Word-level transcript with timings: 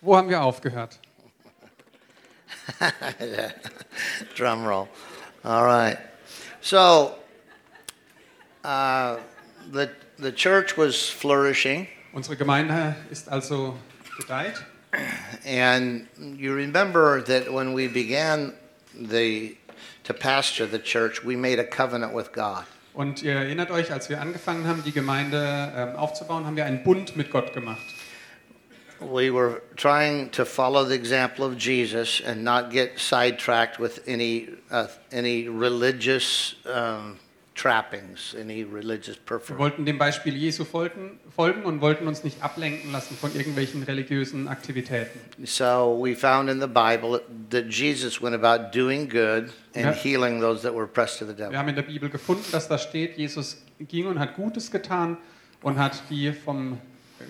Wo 0.00 0.16
haben 0.16 0.28
wir 0.30 0.42
aufgehört? 0.42 0.98
Drum 4.36 4.66
roll. 4.66 4.88
All 5.44 5.64
right. 5.64 5.98
So, 6.62 7.14
uh, 8.64 9.16
the 9.72 9.90
the 10.18 10.32
church 10.32 10.76
was 10.76 11.08
flourishing, 11.08 11.86
Unsere 12.12 12.36
Gemeinde 12.36 12.96
ist 13.10 13.28
also 13.28 13.76
gedeiht. 14.18 14.62
and 15.44 16.06
you 16.36 16.52
remember 16.54 17.22
that 17.22 17.52
when 17.52 17.74
we 17.74 17.86
began 17.86 18.52
the 18.94 19.56
to 20.04 20.14
pastor 20.14 20.66
the 20.66 20.78
church, 20.78 21.22
we 21.24 21.36
made 21.36 21.58
a 21.58 21.64
covenant 21.64 22.14
with 22.14 22.32
God. 22.32 22.64
Und 22.92 23.22
ihr 23.22 23.34
erinnert 23.34 23.70
euch, 23.70 23.92
als 23.92 24.08
wir 24.08 24.20
angefangen 24.20 24.66
haben, 24.66 24.82
die 24.82 24.92
Gemeinde 24.92 25.72
ähm, 25.76 25.96
aufzubauen, 25.96 26.44
haben 26.44 26.56
wir 26.56 26.64
einen 26.64 26.82
Bund 26.82 27.16
mit 27.16 27.30
Gott 27.30 27.52
gemacht. 27.52 27.78
We 29.00 29.30
were 29.30 29.62
trying 29.76 30.30
to 30.32 30.44
follow 30.44 30.84
the 30.84 30.94
example 30.94 31.44
of 31.44 31.56
Jesus 31.56 32.20
and 32.24 32.44
not 32.44 32.70
get 32.70 32.98
sidetracked 32.98 33.78
with 33.80 34.02
any 34.06 34.48
uh, 34.70 34.88
any 35.10 35.48
religious 35.48 36.54
um, 36.66 37.18
trappings, 37.54 38.34
any 38.38 38.64
religious 38.64 39.16
performance. 39.16 39.48
Wir 39.48 39.58
wollten 39.58 39.84
dem 39.86 39.98
Beispiel 39.98 40.36
Jesu 40.36 40.64
folgen, 40.64 41.18
folgen 41.34 41.64
und 41.64 41.80
wollten 41.80 42.06
uns 42.08 42.24
nicht 42.24 42.42
ablenken 42.42 42.92
lassen 42.92 43.16
von 43.16 43.34
irgendwelchen 43.34 43.82
religiösen 43.82 44.48
Aktivitäten. 44.48 45.18
So 45.46 45.98
we 46.02 46.14
found 46.14 46.50
in 46.50 46.60
the 46.60 46.66
Bible 46.66 47.20
that 47.50 47.66
Jesus 47.70 48.20
went 48.22 48.34
about 48.34 48.70
doing 48.72 49.08
good 49.08 49.50
and 49.74 49.84
Ja. 49.86 49.92
healing 49.92 50.40
those 50.40 50.62
that 50.62 50.74
were 50.74 50.84
oppressed 50.84 51.22
of 51.22 51.28
the 51.28 51.34
devil. 51.34 51.52
Wir 51.52 51.58
haben 51.58 51.68
in 51.68 51.74
der 51.76 51.82
Bibel 51.82 52.08
gefunden, 52.10 52.44
dass 52.52 52.68
da 52.68 52.76
steht, 52.78 53.16
Jesus 53.16 53.62
ging 53.78 54.06
und 54.06 54.18
hat 54.18 54.36
Gutes 54.36 54.70
getan 54.70 55.16
und 55.62 55.78
hat 55.78 56.02
die 56.10 56.32
vom 56.32 56.78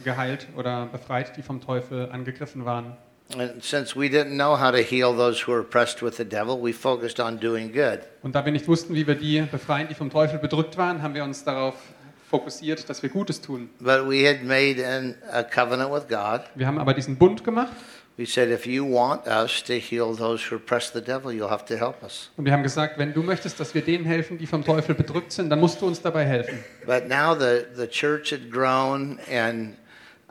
geheilt 0.04 0.46
oder 0.56 0.86
befreit, 0.86 1.36
die 1.36 1.42
vom 1.42 1.60
Teufel 1.60 2.10
angegriffen 2.10 2.64
waren. 2.64 2.96
And 3.36 3.62
since 3.62 3.94
we 3.94 4.08
didn't 4.08 4.34
know 4.34 4.58
how 4.58 4.72
to 4.72 4.78
heal 4.78 5.14
those 5.14 5.46
who 5.46 5.52
were 5.52 5.60
oppressed 5.60 6.02
with 6.02 6.16
the 6.16 6.24
devil, 6.24 6.60
we 6.60 6.72
focused 6.72 7.20
on 7.20 7.38
doing 7.38 7.72
good. 7.72 8.00
Und 8.22 8.34
da 8.34 8.44
wir 8.44 8.50
nicht 8.50 8.66
wussten, 8.66 8.94
wie 8.94 9.06
wir 9.06 9.14
die 9.14 9.40
befreien, 9.42 9.86
die 9.88 9.94
vom 9.94 10.10
Teufel 10.10 10.40
bedrückt 10.40 10.76
waren, 10.76 11.00
haben 11.00 11.14
wir 11.14 11.22
uns 11.22 11.44
darauf 11.44 11.74
fokussiert, 12.28 12.88
dass 12.88 13.02
wir 13.02 13.08
Gutes 13.08 13.40
tun. 13.40 13.70
But 13.78 14.08
we 14.08 14.28
had 14.28 14.42
made 14.42 14.84
an, 14.84 15.14
a 15.30 15.44
covenant 15.44 15.92
with 15.92 16.08
God. 16.08 16.42
Wir 16.56 16.66
haben 16.66 16.78
aber 16.78 16.92
diesen 16.92 17.16
Bund 17.16 17.44
gemacht 17.44 17.72
We 18.20 18.26
said, 18.26 18.50
if 18.50 18.66
you 18.66 18.84
want 18.84 19.26
us 19.26 19.62
to 19.62 19.78
heal 19.78 20.14
those 20.14 20.42
who 20.42 20.56
oppress 20.56 20.90
the 20.90 21.00
devil, 21.00 21.32
you'll 21.32 21.48
have 21.48 21.64
to 21.64 21.78
help 21.78 22.02
us. 22.02 22.28
und 22.36 22.44
wir 22.44 22.52
haben 22.52 22.62
gesagt, 22.62 22.98
wenn 22.98 23.14
du 23.14 23.22
möchtest, 23.22 23.58
dass 23.58 23.74
wir 23.74 23.80
denen 23.80 24.04
helfen, 24.04 24.36
die 24.36 24.46
vom 24.46 24.62
Teufel 24.62 24.94
bedrückt 24.94 25.32
sind, 25.32 25.48
dann 25.48 25.58
musst 25.58 25.80
du 25.80 25.86
uns 25.86 26.02
dabei 26.02 26.26
helfen. 26.26 26.62
But 26.84 27.08
now 27.08 27.34
the, 27.34 27.64
the 27.74 27.86
church 27.86 28.30
had 28.30 28.50
grown, 28.50 29.18
and 29.32 29.74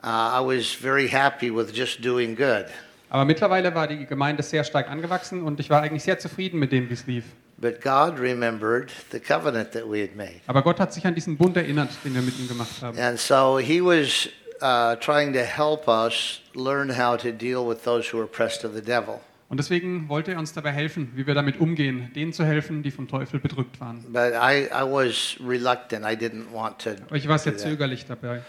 I 0.02 0.40
was 0.40 0.74
very 0.74 1.08
happy 1.08 1.50
with 1.54 1.72
just 1.74 2.02
doing 2.02 2.34
good. 2.34 2.66
Aber 3.10 3.24
mittlerweile 3.24 3.74
war 3.74 3.88
die 3.88 4.06
Gemeinde 4.06 4.42
sehr 4.42 4.64
stark 4.64 4.88
angewachsen 4.88 5.42
und 5.42 5.60
ich 5.60 5.68
war 5.68 5.82
eigentlich 5.82 6.04
sehr 6.04 6.18
zufrieden 6.18 6.58
mit 6.58 6.72
dem, 6.72 6.88
wie 6.88 6.94
es 6.94 7.06
lief. 7.06 7.24
But 7.58 7.82
God 7.82 8.18
remembered 8.18 8.90
the 9.12 9.20
covenant 9.20 9.72
that 9.72 9.84
we 9.84 10.00
had 10.00 10.16
made. 10.16 10.40
Aber 10.46 10.62
Gott 10.62 10.80
hat 10.80 10.94
sich 10.94 11.06
an 11.06 11.14
diesen 11.14 11.36
Bund 11.36 11.56
erinnert, 11.56 11.90
den 12.04 12.14
wir 12.14 12.22
mit 12.22 12.38
ihm 12.38 12.48
gemacht 12.48 12.80
haben. 12.80 12.98
And 12.98 13.18
so 13.18 13.58
he 13.58 13.82
was 13.82 14.30
uh, 14.62 14.96
trying 14.96 15.34
to 15.34 15.40
help 15.40 15.86
us 15.86 16.40
learn 16.54 16.88
how 16.88 17.18
to 17.18 17.30
deal 17.30 17.68
with 17.68 17.82
those 17.84 18.10
who 18.10 18.18
are 18.18 18.24
oppressed 18.24 18.64
of 18.64 18.72
the 18.74 18.80
devil. 18.80 19.20
Und 19.50 19.58
deswegen 19.58 20.08
wollte 20.08 20.32
er 20.32 20.38
uns 20.38 20.52
dabei 20.52 20.70
helfen, 20.70 21.10
wie 21.16 21.26
wir 21.26 21.34
damit 21.34 21.60
umgehen, 21.60 22.10
denen 22.14 22.32
zu 22.32 22.44
helfen, 22.44 22.84
die 22.84 22.92
vom 22.92 23.08
Teufel 23.08 23.40
bedrückt 23.40 23.80
waren. 23.80 24.04
But 24.10 24.32
I, 24.34 24.68
I 24.72 24.84
was 24.84 25.36
reluctant. 25.44 26.06
I 26.06 26.14
didn't 26.14 26.52
want 26.52 26.78
to. 26.84 26.90
Aber 27.08 27.16
ich 27.16 27.28
war 27.28 27.36
sehr 27.36 27.58
zögerlich 27.58 28.06
dabei. 28.06 28.42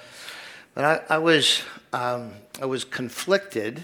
But 0.73 0.83
I, 0.83 1.15
I 1.15 1.17
was 1.17 1.63
um, 1.93 2.31
I 2.61 2.65
was 2.65 2.89
conflicted 2.89 3.81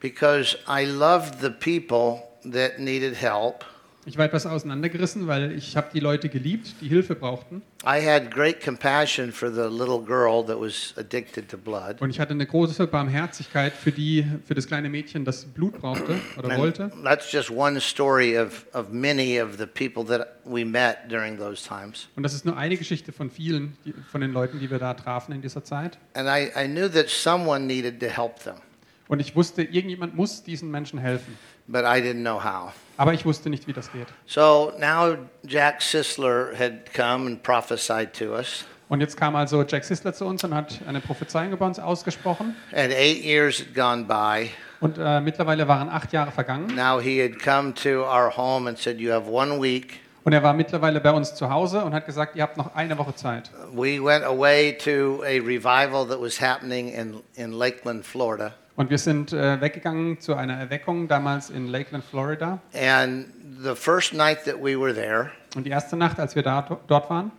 because 0.00 0.56
I 0.66 0.84
loved 0.84 1.40
the 1.40 1.50
people 1.50 2.22
that 2.44 2.78
needed 2.78 3.14
help. 3.14 3.64
Ich 4.06 4.16
war 4.16 4.24
etwas 4.24 4.46
auseinandergerissen, 4.46 5.26
weil 5.26 5.50
ich 5.52 5.76
habe 5.76 5.88
die 5.92 6.00
Leute 6.00 6.28
geliebt, 6.28 6.76
die 6.80 6.88
Hilfe 6.88 7.16
brauchten. 7.16 7.62
I 7.88 8.04
had 8.04 8.32
great 8.32 8.60
compassion 8.60 9.30
for 9.30 9.48
the 9.48 9.68
little 9.68 10.00
girl 10.00 10.44
that 10.46 10.58
was 10.58 10.92
addicted 10.96 11.48
to 11.50 11.56
blood. 11.56 12.02
Und 12.02 12.10
ich 12.10 12.18
hatte 12.18 12.32
eine 12.32 12.44
große 12.44 12.84
Barmherzigkeit 12.88 13.72
für, 13.72 13.92
die, 13.92 14.26
für 14.44 14.54
das 14.54 14.66
kleine 14.66 14.88
Mädchen, 14.88 15.24
das 15.24 15.44
Blut 15.44 15.78
brauchte 15.78 16.18
oder 16.36 16.58
wollte. 16.58 16.90
That's 17.04 17.30
just 17.30 17.48
one 17.48 17.80
story 17.80 18.36
of, 18.36 18.66
of 18.74 18.90
many 18.90 19.40
of 19.40 19.58
the 19.58 19.66
people 19.66 20.04
that 20.06 20.40
we 20.44 20.64
met 20.64 21.08
during 21.08 21.38
those 21.38 21.64
times. 21.64 22.08
Und 22.16 22.24
das 22.24 22.34
ist 22.34 22.44
nur 22.44 22.56
eine 22.56 22.76
Geschichte 22.76 23.12
von 23.12 23.30
vielen, 23.30 23.76
die, 23.84 23.94
von 24.10 24.20
den 24.20 24.32
Leuten, 24.32 24.58
die 24.58 24.68
wir 24.68 24.80
da 24.80 24.92
trafen 24.94 25.32
in 25.32 25.40
dieser 25.40 25.62
Zeit. 25.62 25.96
And 26.14 26.28
I, 26.28 26.50
I 26.60 26.66
knew 26.66 26.88
that 26.88 27.08
someone 27.08 27.66
needed 27.66 28.00
to 28.00 28.06
help 28.06 28.40
them, 28.42 28.56
Und 29.08 29.20
ich 29.20 29.36
wusste, 29.36 29.62
irgendjemand 29.62 30.16
muss 30.16 30.42
diesen 30.42 30.70
Menschen 30.70 30.98
helfen. 30.98 31.38
but 31.68 31.84
I 31.84 32.00
didn't 32.00 32.22
know 32.22 32.42
how. 32.42 32.72
Aber 32.96 33.12
ich 33.12 33.24
wusste 33.24 33.50
nicht, 33.50 33.66
wie 33.66 33.72
das 33.72 33.90
geht. 33.92 34.06
So 34.26 34.72
now 34.78 35.16
Jack 35.46 35.82
Sisler 35.82 36.56
had 36.56 36.92
come 36.94 37.26
and 37.26 37.42
prophesied 37.42 38.12
to 38.14 38.34
us. 38.34 38.64
Und 38.88 39.00
jetzt 39.00 39.16
kam 39.16 39.34
also 39.34 39.64
Jack 39.64 39.84
Sisler 39.84 40.14
zu 40.14 40.26
uns 40.26 40.44
und 40.44 40.54
hat 40.54 40.80
eine 40.86 41.00
Prophezeiung 41.00 41.52
über 41.52 41.66
uns 41.66 41.78
ausgesprochen. 41.80 42.54
And 42.72 42.92
eight 42.92 43.24
years 43.24 43.58
had 43.58 43.74
gone 43.74 44.04
by. 44.04 44.50
Und 44.80 44.96
äh, 44.98 45.20
mittlerweile 45.20 45.66
waren 45.66 45.88
acht 45.88 46.12
Jahre 46.12 46.30
vergangen. 46.30 46.74
Now 46.74 47.00
he 47.00 47.20
had 47.20 47.38
come 47.40 47.74
to 47.74 48.04
our 48.04 48.34
home 48.36 48.68
and 48.68 48.78
said, 48.78 49.00
You 49.00 49.12
have 49.12 49.28
one 49.28 49.60
week. 49.60 50.00
Und 50.22 50.32
er 50.32 50.42
war 50.42 50.54
mittlerweile 50.54 51.00
bei 51.00 51.12
uns 51.12 51.34
zu 51.34 51.50
Hause 51.50 51.84
und 51.84 51.94
hat 51.94 52.04
gesagt, 52.04 52.34
ihr 52.34 52.42
habt 52.42 52.56
noch 52.56 52.74
eine 52.74 52.98
Woche 52.98 53.14
Zeit. 53.14 53.50
We 53.72 54.02
went 54.02 54.24
away 54.24 54.76
to 54.78 55.22
a 55.22 55.38
revival 55.38 56.06
that 56.08 56.20
was 56.20 56.40
happening 56.40 56.88
in, 56.88 57.20
in 57.34 57.52
Lakeland, 57.52 58.04
Florida. 58.04 58.52
Und 58.76 58.90
wir 58.90 58.98
sind 58.98 59.32
äh, 59.32 59.58
weggegangen 59.60 60.20
zu 60.20 60.34
einer 60.34 60.54
Erweckung 60.54 61.08
damals 61.08 61.48
in 61.48 61.68
Lakeland, 61.68 62.04
Florida. 62.04 62.60
And 62.74 63.26
the 63.62 63.74
first 63.74 64.12
night 64.12 64.44
that 64.44 64.56
we 64.62 64.78
were 64.78 64.94
there, 64.94 65.30
Und 65.54 65.64
die 65.64 65.70
erste 65.70 65.96
Nacht, 65.96 66.20
als 66.20 66.36
wir 66.36 66.42
da, 66.42 66.78
dort 66.86 67.08
waren, 67.08 67.32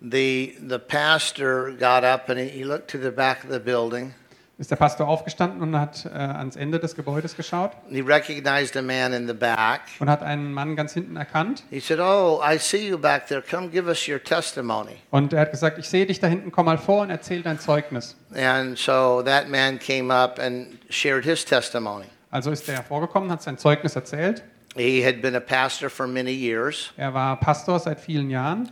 the, 0.00 0.58
the 0.68 0.78
pastor 0.78 1.70
got 1.78 2.02
up 2.02 2.28
and 2.28 2.40
he, 2.40 2.48
he 2.48 2.64
looked 2.64 2.90
to 2.90 2.98
the 2.98 3.10
back 3.12 3.44
of 3.44 3.50
the 3.52 3.60
building. 3.60 4.12
Ist 4.62 4.70
der 4.70 4.76
Pastor 4.76 5.08
aufgestanden 5.08 5.60
und 5.60 5.76
hat 5.76 6.06
äh, 6.06 6.16
ans 6.16 6.54
Ende 6.54 6.78
des 6.78 6.94
Gebäudes 6.94 7.36
geschaut 7.36 7.72
He 7.90 8.00
recognized 8.00 8.76
a 8.76 8.82
man 8.82 9.12
in 9.12 9.26
the 9.26 9.34
back. 9.34 9.80
und 9.98 10.08
hat 10.08 10.22
einen 10.22 10.52
Mann 10.52 10.76
ganz 10.76 10.94
hinten 10.94 11.16
erkannt. 11.16 11.64
He 11.68 11.80
said, 11.80 11.98
Oh, 11.98 12.40
I 12.40 12.58
see 12.58 12.88
you 12.88 12.96
back 12.96 13.26
there. 13.26 13.42
Come 13.42 13.70
give 13.70 13.88
us 13.88 14.08
your 14.08 14.22
testimony. 14.22 14.92
Und 15.10 15.32
er 15.32 15.40
hat 15.40 15.50
gesagt, 15.50 15.78
ich 15.78 15.88
sehe 15.88 16.06
dich 16.06 16.20
da 16.20 16.28
hinten, 16.28 16.52
komm 16.52 16.66
mal 16.66 16.78
vor 16.78 17.02
und 17.02 17.10
erzähl 17.10 17.42
dein 17.42 17.58
Zeugnis. 17.58 18.16
And 18.36 18.78
so 18.78 19.20
that 19.22 19.48
man 19.48 19.80
came 19.80 20.14
up 20.14 20.38
and 20.38 20.68
shared 20.90 21.24
his 21.24 21.44
testimony. 21.44 22.04
Also 22.30 22.52
ist 22.52 22.68
er 22.68 22.76
hervorgekommen, 22.76 23.32
hat 23.32 23.42
sein 23.42 23.58
Zeugnis 23.58 23.96
erzählt. 23.96 24.44
He 24.76 25.04
had 25.04 25.20
been 25.20 25.34
a 25.34 25.40
pastor 25.40 25.90
for 25.90 26.06
many 26.06 26.30
years. 26.30 26.92
Er 26.96 27.12
war 27.12 27.36
Pastor 27.40 27.80
seit 27.80 27.98
vielen 27.98 28.30
Jahren. 28.30 28.70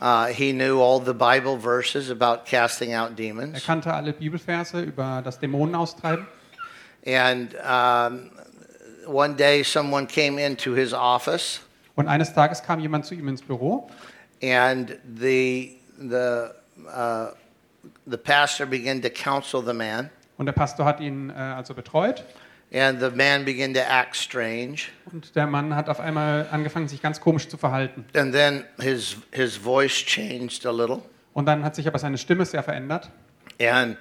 Uh, 0.00 0.26
he 0.26 0.52
knew 0.52 0.80
all 0.80 0.98
the 0.98 1.14
Bible 1.14 1.56
verses 1.56 2.10
about 2.10 2.44
casting 2.46 2.94
out 2.94 3.10
Er 3.10 3.14
demons. 3.14 3.64
kannte 3.64 3.92
alle 3.92 4.12
Bibelverse 4.12 4.80
über 4.82 5.22
das 5.22 5.38
Dämonen 5.38 5.74
austreiben. 5.74 6.26
And 7.06 7.54
um, 7.62 8.30
one 9.06 9.36
day, 9.36 9.62
someone 9.62 10.06
came 10.06 10.38
into 10.38 10.74
his 10.74 10.92
office, 10.92 11.60
Und 11.96 12.08
eines 12.08 12.32
Tages 12.34 12.62
kam 12.62 12.80
jemand 12.80 13.06
zu 13.06 13.14
ihm 13.14 13.28
ins 13.28 13.42
Büro 13.42 13.88
and 14.42 14.98
the 15.04 15.78
the 15.96 16.50
uh, 16.88 17.28
the 18.06 18.16
pastor 18.18 18.66
began 18.66 19.00
to 19.00 19.08
counsel 19.10 19.62
the 19.62 19.72
man, 19.72 20.10
und 20.36 20.46
der 20.46 20.52
Pastor 20.52 20.84
hat 20.84 21.00
ihn 21.00 21.30
äh, 21.30 21.34
also 21.34 21.72
betreut. 21.74 22.24
And 22.74 23.00
the 23.00 23.10
man 23.10 23.44
began 23.44 23.72
to 23.74 23.80
act 23.80 24.16
strange. 24.16 24.88
Und 25.12 25.34
der 25.36 25.46
Mann 25.46 25.74
hat 25.76 25.88
auf 25.88 26.00
einmal 26.00 26.48
angefangen, 26.50 26.88
sich 26.88 27.00
ganz 27.00 27.20
komisch 27.20 27.48
zu 27.48 27.56
verhalten. 27.56 28.04
And 28.14 28.32
then 28.34 28.64
his 28.80 29.16
his 29.32 29.56
voice 29.56 29.92
changed 29.94 30.66
a 30.66 30.70
little, 30.72 31.00
Und 31.32 31.46
dann 31.46 31.62
hat 31.64 31.74
sich 31.76 31.86
aber 31.86 31.98
seine 31.98 32.18
Stimme 32.18 32.44
sehr 32.44 32.62
verändert. 32.62 33.10
and 33.60 33.96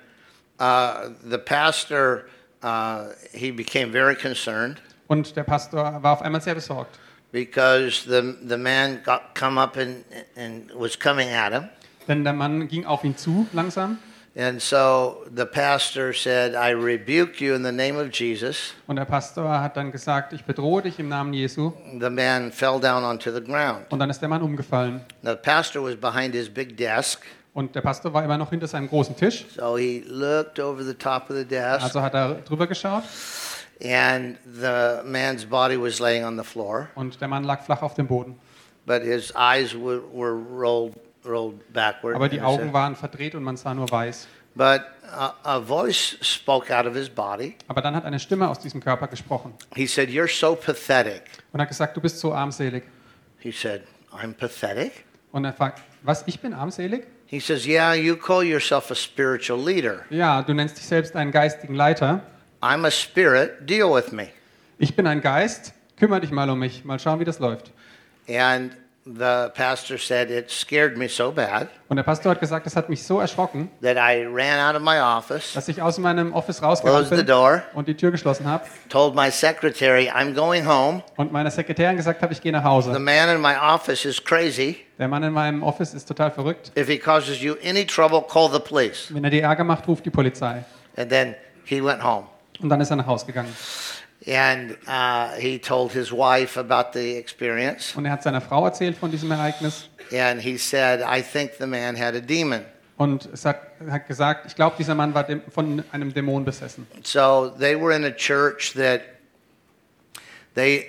uh, 0.59 1.09
the 1.29 1.38
pastor 1.38 2.25
uh, 2.63 3.09
he 3.31 3.51
became 3.51 3.92
very 3.92 4.15
concerned 4.15 4.81
Und 5.07 5.36
der 5.36 5.44
Pastor 5.44 6.01
war 6.01 6.13
auf 6.13 6.21
einmal 6.21 6.42
sehr 6.42 6.56
besorgt. 6.56 6.98
because 7.31 8.03
the 8.07 8.36
the 8.48 8.57
man 8.57 9.00
got 9.03 9.36
come 9.38 9.59
up 9.59 9.77
and 9.77 10.03
and 10.36 10.71
was 10.75 10.98
coming 11.00 11.30
at 11.30 11.51
him. 11.53 11.69
Denn 12.07 12.24
der 12.24 12.33
Mann 12.33 12.68
ging 12.68 12.86
auf 12.86 13.03
ihn 13.03 13.15
zu, 13.15 13.48
langsam. 13.53 13.98
And 14.35 14.59
so 14.59 15.25
the 15.35 15.45
pastor 15.45 16.12
said, 16.12 16.56
I 16.56 16.71
rebuke 16.71 17.39
you 17.39 17.53
in 17.53 17.63
the 17.63 17.71
name 17.71 17.97
of 18.00 18.09
Jesus. 18.12 18.74
Und 18.88 18.95
der 18.95 19.06
Pastor 19.06 19.47
hat 19.62 19.77
dann 19.77 19.91
gesagt, 19.91 20.33
ich 20.33 20.44
bedrohe 20.44 20.81
dich 20.81 20.97
im 20.97 21.07
Namen 21.07 21.33
Jesu. 21.33 21.71
The 22.00 22.09
man 22.09 22.51
fell 22.51 22.80
down 22.80 23.03
onto 23.03 23.31
the 23.31 23.41
ground. 23.44 23.85
Und 23.91 24.00
dann 24.00 24.09
ist 24.09 24.19
der 24.21 24.30
Mann 24.30 24.41
umgefallen. 24.41 25.01
The 25.21 25.35
pastor 25.35 25.83
was 25.83 25.95
behind 25.95 26.33
his 26.33 26.50
big 26.50 26.75
desk, 26.77 27.21
Und 27.53 27.75
der 27.75 27.81
Pastor 27.81 28.12
war 28.12 28.24
immer 28.24 28.39
noch 28.39 28.50
hinter 28.50 28.65
seinem 28.65 28.89
großen 28.89 29.15
Tisch. 29.15 29.45
so 29.56 29.77
he 29.77 30.03
looked 30.07 30.59
over 30.59 30.83
the 30.83 30.95
top 30.95 31.29
of 31.29 31.36
the 31.36 31.45
desk, 31.45 31.83
Also 31.83 32.01
hat 32.01 32.15
er 32.15 32.33
drüber 32.41 32.65
geschaut. 32.65 33.03
and 33.83 34.38
the 34.45 35.01
man's 35.06 35.45
body 35.45 35.79
was 35.79 36.00
laying 36.00 36.25
on 36.25 36.38
the 36.39 36.44
floor, 36.44 36.88
Und 36.95 37.21
der 37.21 37.27
Mann 37.27 37.44
lag 37.44 37.62
flach 37.63 37.83
auf 37.83 37.94
dem 37.94 38.07
Boden. 38.07 38.39
but 38.88 39.03
his 39.03 39.31
eyes 39.36 39.75
were, 39.75 40.01
were 40.12 40.33
rolled. 40.33 40.95
Aber 41.25 42.30
die 42.30 42.42
Augen 42.42 42.74
waren 42.74 42.96
verdreht 42.96 43.36
und 43.36 43.44
man 43.44 43.58
sah 43.58 43.74
nur 43.74 43.90
weiß. 43.90 44.28
But 44.56 44.81
uh, 45.04 45.31
a 45.44 45.60
voice 45.60 46.18
spoke 46.22 46.72
out 46.72 46.86
of 46.86 46.94
his 46.94 47.10
body. 47.10 47.56
Aber 47.68 47.81
dann 47.81 47.96
hat 47.96 48.06
eine 48.06 48.20
Stimme 48.20 48.48
aus 48.48 48.60
diesem 48.60 48.81
Körper 48.81 49.08
gesprochen 49.08 49.54
He 49.75 49.88
said, 49.88 50.10
You're 50.10 50.28
so 50.28 50.56
pathetic. 50.56 51.24
und 51.52 51.60
hat 51.60 51.70
gesagt, 51.70 51.98
du 51.98 52.02
bist 52.02 52.20
so 52.20 52.34
armselig. 52.34 52.84
He 53.40 53.52
said, 53.52 53.81
I'm 54.12 54.34
pathetic? 54.34 55.06
Und 55.31 55.46
er 55.46 55.54
fragt, 55.54 55.81
was, 56.04 56.24
ich 56.28 56.40
bin 56.40 56.54
armselig? 56.54 57.08
He 57.25 57.40
says, 57.40 57.66
Yeah, 57.66 57.96
you 57.96 58.16
call 58.16 58.44
yourself 58.44 58.92
a 58.92 58.96
spiritual 58.96 59.60
leader. 59.60 60.02
Ja, 60.12 60.44
du 60.44 60.54
nennst 60.54 60.78
dich 60.78 60.86
selbst 60.86 61.16
einen 61.16 61.31
geistigen 61.31 61.74
Leiter. 61.74 62.22
I'm 62.62 62.86
a 62.86 62.92
spirit. 62.92 63.68
Deal 63.68 63.92
with 63.92 64.12
me. 64.12 64.28
Ich 64.78 64.96
bin 64.96 65.08
ein 65.08 65.22
Geist, 65.22 65.74
kümmere 65.98 66.22
dich 66.22 66.31
mal 66.31 66.50
um 66.50 66.60
mich, 66.60 66.86
mal 66.86 67.00
schauen, 67.00 67.20
wie 67.20 67.25
das 67.25 67.40
läuft. 67.40 67.72
And 68.30 68.78
the 69.05 69.50
pastor 69.53 69.97
said, 69.97 70.29
It 70.31 70.50
scared 70.50 70.97
me 70.97 71.09
so 71.09 71.31
bad 71.31 71.67
Und 71.89 71.97
der 71.97 72.03
Pastor 72.03 72.31
hat 72.31 72.39
gesagt, 72.39 72.65
das 72.65 72.75
hat 72.75 72.89
mich 72.89 73.03
so 73.03 73.19
erschrocken, 73.19 73.69
that 73.81 73.97
I 73.97 74.25
ran 74.25 74.59
out 74.59 74.75
of 74.75 74.81
my 74.81 75.00
office, 75.00 75.53
dass 75.53 75.67
ich 75.67 75.81
aus 75.81 75.97
meinem 75.97 76.33
Office 76.33 76.61
rausgerannt 76.61 77.09
the 77.09 77.15
bin 77.17 77.25
door, 77.25 77.63
und 77.73 77.88
die 77.88 77.95
Tür 77.95 78.11
geschlossen 78.11 78.45
habe 78.45 78.65
told 78.89 79.15
my 79.15 79.29
secretary, 79.29 80.09
I'm 80.09 80.33
going 80.33 80.65
home. 80.65 81.03
und 81.17 81.31
meiner 81.31 81.51
Sekretärin 81.51 81.97
gesagt 81.97 82.21
habe, 82.21 82.33
ich 82.33 82.41
gehe 82.41 82.51
nach 82.51 82.63
The 82.63 82.67
Hause. 82.69 83.00
man 83.00 83.29
in 83.29 83.41
my 83.41 83.55
office 83.55 84.05
is 84.05 84.23
crazy. 84.23 84.77
Der 84.97 85.07
Mann 85.07 85.23
in 85.23 85.33
meinem 85.33 85.63
Office 85.63 85.94
ist 85.94 86.07
total 86.07 86.31
verrückt. 86.31 86.71
If 86.77 86.88
he 86.88 86.97
causes 86.97 87.41
you 87.41 87.55
any 87.63 87.85
trouble, 87.85 88.21
call 88.21 88.50
the 88.51 88.59
police. 88.59 89.13
Wenn 89.13 89.23
er 89.23 89.29
dir 89.29 89.44
Ärger 89.44 89.63
macht, 89.63 89.88
ruft 89.88 90.05
die 90.05 90.11
Polizei. 90.11 90.63
And 90.95 91.09
then 91.09 91.35
he 91.65 91.83
went 91.83 92.03
home. 92.03 92.27
Und 92.61 92.69
dann 92.69 92.79
ist 92.79 92.89
er 92.89 92.95
nach 92.95 93.07
Hause 93.07 93.25
gegangen. 93.25 93.53
And 94.25 94.78
uh, 94.88 95.36
he 95.38 95.60
told 95.60 95.92
his 95.92 96.12
wife 96.12 96.58
about 96.58 96.94
the 96.94 97.18
experience. 97.18 97.96
Und 97.96 98.06
er 98.06 98.12
hat 98.12 98.24
seiner 98.24 98.42
Frau 98.42 98.66
erzählt 98.66 98.98
von 98.98 99.12
diesem 99.12 99.31
Ereignis. 99.31 99.90
And 100.12 100.42
he 100.42 100.58
said, 100.58 101.02
I 101.02 101.22
think 101.22 101.54
the 101.60 101.68
man 101.68 101.98
had 101.98 102.16
a 102.16 102.22
demon. 102.22 102.62
Und 102.96 103.28
es 103.34 103.44
hat, 103.44 103.60
hat 103.90 104.08
gesagt, 104.08 104.46
ich 104.48 104.56
glaube, 104.56 104.75
dieser 104.78 104.96
Mann 104.96 105.14
war 105.14 105.24
dem, 105.24 105.42
von 105.50 105.84
einem 105.92 106.14
Dämon 106.14 106.46
besessen. 106.46 106.88
So 107.04 107.52
they 107.60 107.75
were 107.75 107.94
in 107.94 108.06
a 108.06 108.12
church 108.12 108.74
that 108.75 109.02
they 110.56 110.88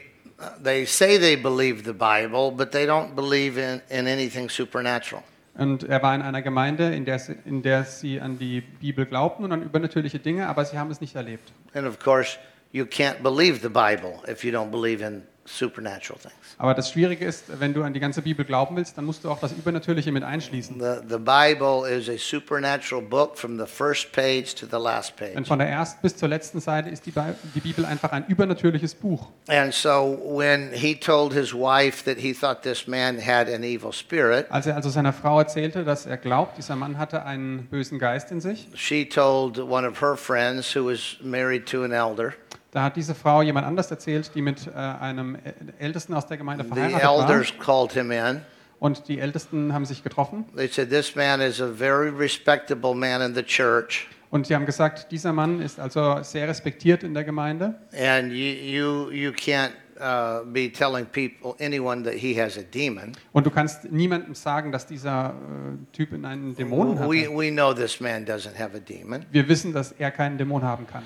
they 0.63 0.85
say 0.85 1.19
they 1.19 1.37
believe 1.37 1.85
the 1.85 1.93
Bible, 1.93 2.51
but 2.51 2.73
they 2.73 2.87
don't 2.87 3.15
believe 3.15 3.59
in, 3.59 3.81
in 3.89 4.07
anything 4.07 4.49
supernatural. 4.49 5.23
Und 5.57 5.85
er 5.85 6.03
war 6.03 6.15
in 6.15 6.23
einer 6.23 6.43
Gemeinde, 6.43 6.93
in 6.95 7.05
der, 7.05 7.21
in 7.45 7.63
der 7.63 7.85
sie 7.85 8.21
an 8.21 8.39
die 8.39 8.61
Bibel 8.61 9.07
glaubten 9.07 9.45
und 9.45 9.53
an 9.53 9.63
übernatürliche 9.63 10.19
Dinge, 10.19 10.49
aber 10.49 10.65
sie 10.65 10.79
haben 10.79 10.91
es 10.91 11.01
nicht 11.01 11.15
erlebt. 11.15 11.53
And 11.75 11.87
of 11.87 12.01
course, 12.01 12.39
you 12.75 12.85
can't 12.85 13.23
believe 13.23 13.61
the 13.63 13.69
Bible 13.69 14.21
if 14.29 14.45
you 14.45 14.51
don't 14.53 14.71
believe 14.71 15.01
in 15.01 15.23
supernatural 15.47 16.19
things. 16.19 16.35
Aber 16.57 16.73
das 16.73 16.91
Schwierige 16.91 17.27
ist, 17.27 17.61
wenn 17.61 17.75
du 17.75 17.83
an 17.83 17.93
die 17.93 18.01
ganze 18.01 18.23
Bibel 18.23 18.47
glauben 18.47 18.77
willst, 18.77 18.97
dann 18.97 19.05
musst 19.05 19.25
du 19.25 19.31
auch 19.31 19.39
das 19.41 19.53
Übernatürliche 19.53 20.11
mit 20.11 20.23
einschließen. 20.25 20.81
The, 20.81 21.07
the 21.07 21.19
Bible 21.19 21.87
is 21.87 22.09
a 22.09 22.17
supernatural 22.17 23.03
book 23.03 23.37
from 23.37 23.59
the 23.59 23.67
first 23.67 24.11
page 24.13 24.55
to 24.55 24.65
the 24.67 24.79
last 24.83 25.17
page. 25.17 25.47
von 25.47 25.59
der 25.59 25.69
ersten 25.69 26.01
bis 26.01 26.17
zur 26.17 26.29
letzten 26.31 26.61
Seite 26.61 26.89
ist 26.89 27.05
die, 27.05 27.11
Bi- 27.11 27.35
die 27.55 27.61
Bibel 27.61 27.85
einfach 27.85 28.13
ein 28.13 28.25
übernatürliches 28.27 28.95
Buch. 28.95 29.29
And 29.49 29.75
so 29.75 30.19
when 30.25 30.71
he 30.73 30.95
told 30.95 31.35
his 31.35 31.53
wife 31.53 32.05
that 32.05 32.17
he 32.19 32.33
thought 32.33 32.63
this 32.63 32.87
man 32.87 33.19
had 33.19 33.47
an 33.53 33.63
evil 33.65 33.93
spirit, 33.93 34.47
Als 34.51 34.67
er 34.67 34.77
also 34.77 34.89
seiner 34.89 35.13
Frau 35.13 35.39
erzählte, 35.41 35.85
dass 35.85 36.07
er 36.07 36.17
glaubt, 36.17 36.57
dieser 36.57 36.77
Mann 36.77 36.97
hatte 36.97 37.23
einen 37.25 37.67
bösen 37.67 37.99
Geist 37.99 38.31
in 38.31 38.41
sich, 38.41 38.67
she 38.75 39.07
told 39.07 39.59
one 39.59 39.87
of 39.87 40.01
her 40.01 40.17
friends 40.17 40.75
who 40.75 40.87
was 40.91 41.19
married 41.23 41.67
to 41.67 41.83
an 41.85 41.93
elder. 41.93 42.33
Da 42.75 42.83
hat 42.83 42.97
diese 42.97 43.15
Frau 43.15 43.41
jemand 43.41 43.67
anders 43.67 43.91
erzählt, 43.91 44.33
die 44.35 44.43
mit 44.43 44.67
äh, 44.67 44.71
einem 44.73 45.39
Ältesten 45.79 46.13
aus 46.13 46.27
der 46.27 46.37
Gemeinde 46.37 46.65
The 46.65 46.71
verheiratet 46.71 47.07
war. 47.07 47.31
elders 47.31 47.53
called 47.59 47.93
him 47.93 48.11
in. 48.11 48.43
Und 48.81 49.09
die 49.09 49.21
Ältesten 49.21 49.73
haben 49.73 49.87
sich 49.87 50.03
getroffen 50.03 50.45
They 50.57 50.69
said, 50.69 50.91
This 50.91 51.15
man 51.15 51.41
is 51.41 51.61
a 51.63 51.69
very 51.69 52.11
respectable 52.11 52.95
man 52.95 53.23
in 53.23 53.35
the 53.35 53.43
church, 53.43 54.09
und 54.31 54.49
sie 54.49 54.55
haben 54.57 54.67
gesagt, 54.67 55.13
dieser 55.13 55.33
Mann 55.33 55.63
ist 55.63 55.79
also 55.79 56.19
sehr 56.23 56.49
respektiert 56.49 57.05
in 57.05 57.15
der 57.15 57.23
Gemeinde 57.23 57.77
and 57.97 58.33
you, 58.33 58.51
you, 58.51 59.11
you 59.13 59.31
can't 59.31 59.71
uh, 60.01 60.45
be 60.45 60.69
telling 60.69 61.07
people, 61.07 61.55
anyone, 61.65 62.03
that 62.03 62.15
he 62.15 62.35
has 62.39 62.59
a 62.59 62.63
demon. 62.63 63.13
und 63.33 63.47
du 63.47 63.51
kannst 63.53 63.91
niemandem 63.93 64.35
sagen, 64.35 64.73
dass 64.73 64.87
dieser 64.87 65.29
äh, 65.31 65.97
Typ 65.97 66.13
in 66.13 66.25
einen 66.25 66.57
Dämonen 66.57 66.99
We, 67.09 67.27
hat. 67.27 67.31
we 67.31 67.53
know 67.53 67.73
this 67.73 68.01
man 68.01 68.27
doesn't 68.27 68.59
have 68.59 68.77
a 68.77 68.81
demon. 68.81 69.25
Wir 69.31 69.49
wissen, 69.49 69.73
dass 69.73 69.93
er 69.93 70.11
keinen 70.11 70.37
Dämon 70.37 70.65
haben 70.65 70.89
kann. 70.89 71.05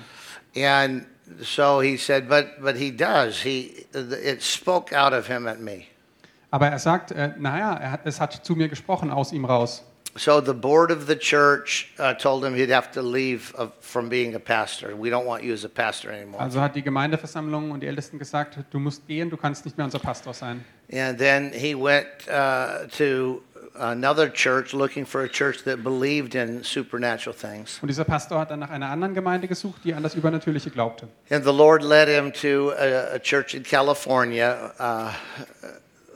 And 0.55 1.05
so 1.41 1.79
he 1.79 1.97
said, 1.97 2.27
But, 2.27 2.61
but 2.61 2.75
he 2.75 2.91
does. 2.91 3.41
He, 3.41 3.85
it 3.93 4.41
spoke 4.41 4.93
out 4.93 5.13
of 5.13 5.27
him 5.27 5.47
at 5.47 5.59
me. 5.59 5.87
Aber 6.51 6.67
er 6.67 6.79
sagt, 6.79 7.11
äh, 7.11 7.33
naja, 7.37 7.73
er 7.75 7.91
hat, 7.91 8.01
es 8.05 8.19
hat 8.19 8.43
zu 8.43 8.55
mir 8.55 8.69
gesprochen 8.69 9.11
aus 9.11 9.31
ihm 9.31 9.45
raus. 9.45 9.83
So 10.15 10.41
the 10.41 10.53
board 10.53 10.91
of 10.91 11.05
the 11.05 11.15
church 11.15 11.93
uh, 11.99 12.13
told 12.13 12.43
him 12.43 12.55
he'd 12.55 12.71
have 12.71 12.91
to 12.93 13.01
leave 13.01 13.53
uh, 13.55 13.67
from 13.79 14.09
being 14.09 14.33
a 14.33 14.39
pastor. 14.39 14.95
We 14.95 15.11
don't 15.11 15.25
want 15.25 15.43
you 15.43 15.53
as 15.53 15.63
a 15.63 15.69
pastor 15.69 16.11
anymore. 16.11 16.41
Also 16.41 16.59
hat 16.59 16.75
die 16.75 16.81
Gemeindeversammlung 16.81 17.69
und 17.69 17.81
die 17.81 17.87
Ältesten 17.87 18.17
gesagt, 18.17 18.57
du 18.71 18.79
musst 18.79 19.05
gehen, 19.07 19.29
du 19.29 19.37
kannst 19.37 19.65
nicht 19.65 19.77
mehr 19.77 19.85
unser 19.85 19.99
Pastor 19.99 20.33
sein. 20.33 20.65
And 20.91 21.19
then 21.19 21.51
he 21.53 21.75
went 21.75 22.07
uh, 22.27 22.87
to 22.97 23.43
another 23.79 24.31
church 24.31 24.73
looking 24.73 25.05
for 25.05 25.21
a 25.21 25.27
church 25.27 25.63
that 25.63 25.83
believed 25.83 26.35
in 26.35 26.63
supernatural 26.63 27.35
things. 27.35 27.79
Und 27.81 27.87
dieser 27.87 28.03
Pastor 28.03 28.39
hat 28.39 28.51
dann 28.51 28.59
nach 28.59 28.69
einer 28.69 28.89
anderen 28.89 29.13
Gemeinde 29.13 29.47
gesucht, 29.47 29.81
die 29.83 29.93
an 29.93 30.03
das 30.03 30.15
Übernatürliche 30.15 30.69
glaubte. 30.69 31.07
And 31.29 31.43
the 31.43 31.51
Lord 31.53 31.83
led 31.83 32.07
him 32.07 32.31
to 32.33 32.71
a, 32.71 33.15
a 33.15 33.19
church 33.19 33.53
in 33.53 33.63
California. 33.63 34.73
Uh, 34.79 35.11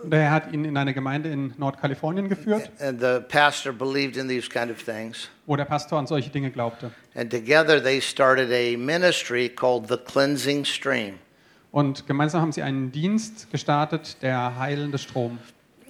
Und 0.04 0.14
er 0.14 0.32
hat 0.32 0.52
ihn 0.52 0.66
in 0.66 0.76
eine 0.76 0.94
Gemeinde 0.94 1.30
in 1.30 1.54
Nordkalifornien 1.58 2.28
geführt, 2.28 2.70
and 2.82 3.00
the 3.00 3.22
pastor 3.26 3.72
believed 3.72 4.18
in 4.18 4.28
these 4.28 4.50
kind 4.50 4.70
of 4.70 4.84
things. 4.84 5.30
wo 5.46 5.56
der 5.56 5.64
Pastor 5.64 5.98
an 5.98 6.08
solche 6.08 6.30
Dinge 6.30 6.52
glaubte. 6.52 6.92
And 7.16 7.32
together 7.32 7.82
they 7.82 8.02
started 8.02 8.52
a 8.52 8.78
ministry 8.78 9.48
called 9.48 9.88
the 9.88 9.96
Cleansing 9.96 10.66
Stream. 10.66 11.20
Und 11.72 12.06
gemeinsam 12.06 12.42
haben 12.42 12.52
sie 12.52 12.62
einen 12.62 12.92
Dienst 12.92 13.50
gestartet, 13.50 14.22
der 14.22 14.60
heilende 14.60 14.98
Strom. 14.98 15.40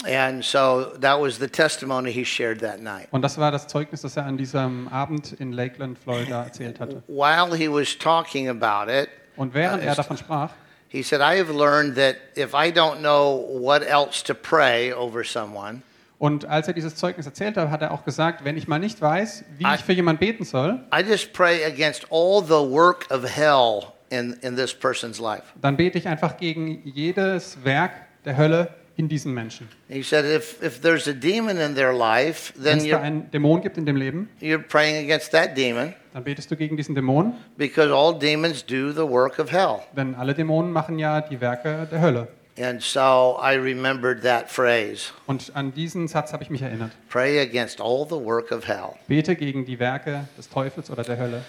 And 0.05 0.43
so 0.43 0.93
that 1.01 1.19
was 1.19 1.37
the 1.39 1.47
testimony 1.47 2.11
he 2.11 2.25
shared 2.25 2.59
that 2.61 2.81
night. 2.81 3.07
Und 3.11 3.21
das 3.21 3.37
war 3.37 3.51
das 3.51 3.67
Zeugnis, 3.67 4.01
das 4.01 4.17
er 4.17 4.25
an 4.25 4.37
diesem 4.37 4.87
Abend 4.89 5.33
in 5.33 5.51
Lakeland, 5.53 5.97
Florida 5.97 6.43
erzählt 6.43 6.79
hatte. 6.79 7.03
While 7.07 7.55
he 7.57 7.69
was 7.69 7.97
talking 7.97 8.49
about 8.49 8.91
it, 8.91 9.09
Und 9.35 9.53
während 9.53 9.83
er 9.83 9.95
davon 9.95 10.17
sprach, 10.17 10.51
he 10.89 11.01
said, 11.01 11.19
I 11.21 11.39
have 11.39 11.51
learned 11.51 11.95
that 11.95 12.15
if 12.37 12.53
I 12.53 12.71
don't 12.71 12.99
know 12.99 13.47
what 13.59 13.81
else 13.81 14.23
to 14.25 14.33
pray 14.33 14.93
over 14.93 15.23
someone, 15.23 15.81
und 16.19 16.45
als 16.45 16.67
er 16.67 16.73
dieses 16.73 16.95
Zeugnis 16.95 17.25
erzählt 17.25 17.57
hat, 17.57 17.69
hat 17.69 17.81
er 17.81 17.91
auch 17.91 18.05
gesagt, 18.05 18.45
wenn 18.45 18.55
ich 18.55 18.67
mal 18.67 18.79
nicht 18.79 19.01
weiß, 19.01 19.43
wie 19.57 19.63
I- 19.65 19.75
ich 19.75 19.81
für 19.83 19.91
jemanden 19.93 20.19
beten 20.19 20.45
soll, 20.45 20.79
I 20.95 21.01
just 21.01 21.33
pray 21.33 21.65
against 21.65 22.05
all 22.11 22.41
the 22.43 22.51
work 22.71 23.07
of 23.09 23.23
hell 23.25 23.87
in, 24.09 24.33
in 24.41 24.55
this 24.55 24.73
person's 24.73 25.19
life. 25.19 25.43
dann 25.61 25.75
bete 25.75 25.97
ich 25.97 26.07
einfach 26.07 26.37
gegen 26.37 26.81
jedes 26.85 27.63
Werk 27.65 27.91
der 28.25 28.37
Hölle 28.37 28.69
in 28.95 29.07
diesen 29.09 29.33
Menschen. 29.33 29.67
He 29.89 30.03
said, 30.03 30.25
if, 30.25 30.61
if 30.61 30.81
there's 30.81 31.07
a 31.07 31.13
demon 31.13 31.57
in 31.57 31.75
their 31.75 31.93
life, 31.93 32.53
Wenn 32.55 32.63
then 32.63 32.77
es 32.79 32.83
da 32.83 32.89
you're, 32.89 33.01
einen 33.01 33.31
Dämon 33.31 33.61
gibt 33.61 33.77
in 33.77 33.85
dem 33.85 33.95
Leben, 33.95 34.29
you're 34.39 34.59
praying 34.59 35.03
against 35.03 35.31
that 35.31 35.55
demon 35.57 35.93
dann 36.13 36.23
betest 36.23 36.51
du 36.51 36.55
gegen 36.55 36.77
diesen 36.77 36.93
Dämon, 36.93 37.33
because 37.57 37.91
all 37.91 38.17
demons 38.17 38.63
do 38.63 38.91
the 38.91 39.07
work 39.07 39.39
of 39.39 39.51
hell. 39.51 39.81
denn 39.97 40.13
alle 40.15 40.33
Dämonen 40.35 40.71
machen 40.71 40.99
ja 40.99 41.21
die 41.21 41.41
Werke 41.41 41.87
der 41.91 42.01
Hölle. 42.01 42.27
And 42.55 42.83
so 42.83 43.39
I 43.41 43.55
remembered 43.55 44.21
that 44.21 44.47
phrase 44.47 45.11
Und 45.25 45.51
an 45.55 45.73
diesen 45.73 46.07
Satz 46.07 46.33
habe 46.33 46.43
ich 46.43 46.51
mich 46.51 46.61
erinnert. 46.61 46.91
pray 47.09 47.39
against 47.39 47.81
all 47.81 48.05
the 48.07 48.15
work 48.23 48.51
of 48.51 48.67
hell. 48.67 48.93
Bete 49.07 49.35
gegen 49.35 49.65
die 49.65 49.79
Werke 49.79 50.27
des 50.37 50.49
Teufels 50.49 50.91
oder 50.91 51.03
der 51.03 51.17
Hölle. 51.17 51.41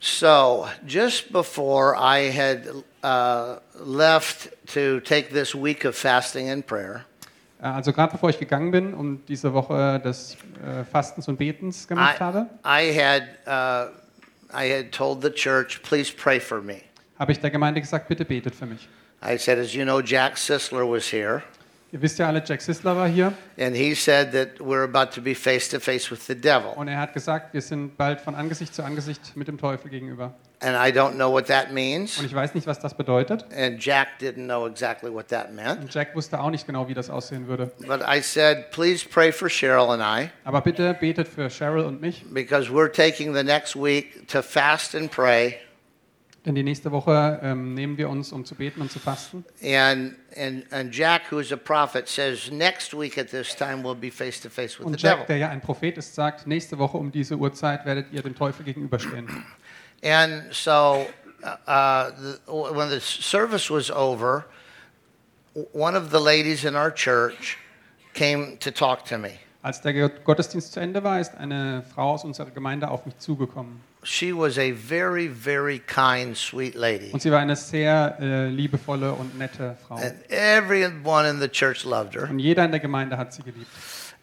So, 0.00 0.68
just 0.86 1.32
before 1.32 1.96
I 1.96 2.30
had 2.30 2.68
uh, 3.02 3.56
left 3.84 4.50
to 4.72 5.00
take 5.00 5.30
this 5.30 5.54
week 5.54 5.84
of 5.84 5.96
fasting 5.96 6.50
and 6.50 6.66
prayer, 6.66 7.04
Äh, 7.60 7.66
Also 7.66 7.92
gerade 7.92 8.12
bevor 8.12 8.30
ich 8.30 8.38
gegangen 8.38 8.70
bin 8.70 8.94
und 8.94 9.26
diese 9.28 9.52
Woche 9.52 10.00
des 10.00 10.36
äh, 10.64 10.84
Fastens 10.84 11.26
und 11.28 11.38
Betens 11.38 11.84
I, 11.84 11.88
gemacht 11.88 12.20
habe, 12.20 12.46
I 12.64 12.92
had 12.96 13.22
uh, 13.46 13.90
I 14.52 14.70
had 14.72 14.92
told 14.92 15.22
the 15.22 15.30
church, 15.30 15.82
please 15.82 16.12
pray 16.12 16.38
for 16.40 16.60
me. 16.62 16.82
habe 17.18 17.32
ich 17.32 17.40
der 17.40 17.50
Gemeinde 17.50 17.80
gesagt, 17.80 18.08
bitte 18.08 18.24
betet 18.24 18.54
für 18.54 18.66
mich. 18.66 18.88
I 19.20 19.36
said, 19.36 19.58
as 19.58 19.74
you 19.74 19.82
know, 19.84 20.00
Jack 20.00 20.36
Sisler 20.38 20.88
was 20.88 21.12
here, 21.12 21.42
Ihr 21.90 22.02
wisst 22.02 22.18
ja 22.18 22.26
alle, 22.26 22.42
Jack 22.44 22.60
Sisler 22.60 22.94
war 22.96 23.08
hier 23.08 23.32
and 23.58 23.74
he 23.74 23.94
said 23.94 24.30
that 24.32 24.60
we're 24.60 24.84
about 24.84 25.10
to 25.14 25.22
be 25.22 25.34
face 25.34 25.68
to 25.70 25.80
face 25.80 26.10
with 26.10 26.26
the 26.26 26.34
devil. 26.34 26.72
und 26.76 26.88
er 26.88 27.00
hat 27.00 27.14
gesagt, 27.14 27.54
wir 27.54 27.62
sind 27.62 27.96
bald 27.96 28.20
von 28.20 28.34
Angesicht 28.34 28.74
zu 28.74 28.82
Angesicht 28.82 29.36
mit 29.36 29.48
dem 29.48 29.56
Teufel 29.58 29.90
gegenüber. 29.90 30.34
And 30.60 30.76
I 30.76 30.90
don't 30.90 31.12
know 31.14 31.30
what 31.32 31.46
that 31.46 31.68
Und 31.68 31.74
means. 31.74 32.20
ich 32.20 32.34
weiß 32.34 32.54
nicht, 32.54 32.66
was 32.66 32.80
das 32.80 32.94
bedeutet. 32.94 33.44
And 33.56 33.82
Jack 33.82 34.08
didn't 34.20 34.44
know 34.46 34.66
exactly 34.66 35.10
what 35.10 35.28
that 35.28 35.54
meant. 35.54 35.80
Und 35.80 35.94
Jack 35.94 36.14
wusste 36.16 36.40
auch 36.40 36.50
nicht 36.50 36.66
genau, 36.66 36.88
wie 36.88 36.94
das 36.94 37.08
aussehen 37.10 37.46
würde. 37.46 37.70
But 37.86 38.02
I 38.02 38.20
said, 38.20 38.70
please 38.72 39.06
pray 39.08 39.30
for 39.32 39.48
Cheryl 39.48 39.90
and 39.92 40.02
I 40.02 40.30
Aber 40.44 40.60
bitte 40.60 40.94
betet 40.94 41.28
für 41.28 41.48
Cheryl 41.48 41.84
und 41.84 42.00
mich, 42.00 42.24
because 42.34 42.68
we're 42.70 42.90
taking 42.92 43.34
the 43.34 43.44
next 43.44 43.76
week 43.76 44.26
to 44.28 44.42
fast 44.42 44.94
and 44.96 45.10
pray 45.10 45.58
Denn 46.48 46.54
die 46.54 46.62
nächste 46.62 46.90
Woche 46.90 47.40
ähm, 47.42 47.74
nehmen 47.74 47.98
wir 47.98 48.08
uns, 48.08 48.32
um 48.32 48.42
zu 48.46 48.54
beten 48.54 48.80
und 48.80 48.90
zu 48.90 48.98
fasten. 48.98 49.44
And, 49.62 50.16
and, 50.34 50.64
and 50.72 50.94
Jack, 50.94 51.30
who 51.30 51.40
is 51.40 51.52
a 51.52 51.58
prophet, 51.58 52.08
says 52.08 52.50
next 52.50 52.98
week 52.98 53.18
at 53.18 53.30
this 53.30 53.54
time 53.54 53.82
we'll 53.82 53.94
be 53.94 54.10
face 54.10 54.40
to 54.40 54.48
face 54.48 54.78
with 54.78 54.86
the 54.86 54.92
Und 54.92 55.02
devil. 55.02 55.18
Jack, 55.18 55.26
der 55.26 55.36
ja 55.36 55.48
ein 55.50 55.60
Prophet 55.60 55.98
ist, 55.98 56.14
sagt, 56.14 56.46
nächste 56.46 56.78
Woche 56.78 56.96
um 56.96 57.12
diese 57.12 57.36
Uhrzeit 57.36 57.84
werdet 57.84 58.06
ihr 58.12 58.22
dem 58.22 58.34
Teufel 58.34 58.64
gegenüberstehen. 58.64 59.44
And 60.02 60.44
so 60.50 61.06
uh, 61.44 62.12
the, 62.16 62.38
when 62.48 62.88
the 62.88 63.00
service 63.00 63.70
was 63.70 63.90
over, 63.90 64.46
one 65.74 65.94
of 65.94 66.10
the 66.10 66.18
ladies 66.18 66.64
in 66.64 66.74
our 66.74 66.90
church 66.90 67.58
came 68.14 68.56
to 68.60 68.70
talk 68.70 69.04
to 69.04 69.18
me. 69.18 69.38
Als 69.60 69.80
der 69.80 70.08
Gottesdienst 70.08 70.72
zu 70.72 70.80
Ende 70.80 71.02
war, 71.02 71.20
ist 71.20 71.36
eine 71.36 71.82
Frau 71.94 72.12
aus 72.12 72.24
unserer 72.24 72.50
Gemeinde 72.50 72.88
auf 72.88 73.04
mich 73.06 73.18
zugekommen. 73.18 73.80
She 74.04 74.32
was 74.32 74.56
a 74.56 74.72
very, 74.72 75.28
very 75.28 75.80
kind, 75.80 76.36
sweet 76.36 76.76
lady. 76.76 77.10
Und 77.10 77.20
sie 77.20 77.32
war 77.32 77.40
eine 77.40 77.56
sehr 77.56 78.16
äh, 78.20 78.48
liebevolle 78.48 79.12
und 79.12 79.36
nette 79.36 79.76
Frau. 79.86 79.96
And 79.96 80.14
everyone 80.28 81.28
in 81.28 81.40
the 81.40 81.48
church 81.48 81.84
loved 81.84 82.14
her. 82.14 82.30
Und 82.30 82.38
jeder 82.38 82.64
in 82.64 82.70
der 82.70 82.80
Gemeinde 82.80 83.18
hat 83.18 83.32
sie 83.32 83.42
geliebt. 83.42 83.66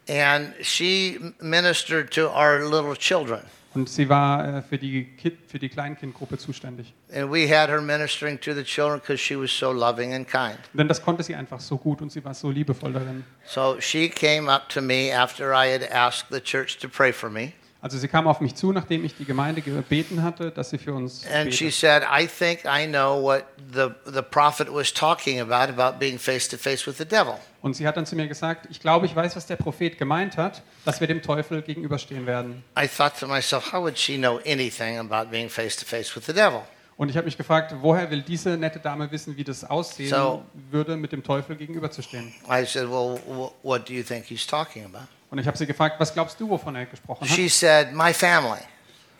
And 0.07 0.53
she 0.61 1.19
ministered 1.41 2.11
to 2.11 2.29
our 2.29 2.59
little 2.63 2.95
children. 2.95 3.41
Und 3.75 3.89
sie 3.89 4.07
war 4.07 4.57
äh, 4.57 4.61
für, 4.61 4.77
die 4.77 5.03
Kid, 5.03 5.37
für 5.47 5.59
die 5.59 5.67
Kleinkindgruppe 5.67 6.37
zuständig. 6.37 6.93
And 7.13 7.31
we 7.31 7.47
had 7.47 7.69
her 7.69 7.81
ministering 7.81 8.39
to 8.39 8.53
the 8.53 8.63
children 8.63 8.99
because 8.99 9.21
she 9.21 9.35
was 9.35 9.51
so 9.51 9.71
loving 9.71 10.13
and 10.13 10.27
kind. 10.27 10.57
Denn 10.73 10.87
das 10.87 11.01
konnte 11.01 11.23
sie 11.23 11.35
einfach 11.35 11.59
so 11.59 11.77
gut 11.77 12.01
und 12.01 12.11
sie 12.11 12.23
war 12.23 12.33
so 12.33 12.49
liebevoll 12.49 12.93
darin. 12.93 13.25
So 13.45 13.77
she 13.79 14.07
came 14.09 14.49
up 14.49 14.69
to 14.69 14.81
me 14.81 15.11
after 15.11 15.53
I 15.53 15.71
had 15.73 15.83
asked 15.91 16.27
the 16.31 16.39
church 16.39 16.77
to 16.79 16.87
pray 16.87 17.11
for 17.11 17.29
me. 17.29 17.51
Also 17.85 17.99
sie 17.99 18.07
kam 18.07 18.25
auf 18.27 18.41
mich 18.41 18.55
zu, 18.55 18.71
nachdem 18.71 19.05
ich 19.05 19.15
die 19.15 19.25
Gemeinde 19.25 19.61
gebeten 19.61 20.23
hatte, 20.23 20.49
dass 20.49 20.71
sie 20.71 20.79
für 20.79 20.95
uns 20.95 21.23
And 21.31 21.53
she 21.53 21.65
betet. 21.65 21.79
said, 21.79 22.01
I 22.01 22.25
think 22.25 22.65
I 22.65 22.87
know 22.87 23.21
what 23.21 23.43
the, 23.71 23.89
the 24.11 24.23
prophet 24.23 24.73
was 24.73 24.91
talking 24.91 25.39
about, 25.39 25.69
about 25.71 25.99
being 25.99 26.17
face 26.17 26.47
to 26.47 26.57
face 26.57 26.87
with 26.87 26.97
the 26.97 27.05
devil. 27.05 27.35
Und 27.61 27.75
sie 27.75 27.85
hat 27.85 27.95
dann 27.95 28.07
zu 28.07 28.15
mir 28.15 28.27
gesagt, 28.27 28.65
ich 28.71 28.79
glaube, 28.79 29.05
ich 29.05 29.15
weiß, 29.15 29.35
was 29.35 29.45
der 29.45 29.57
Prophet 29.57 29.99
gemeint 29.99 30.35
hat, 30.35 30.63
dass 30.83 30.99
wir 30.99 31.05
dem 31.05 31.21
Teufel 31.21 31.61
gegenüberstehen 31.61 32.25
werden. 32.25 32.63
I 32.75 32.87
thought 32.87 33.19
to 33.19 33.27
myself, 33.27 33.71
how 33.71 33.83
would 33.83 33.99
she 33.99 34.17
know 34.17 34.39
anything 34.47 34.97
about 34.97 35.29
being 35.29 35.47
face 35.47 35.77
to 35.77 35.85
face 35.85 36.15
with 36.15 36.25
the 36.25 36.33
devil? 36.33 36.63
Und 36.97 37.09
ich 37.09 37.17
habe 37.17 37.25
mich 37.25 37.35
gefragt, 37.35 37.73
woher 37.81 38.09
will 38.09 38.21
diese 38.21 38.55
nette 38.57 38.79
Dame 38.79 39.11
wissen, 39.11 39.35
wie 39.35 39.43
das 39.43 39.65
aussehen 39.65 40.09
So- 40.09 40.45
würde, 40.71 40.95
mit 40.95 41.11
dem 41.11 41.23
Teufel 41.23 41.55
gegenüberzustehen? 41.57 42.33
I 42.49 42.65
said, 42.65 42.89
Well, 42.89 43.19
wh- 43.27 43.51
what 43.63 43.87
do 43.89 43.93
you 43.93 44.01
think 44.03 44.25
he's 44.25 44.47
talking 44.47 44.85
about? 44.85 45.07
Und 45.29 45.39
ich 45.39 45.47
habe 45.47 45.57
sie 45.57 45.65
gefragt, 45.65 45.99
was 45.99 46.13
glaubst 46.13 46.39
du, 46.39 46.47
wovon 46.49 46.75
er 46.75 46.85
gesprochen 46.85 47.27
hat? 47.27 47.35
She 47.35 47.49
said, 47.49 47.91
My 47.93 48.13
family. 48.13 48.61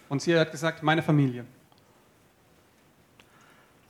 Und 0.08 0.22
sie 0.22 0.38
hat 0.40 0.52
gesagt, 0.52 0.84
meine 0.84 1.04
Familie. 1.04 1.44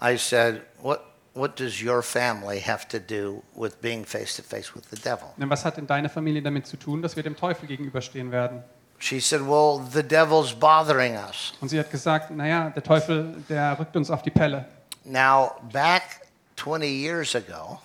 I 0.02 0.18
said, 0.18 0.62
What, 0.82 1.02
what 1.34 1.56
does 1.60 1.82
your 1.82 2.02
family 2.02 2.60
have 2.60 2.88
to 2.90 3.00
do 3.00 3.44
with 3.56 3.80
being 3.82 4.04
face 4.06 4.36
to 4.38 4.42
face 4.44 4.74
with 4.76 4.84
the 4.90 4.98
devil? 4.98 5.28
Denn 5.38 5.50
was 5.50 5.64
hat 5.64 5.78
denn 5.78 5.86
deine 5.88 6.10
Familie 6.10 6.42
damit 6.42 6.66
zu 6.68 6.78
tun, 6.78 7.02
dass 7.02 7.16
wir 7.16 7.24
dem 7.24 7.36
Teufel 7.36 7.68
gegenüberstehen 7.68 8.32
werden? 8.32 8.64
She 9.00 9.20
said, 9.20 9.42
Well, 9.42 9.82
the 9.92 10.04
devil's 10.04 10.54
bothering 10.54 11.16
us. 11.16 11.54
Und 11.62 11.70
sie 11.70 11.80
hat 11.80 11.92
gesagt, 11.92 12.32
naja, 12.32 12.70
der 12.70 12.84
Teufel, 12.84 13.36
der 13.50 13.78
rückt 13.80 13.96
uns 13.96 14.10
auf 14.10 14.22
die 14.22 14.32
Pelle. 14.32 14.66
Now, 15.04 15.52
back 15.72 16.22
20 16.56 16.90
years 16.90 17.36
ago, 17.36 17.80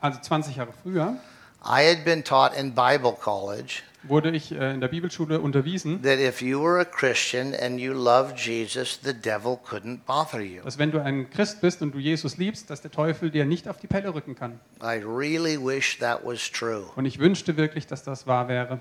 Also 0.00 0.18
20 0.20 0.56
Jahre 0.56 0.72
früher 0.82 1.16
I 1.62 1.82
had 1.82 2.04
been 2.04 2.24
taught 2.24 2.54
in 2.54 2.72
Bible 2.72 3.12
college 3.12 3.82
wurde 4.02 4.30
ich 4.30 4.52
äh, 4.52 4.72
in 4.72 4.80
der 4.80 4.88
Bibelschule 4.88 5.40
unterwiesen, 5.40 6.02
that 6.02 6.18
if 6.18 6.40
you 6.40 6.58
were 6.62 6.80
a 6.80 6.84
Christian 6.84 7.54
and 7.54 7.78
you 7.78 7.92
loved 7.92 8.38
Jesus, 8.38 8.98
the 9.02 9.12
devil 9.12 9.58
couldn't 9.68 10.00
bother 10.06 10.40
you. 10.40 10.62
dass 10.62 10.78
wenn 10.78 10.90
du 10.90 11.02
ein 11.02 11.28
Christ 11.30 11.60
bist 11.60 11.82
und 11.82 11.94
du 11.94 11.98
Jesus 11.98 12.38
liebst, 12.38 12.70
dass 12.70 12.80
der 12.80 12.90
Teufel 12.90 13.30
dir 13.30 13.44
nicht 13.44 13.68
auf 13.68 13.78
die 13.78 13.86
Pelle 13.86 14.14
rücken 14.14 14.34
kann. 14.34 14.58
I 14.82 15.02
really 15.04 15.58
wish 15.58 15.98
that 15.98 16.24
was 16.24 16.50
true. 16.50 16.84
Und 16.96 17.04
ich 17.04 17.18
wünschte 17.18 17.56
wirklich, 17.56 17.86
dass 17.86 18.02
das 18.02 18.26
wahr 18.26 18.48
wäre. 18.48 18.80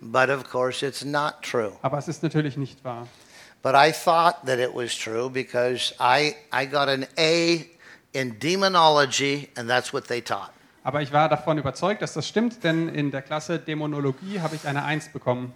But 0.00 0.30
of 0.30 0.48
course, 0.50 0.82
it's 0.82 1.04
not 1.04 1.42
true. 1.42 1.72
Aber 1.82 1.98
es 1.98 2.08
ist 2.08 2.22
natürlich 2.22 2.56
nicht 2.56 2.82
wahr. 2.84 3.06
But 3.62 3.74
I 3.74 3.92
thought 3.92 4.46
that 4.46 4.58
it 4.58 4.74
was 4.74 4.96
true 4.96 5.28
because 5.28 5.92
I, 6.00 6.34
I 6.50 6.64
got 6.64 6.88
an 6.88 7.06
A 7.18 7.66
in 8.14 8.38
demonology, 8.38 9.50
and 9.56 9.68
that's 9.68 9.92
what 9.92 10.08
they 10.08 10.22
taught. 10.22 10.50
Aber 10.82 11.02
ich 11.02 11.12
war 11.12 11.28
davon 11.28 11.58
überzeugt, 11.58 12.00
dass 12.00 12.14
das 12.14 12.26
stimmt, 12.26 12.64
denn 12.64 12.88
in 12.88 13.10
der 13.10 13.20
Klasse 13.20 13.58
Dämonologie 13.58 14.40
habe 14.40 14.56
ich 14.56 14.66
eine 14.66 14.82
Eins 14.84 15.10
bekommen. 15.10 15.52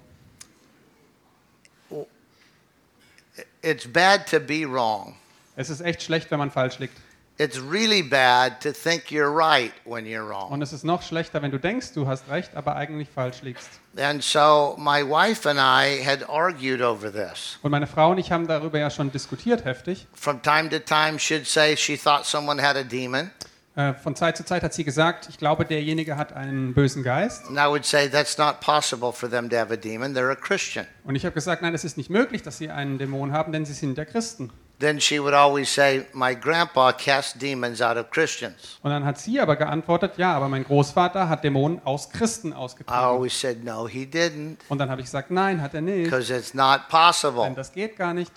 It's 3.63 3.91
bad 3.91 4.29
to 4.29 4.39
be 4.39 4.67
wrong. 4.71 5.15
Es 5.57 5.71
ist 5.71 5.81
echt 5.81 6.03
schlecht, 6.03 6.31
wenn 6.31 6.39
man 6.39 6.51
falsch 6.51 6.79
liegt. 6.79 6.95
It's 7.39 7.59
really 7.59 8.03
bad 8.03 8.61
to 8.61 8.73
think 8.73 9.11
you're 9.11 9.35
right 9.35 9.73
when 9.87 10.05
you're 10.05 10.29
wrong. 10.29 10.51
Und 10.51 10.61
es 10.61 10.75
ist 10.75 10.85
noch 10.85 11.01
schlechter, 11.01 11.41
wenn 11.41 11.51
du 11.51 11.59
denkst, 11.59 11.95
du 11.95 12.07
hast 12.07 12.29
recht, 12.29 12.55
aber 12.55 12.77
eigentlich 12.77 13.09
falsch 13.09 13.41
liegst. 13.41 13.81
And 13.97 14.23
so 14.23 14.75
my 14.79 15.03
wife 15.03 15.49
and 15.49 15.59
I 15.59 16.05
had 16.05 16.29
argued 16.29 16.81
over 16.81 17.13
this. 17.13 17.59
Und 17.63 17.71
meine 17.71 17.87
Frau 17.87 18.11
und 18.11 18.19
ich 18.19 18.33
haben 18.33 18.47
darüber 18.47 18.79
ja 18.79 18.91
schon 18.91 19.13
diskutiert 19.13 19.65
heftig. 19.65 20.07
From 20.15 20.43
time 20.43 20.69
to 20.71 20.79
time, 20.81 21.19
she'd 21.19 21.47
say 21.47 21.77
she 21.77 21.97
thought 21.97 22.25
someone 22.25 22.61
had 22.61 22.77
a 22.77 22.83
demon. 22.83 23.31
Äh, 23.77 23.95
Von 23.95 24.15
Zeit 24.15 24.37
zu 24.37 24.45
Zeit 24.45 24.63
hat 24.63 24.73
sie 24.73 24.85
gesagt, 24.85 25.29
ich 25.29 25.39
glaube, 25.39 25.65
derjenige 25.65 26.17
hat 26.17 26.33
einen 26.33 26.75
bösen 26.75 27.03
Geist. 27.03 27.47
And 27.47 27.59
I 27.59 27.69
would 27.69 27.85
say 27.85 28.09
that's 28.09 28.39
not 28.39 28.61
possible 28.61 29.13
for 29.13 29.29
them 29.29 29.51
to 29.51 29.57
have 29.57 29.73
a 29.73 29.77
demon. 29.77 30.15
They're 30.15 30.31
a 30.31 30.37
Christian. 30.37 30.87
Und 31.05 31.17
ich 31.17 31.25
habe 31.25 31.35
gesagt, 31.35 31.63
nein, 31.63 31.75
es 31.75 31.85
ist 31.85 31.97
nicht 31.97 32.11
möglich, 32.11 32.43
dass 32.43 32.59
sie 32.59 32.71
einen 32.71 32.99
Dämon 32.99 33.33
haben, 33.33 33.53
denn 33.53 33.65
sie 33.65 33.73
sind 33.73 33.99
ja 33.99 34.05
Christen. 34.05 34.51
Then 34.81 35.01
she 35.01 35.21
would 35.21 35.35
always 35.35 35.73
say, 35.73 36.05
My 36.13 36.35
grandpa 36.35 36.93
cast 36.93 37.41
demons 37.41 37.81
out 37.81 37.97
of 37.97 38.11
Christians. 38.11 38.79
Und 38.83 38.91
dann 38.91 39.05
hat 39.05 39.19
sie 39.19 39.39
aber 39.41 39.55
geantwortet, 39.57 40.15
ja, 40.17 40.35
aber 40.35 40.49
mein 40.49 40.65
Großvater 40.65 41.29
hat 41.29 41.45
Dämonen 41.45 41.81
aus 41.85 42.11
Christen 42.11 42.51
I 42.51 42.55
ausgetrieben. 42.55 42.95
always 43.03 43.41
said, 43.41 43.63
No, 43.65 43.87
he 43.87 44.05
didn't, 44.05 44.57
Und 44.69 44.79
dann 44.79 44.91
habe 44.91 45.01
ich 45.01 45.07
gesagt, 45.07 45.31
nein, 45.31 45.63
hat 45.63 45.75
er 45.75 45.81
nicht, 45.81 46.05
because 46.11 46.33
it's 46.35 46.55
not 46.55 46.81
denn 46.81 46.89
possible. 46.91 47.53
das 47.55 47.73
geht 47.73 47.97
gar 47.97 48.13
nicht. 48.15 48.33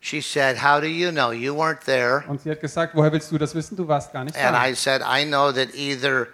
She 0.00 0.20
said, 0.20 0.62
How 0.62 0.80
do 0.80 0.86
you 0.86 1.10
know? 1.12 1.30
You 1.32 1.54
weren't 1.54 1.84
there. 1.86 2.24
Und 2.28 2.40
sie 2.42 2.50
hat 2.50 2.60
gesagt, 2.60 2.94
woher 2.94 3.10
willst 3.12 3.30
du 3.32 3.38
das 3.38 3.54
wissen? 3.54 3.76
Du 3.76 3.86
warst 3.88 4.12
gar 4.12 4.24
nicht 4.24 4.36
And 4.36 4.54
da. 4.56 4.66
I 4.68 4.74
said, 4.74 5.02
I 5.02 5.24
know 5.24 5.52
that 5.52 5.74
either 5.74 6.26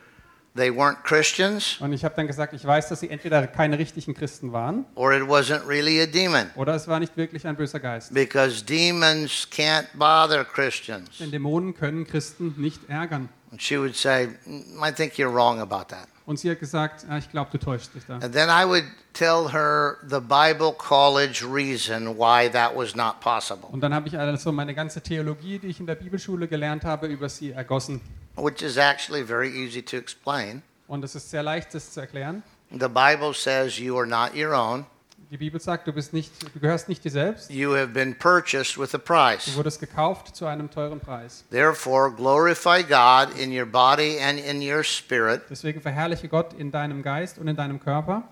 they 0.55 0.71
weren't 0.71 1.03
Christians 1.05 1.79
Und 1.81 1.93
ich 1.93 2.05
habe 2.05 2.15
dann 2.15 2.27
gesagt, 2.27 2.53
ich 2.53 2.65
weiß, 2.65 2.89
dass 2.89 3.01
sie 3.01 3.09
entweder 3.11 3.47
keine 3.47 3.79
richtigen 3.79 4.15
Christen 4.15 4.53
waren 4.53 4.85
or 4.95 5.13
it 5.13 5.23
wasn't 5.23 5.67
really 5.67 6.01
a 6.01 6.07
demon. 6.07 6.51
oder 6.57 6.75
es 6.75 6.87
war 6.89 7.01
nicht 7.01 7.17
wirklich 7.17 7.47
ein 7.47 7.57
böser 7.57 7.81
Geist. 7.81 8.13
Because 8.13 8.65
demons 8.65 9.49
can't 9.51 9.87
bother 9.95 10.45
Christians. 10.45 11.19
Denn 11.19 11.31
Dämonen 11.31 11.75
können 11.75 12.07
Christen 12.07 12.55
nicht 12.59 12.89
ärgern. 12.89 13.29
And 13.51 13.63
she 13.63 13.79
would 13.79 13.95
say, 13.95 14.29
"Mm, 14.47 14.83
I 14.83 14.93
think 14.93 15.15
you're 15.15 15.33
wrong 15.33 15.61
about 15.61 15.85
that. 15.89 16.09
Und 16.25 16.39
sie 16.39 16.51
hat 16.51 16.61
gesagt, 16.61 17.05
ah, 17.11 17.19
ich 17.19 17.31
glaube, 17.31 17.51
du 17.51 17.59
täuschst 17.59 17.95
dich 17.95 18.05
da. 18.07 18.15
And 18.15 18.33
then 18.33 18.49
I 18.49 18.65
would 18.65 18.85
tell 19.13 19.53
her 19.53 19.97
the 20.09 20.21
Bible 20.21 20.73
college 20.73 21.45
reason 21.45 22.17
why 22.17 22.49
that 22.51 22.77
was 22.77 22.95
not 22.95 23.21
possible, 23.21 23.69
Und 23.73 23.81
dann 23.81 23.93
habe 23.93 24.07
ich 24.09 24.17
also 24.17 24.53
meine 24.53 24.73
ganze 24.73 25.01
Theologie, 25.01 25.59
die 25.59 25.67
ich 25.67 25.81
in 25.81 25.87
der 25.87 25.97
Bibelschule 25.97 26.47
gelernt 26.47 26.85
habe, 26.85 27.09
über 27.09 27.29
sie 27.29 27.51
ergossen. 27.51 28.01
Which 28.37 28.63
is 28.63 28.77
actually 28.77 29.23
very 29.23 29.49
easy 29.49 29.83
to 29.83 29.97
explain. 29.97 30.63
Und 30.89 31.05
es 31.05 31.15
ist 31.15 31.31
sehr 31.31 31.43
leicht, 31.43 31.75
das 31.75 31.93
zu 31.93 32.01
erklären. 32.01 32.43
The 32.71 32.89
Bible 32.89 33.35
says 33.35 33.79
you 33.79 33.97
are 33.99 34.07
not 34.07 34.35
your 34.35 34.55
own. 34.55 34.87
Die 35.31 35.39
Bibel 35.39 35.59
sagt, 35.61 35.87
du, 35.87 35.93
bist 35.95 36.13
nicht, 36.13 36.31
du 36.55 36.61
gehörst 36.61 36.91
nicht 36.91 37.03
dir 37.05 37.11
selbst. 37.11 37.51
You 37.51 37.75
have 37.75 37.89
been 37.89 38.15
purchased 38.15 38.77
with 38.79 38.95
a 38.95 38.99
Du 38.99 39.05
price. 39.05 39.57
wurdest 39.57 39.81
gekauft 39.81 40.37
zu 40.37 40.45
einem 40.45 40.71
teuren 40.71 41.01
Preis. 41.01 41.45
Therefore, 41.51 42.11
glorify 42.11 42.83
God 42.83 43.35
in 43.39 43.51
your 43.51 43.65
body 43.65 44.19
and 44.21 44.39
in 44.39 44.61
your 44.61 44.85
spirit, 44.85 45.43
Deswegen 45.49 45.81
verherrliche 45.81 46.29
Gott 46.29 46.53
in 46.53 46.71
deinem 46.71 47.03
Geist 47.03 47.39
und 47.39 47.49
in 47.49 47.57
deinem 47.57 47.81
Körper, 47.81 48.25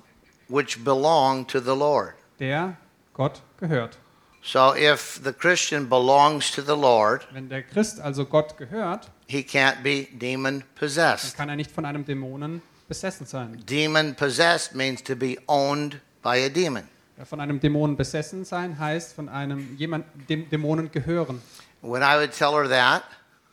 which 0.49 0.85
belong 0.85 1.47
to 1.47 1.59
the 1.61 1.75
Lord. 1.75 2.13
der 2.39 2.77
Gott 3.15 3.41
gehört. 3.59 3.97
So 4.43 4.75
if 4.75 5.21
the 5.25 5.33
Christian 5.33 5.89
belongs 5.89 6.51
to 6.53 6.61
the 6.61 6.77
Lord, 6.77 7.27
Wenn 7.33 7.49
der 7.49 7.63
Christ 7.63 7.99
also 8.01 8.27
Gott 8.27 8.59
gehört, 8.59 9.11
he 9.31 9.43
can't 9.45 9.83
be 9.83 10.09
demon 10.13 10.61
dann 10.61 10.69
possessed. 10.75 11.37
kann 11.37 11.49
er 11.49 11.57
nicht 11.57 11.71
von 11.71 11.85
einem 11.85 12.05
Dämonen 12.05 12.63
besessen 12.89 13.27
sein. 13.27 13.63
Demon 13.69 14.15
possessed 14.17 14.75
means 14.75 15.03
to 15.03 15.15
be 15.15 15.37
owned 15.47 16.01
by 16.23 16.45
a 16.45 16.49
demon. 16.49 16.83
Von 17.25 17.41
einem 17.41 17.61
Dämonen 17.61 17.97
besessen 17.97 18.45
sein 18.45 18.79
heißt 18.79 19.15
von 19.15 19.29
einem 19.29 19.77
jemand 19.77 20.07
dem 20.29 20.49
Dämonen 20.51 20.91
gehören. 20.91 21.41
When 21.83 22.03
I 22.03 22.17
would 22.19 22.33
tell 22.33 22.53
her 22.53 22.69
that, 22.69 23.05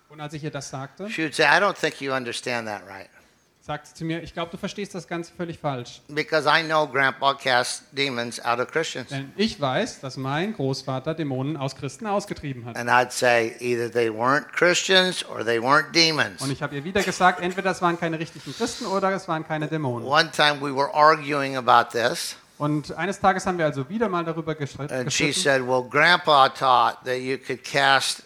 Und 0.09 0.21
als 0.21 0.33
ich 0.33 0.43
ihr 0.43 0.51
das 0.51 0.69
sagte, 0.69 1.09
she 1.09 1.23
would 1.23 1.35
say, 1.35 1.43
I 1.43 1.59
don't 1.59 1.75
think 1.77 2.01
you 2.01 2.13
understand 2.13 2.67
that 2.67 2.81
right. 2.87 3.09
Sagte 3.67 3.89
sie 3.89 3.95
zu 3.95 4.05
mir, 4.05 4.23
ich 4.23 4.33
glaube, 4.33 4.49
du 4.49 4.57
verstehst 4.57 4.95
das 4.95 5.07
Ganze 5.07 5.33
völlig 5.35 5.59
falsch. 5.59 6.01
Because 6.07 6.47
I 6.49 6.63
know 6.63 6.87
Grandpa 6.87 7.33
cast 7.33 7.83
demons 7.91 8.39
out 8.43 8.59
of 8.59 8.67
Christians. 8.71 9.09
Denn 9.09 9.31
ich 9.35 9.59
weiß, 9.59 9.99
dass 9.99 10.15
mein 10.15 10.53
Großvater 10.55 11.13
Dämonen 11.13 11.57
aus 11.57 11.75
Christen 11.75 12.07
ausgetrieben 12.07 12.63
hat. 12.65 12.77
And 12.77 12.89
I'd 12.89 13.11
say 13.11 13.55
either 13.59 13.91
they 13.91 14.09
weren't 14.09 14.45
Christians 14.53 15.23
or 15.25 15.43
they 15.43 15.59
weren't 15.59 15.91
demons. 15.93 16.41
Und 16.41 16.49
ich 16.51 16.61
habe 16.63 16.75
ihr 16.75 16.83
wieder 16.85 17.03
gesagt, 17.03 17.41
entweder 17.41 17.71
es 17.71 17.81
waren 17.81 17.99
keine 17.99 18.17
richtigen 18.17 18.55
Christen 18.55 18.85
oder 18.85 19.11
es 19.11 19.27
waren 19.27 19.45
keine 19.45 19.67
Dämonen. 19.67 20.07
One 20.07 20.31
time 20.31 20.61
we 20.61 20.73
were 20.73 20.93
arguing 20.93 21.57
about 21.57 21.89
this, 21.91 22.37
Und 22.57 22.91
eines 22.97 23.19
Tages 23.19 23.45
haben 23.45 23.57
wir 23.57 23.65
also 23.65 23.87
wieder 23.89 24.07
mal 24.09 24.23
darüber 24.23 24.53
geschri- 24.53 24.89
and 24.91 25.11
she 25.11 25.27
gestritten. 25.27 25.59
said, 25.59 25.61
Well, 25.67 25.83
Grandpa 25.89 26.49
taught 26.49 27.03
that 27.03 27.17
you 27.19 27.37
could 27.37 27.63
cast 27.63 28.23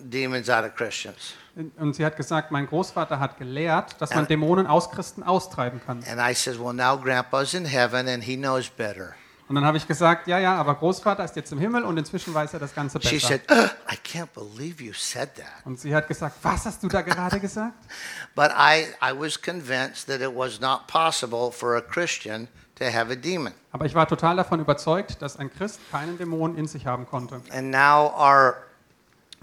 demons 0.00 0.48
out 0.50 0.64
of 0.64 0.74
Christians. 0.76 1.34
Und 1.78 1.94
sie 1.94 2.04
hat 2.04 2.16
gesagt, 2.16 2.50
mein 2.50 2.66
Großvater 2.66 3.20
hat 3.20 3.36
gelehrt, 3.38 4.00
dass 4.00 4.14
man. 4.14 4.26
Dämonen 4.26 4.66
aus 4.66 4.90
Christen 4.90 5.22
austreiben 5.22 5.80
kann. 5.84 6.02
And 6.10 6.18
I 6.18 6.34
said, 6.34 6.58
Well, 6.58 6.72
now 6.72 6.96
Grandpa's 6.98 7.52
in 7.52 7.66
heaven 7.66 8.08
and 8.08 8.22
he 8.24 8.36
knows 8.36 8.70
better. 8.70 9.14
Und 9.48 9.56
dann 9.56 9.66
habe 9.66 9.76
ich 9.76 9.86
gesagt, 9.86 10.28
ja, 10.28 10.38
ja, 10.38 10.54
aber 10.54 10.76
Großvater 10.76 11.22
ist 11.24 11.36
jetzt 11.36 11.52
im 11.52 11.58
Himmel 11.58 11.82
und 11.82 11.98
inzwischen 11.98 12.32
weiß 12.32 12.54
er 12.54 12.60
das 12.60 12.74
Ganze 12.74 12.98
She 13.02 13.16
besser. 13.16 13.26
said, 13.28 13.42
"Ugh, 13.50 13.70
I 13.90 13.96
can't 13.96 14.28
believe 14.32 14.82
you 14.82 14.94
said 14.94 15.34
that. 15.34 15.66
Und 15.66 15.78
sie 15.78 15.94
hat 15.94 16.08
gesagt, 16.08 16.36
was 16.42 16.64
hast 16.64 16.82
du 16.82 16.88
da 16.88 17.02
gerade 17.02 17.38
gesagt? 17.40 17.74
But 18.34 18.50
I, 18.56 18.86
I 19.02 19.12
was 19.14 19.38
convinced 19.42 20.06
that 20.06 20.22
it 20.22 20.34
was 20.34 20.58
not 20.58 20.86
possible 20.86 21.50
for 21.52 21.76
a 21.76 21.82
Christian 21.82 22.48
to 22.76 22.86
have 22.86 23.12
a 23.12 23.16
demon. 23.16 23.52
Aber 23.72 23.84
ich 23.84 23.94
war 23.94 24.08
total 24.08 24.36
davon 24.36 24.60
überzeugt, 24.60 25.20
dass 25.20 25.36
ein 25.36 25.50
Christ 25.52 25.80
keinen 25.90 26.16
Dämon 26.16 26.56
in 26.56 26.66
sich 26.66 26.86
haben 26.86 27.04
konnte. 27.06 27.42
And 27.52 27.70
now 27.70 28.10
our 28.16 28.56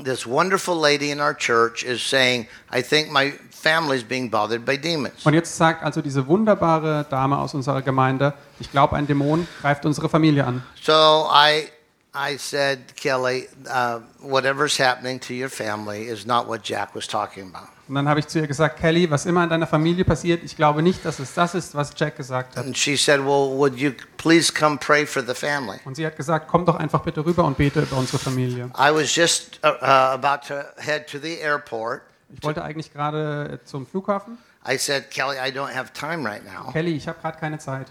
this 0.04 0.26
wonderful 0.26 0.76
lady 0.76 1.12
in 1.12 1.20
our 1.20 1.34
church 1.34 1.84
is 1.84 2.02
saying, 2.02 2.48
I 2.72 2.82
think 2.82 3.10
my 3.10 3.32
family's 3.50 4.04
being 4.04 4.30
bothered 4.30 4.66
by 4.66 4.78
demons. 4.78 5.26
Und 5.26 5.34
jetzt 5.34 5.58
sagt 5.58 5.84
also 5.84 6.02
diese 6.02 6.28
wunderbare 6.28 7.06
Dame 7.10 7.38
aus 7.38 7.54
unserer 7.54 7.82
Gemeinde, 7.82 8.34
ich 8.60 8.72
glaube, 8.72 8.96
ein 8.96 9.08
Dämon 9.08 9.48
greift 9.62 9.86
unsere 9.86 10.10
Familie 10.10 10.46
an. 10.46 10.64
So 10.82 11.28
I 11.32 11.70
I 12.14 12.38
said, 12.38 12.96
Kelly, 12.96 13.48
uh, 13.70 14.00
whatever's 14.22 14.78
happening 14.78 15.20
to 15.22 15.34
your 15.34 15.50
family 15.50 16.08
is 16.08 16.26
not 16.26 16.48
what 16.48 16.64
Jack 16.64 16.96
was 16.96 17.08
talking 17.08 17.50
about. 17.50 17.70
Und 17.90 17.96
dann 17.96 18.08
habe 18.08 18.20
ich 18.20 18.28
zu 18.28 18.40
ihr 18.40 18.46
gesagt, 18.46 18.80
Kelly, 18.80 19.10
was 19.10 19.26
immer 19.26 19.44
in 19.44 19.50
deiner 19.50 19.66
Familie 19.66 20.06
passiert, 20.06 20.44
ich 20.44 20.56
glaube 20.56 20.84
nicht, 20.84 21.04
dass 21.04 21.18
es 21.18 21.34
das 21.34 21.56
ist, 21.56 21.74
was 21.74 21.92
Jack 21.98 22.16
gesagt 22.18 22.56
hat. 22.56 22.64
And 22.64 22.78
she 22.78 22.96
said, 22.96 23.20
Well, 23.20 23.58
would 23.58 23.78
you 23.78 23.94
please 24.18 24.54
come 24.54 24.78
pray 24.78 25.08
for 25.08 25.24
the 25.26 25.34
family? 25.34 25.80
Und 25.86 25.96
sie 25.96 26.06
hat 26.06 26.16
gesagt, 26.16 26.48
komm 26.48 26.66
doch 26.66 26.76
einfach 26.76 27.02
bitte 27.02 27.26
rüber 27.26 27.44
und 27.46 27.58
bete 27.58 27.82
über 27.82 27.98
unsere 27.98 28.20
Familie. 28.20 28.66
I 28.78 28.94
was 28.94 29.16
just 29.16 29.60
uh, 29.64 29.70
uh, 29.70 30.14
about 30.14 30.48
to 30.48 30.62
head 30.78 31.08
to 31.08 31.18
the 31.18 31.40
airport. 31.40 32.04
Ich 32.32 32.44
wollte 32.44 32.64
eigentlich 32.64 32.94
gerade 32.94 33.60
zum 33.66 33.88
Flughafen. 33.88 34.38
I 34.68 34.78
said, 34.78 35.10
Kelly, 35.10 35.38
I 35.38 35.52
don't 35.52 35.74
have 35.74 35.92
time 35.92 36.24
right 36.24 36.44
now, 36.46 36.72
Kelly, 36.72 36.96
ich 36.96 37.08
habe 37.08 37.20
gerade 37.20 37.40
keine 37.40 37.58
Zeit. 37.58 37.88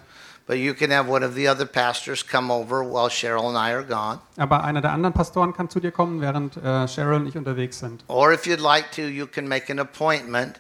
But 0.49 0.57
you 0.57 0.75
can 0.75 0.91
have 0.91 1.09
one 1.09 1.25
of 1.25 1.35
the 1.37 1.47
other 1.47 1.67
pastors 1.67 2.27
come 2.27 2.51
over 2.53 2.83
while 2.83 3.09
Cheryl 3.09 3.47
and 3.49 3.57
I 3.57 3.73
are 3.73 3.85
gone. 3.85 4.19
Aber 4.37 4.65
einer 4.65 4.81
der 4.81 4.91
anderen 4.93 5.13
Pastoren 5.13 5.53
kann 5.53 5.69
zu 5.71 5.79
dir 5.79 5.93
kommen, 5.93 6.21
während 6.21 6.57
äh, 6.57 6.89
Cheryl 6.89 7.21
und 7.21 7.27
ich 7.29 7.37
unterwegs 7.37 7.79
sind. 7.79 8.03
Or 8.09 8.33
if 8.33 8.47
you'd 8.47 8.61
like 8.61 8.91
to, 8.93 9.03
you 9.03 9.27
can 9.27 9.47
make 9.47 9.71
an 9.71 9.79
appointment 9.79 10.59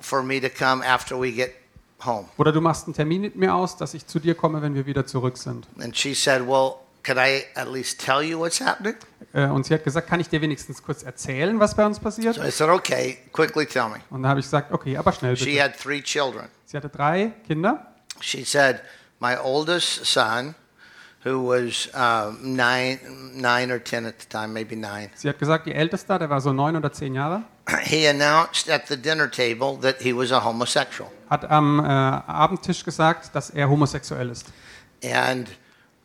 for 0.00 0.22
me 0.22 0.40
to 0.40 0.48
come 0.50 0.84
after 0.84 1.18
we 1.18 1.32
get 1.32 1.54
home. 2.04 2.26
Oder 2.36 2.52
du 2.52 2.60
machst 2.60 2.86
einen 2.86 2.94
Termin 2.94 3.22
mit 3.22 3.36
mir 3.36 3.54
aus, 3.54 3.76
dass 3.76 3.94
ich 3.94 4.06
zu 4.06 4.18
dir 4.18 4.34
komme, 4.34 4.60
wenn 4.60 4.74
wir 4.74 4.86
wieder 4.86 5.06
zurück 5.06 5.38
sind. 5.38 5.66
And 5.80 5.96
she 5.96 6.12
said, 6.12 6.42
Well, 6.46 6.74
could 7.04 7.16
I 7.16 7.44
at 7.54 7.72
least 7.72 8.04
tell 8.04 8.20
you 8.22 8.38
what's 8.40 8.60
happening? 8.60 8.96
Äh, 9.32 9.46
und 9.46 9.64
sie 9.66 9.74
hat 9.74 9.84
gesagt, 9.84 10.08
kann 10.08 10.18
ich 10.20 10.28
dir 10.28 10.40
wenigstens 10.40 10.82
kurz 10.82 11.04
erzählen, 11.04 11.60
was 11.60 11.74
bei 11.76 11.86
uns 11.86 12.00
passiert? 12.00 12.34
So 12.34 12.42
I 12.42 12.50
said, 12.50 12.68
Okay, 12.68 13.18
quickly 13.32 13.66
tell 13.66 13.88
me. 13.88 14.00
Und 14.10 14.22
dann 14.22 14.30
habe 14.30 14.40
ich 14.40 14.46
gesagt, 14.46 14.72
okay, 14.72 14.96
aber 14.96 15.12
schnell 15.12 15.36
She 15.36 15.44
bitte. 15.52 15.62
had 15.62 15.78
three 15.78 16.02
children. 16.02 16.48
Sie 16.64 16.76
hatte 16.76 16.88
drei 16.88 17.32
Kinder. 17.46 17.86
She 18.20 18.44
said, 18.44 18.80
My 19.20 19.36
oldest 19.38 20.04
son, 20.06 20.54
who 21.24 21.40
was 21.40 21.88
um, 21.94 22.38
nine, 22.56 22.98
nine 23.34 23.70
or 23.70 23.78
10 23.78 24.06
at 24.06 24.18
the 24.20 24.26
time, 24.28 24.52
maybe 24.52 24.76
nine, 24.76 25.10
Sie 25.16 25.28
hat 25.28 25.38
gesagt, 25.38 25.66
die 25.66 25.74
Älteste, 25.74 26.18
der 26.18 26.30
war 26.30 26.40
so 26.40 26.52
neun 26.52 26.76
oder 26.76 26.92
zehn 26.92 27.14
Jahre, 27.14 27.42
he 27.82 28.06
announced 28.06 28.68
at 28.68 28.86
the 28.86 28.96
dinner 28.96 29.28
table 29.28 29.76
that 29.80 30.00
he 30.00 30.12
was 30.12 30.30
a 30.32 30.44
homosexual. 30.44 31.10
hat 31.28 31.50
am 31.50 31.80
äh, 31.80 31.82
Abendtisch 31.82 32.84
gesagt, 32.84 33.34
dass 33.34 33.50
er 33.50 33.68
homosexuell 33.68 34.30
ist. 34.30 34.46
And 35.02 35.48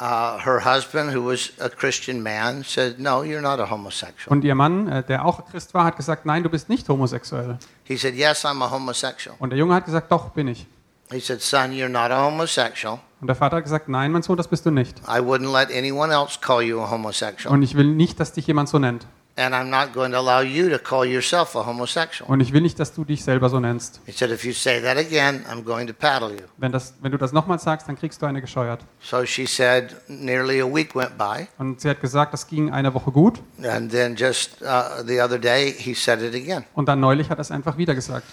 uh, 0.02 0.40
her 0.44 0.66
husband, 0.66 1.14
who 1.14 1.24
was 1.24 1.52
a 1.60 1.70
Christian 1.70 2.24
man, 2.24 2.64
said, 2.64 3.00
No, 3.00 3.22
you're 3.22 3.42
not 3.42 3.60
a 3.60 3.70
homosexual. 3.70 4.36
Und 4.36 4.44
ihr 4.44 4.56
Mann, 4.56 4.88
äh, 4.88 5.04
der 5.04 5.24
auch 5.24 5.46
Christ 5.52 5.74
war, 5.76 5.86
hat 5.86 5.98
gesagt, 5.98 6.26
nein, 6.26 6.42
du 6.42 6.50
bist 6.50 6.68
nicht 6.70 6.90
homosexuell. 6.90 7.60
He 7.84 7.96
said, 7.96 8.16
Yes, 8.16 8.44
I'm 8.44 8.64
a 8.64 8.72
homosexual. 8.72 9.36
Und 9.40 9.52
der 9.52 9.60
Junge 9.60 9.76
hat 9.76 9.86
gesagt, 9.86 10.12
doch, 10.12 10.30
bin 10.30 10.48
ich. 10.48 10.66
He 11.12 11.20
said, 11.20 11.42
Son, 11.42 11.72
you're 11.72 11.90
not 11.90 12.12
a 12.12 12.26
homosexual. 12.26 13.00
Und 13.20 13.28
der 13.28 13.36
Vater 13.36 13.58
hat 13.58 13.64
gesagt, 13.64 13.88
nein, 13.88 14.12
mein 14.12 14.24
Sohn, 14.24 14.38
das 14.38 14.48
bist 14.48 14.66
du 14.66 14.72
nicht. 14.72 14.98
I 15.02 15.20
wouldn't 15.20 15.52
let 15.52 15.70
anyone 15.76 16.12
else 16.12 16.40
call 16.40 16.62
you 16.62 16.82
a 16.82 16.90
homosexual. 16.90 17.54
Und 17.54 17.62
ich 17.62 17.76
will 17.76 17.86
nicht, 17.86 18.20
dass 18.20 18.34
dich 18.34 18.48
jemand 18.48 18.70
so 18.70 18.80
nennt. 18.80 19.06
And 19.38 19.56
I'm 19.56 19.70
not 19.70 19.94
going 19.94 20.12
to 20.12 20.18
allow 20.18 20.42
you 20.42 20.70
to 20.70 20.78
call 20.78 21.06
yourself 21.06 21.56
a 21.56 21.66
homosexual. 21.66 22.30
Und 22.30 22.42
ich 22.42 22.52
will 22.52 22.62
nicht, 22.62 22.80
dass 22.80 22.94
du 22.94 23.06
dich 23.06 23.24
selber 23.24 23.50
so 23.50 23.60
nennst. 23.60 24.02
He 24.06 24.12
said, 24.12 24.30
If 24.30 24.44
you 24.44 24.52
say 24.52 24.82
that 24.82 24.98
again, 24.98 25.46
I'm 25.50 25.64
going 25.64 25.88
to 25.88 25.94
paddle 25.94 26.32
you. 26.32 26.46
Wenn, 26.58 26.72
das, 26.72 26.96
wenn 27.02 27.12
du 27.12 27.18
das 27.18 27.32
nochmal 27.32 27.60
sagst, 27.60 27.88
dann 27.88 27.98
kriegst 27.98 28.22
du 28.22 28.26
eine 28.26 28.42
gescheuert. 28.42 28.82
So 29.02 29.26
she 29.26 29.46
said, 29.46 29.96
nearly 30.08 30.62
a 30.62 30.66
week 30.66 30.96
went 30.96 31.18
by. 31.18 31.48
Und 31.60 31.80
sie 31.80 31.90
hat 31.90 32.02
gesagt, 32.02 32.34
das 32.34 32.48
ging 32.48 32.72
eine 32.72 32.94
Woche 32.94 33.12
gut. 33.12 33.40
And 33.64 33.92
then 33.92 34.16
just 34.16 34.62
uh, 34.62 35.04
the 35.06 35.22
other 35.22 35.40
day, 35.40 35.72
he 35.72 35.94
said 35.94 36.22
it 36.22 36.36
again. 36.36 36.66
Und 36.74 36.88
dann 36.90 37.00
neulich 37.00 37.30
hat 37.30 37.38
er 37.38 37.42
es 37.42 37.52
einfach 37.52 37.78
wieder 37.78 37.96
gesagt. 37.96 38.26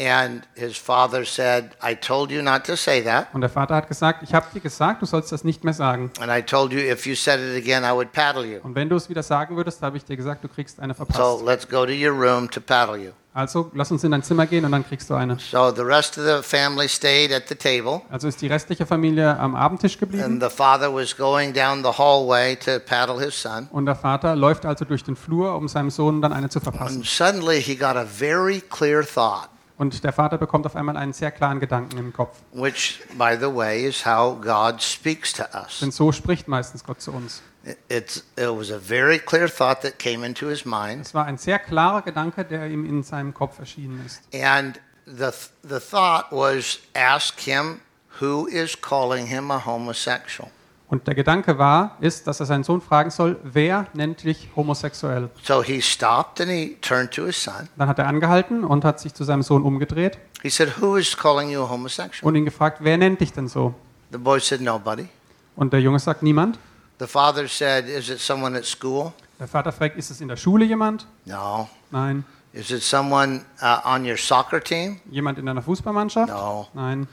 And 0.00 0.42
his 0.54 0.78
father 0.78 1.24
said, 1.26 1.72
I 1.82 1.94
told 1.94 2.30
you 2.30 2.40
not 2.42 2.64
to 2.64 2.76
say 2.76 3.02
that. 3.04 3.26
Und 3.34 3.42
der 3.42 3.50
Vater 3.50 3.74
hat 3.74 3.88
gesagt, 3.88 4.22
ich 4.22 4.32
habe 4.32 4.46
dir 4.54 4.60
gesagt, 4.60 5.02
du 5.02 5.06
sollst 5.06 5.30
das 5.30 5.44
nicht 5.44 5.62
mehr 5.62 5.74
sagen. 5.74 6.10
And 6.20 6.32
I 6.32 6.40
told 6.40 6.72
you 6.72 6.78
if 6.78 7.06
you 7.06 7.14
said 7.14 7.38
it 7.38 7.56
again, 7.62 7.84
I 7.84 7.92
would 7.94 8.12
paddle 8.12 8.44
you. 8.46 8.60
Und 8.62 8.74
wenn 8.74 8.88
du 8.88 8.96
es 8.96 9.10
wieder 9.10 9.22
sagen 9.22 9.56
würdest, 9.56 9.82
habe 9.82 9.96
ich 9.98 10.04
dir 10.04 10.16
gesagt, 10.16 10.42
du 10.42 10.48
kriegst 10.48 10.80
eine 10.80 10.94
So 10.94 11.04
verpasst. 11.04 11.44
let's 11.44 11.68
go 11.68 11.84
to 11.84 11.92
your 11.92 12.12
room 12.12 12.50
to 12.50 12.60
paddle 12.60 12.96
you. 12.96 13.10
Also 13.32 13.70
lass 13.74 13.92
uns 13.92 14.02
in 14.02 14.10
dein 14.10 14.24
Zimmer 14.24 14.46
gehen 14.46 14.64
und 14.64 14.72
dann 14.72 14.84
kriegst 14.84 15.08
du 15.08 15.14
eine. 15.14 15.38
So 15.38 15.70
the 15.70 15.82
rest 15.82 16.18
of 16.18 16.24
the 16.24 16.42
family 16.42 16.88
stayed 16.88 17.32
at 17.32 17.44
the 17.48 17.54
table. 17.54 18.00
Also 18.10 18.26
ist 18.26 18.40
die 18.42 18.48
restliche 18.48 18.86
Familie 18.86 19.38
am 19.38 19.54
Abendtisch 19.54 19.98
geblieben. 19.98 20.24
And 20.24 20.42
the 20.42 20.48
father 20.48 20.92
was 20.92 21.16
going 21.16 21.52
down 21.52 21.84
the 21.84 21.96
hallway 21.96 22.56
to 22.56 22.80
paddle 22.80 23.20
his 23.24 23.40
son. 23.40 23.68
Und 23.70 23.86
der 23.86 23.94
Vater 23.94 24.34
läuft 24.34 24.64
also 24.66 24.84
durch 24.84 25.04
den 25.04 25.14
Flur, 25.14 25.54
um 25.54 25.68
seinem 25.68 25.90
Sohn 25.90 26.20
dann 26.22 26.32
eine 26.32 26.48
zu 26.48 26.58
verpassen. 26.58 26.96
And 26.96 27.06
suddenly 27.06 27.60
he 27.62 27.76
got 27.76 27.94
a 27.96 28.04
very 28.04 28.60
clear 28.62 29.02
thought, 29.06 29.48
Und 29.80 30.04
der 30.04 30.12
Vater 30.12 30.36
bekommt 30.36 30.66
auf 30.66 30.76
einmal 30.76 30.98
einen 30.98 31.14
sehr 31.14 31.30
klaren 31.30 31.58
Gedanken 31.58 31.96
im 31.96 32.12
Kopf. 32.12 32.36
which, 32.52 33.00
by 33.16 33.34
the 33.40 33.46
way, 33.46 33.86
is 33.86 34.04
how 34.04 34.38
God 34.38 34.82
speaks 34.82 35.32
to 35.32 35.44
us. 35.54 35.78
Denn 35.80 35.90
so 35.90 36.12
spricht 36.12 36.48
meistens 36.48 36.84
Gott 36.84 37.00
zu 37.00 37.12
uns. 37.12 37.40
It- 37.64 37.78
It's, 37.88 38.16
it 38.36 38.48
was 38.48 38.70
a 38.70 38.78
very 38.78 39.18
clear 39.18 39.48
thought 39.48 39.80
that 39.80 39.98
came 39.98 40.24
into 40.26 40.48
his 40.48 40.66
mind. 40.66 41.06
Es 41.06 41.14
war 41.14 41.24
ein 41.24 41.38
sehr 41.38 41.58
klarer 41.58 42.02
Gedanke, 42.02 42.44
der 42.44 42.66
ihm 42.68 42.84
in 42.84 43.02
seinem 43.02 43.32
Kopf 43.32 43.58
erschienen 43.58 44.04
ist. 44.04 44.20
And 44.34 44.78
the, 45.06 45.30
the 45.66 45.78
thought 45.80 46.26
was 46.30 46.80
ask 46.94 47.40
him 47.40 47.80
who 48.20 48.46
is 48.48 48.78
calling 48.78 49.26
him 49.26 49.50
a 49.50 49.64
homosexual. 49.64 50.50
Und 50.90 51.06
der 51.06 51.14
Gedanke 51.14 51.56
war, 51.56 51.96
ist, 52.00 52.26
dass 52.26 52.40
er 52.40 52.46
seinen 52.46 52.64
Sohn 52.64 52.80
fragen 52.80 53.10
soll, 53.10 53.38
wer 53.44 53.86
nennt 53.94 54.24
dich 54.24 54.48
homosexuell? 54.56 55.30
So 55.44 55.62
he 55.62 55.80
stopped 55.80 56.40
and 56.40 56.50
he 56.50 56.76
turned 56.80 57.12
to 57.12 57.26
his 57.26 57.42
son. 57.42 57.68
Dann 57.78 57.88
hat 57.88 58.00
er 58.00 58.08
angehalten 58.08 58.64
und 58.64 58.84
hat 58.84 58.98
sich 58.98 59.14
zu 59.14 59.22
seinem 59.22 59.42
Sohn 59.42 59.62
umgedreht 59.62 60.18
He 60.42 60.50
said, 60.50 60.80
Who 60.80 60.96
is 60.96 61.16
calling 61.16 61.48
you 61.50 61.62
a 61.62 61.68
homosexual? 61.68 62.28
und 62.28 62.34
ihn 62.34 62.44
gefragt, 62.44 62.78
wer 62.80 62.98
nennt 62.98 63.20
dich 63.20 63.32
denn 63.32 63.46
so? 63.46 63.72
The 64.10 64.18
boy 64.18 64.40
said, 64.40 64.60
Nobody. 64.60 65.06
Und 65.54 65.72
der 65.72 65.80
Junge 65.80 66.00
sagt, 66.00 66.24
niemand. 66.24 66.58
The 66.98 67.06
father 67.06 67.46
said, 67.46 67.88
Is 67.88 68.08
it 68.08 68.18
someone 68.18 68.58
at 68.58 68.64
school? 68.64 69.12
Der 69.38 69.46
Vater 69.46 69.70
fragt, 69.70 69.96
ist 69.96 70.10
es 70.10 70.20
in 70.20 70.26
der 70.28 70.36
Schule 70.36 70.64
jemand? 70.64 71.06
No. 71.24 71.68
Nein. 71.92 72.24
Is 72.52 72.70
it 72.72 72.82
someone 72.82 73.42
uh, 73.62 73.78
on 73.86 74.04
your 74.04 74.16
soccer 74.16 74.60
team? 74.60 75.00
Jemand 75.08 75.38
in 75.38 75.46
deiner 75.46 75.62
Fußballmannschaft? 75.62 76.32
No. 76.32 76.66
Nein. 76.74 77.06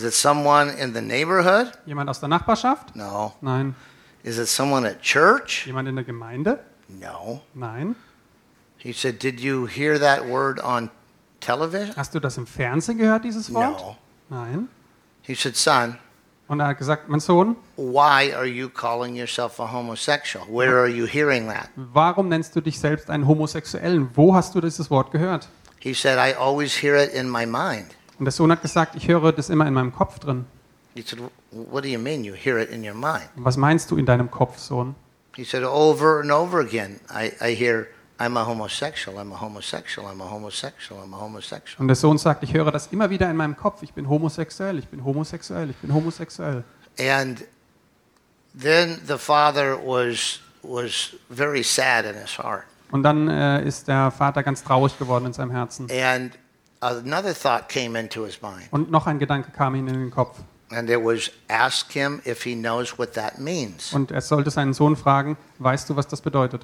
Is 0.00 0.06
it 0.06 0.14
someone 0.14 0.70
in 0.70 0.94
the 0.94 1.02
neighborhood? 1.02 1.72
Jemand 1.84 2.08
aus 2.08 2.20
der 2.20 2.28
Nachbarschaft? 2.30 2.96
No. 2.96 3.34
Nein. 3.42 3.74
Is 4.24 4.38
it 4.38 4.48
someone 4.48 4.86
at 4.86 5.02
church? 5.02 5.66
Jemand 5.66 5.88
in 5.88 5.94
der 5.94 6.04
Gemeinde? 6.04 6.58
No. 6.88 7.42
Nein. 7.54 7.96
He 8.78 8.94
said, 8.94 9.18
Did 9.18 9.40
you 9.40 9.66
hear 9.66 9.98
that 9.98 10.24
word 10.26 10.58
on 10.58 10.88
television? 11.40 11.94
Hast 11.96 12.14
du 12.14 12.18
das 12.18 12.38
im 12.38 12.46
Fernsehen 12.46 12.96
gehört, 12.96 13.24
dieses 13.24 13.52
Wort? 13.52 13.78
No. 13.78 13.96
Nein. 14.30 14.68
He 15.20 15.34
said, 15.34 15.54
Son, 15.54 15.98
Und 16.48 16.60
er 16.60 16.68
hat 16.68 16.78
gesagt, 16.78 17.10
mein 17.10 17.20
Sohn, 17.20 17.54
why 17.76 18.32
are 18.34 18.46
you 18.46 18.70
calling 18.70 19.14
yourself 19.14 19.60
a 19.60 19.70
homosexual? 19.70 20.46
Where 20.48 20.78
are 20.78 20.88
you 20.88 21.04
hearing 21.04 21.46
that? 21.48 21.68
warum 21.76 22.30
nennst 22.30 22.56
du 22.56 22.62
dich 22.62 22.80
selbst 22.80 23.10
einen 23.10 23.28
Homosexuellen? 23.28 24.08
Wo 24.14 24.34
hast 24.34 24.54
du 24.54 24.62
dieses 24.62 24.90
Wort 24.90 25.12
gehört? 25.12 25.46
He 25.78 25.92
said, 25.92 26.18
I 26.18 26.34
always 26.34 26.74
hear 26.74 26.96
it 26.96 27.12
in 27.12 27.28
my 27.28 27.44
mind. 27.44 27.94
Und 28.20 28.26
der 28.26 28.32
Sohn 28.32 28.52
hat 28.52 28.60
gesagt, 28.60 28.96
ich 28.96 29.08
höre 29.08 29.32
das 29.32 29.48
immer 29.48 29.66
in 29.66 29.72
meinem 29.72 29.94
Kopf 29.94 30.18
drin. 30.18 30.44
He 30.94 31.02
said, 31.02 31.18
What 31.50 31.84
do 31.84 31.88
you 31.88 31.98
mean 31.98 32.22
you 32.22 32.34
hear 32.34 32.58
it 32.58 32.68
in 32.68 32.84
your 32.84 32.92
mind? 32.92 33.30
Und 33.34 33.46
was 33.46 33.56
meinst 33.56 33.90
du 33.90 33.96
in 33.96 34.04
deinem 34.04 34.30
Kopf, 34.30 34.58
Sohn? 34.58 34.94
He 35.34 35.42
said, 35.42 35.64
Over 35.64 36.20
and 36.20 36.30
over 36.30 36.60
again, 36.60 37.00
I, 37.10 37.32
I 37.40 37.54
hear, 37.54 37.86
I'm 38.18 38.36
a 38.36 38.44
homosexual, 38.44 39.18
I'm 39.18 39.32
a 39.32 39.40
homosexual, 39.40 40.06
I'm 40.06 40.20
a 40.20 40.30
homosexual, 40.30 41.02
I'm 41.02 41.14
a 41.14 41.18
homosexual. 41.18 41.80
Und 41.80 41.88
der 41.88 41.96
Sohn 41.96 42.18
sagt, 42.18 42.42
ich 42.42 42.52
höre 42.52 42.70
das 42.70 42.88
immer 42.88 43.08
wieder 43.08 43.30
in 43.30 43.36
meinem 43.36 43.56
Kopf. 43.56 43.82
Ich 43.82 43.94
bin 43.94 44.06
homosexuell, 44.06 44.78
ich 44.78 44.88
bin 44.88 45.02
homosexuell, 45.02 45.70
ich 45.70 45.76
bin 45.76 45.94
homosexuell. 45.94 46.62
And 46.98 47.42
then 48.54 49.00
the 49.08 49.16
father 49.16 49.78
was, 49.82 50.40
was 50.62 51.16
very 51.30 51.62
sad 51.62 52.04
in 52.04 52.20
his 52.20 52.36
heart. 52.36 52.64
Und 52.90 53.02
dann 53.02 53.28
äh, 53.28 53.64
ist 53.64 53.88
der 53.88 54.10
Vater 54.10 54.42
ganz 54.42 54.62
traurig 54.62 54.98
geworden 54.98 55.24
in 55.24 55.32
seinem 55.32 55.52
Herzen. 55.52 55.88
And 55.90 56.32
another 56.80 57.34
thought 57.34 57.68
came 57.68 57.98
into 57.98 58.24
his 58.24 58.40
mind, 58.42 58.68
Und 58.70 58.90
noch 58.90 59.06
ein 59.06 59.18
Gedanke 59.18 59.50
kam 59.50 59.74
ihm 59.74 59.88
in 59.88 59.94
den 59.94 60.10
Kopf. 60.10 60.38
and 60.70 60.88
it 60.88 61.00
was 61.02 61.30
ask 61.48 61.90
him 61.92 62.20
if 62.26 62.42
he 62.44 62.54
knows 62.54 62.96
what 62.98 63.14
that 63.14 63.38
means. 63.38 63.92
Und 63.92 64.10
er 64.10 64.20
sollte 64.20 64.50
seinen 64.50 64.72
Sohn 64.72 64.96
fragen, 64.96 65.36
weißt 65.58 65.88
du, 65.90 65.96
was 65.96 66.06
das 66.06 66.20
bedeutet? 66.20 66.62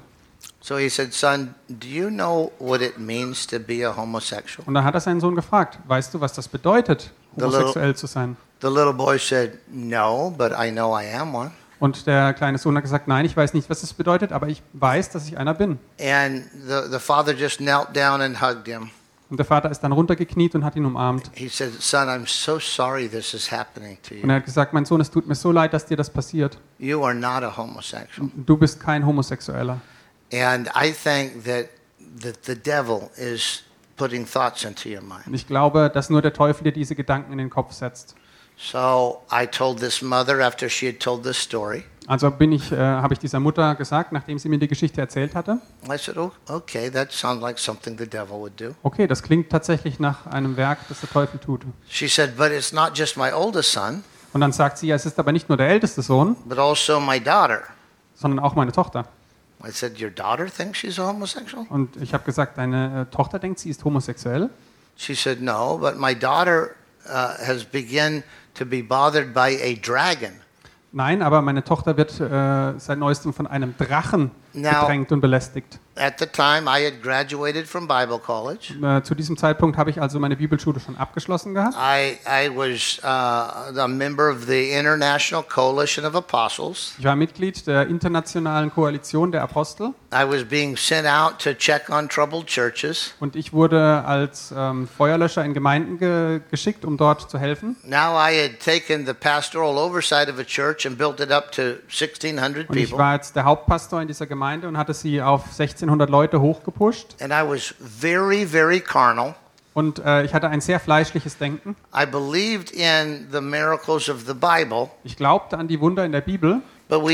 So 0.61 0.77
he 0.77 0.87
said, 0.89 1.13
Son, 1.13 1.55
do 1.67 1.87
you 1.87 2.09
know 2.09 2.51
what 2.59 2.81
it 2.81 2.97
means 2.99 3.45
to 3.47 3.59
be 3.59 3.83
a 3.87 3.95
homosexual? 3.95 4.65
Und 4.67 4.75
dann 4.75 4.83
hat 4.83 4.93
er 4.93 5.01
seinen 5.01 5.19
Sohn 5.19 5.35
gefragt, 5.35 5.79
weißt 5.87 6.13
du, 6.13 6.21
was 6.21 6.33
das 6.33 6.47
bedeutet, 6.47 7.11
homosexuell 7.35 7.95
zu 7.95 8.07
sein? 8.07 8.37
The 8.61 8.67
little 8.67 8.93
boy 8.93 9.17
said, 9.19 9.59
No, 9.71 10.33
but 10.37 10.51
I 10.51 10.71
know 10.71 10.97
I 10.97 11.05
am 11.15 11.35
one. 11.35 11.51
Und 11.79 12.07
der 12.07 12.33
kleine 12.33 12.57
Sohn 12.57 12.75
hat 12.75 12.83
gesagt, 12.83 13.07
nein, 13.07 13.25
ich 13.25 13.37
weiß 13.37 13.53
nicht, 13.53 13.69
was 13.69 13.81
das 13.81 13.93
bedeutet, 13.93 14.31
aber 14.31 14.47
ich 14.47 14.63
weiß, 14.73 15.11
dass 15.11 15.27
ich 15.27 15.37
einer 15.37 15.53
bin. 15.53 15.77
And 15.99 16.45
the, 16.67 16.89
the 16.91 16.97
father 16.99 17.33
just 17.35 17.57
knelt 17.57 17.95
down 17.95 18.21
and 18.21 18.41
hugged 18.41 18.65
him. 18.67 18.89
Und 19.29 19.37
der 19.37 19.45
Vater 19.45 19.69
ist 19.69 19.81
dann 19.81 19.91
runtergekniet 19.91 20.55
und 20.55 20.63
hat 20.63 20.75
ihn 20.77 20.85
umarmt. 20.85 21.29
He 21.33 21.49
said, 21.49 21.73
Son, 21.81 22.07
I'm 22.07 22.25
so 22.27 22.59
sorry 22.59 23.09
this 23.09 23.33
is 23.33 23.51
happening 23.51 23.97
to 24.07 24.15
Und 24.15 24.21
you. 24.21 24.29
er 24.29 24.35
hat 24.37 24.45
gesagt, 24.45 24.71
mein 24.73 24.85
Sohn, 24.85 25.01
es 25.01 25.11
tut 25.11 25.27
mir 25.27 25.35
so 25.35 25.51
leid, 25.51 25.73
dass 25.73 25.85
dir 25.85 25.97
das 25.97 26.09
passiert. 26.09 26.57
You 26.79 27.03
are 27.03 27.13
not 27.13 27.43
a 27.43 27.55
homosexual. 27.57 28.29
Du 28.35 28.55
bist 28.55 28.79
kein 28.79 29.05
Homosexueller. 29.05 29.81
And 30.31 30.69
I 30.75 30.91
think 30.93 31.43
that, 31.45 31.67
that 32.21 32.45
the 32.45 32.55
devil 32.55 33.09
is 33.17 33.63
putting 33.97 34.25
thoughts 34.25 34.63
into 34.63 34.87
your 34.87 35.01
mind. 35.01 35.27
Und 35.27 35.33
ich 35.33 35.47
glaube, 35.47 35.91
dass 35.93 36.09
nur 36.09 36.21
der 36.21 36.31
Teufel 36.33 36.63
dir 36.63 36.71
diese 36.71 36.95
Gedanken 36.95 37.33
in 37.33 37.37
den 37.37 37.49
Kopf 37.49 37.73
setzt. 37.73 38.15
So 38.57 39.21
I 39.31 39.45
told 39.45 39.79
this 39.79 40.01
mother 40.01 40.39
after 40.39 40.69
she 40.69 40.87
had 40.87 40.99
told 40.99 41.23
this 41.23 41.37
story. 41.37 41.83
Also 42.09 42.31
bin 42.31 42.53
ich, 42.53 42.71
äh, 42.71 42.77
habe 42.77 43.13
ich 43.13 43.19
dieser 43.19 43.41
Mutter 43.41 43.75
gesagt, 43.75 44.13
nachdem 44.13 44.39
sie 44.39 44.47
mir 44.47 44.57
die 44.57 44.69
Geschichte 44.69 45.01
erzählt 45.01 45.35
hatte, 45.35 45.59
I 45.85 45.97
said, 45.97 46.17
oh, 46.17 46.31
okay, 46.47 46.89
that 46.89 47.11
sounds 47.11 47.41
like 47.41 47.59
something 47.59 47.97
the 47.97 48.07
devil 48.07 48.39
would 48.39 48.59
do. 48.59 48.73
okay, 48.81 49.07
das 49.07 49.21
klingt 49.21 49.49
tatsächlich 49.49 49.99
nach 49.99 50.25
einem 50.25 50.55
Werk, 50.55 50.79
das 50.87 51.01
der 51.01 51.09
Teufel 51.09 51.37
tut. 51.37 51.63
She 51.89 52.07
said, 52.07 52.37
but 52.37 52.51
it's 52.51 52.71
not 52.71 52.97
just 52.97 53.17
my 53.17 53.31
oldest 53.33 53.73
son, 53.73 54.03
Und 54.31 54.39
dann 54.41 54.53
sagt 54.53 54.77
sie, 54.77 54.87
ja, 54.87 54.95
es 54.95 55.05
ist 55.05 55.19
aber 55.19 55.33
nicht 55.33 55.49
nur 55.49 55.57
der 55.57 55.67
älteste 55.67 56.01
Sohn, 56.01 56.37
but 56.45 56.57
also 56.57 56.99
my 57.01 57.19
daughter. 57.19 57.63
sondern 58.15 58.39
auch 58.39 58.55
meine 58.55 58.71
Tochter. 58.71 59.05
I 59.61 59.71
said, 59.71 60.01
your 60.01 60.09
daughter 60.11 60.45
thinks 60.45 60.77
she's 60.77 60.97
homosexual? 60.97 61.65
Und 61.69 61.97
ich 62.01 62.13
habe 62.13 62.23
gesagt, 62.23 62.57
deine 62.57 63.01
äh, 63.01 63.13
Tochter 63.13 63.37
denkt, 63.39 63.59
sie 63.59 63.69
ist 63.69 63.83
homosexuell. 63.83 64.49
She 64.95 65.13
said, 65.13 65.41
no, 65.41 65.77
but 65.77 65.99
my 65.99 66.15
daughter 66.15 66.75
uh, 67.05 67.35
has 67.45 67.65
begun 67.65 68.23
to 68.53 68.65
be 68.65 68.81
bothered 68.81 69.33
by 69.33 69.57
a 69.61 69.75
dragon. 69.75 70.39
Nein, 70.97 71.21
aber 71.21 71.43
meine 71.43 71.63
Tochter 71.63 71.95
wird 71.95 72.19
äh, 72.19 72.73
seit 72.79 72.97
neuestem 72.97 73.31
von 73.31 73.45
einem 73.45 73.77
Drachen 73.77 74.31
Now- 74.61 74.81
bedrängt 74.81 75.11
und 75.11 75.21
belästigt. 75.21 75.79
At 75.99 76.19
the 76.19 76.27
time, 76.27 76.67
I 76.67 76.85
had 76.85 77.01
graduated 77.01 77.67
from 77.67 77.87
Bible 77.87 78.19
college. 78.19 78.75
Äh, 78.83 79.01
zu 79.01 79.15
diesem 79.15 79.35
Zeitpunkt 79.35 79.77
habe 79.77 79.89
ich 79.89 79.99
also 79.99 80.19
meine 80.19 80.35
Bibelschule 80.35 80.79
schon 80.79 80.95
abgeschlossen 80.95 81.55
gehabt. 81.55 81.75
I, 81.75 82.19
I 82.27 82.55
was 82.55 82.99
uh, 83.03 83.79
a 83.81 83.87
member 83.87 84.29
of 84.29 84.43
the 84.45 84.71
International 84.71 85.43
Coalition 85.43 86.05
of 86.05 86.15
Apostles. 86.15 86.93
Ich 86.99 87.05
war 87.05 87.15
Mitglied 87.15 87.65
der 87.65 87.87
internationalen 87.87 88.71
Koalition 88.71 89.31
der 89.31 89.41
Apostel 89.41 89.93
I 90.13 90.23
was 90.23 90.43
being 90.45 90.77
sent 90.77 91.07
out 91.07 91.39
to 91.39 91.53
check 91.53 91.89
on 91.89 92.07
troubled 92.07 92.45
churches. 92.45 93.13
und 93.19 93.35
ich 93.35 93.51
wurde 93.51 94.03
als 94.05 94.53
ähm, 94.55 94.87
Feuerlöscher 94.87 95.43
in 95.43 95.53
Gemeinden 95.55 95.97
ge 95.97 96.41
geschickt, 96.51 96.85
um 96.85 96.97
dort 96.97 97.29
zu 97.29 97.39
helfen. 97.39 97.75
Now 97.83 98.15
I 98.15 98.39
had 98.43 98.59
taken 98.63 99.05
the 99.07 99.13
pastoral 99.13 99.77
oversight 99.77 100.29
of 100.29 100.37
a 100.39 100.43
church 100.43 100.85
and 100.85 100.97
built 100.97 101.19
it 101.19 101.31
up 101.31 101.51
to 101.53 101.61
1,600 101.89 102.69
Und 102.69 102.75
ich 102.75 102.89
people. 102.91 103.03
war 103.03 103.15
jetzt 103.15 103.35
der 103.35 103.45
Hauptpastor 103.45 104.01
in 104.01 104.07
dieser 104.07 104.27
Gemeinde 104.27 104.46
und 104.55 104.77
hatte 104.77 104.93
sie 104.93 105.21
auf 105.21 105.43
1600 105.45 106.09
Leute 106.09 106.41
hochgepusht. 106.41 107.15
And 107.21 107.31
I 107.31 107.47
was 107.47 107.73
very, 107.79 108.45
very 108.45 108.79
carnal. 108.79 109.35
Und 109.73 109.99
äh, 109.99 110.23
ich 110.23 110.33
hatte 110.33 110.49
ein 110.49 110.59
sehr 110.59 110.79
fleischliches 110.79 111.37
Denken. 111.37 111.75
I 111.95 112.05
believed 112.05 112.71
in 112.71 113.27
the 113.31 113.41
miracles 113.41 114.09
of 114.09 114.21
the 114.25 114.33
Bible, 114.33 114.89
Ich 115.03 115.15
glaubte 115.17 115.57
an 115.57 115.67
die 115.67 115.79
Wunder 115.79 116.03
in 116.03 116.11
der 116.11 116.21
Bibel, 116.21 116.61
aber 116.89 117.07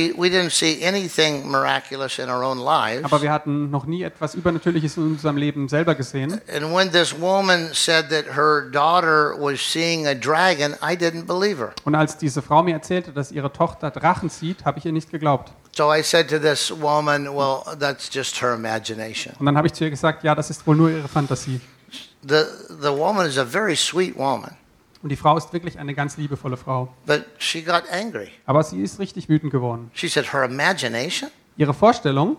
wir 3.22 3.32
hatten 3.32 3.72
noch 3.72 3.86
nie 3.86 4.04
etwas 4.04 4.36
Übernatürliches 4.36 4.98
in 4.98 5.04
unserem 5.04 5.38
Leben 5.38 5.68
selber 5.68 5.96
gesehen. 5.96 6.40
And 6.54 6.74
when 6.76 6.92
this 6.92 7.20
woman 7.20 7.70
said 7.74 8.10
that 8.10 8.36
her 8.36 8.70
daughter 8.70 9.36
was 9.40 9.60
seeing 9.60 10.06
a 10.06 10.14
dragon, 10.14 10.74
I 10.82 10.96
didn't 10.96 11.26
believe 11.26 11.58
her. 11.60 11.74
Und 11.86 11.96
als 11.96 12.18
diese 12.18 12.42
Frau 12.42 12.62
mir 12.62 12.74
erzählte, 12.74 13.12
dass 13.12 13.32
ihre 13.32 13.52
Tochter 13.52 13.90
Drachen 13.92 14.30
sieht, 14.30 14.66
habe 14.66 14.80
ich 14.80 14.86
ihr 14.86 14.92
nicht 14.92 15.10
geglaubt. 15.12 15.52
So 15.76 15.92
I 15.92 16.04
said 16.04 16.30
to 16.30 16.38
this 16.38 16.72
woman, 16.72 17.26
Well, 17.26 17.64
that's 17.80 18.10
just 18.14 18.40
her 18.42 18.54
imagination. 18.54 19.34
Und 19.40 19.48
dann 19.48 19.58
habe 19.58 19.68
ich 19.68 19.74
zu 19.74 19.86
ihr 19.86 19.90
gesagt, 19.90 20.24
ja, 20.24 20.36
das 20.36 20.52
ist 20.52 20.68
wohl 20.68 20.76
nur 20.76 20.92
ihre 20.92 21.08
Fantasie. 21.08 21.60
The, 22.22 22.44
the 22.80 22.92
woman 22.92 23.26
is 23.26 23.38
a 23.38 23.46
very 23.46 23.76
sweet 23.76 24.16
woman, 24.16 24.56
Und 25.04 25.10
die 25.10 25.16
Frau 25.18 25.38
ist 25.38 25.52
wirklich 25.54 25.78
eine 25.80 25.94
ganz 25.94 26.16
liebevolle 26.18 26.58
Frau. 26.58 26.94
but 27.06 27.26
she 27.38 27.62
got 27.62 27.84
angry. 27.92 28.30
Aber 28.46 28.64
sie 28.64 28.82
ist 28.82 29.00
richtig 29.00 29.28
wütend 29.30 29.52
geworden. 29.52 29.92
She 29.94 30.08
said, 30.08 30.32
Her 30.34 30.46
imagination? 30.46 31.30
Ihre 31.58 31.74
Vorstellung, 31.74 32.38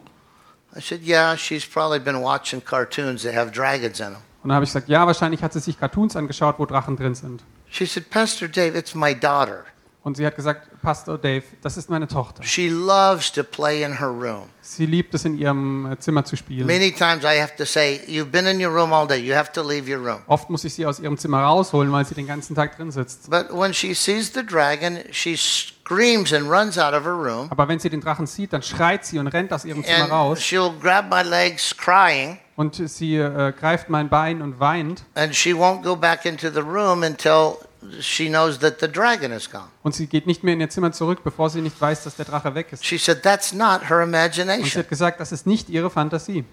I 0.77 0.81
said, 0.81 1.03
Yeah, 1.03 1.37
she's 1.37 1.65
probably 1.67 2.01
been 2.01 2.21
watching 2.23 2.65
cartoons 2.65 3.23
that 3.23 3.35
have 3.35 3.51
dragons 3.53 4.01
in 4.01 4.07
them. 4.07 4.17
und 4.43 4.49
dann 4.49 4.55
habe 4.57 4.65
ich 4.65 4.71
gesagt, 4.71 4.89
ja, 4.89 5.07
wahrscheinlich 5.07 5.43
hat 5.43 5.53
sie 5.53 5.61
sich 5.61 5.79
Cartoons 5.79 6.17
angeschaut, 6.17 6.57
wo 6.59 6.67
Drachen 6.67 6.97
drin 6.97 7.15
sind. 7.15 7.45
She 7.71 7.87
said, 7.87 8.09
Pastor 8.11 8.49
Dave, 8.49 8.77
it's 8.79 8.95
my 8.95 9.15
daughter. 9.15 9.65
Und 10.05 10.19
sie 10.19 10.27
hat 10.27 10.37
gesagt, 10.37 10.69
Pastor 10.83 11.17
Dave, 11.17 11.43
das 11.63 11.79
ist 11.79 11.89
meine 11.89 12.07
Tochter. 12.07 12.43
She 12.43 12.69
loves 12.69 13.33
to 13.33 13.43
play 13.43 13.83
in 13.83 13.99
her 13.99 14.09
room. 14.11 14.51
Sie 14.61 14.85
liebt 14.85 15.15
es, 15.15 15.25
in 15.25 15.39
ihrem 15.39 15.91
äh, 15.93 15.99
Zimmer 15.99 16.27
zu 16.27 16.37
spielen. 16.37 16.67
Many 16.67 16.93
times 16.93 17.25
I 17.25 17.41
have 17.41 17.57
to 17.57 17.65
say, 17.65 18.01
You've 18.07 18.27
been 18.31 18.47
in 18.47 18.63
your 18.63 18.71
room 18.71 18.93
all 18.93 19.07
day. 19.07 19.17
You 19.19 19.35
have 19.35 19.51
to 19.53 19.63
leave 19.67 19.91
your 19.91 20.05
room. 20.05 20.19
Oft 20.27 20.51
muss 20.51 20.63
ich 20.65 20.75
sie 20.75 20.85
aus 20.85 21.01
ihrem 21.01 21.17
Zimmer 21.17 21.43
rausholen, 21.45 21.91
weil 21.91 22.05
sie 22.05 22.15
den 22.15 22.27
ganzen 22.27 22.55
Tag 22.55 22.77
drin 22.77 22.91
sitzt. 22.91 23.31
But 23.31 23.47
when 23.51 23.73
she 23.73 23.95
sees 23.95 24.31
the 24.35 24.45
dragon, 24.45 24.99
she 25.11 25.37
screams 25.39 26.35
and 26.35 26.51
runs 26.51 26.77
out 26.77 26.93
of 26.93 27.05
her 27.05 27.15
room. 27.17 27.47
Aber 27.51 27.67
wenn 27.69 27.79
sie 27.79 27.89
den 27.89 28.03
Drachen 28.03 28.27
sieht, 28.27 28.53
dann 28.53 28.63
schreit 28.63 29.07
sie 29.07 29.19
und 29.19 29.29
rennt 29.29 29.55
aus 29.55 29.65
ihrem 29.65 29.83
Zimmer 29.83 30.03
And 30.05 30.13
raus. 30.13 30.39
she'll 30.39 30.73
grab 30.83 31.07
my 31.11 31.23
legs 31.23 31.75
crying, 31.75 32.37
Und 32.57 32.75
sie 32.91 33.17
äh, 33.17 33.53
greift 33.59 33.89
mein 33.89 34.11
Bein 34.11 34.43
und 34.43 34.61
weint. 34.61 35.03
and 35.15 35.35
she 35.35 35.55
won't 35.55 35.83
go 35.83 35.97
back 35.97 36.27
into 36.27 36.51
the 36.51 36.61
room 36.61 37.03
until 37.03 37.57
she 38.01 38.29
knows 38.29 38.59
that 38.59 38.81
the 38.81 38.89
dragon 38.89 39.33
is 39.33 39.51
gone. 39.51 39.69
Und 39.83 39.95
sie 39.95 40.07
geht 40.07 40.27
nicht 40.27 40.43
mehr 40.43 40.55
in 40.55 40.61
ihr 40.61 40.71
Zimmer 40.71 40.93
zurück, 40.93 41.21
bevor 41.25 41.51
sie 41.51 41.61
nicht 41.61 41.81
weiß, 41.81 42.05
dass 42.05 42.17
der 42.17 42.25
Drache 42.25 42.55
weg 42.55 42.73
ist. 42.73 42.85
She 42.85 42.99
said, 42.99 43.23
That's 43.23 43.53
not 43.53 43.89
her 43.89 44.03
Und 44.03 44.13
sie 44.13 44.17
imagination. 44.17 44.83
hat 44.83 44.89
gesagt, 44.89 45.21
das 45.21 45.33
ist 45.33 45.47
nicht 45.47 45.69
ihre 45.69 45.91
Fantasie. 45.91 46.45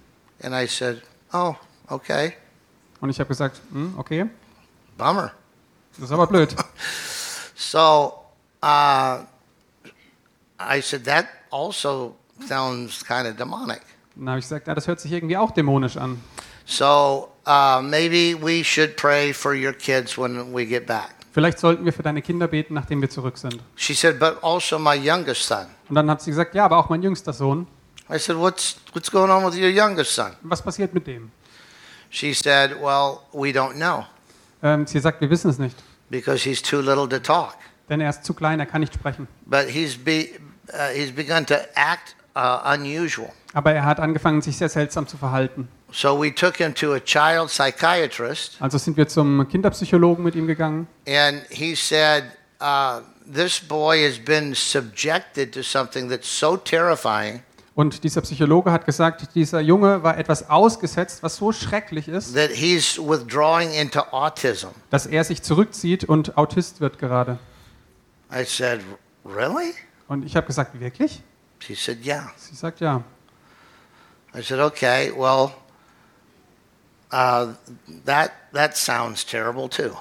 And 0.43 0.53
I 0.55 0.67
said, 0.67 1.01
Oh, 1.33 1.55
okay. 1.87 2.33
Und 2.99 3.09
ich 3.09 3.19
habe 3.19 3.27
gesagt, 3.27 3.61
hm, 3.71 3.95
okay, 3.97 4.25
Bummer. 4.97 5.31
das 5.95 6.05
ist 6.05 6.11
aber 6.11 6.27
blöd. 6.27 6.55
So 7.55 8.13
uh, 8.63 9.19
I 10.59 10.81
said, 10.81 11.05
That 11.05 11.27
also 11.51 12.15
sounds 12.47 13.03
kind 13.05 13.27
of 13.27 13.37
demonic. 13.37 13.81
Dann 14.15 14.29
habe 14.29 14.39
ich 14.39 14.45
gesagt, 14.45 14.67
ja, 14.67 14.73
das 14.75 14.87
hört 14.87 14.99
sich 14.99 15.11
irgendwie 15.11 15.37
auch 15.37 15.51
dämonisch 15.51 15.95
an. 15.97 16.21
So 16.65 17.29
uh, 17.45 17.81
maybe 17.81 18.35
we 18.41 18.63
should 18.63 18.95
pray 18.97 19.33
for 19.33 19.53
your 19.53 19.73
kids 19.73 20.17
when 20.17 20.53
we 20.53 20.65
get 20.65 20.85
back. 20.85 21.13
Vielleicht 21.31 21.59
sollten 21.59 21.85
wir 21.85 21.93
für 21.93 22.03
deine 22.03 22.21
Kinder 22.21 22.47
beten, 22.47 22.73
nachdem 22.73 23.01
wir 23.01 23.09
zurück 23.09 23.37
sind. 23.37 23.57
She 23.75 23.93
said, 23.93 24.19
But 24.19 24.43
also 24.43 24.77
my 24.77 24.95
youngest 24.95 25.43
son. 25.45 25.65
Und 25.87 25.95
dann 25.95 26.09
hat 26.09 26.21
sie 26.21 26.31
gesagt, 26.31 26.53
ja, 26.55 26.65
aber 26.65 26.77
auch 26.77 26.89
mein 26.89 27.01
jüngster 27.01 27.31
Sohn. 27.33 27.67
I 28.09 28.19
said, 28.19 28.37
What's, 28.37 28.77
what's 28.93 29.09
going 29.09 29.29
on 29.31 29.45
with 29.45 29.57
your 29.57 29.69
youngest 29.69 30.13
son? 30.13 30.33
Was 30.41 30.61
passiert 30.61 30.93
mit 30.93 31.07
dem? 31.07 31.31
She 32.09 32.33
said, 32.33 32.71
Well, 32.81 33.19
we 33.31 33.51
don't 33.51 33.75
know 33.75 34.05
Ähm, 34.63 34.85
sie 34.85 34.99
sagt, 34.99 35.21
wir 35.21 35.29
wissen 35.29 35.49
es 35.49 35.57
nicht. 35.57 35.75
because 36.09 36.43
he's 36.43 36.61
too 36.61 36.81
little 36.81 37.07
to 37.07 37.19
talk. 37.19 37.55
Denn 37.89 38.01
er 38.01 38.09
ist 38.09 38.25
zu 38.25 38.33
klein, 38.33 38.59
er 38.59 38.65
kann 38.65 38.81
nicht 38.81 38.93
sprechen. 38.93 39.27
But 39.45 39.67
he's, 39.69 39.97
be, 39.97 40.27
uh, 40.73 40.93
he's 40.93 41.11
begun 41.11 41.45
to 41.45 41.55
act 41.75 42.15
uh, 42.35 42.73
unusual. 42.73 43.29
Aber 43.53 43.73
er 43.73 43.85
hat 43.85 43.99
angefangen, 43.99 44.41
sich 44.41 44.57
sehr 44.57 44.69
seltsam 44.69 45.07
zu 45.07 45.17
verhalten. 45.17 45.67
So 45.93 46.19
we 46.21 46.33
took 46.33 46.55
him 46.57 46.73
to 46.75 46.93
a 46.93 46.99
child 46.99 47.49
psychiatrist, 47.49 48.57
Also 48.61 48.77
sind 48.77 48.95
wir 48.97 49.07
zum 49.07 49.47
Kinderpsychologen 49.49 50.23
mit 50.23 50.35
ihm 50.35 50.47
gegangen. 50.47 50.87
and 51.07 51.41
he 51.49 51.75
said, 51.75 52.23
uh, 52.61 53.01
This 53.31 53.59
boy 53.59 54.03
has 54.05 54.17
been 54.19 54.53
subjected 54.55 55.53
to 55.53 55.61
something 55.63 56.09
that's 56.09 56.27
so 56.39 56.57
terrifying 56.57 57.41
Und 57.75 58.03
dieser 58.03 58.21
Psychologe 58.21 58.71
hat 58.71 58.85
gesagt, 58.85 59.29
dieser 59.35 59.61
Junge 59.61 60.03
war 60.03 60.17
etwas 60.17 60.49
ausgesetzt, 60.49 61.23
was 61.23 61.37
so 61.37 61.51
schrecklich 61.51 62.07
ist, 62.07 62.33
that 62.35 62.51
he's 62.51 62.97
withdrawing 62.97 63.71
into 63.73 64.01
autism. 64.11 64.67
dass 64.89 65.05
er 65.05 65.23
sich 65.23 65.41
zurückzieht 65.43 66.03
und 66.05 66.37
Autist 66.37 66.79
wird 66.81 66.99
gerade. 66.99 67.37
I 68.33 68.43
said, 68.45 68.81
Really? 69.25 69.73
Und 70.07 70.25
ich 70.25 70.35
habe 70.35 70.47
gesagt, 70.47 70.79
wirklich? 70.79 71.21
She 71.59 71.75
said, 71.75 72.03
Yeah. 72.05 72.31
Sie 72.37 72.55
sagt 72.55 72.79
ja. 72.81 73.03
I 74.35 74.41
said, 74.41 74.59
Okay, 74.59 75.11
well, 75.15 75.51
uh, 77.11 77.53
that, 78.05 78.31
that 78.53 78.77
sounds 78.77 79.25
terrible 79.25 79.69
too. 79.69 79.95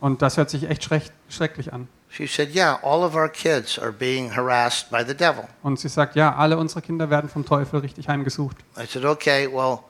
Und 0.00 0.22
das 0.22 0.36
hört 0.36 0.50
sich 0.50 0.64
echt 0.68 0.84
schreck, 0.84 1.10
schrecklich 1.28 1.72
an. 1.72 1.88
She 2.10 2.26
said, 2.26 2.50
Yeah, 2.50 2.78
all 2.82 3.04
of 3.04 3.14
our 3.14 3.28
kids 3.28 3.78
are 3.78 3.92
being 3.92 4.30
harassed 4.30 4.90
by 4.90 5.04
the 5.04 5.14
devil. 5.14 5.48
Und 5.62 5.78
sie 5.78 5.88
sagt, 5.88 6.16
ja, 6.16 6.34
alle 6.34 6.56
unsere 6.56 6.82
Kinder 6.82 7.08
werden 7.08 7.30
vom 7.30 7.44
Teufel 7.44 7.80
richtig 7.80 8.08
heimgesucht. 8.08 8.56
I 8.76 8.86
said, 8.86 9.04
Okay, 9.04 9.46
well, 9.46 9.84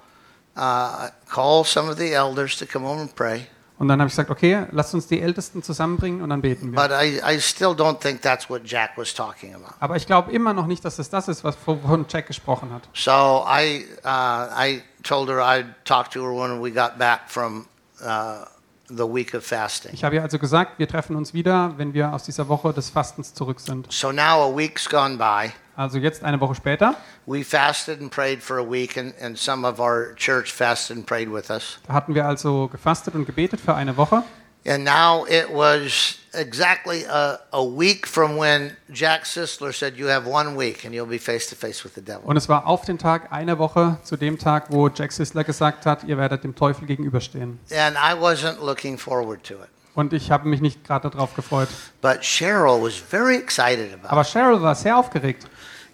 uh, 0.57 1.09
call 1.29 1.65
some 1.65 1.91
of 1.91 1.97
the 1.97 2.13
elders 2.13 2.57
to 2.59 2.67
come 2.67 2.87
over 2.87 3.01
and 3.01 3.15
pray. 3.15 3.47
Und 3.81 3.89
dann 3.89 3.99
habe 3.99 4.09
ich 4.09 4.13
gesagt, 4.13 4.29
okay, 4.29 4.67
lasst 4.73 4.93
uns 4.93 5.07
die 5.07 5.23
Ältesten 5.23 5.63
zusammenbringen 5.63 6.21
und 6.21 6.29
dann 6.29 6.43
beten 6.43 6.71
wir. 6.71 6.77
But 6.77 6.91
I, 6.91 7.19
I 7.27 7.41
still 7.41 7.71
don't 7.71 7.99
think 7.99 8.21
that's 8.21 8.51
what 8.51 8.61
Jack 8.63 8.91
was 8.97 9.15
talking 9.15 9.55
about. 9.55 9.73
Aber 9.81 9.97
ich 9.97 10.07
glaube 10.07 10.31
immer 10.33 10.53
noch 10.53 10.67
nicht, 10.67 10.85
dass 10.85 10.99
es 10.99 11.09
das 11.09 11.29
ist, 11.29 11.45
was 11.45 11.57
wovon 11.65 12.05
Jack 12.07 12.27
gesprochen 12.27 12.71
hat. 12.75 12.83
So 12.93 13.43
I, 13.49 13.87
uh, 14.05 14.49
I 14.55 14.83
told 15.03 15.31
her 15.31 15.39
I'd 15.39 15.65
talk 15.87 16.11
to 16.11 16.21
her 16.21 16.31
when 16.31 16.63
we 16.63 16.71
got 16.71 16.99
back 16.99 17.21
from 17.29 17.65
uh, 18.05 18.45
the 18.91 19.05
week 19.11 19.33
of 19.35 19.47
fasting. 19.47 19.93
Ich 19.95 20.05
habe 20.05 20.17
ihr 20.17 20.23
also 20.23 20.39
gesagt, 20.39 20.79
wir 20.79 20.87
treffen 20.87 21.17
uns 21.17 21.33
wieder, 21.33 21.73
wenn 21.79 21.95
wir 21.95 22.13
aus 22.13 22.25
dieser 22.25 22.51
Woche 22.51 22.75
des 22.75 22.91
Fastens 22.91 23.33
zurück 23.33 23.61
sind. 23.61 23.91
So 23.91 24.13
now 24.13 24.43
a 24.43 24.55
week's 24.55 24.87
gone 24.87 25.17
by. 25.17 25.53
Also 25.81 25.97
jetzt 25.97 26.23
eine 26.25 26.39
Woche 26.43 26.55
später. 26.55 26.95
We 27.25 27.43
fasted 27.43 28.03
and 28.03 28.11
prayed 28.11 28.43
for 28.43 28.59
a 28.59 28.63
week, 28.63 28.99
and, 28.99 29.15
and 29.19 29.39
some 29.39 29.67
of 29.67 29.81
our 29.81 30.15
church 30.15 30.53
fasted 30.53 30.99
and 30.99 31.07
prayed 31.07 31.33
with 31.33 31.49
us. 31.49 31.79
Da 31.87 31.95
hatten 31.95 32.15
wir 32.15 32.29
also 32.29 32.69
gefastet 32.69 33.15
und 33.15 33.25
gebetet 33.25 33.63
für 33.63 33.75
eine 33.75 33.97
Woche. 33.97 34.23
And 34.67 34.85
now 34.85 35.25
it 35.27 35.49
was 35.51 36.19
exactly 36.35 37.07
a, 37.07 37.39
a 37.53 37.63
week 37.63 38.07
from 38.07 38.37
when 38.37 38.77
Jack 38.93 39.25
Sisler 39.25 39.73
said, 39.73 39.97
You 39.97 40.09
have 40.09 40.29
one 40.29 40.55
week 40.55 40.85
and 40.85 40.95
you'll 40.95 41.09
be 41.09 41.19
face 41.19 41.49
to 41.49 41.57
face 41.57 41.83
with 41.83 41.95
the 41.95 42.03
devil. 42.03 42.25
Und 42.25 42.37
es 42.37 42.47
war 42.51 42.67
auf 42.67 42.85
den 42.85 42.99
Tag 42.99 43.33
eine 43.33 43.59
Woche 43.59 43.97
zu 44.03 44.19
dem 44.19 44.39
Tag, 44.39 44.67
wo 44.69 44.91
Jack 44.91 45.13
Sisler 45.13 45.45
gesagt 45.45 45.87
hat, 45.87 46.05
ihr 46.05 46.19
werdet 46.19 46.45
dem 46.45 46.55
Teufel 46.55 46.85
gegenüberstehen. 46.87 47.59
And 47.71 47.97
I 47.97 48.13
wasn't 48.13 48.63
looking 48.63 48.99
forward 48.99 49.43
to 49.45 49.55
it. 49.55 49.71
Und 49.95 50.13
ich 50.13 50.31
habe 50.31 50.49
mich 50.49 50.61
nicht 50.61 50.85
gerade 50.85 51.11
darauf 51.11 51.35
gefreut. 51.35 51.69
But 52.01 52.23
Cheryl 52.23 52.83
was 52.83 52.95
very 52.95 53.37
excited 53.37 53.93
about 53.93 54.09
Aber 54.09 54.25
Cheryl 54.25 54.63
war 54.63 54.75
sehr 54.75 54.97
aufgeregt. 54.97 55.47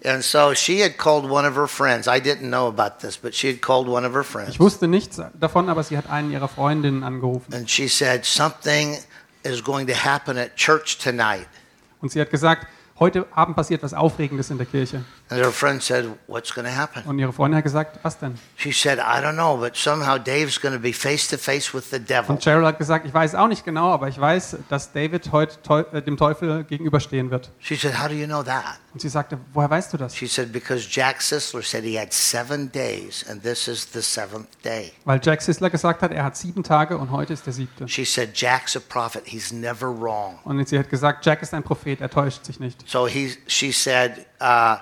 And 0.05 0.23
so 0.23 0.53
she 0.53 0.83
had 0.83 0.97
called 0.97 1.29
one 1.29 1.47
of 1.47 1.55
her 1.55 1.67
friends. 1.67 2.07
I 2.07 2.19
didn't 2.19 2.49
know 2.49 2.67
about 2.67 2.99
this, 2.99 3.17
but 3.17 3.33
she 3.33 3.49
had 3.49 3.61
called 3.61 3.87
one 3.87 4.05
of 4.05 4.13
her 4.13 4.23
friends. 4.23 4.51
Ich 4.51 4.59
wusste 4.59 4.87
nichts 4.87 5.19
davon, 5.39 5.69
aber 5.69 5.83
sie 5.83 5.97
hat 5.97 6.09
einen 6.09 6.31
ihrer 6.31 6.47
Freundinnen 6.47 7.03
angerufen. 7.03 7.53
And 7.53 7.69
she 7.69 7.87
said, 7.87 8.23
Something 8.23 8.97
is 9.43 9.63
going 9.63 9.87
to 9.87 9.93
happen 9.93 10.37
at 10.37 10.55
church 10.55 10.97
tonight. 10.99 11.47
Und 11.99 12.11
sie 12.11 12.21
hat 12.21 12.29
gesagt, 12.29 12.67
heute 12.99 13.25
Abend 13.33 13.55
passiert 13.55 13.81
was 13.81 13.93
Aufregendes 13.93 14.51
in 14.51 14.57
der 14.57 14.67
Kirche. 14.67 15.03
And 15.29 15.41
her 15.41 15.51
friend 15.51 15.81
said, 15.83 16.05
What's 16.27 16.53
going 16.53 16.65
to 16.65 16.73
happen? 16.73 17.03
Und 17.05 17.19
ihre 17.19 17.33
Freundin 17.33 17.57
hat 17.57 17.63
gesagt, 17.63 17.99
was 18.01 18.17
denn? 18.17 18.35
She 18.55 18.71
said, 18.71 18.97
I 18.99 19.21
don't 19.21 19.35
know, 19.35 19.57
but 19.57 19.75
somehow 19.75 20.17
Dave's 20.17 20.59
going 20.59 20.73
to 20.73 20.79
be 20.79 20.93
face 20.93 21.27
to 21.27 21.37
face 21.37 21.73
with 21.73 21.89
the 21.91 21.99
devil. 21.99 22.31
Und 22.31 22.41
Cheryl 22.41 22.65
hat 22.65 22.77
gesagt, 22.77 23.05
ich 23.05 23.13
weiß 23.13 23.35
auch 23.35 23.47
nicht 23.47 23.65
genau, 23.65 23.91
aber 23.91 24.07
ich 24.07 24.19
weiß, 24.19 24.57
dass 24.69 24.93
David 24.93 25.31
heute 25.33 25.61
Teu 25.61 25.81
äh, 25.91 26.01
dem 26.01 26.15
Teufel 26.15 26.63
gegenüberstehen 26.63 27.29
wird. 27.29 27.51
She 27.59 27.75
said, 27.75 27.99
How 27.99 28.07
do 28.07 28.13
you 28.13 28.25
know 28.25 28.41
that? 28.41 28.79
Und 28.93 29.01
sie 29.01 29.09
sagte, 29.09 29.37
woher 29.53 29.69
weißt 29.69 29.93
du 29.93 29.97
das? 29.97 30.15
She 30.15 30.27
said, 30.27 30.53
Because 30.53 30.87
Jack 30.89 31.21
Sisler 31.21 31.61
said 31.61 31.83
he 31.83 31.99
had 31.99 32.13
seven 32.13 32.71
days, 32.71 33.25
and 33.29 33.43
this 33.43 33.67
is 33.67 33.85
the 33.91 34.01
seventh 34.01 34.47
day. 34.63 34.93
Weil 35.03 35.19
Jack 35.21 35.41
Sisler 35.41 35.69
gesagt 35.69 36.01
hat, 36.01 36.11
er 36.11 36.23
hat 36.23 36.37
sieben 36.37 36.63
Tage 36.63 36.97
und 36.97 37.11
heute 37.11 37.33
ist 37.33 37.45
der 37.45 37.53
siebte. 37.53 37.87
She 37.89 38.05
said, 38.05 38.29
Jack's 38.33 38.77
a 38.77 38.79
prophet. 38.79 39.23
He's 39.25 39.51
never 39.51 39.87
wrong. 39.87 40.39
Und 40.45 40.67
sie 40.67 40.79
hat 40.79 40.89
gesagt, 40.89 41.25
Jack 41.25 41.41
ist 41.41 41.53
ein 41.53 41.63
Prophet, 41.63 41.99
er 41.99 42.09
täuscht 42.09 42.45
sich 42.45 42.59
nicht. 42.59 42.89
So 42.89 43.07
he, 43.07 43.35
she 43.47 43.71
said, 43.71 44.25
uh, 44.41 44.77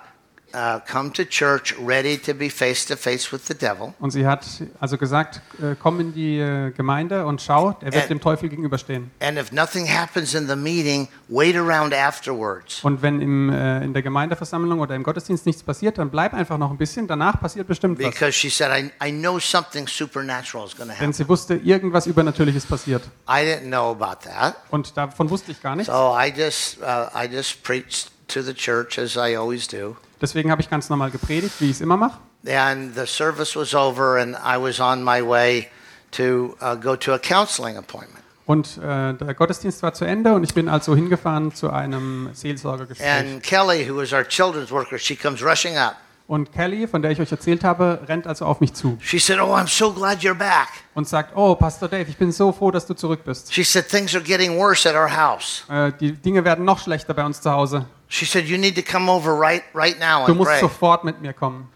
uh, 0.55 0.79
Come 0.89 1.11
to 1.13 1.23
church 1.25 1.75
ready 1.85 2.17
to 2.17 2.33
be 2.33 2.49
face 2.49 2.85
to 2.87 2.95
face 2.95 3.31
with 3.31 3.41
the 3.47 3.53
devil. 3.53 3.93
Und 3.99 4.11
sie 4.11 4.25
hat 4.25 4.45
also 4.79 4.97
gesagt, 4.97 5.41
äh, 5.61 5.75
komm 5.77 5.99
in 5.99 6.13
die 6.13 6.39
äh, 6.39 6.71
Gemeinde 6.71 7.25
und 7.25 7.41
schau, 7.41 7.75
er 7.81 7.93
wird 7.93 8.05
Äh. 8.05 8.07
dem 8.07 8.21
Teufel 8.21 8.47
gegenüberstehen. 8.49 9.11
And 9.19 9.37
if 9.37 9.51
nothing 9.51 9.85
happens 9.87 10.33
in 10.33 10.47
the 10.47 10.55
meeting, 10.55 11.07
wait 11.27 11.55
around 11.55 11.93
afterwards. 11.93 12.83
Und 12.83 13.01
wenn 13.01 13.19
im, 13.21 13.49
äh, 13.49 13.83
in 13.83 13.93
der 13.93 14.01
Gemeindeversammlung 14.01 14.79
oder 14.79 14.95
im 14.95 15.03
Gottesdienst 15.03 15.45
nichts 15.45 15.61
passiert, 15.63 15.97
dann 15.97 16.09
bleib 16.09 16.33
einfach 16.33 16.57
noch 16.57 16.71
ein 16.71 16.77
bisschen, 16.77 17.07
danach 17.07 17.39
passiert 17.41 17.67
bestimmt 17.67 17.99
was. 17.99 18.05
Because 18.05 18.31
she 18.31 18.49
said, 18.49 18.69
I, 18.71 18.91
I 19.05 19.11
know 19.11 19.39
something 19.39 19.87
supernatural 19.87 20.65
is 20.65 20.75
going 20.75 20.87
to 20.89 20.95
Denn 20.95 21.07
happen. 21.09 21.13
sie 21.13 21.27
wusste, 21.27 21.55
irgendwas 21.55 22.07
Übernatürliches 22.07 22.65
passiert. 22.65 23.03
I 23.27 23.43
didn't 23.43 23.67
know 23.67 23.91
about 23.91 24.23
that. 24.29 24.55
Und 24.71 24.95
davon 24.95 25.29
wusste 25.29 25.51
ich 25.51 25.61
gar 25.61 25.75
nichts. 25.75 25.91
So 25.91 26.15
I 26.17 26.31
just, 26.35 26.77
uh, 26.81 27.07
I 27.13 27.27
just 27.29 27.61
preached 27.63 28.11
to 28.27 28.41
the 28.41 28.53
church 28.53 28.97
as 28.97 29.15
I 29.15 29.35
always 29.35 29.67
do. 29.67 29.95
Deswegen 30.25 30.49
habe 30.49 30.59
ich 30.59 30.71
ganz 30.71 30.89
normal 30.89 31.11
gepredigt, 31.11 31.53
wie 31.59 31.65
ich 31.65 31.73
es 31.73 31.81
immer 31.81 31.97
mache. 31.97 32.17
And 32.47 32.95
the 32.95 33.05
service 33.05 33.55
was 33.55 33.75
over, 33.75 34.19
and 34.19 34.35
I 34.35 34.59
was 34.59 34.79
on 34.79 35.03
my 35.03 35.21
way 35.21 35.67
to 36.13 36.57
uh, 36.59 36.73
go 36.73 36.95
to 36.95 37.13
a 37.13 37.19
counseling 37.19 37.77
appointment. 37.77 38.23
Und 38.47 38.77
äh, 38.77 39.13
der 39.13 39.35
Gottesdienst 39.35 39.83
war 39.83 39.93
zu 39.93 40.03
Ende 40.03 40.33
und 40.33 40.43
ich 40.43 40.55
bin 40.55 40.67
also 40.67 40.95
hingefahren 40.95 41.53
zu 41.53 41.69
einem 41.69 42.31
Seelsorgergespräch. 42.33 43.07
And 43.07 43.43
Kelly, 43.43 43.87
who 43.87 43.97
was 43.97 44.13
our 44.13 44.27
children's 44.27 44.71
worker, 44.71 44.97
she 44.97 45.15
comes 45.15 45.43
rushing 45.43 45.77
up. 45.77 45.95
Und 46.27 46.51
Kelly, 46.51 46.87
von 46.87 47.03
der 47.03 47.11
ich 47.11 47.21
euch 47.21 47.31
erzählt 47.31 47.63
habe, 47.63 48.01
rennt 48.07 48.25
also 48.25 48.45
auf 48.45 48.59
mich 48.59 48.73
zu 48.73 48.97
She 48.99 49.19
said, 49.19 49.39
Oh, 49.39 49.53
I'm 49.53 49.67
so 49.67 49.93
glad 49.93 50.21
you're 50.21 50.33
back. 50.33 50.69
und 50.95 51.07
sagt, 51.07 51.33
oh, 51.35 51.53
Pastor 51.53 51.87
Dave, 51.87 52.09
ich 52.09 52.17
bin 52.17 52.31
so 52.31 52.51
froh, 52.51 52.71
dass 52.71 52.87
du 52.87 52.95
zurück 52.95 53.23
bist. 53.23 53.53
She 53.53 53.63
said, 53.63 53.87
Things 53.87 54.15
are 54.15 54.23
getting 54.23 54.57
worse 54.57 54.89
at 54.89 54.95
our 54.95 55.15
house. 55.15 55.63
Äh, 55.69 55.91
die 55.99 56.13
Dinge 56.13 56.43
werden 56.43 56.65
noch 56.65 56.79
schlechter 56.79 57.13
bei 57.13 57.23
uns 57.23 57.41
zu 57.41 57.51
Hause. 57.51 57.85
She 58.07 58.25
said, 58.25 58.45
You 58.45 58.57
need 58.57 58.75
to 58.75 58.81
come 58.81 59.11
over 59.11 59.33
right, 59.39 59.61
right 59.75 59.99
now 59.99 60.25
Du 60.25 60.31
and 60.31 60.37
musst 60.37 60.49
pray. 60.49 60.59
sofort 60.61 61.03
mit 61.03 61.21
mir 61.21 61.33
kommen. 61.33 61.69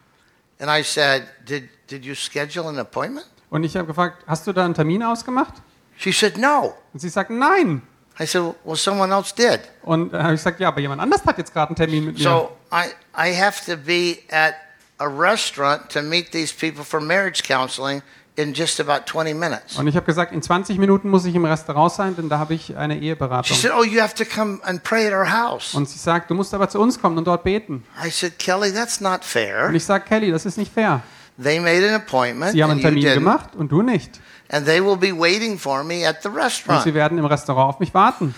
And 0.59 0.69
I 0.69 0.83
said, 0.83 1.27
Did, 1.47 1.69
did 1.89 2.03
you 2.03 2.15
schedule 2.15 2.67
an 2.67 2.79
appointment? 2.79 3.27
Und 3.51 3.63
ich 3.63 3.75
habe 3.77 3.85
gefragt, 3.85 4.23
hast 4.27 4.47
du 4.47 4.53
da 4.53 4.65
einen 4.65 4.73
Termin 4.73 5.03
ausgemacht? 5.03 5.53
She 5.97 6.11
said, 6.11 6.37
No. 6.39 6.73
Und 6.93 7.01
sie 7.01 7.09
sagt, 7.09 7.29
nein. 7.29 7.83
I 8.19 8.25
said, 8.25 8.53
Well, 8.63 8.75
someone 8.75 9.13
else 9.13 9.33
did. 9.33 9.61
Und 9.83 10.11
dann 10.13 10.23
habe 10.23 10.33
ich 10.33 10.39
gesagt, 10.39 10.59
ja, 10.59 10.67
aber 10.67 10.81
jemand 10.81 11.01
anders 11.01 11.25
hat 11.25 11.37
jetzt 11.37 11.53
gerade 11.53 11.69
einen 11.69 11.75
Termin 11.75 12.05
mit 12.05 12.17
mir. 12.17 12.23
So 12.23 12.51
I, 12.71 12.89
I 13.17 13.33
have 13.35 13.63
to 13.65 13.77
be 13.77 14.17
at 14.31 14.55
a 14.97 15.05
restaurant 15.07 15.89
to 15.89 16.01
meet 16.01 16.31
these 16.31 16.53
people 16.53 16.83
for 16.83 16.99
marriage 16.99 17.43
counseling 17.47 18.01
in 18.35 18.53
just 18.53 18.79
about 18.79 19.05
20 19.05 19.33
minutes. 19.33 19.77
Und 19.77 19.87
ich 19.87 19.95
habe 19.95 20.05
gesagt, 20.05 20.31
in 20.31 20.41
20 20.41 20.77
Minuten 20.77 21.09
muss 21.09 21.25
ich 21.25 21.35
im 21.35 21.45
Restaurant 21.45 21.91
sein, 21.91 22.15
denn 22.15 22.29
da 22.29 22.39
habe 22.39 22.53
ich 22.53 22.75
eine 22.75 22.95
She 22.95 23.01
Eheberatung. 23.07 23.55
said, 23.57 23.71
Oh, 23.75 23.83
you 23.83 24.01
have 24.01 24.13
to 24.15 24.23
come 24.25 24.59
and 24.63 24.83
pray 24.83 25.07
at 25.07 25.13
our 25.13 25.29
house. 25.29 25.73
Und 25.73 25.89
sie 25.89 25.97
sagt, 25.97 26.29
du 26.29 26.35
musst 26.35 26.53
aber 26.53 26.69
zu 26.69 26.79
uns 26.79 27.01
kommen 27.01 27.17
und 27.17 27.25
dort 27.25 27.43
beten. 27.43 27.83
I 28.05 28.09
said, 28.09 28.37
Kelly, 28.39 28.73
that's 28.73 29.01
not 29.01 29.15
Und 29.19 29.23
fair. 29.25 29.69
ich 29.73 29.83
sage, 29.85 30.05
Kelly, 30.05 30.31
das 30.31 30.45
ist 30.45 30.57
nicht 30.57 30.73
fair. 30.73 31.01
They 31.41 31.59
made 31.59 31.87
an 31.87 31.95
appointment 31.95 32.51
Sie 32.51 32.61
haben 32.61 32.71
einen 32.71 32.81
Termin 32.81 33.03
gemacht 33.13 33.55
und 33.55 33.71
du 33.71 33.81
nicht. 33.81 34.19
And 34.49 34.65
they 34.65 34.83
will 34.83 34.97
be 34.97 35.11
waiting 35.17 35.57
for 35.57 35.83
me 35.83 36.05
at 36.07 36.21
the 36.23 36.29
Und 36.29 36.37
restaurant. 36.37 36.83
sie 36.83 36.93
werden 36.93 37.17
im 37.17 37.25
Restaurant 37.25 37.69
auf 37.75 37.79
mich 37.79 37.93
warten. 37.93 38.35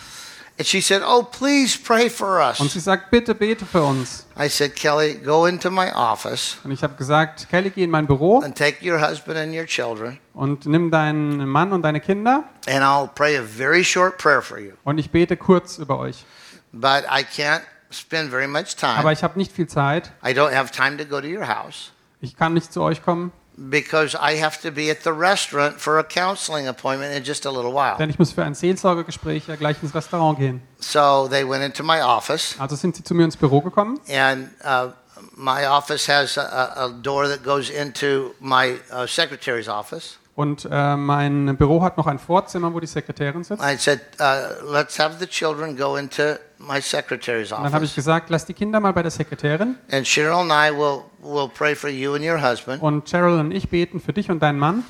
And 0.59 0.67
she 0.67 0.81
said, 0.81 1.01
Oh, 1.03 1.23
please 1.23 1.79
pray 1.81 2.09
for 2.09 2.39
Und 2.39 2.59
us. 2.59 2.73
sie 2.73 2.79
sagt, 2.81 3.09
bitte 3.09 3.33
bete 3.33 3.65
für 3.65 3.81
uns. 3.81 4.27
I 4.37 4.47
said, 4.49 4.75
Kelly, 4.75 5.15
go 5.15 5.45
into 5.45 5.71
my 5.71 5.91
office 5.93 6.57
Und 6.63 6.71
ich 6.71 6.83
habe 6.83 6.93
gesagt, 6.95 7.47
Kelly, 7.49 7.69
geh 7.71 7.83
in 7.85 7.89
mein 7.89 8.05
Büro 8.05 8.39
and 8.41 8.55
take 8.55 8.77
your 8.87 8.99
husband 9.01 9.37
and 9.37 9.55
your 9.55 9.65
children, 9.65 10.19
und 10.33 10.65
nimm 10.65 10.91
deinen 10.91 11.47
Mann 11.47 11.71
und 11.71 11.81
deine 11.83 11.99
Kinder 12.01 12.43
and 12.67 12.83
I'll 12.83 13.07
pray 13.07 13.37
a 13.37 13.41
very 13.43 13.83
short 13.83 14.17
prayer 14.17 14.41
for 14.41 14.59
you. 14.59 14.73
und 14.83 14.97
ich 14.97 15.09
bete 15.09 15.37
kurz 15.37 15.77
über 15.77 15.97
euch. 15.97 16.25
But 16.73 17.05
I 17.09 17.23
can't 17.23 17.61
spend 17.89 18.29
very 18.29 18.47
much 18.47 18.75
Aber 18.81 19.01
time. 19.01 19.13
ich 19.13 19.23
habe 19.23 19.39
nicht 19.39 19.53
viel 19.53 19.67
Zeit. 19.67 20.11
I 20.23 20.29
don't 20.31 20.53
have 20.53 20.71
time 20.71 20.97
to 20.97 21.05
go 21.05 21.21
to 21.21 21.27
your 21.27 21.47
house. 21.47 21.91
Ich 22.19 22.35
kann 22.35 22.53
nicht 22.53 22.71
zu 22.71 22.81
euch 22.81 23.01
kommen, 23.03 23.31
because 23.69 24.15
I 24.15 24.35
have 24.41 24.59
to 24.61 24.71
be 24.71 24.89
at 24.89 25.03
the 25.03 25.13
restaurant 25.13 25.79
for 25.79 25.99
a 25.99 26.03
counseling 26.03 26.67
appointment 26.67 27.13
in 27.13 27.23
just 27.23 27.45
a 27.45 27.51
little 27.51 27.71
while. 27.73 27.97
denn 27.97 28.09
ich 28.09 28.17
muss 28.19 28.31
für 28.31 28.43
ein 28.43 28.55
Seelsorgegespräch 28.55 29.47
ja 29.47 29.55
gleich 29.55 29.77
ins 29.83 29.93
Restaurant 29.93 30.37
gehen. 30.39 30.61
So 30.79 31.27
they 31.29 31.43
went 31.47 31.63
into 31.63 31.83
my 31.83 32.01
office, 32.01 32.55
Also 32.59 32.75
sind 32.75 32.95
sie 32.95 33.03
zu 33.03 33.13
mir 33.13 33.25
ins 33.25 33.37
Büro 33.37 33.61
gekommen 33.61 33.99
and 34.09 34.49
uh, 34.63 34.89
my 35.35 35.65
office 35.67 36.07
has 36.07 36.37
a, 36.37 36.73
a 36.75 36.89
door 37.01 37.27
that 37.27 37.43
goes 37.43 37.69
into 37.69 38.33
my 38.39 38.77
uh, 38.91 39.05
secretary's 39.05 39.67
office. 39.67 40.17
Und 40.41 40.67
äh, 40.69 40.95
mein 40.97 41.55
Büro 41.57 41.81
hat 41.81 41.97
noch 41.97 42.07
ein 42.07 42.19
Vorzimmer, 42.19 42.73
wo 42.73 42.79
die 42.79 42.87
Sekretärin 42.87 43.43
sitzt. 43.43 43.63
I 43.63 43.77
said, 43.77 44.01
uh, 44.19 44.71
let's 44.71 44.99
have 44.99 45.15
the 45.19 45.27
children 45.27 45.77
go 45.77 45.95
into 45.95 46.35
my 46.57 46.81
secretary's 46.81 47.51
Und 47.51 47.63
dann 47.63 47.73
habe 47.73 47.85
ich 47.85 47.91
office, 47.91 47.95
gesagt, 47.95 48.29
lass 48.29 48.45
die 48.45 48.53
Kinder 48.53 48.79
mal 48.79 48.91
bei 48.93 49.01
der 49.01 49.11
Sekretärin 49.11 49.77
and 49.91 50.05
Cheryl 50.05 50.33
and 50.33 50.51
I 50.51 50.75
will, 50.75 51.03
will 51.21 51.47
pray 51.49 51.75
for 51.75 51.89
you 51.89 52.13
and 52.15 52.25
your 52.25 52.41
husband. 52.41 52.81
und 52.81 53.07
Cheryl 53.09 53.39
und 53.39 53.51
ich 53.51 53.69
beten 53.69 54.01
für 54.01 54.13
dich 54.13 54.29
und 54.29 54.41
deinen 54.41 54.59
Mann. 54.59 54.83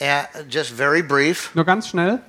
And 0.00 0.52
just 0.52 0.72
very 0.72 1.02
brief, 1.02 1.54
Nur 1.54 1.64
ganz 1.64 1.88
schnell. 1.88 2.20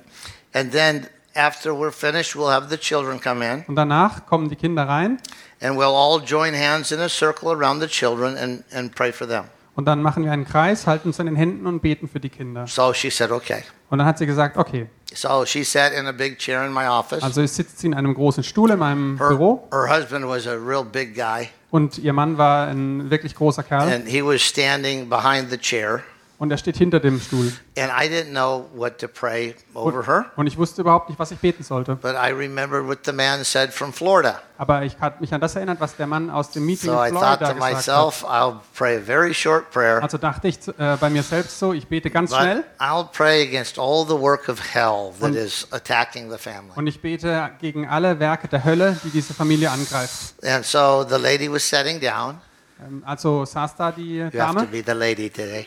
and 0.54 0.72
then 0.72 1.06
after 1.34 1.72
we're 1.72 1.92
finished, 1.92 2.34
we'll 2.34 2.50
have 2.50 2.68
the 2.70 2.78
children 2.78 3.20
come 3.20 3.44
in. 3.44 3.64
Und 3.68 3.76
danach 3.76 4.24
kommen 4.26 4.48
die 4.48 4.56
Kinder 4.56 4.88
rein 4.88 5.18
And 5.60 5.76
we'll 5.76 5.94
all 5.94 6.20
join 6.24 6.54
hands 6.54 6.92
in 6.92 7.00
a 7.00 7.08
circle 7.08 7.50
around 7.50 7.80
the 7.80 7.88
children 7.88 8.36
and, 8.36 8.62
and 8.72 8.94
pray 8.94 9.12
for 9.12 9.26
them. 9.26 9.44
Und 9.78 9.84
dann 9.84 10.02
machen 10.02 10.24
wir 10.24 10.32
einen 10.32 10.44
Kreis, 10.44 10.88
halten 10.88 11.06
uns 11.06 11.20
an 11.20 11.26
den 11.26 11.36
Händen 11.36 11.64
und 11.64 11.80
beten 11.80 12.08
für 12.08 12.18
die 12.18 12.30
Kinder. 12.30 12.66
So 12.66 12.92
she 12.92 13.10
said, 13.10 13.30
okay. 13.30 13.62
Und 13.90 13.98
dann 13.98 14.08
hat 14.08 14.18
sie 14.18 14.26
gesagt, 14.26 14.56
okay. 14.56 14.88
So 15.14 15.44
she 15.46 15.62
sat 15.62 15.92
in 15.92 16.04
a 16.08 16.10
big 16.10 16.36
chair 16.36 16.66
in 16.66 16.72
my 16.72 16.88
office. 16.88 17.22
Also 17.22 17.46
sitzt 17.46 17.78
sie 17.78 17.86
in 17.86 17.94
einem 17.94 18.12
großen 18.12 18.42
Stuhl 18.42 18.72
in 18.72 18.80
meinem 18.80 19.16
Her, 19.18 19.28
Büro 19.28 19.68
her 19.70 19.88
husband 19.88 20.26
was 20.26 20.48
a 20.48 20.54
real 20.54 20.84
big 20.84 21.14
guy, 21.14 21.48
und 21.70 21.96
ihr 21.96 22.12
Mann 22.12 22.36
war 22.36 22.66
ein 22.66 23.08
wirklich 23.08 23.36
großer 23.36 23.62
Kerl 23.62 23.88
and 23.88 24.08
he 24.08 24.20
was 24.20 24.42
standing 24.42 25.08
behind 25.08 25.48
the 25.48 25.56
chair. 25.56 26.02
Und 26.38 26.50
er 26.52 26.56
steht 26.58 26.76
hinter 26.76 27.00
dem 27.00 27.20
Stuhl. 27.20 27.52
And 27.76 27.90
I 27.90 28.06
didn't 28.08 28.30
know 28.30 28.66
what 28.74 28.98
to 28.98 29.08
pray 29.08 29.54
over 29.74 30.06
her, 30.06 30.26
Und 30.36 30.46
ich 30.46 30.56
wusste 30.56 30.82
überhaupt 30.82 31.08
nicht, 31.08 31.18
was 31.18 31.30
ich 31.32 31.38
beten 31.38 31.62
sollte. 31.64 31.96
but 31.96 32.12
I 32.14 32.30
remembered 32.30 32.86
what 32.86 32.98
the 33.04 33.12
man 33.12 33.44
said 33.44 33.72
from 33.72 33.92
Florida. 33.92 34.40
Aber 34.56 34.82
ich 34.82 34.98
habe 35.00 35.16
mich 35.20 35.32
an 35.34 35.40
das 35.40 35.54
erinnert, 35.56 35.80
was 35.80 35.96
der 35.96 36.06
Mann 36.06 36.30
aus 36.30 36.50
dem 36.50 36.64
Meeting 36.66 36.90
So 36.90 36.96
I 37.04 37.08
in 37.08 37.14
thought 37.14 37.38
Florida 37.38 37.48
to 37.48 37.54
gesagt 37.54 37.74
hat. 37.74 37.76
myself, 37.76 38.24
I'll 38.24 38.60
pray 38.76 38.96
a 38.96 39.00
very 39.00 39.34
short 39.34 39.70
prayer, 39.70 40.02
Also 40.02 40.18
dachte 40.18 40.48
ich 40.48 40.58
äh, 40.78 40.96
bei 41.00 41.10
mir 41.10 41.22
selbst 41.22 41.58
so, 41.58 41.72
ich 41.72 41.86
bete 41.88 42.10
ganz 42.10 42.30
but 42.30 42.40
schnell 42.40 42.64
I'll 42.78 43.08
pray 43.12 43.42
against 43.46 43.78
all 43.78 44.04
the 44.06 44.18
work 44.18 44.48
of 44.48 44.60
hell 44.74 45.12
that 45.20 45.34
is 45.34 45.66
attacking 45.72 46.30
the 46.30 46.38
family. 46.38 46.72
und 46.76 46.86
ich 46.86 47.00
bete 47.00 47.50
gegen 47.60 47.88
alle 47.88 48.18
Werke 48.20 48.46
der 48.48 48.64
Hölle, 48.64 48.96
die 49.04 49.10
diese 49.10 49.34
Familie 49.34 49.70
angreift. 49.70 50.34
And 50.44 50.64
so 50.64 51.04
the 51.08 51.16
lady 51.16 51.50
was 51.52 51.68
sitting 51.68 52.00
down. 52.00 52.40
Ähm, 52.80 53.02
Also 53.04 53.44
saß 53.44 53.74
da 53.76 53.90
die 53.90 54.18
You 54.18 54.24
have 54.40 54.54
to 54.54 54.60
Dame 54.60 54.66
be 54.68 54.82
the 54.86 54.92
lady 54.92 55.28
today. 55.30 55.66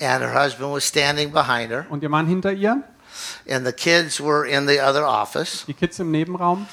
And 0.00 0.22
her 0.22 0.32
husband 0.32 0.72
was 0.72 0.84
standing 0.84 1.32
behind 1.32 1.70
her, 1.70 1.86
und 1.90 2.02
ihr 2.02 2.08
Mann 2.08 2.26
hinter 2.26 2.52
ihr, 2.52 2.82
and 3.48 3.66
the 3.66 3.72
kids 3.72 4.20
were 4.20 4.46
in 4.46 4.68
the 4.68 4.80
other 4.80 5.04
office. 5.04 5.64
die 5.66 5.74
Kids 5.74 5.98
im 5.98 6.10
Nebenraum. 6.10 6.66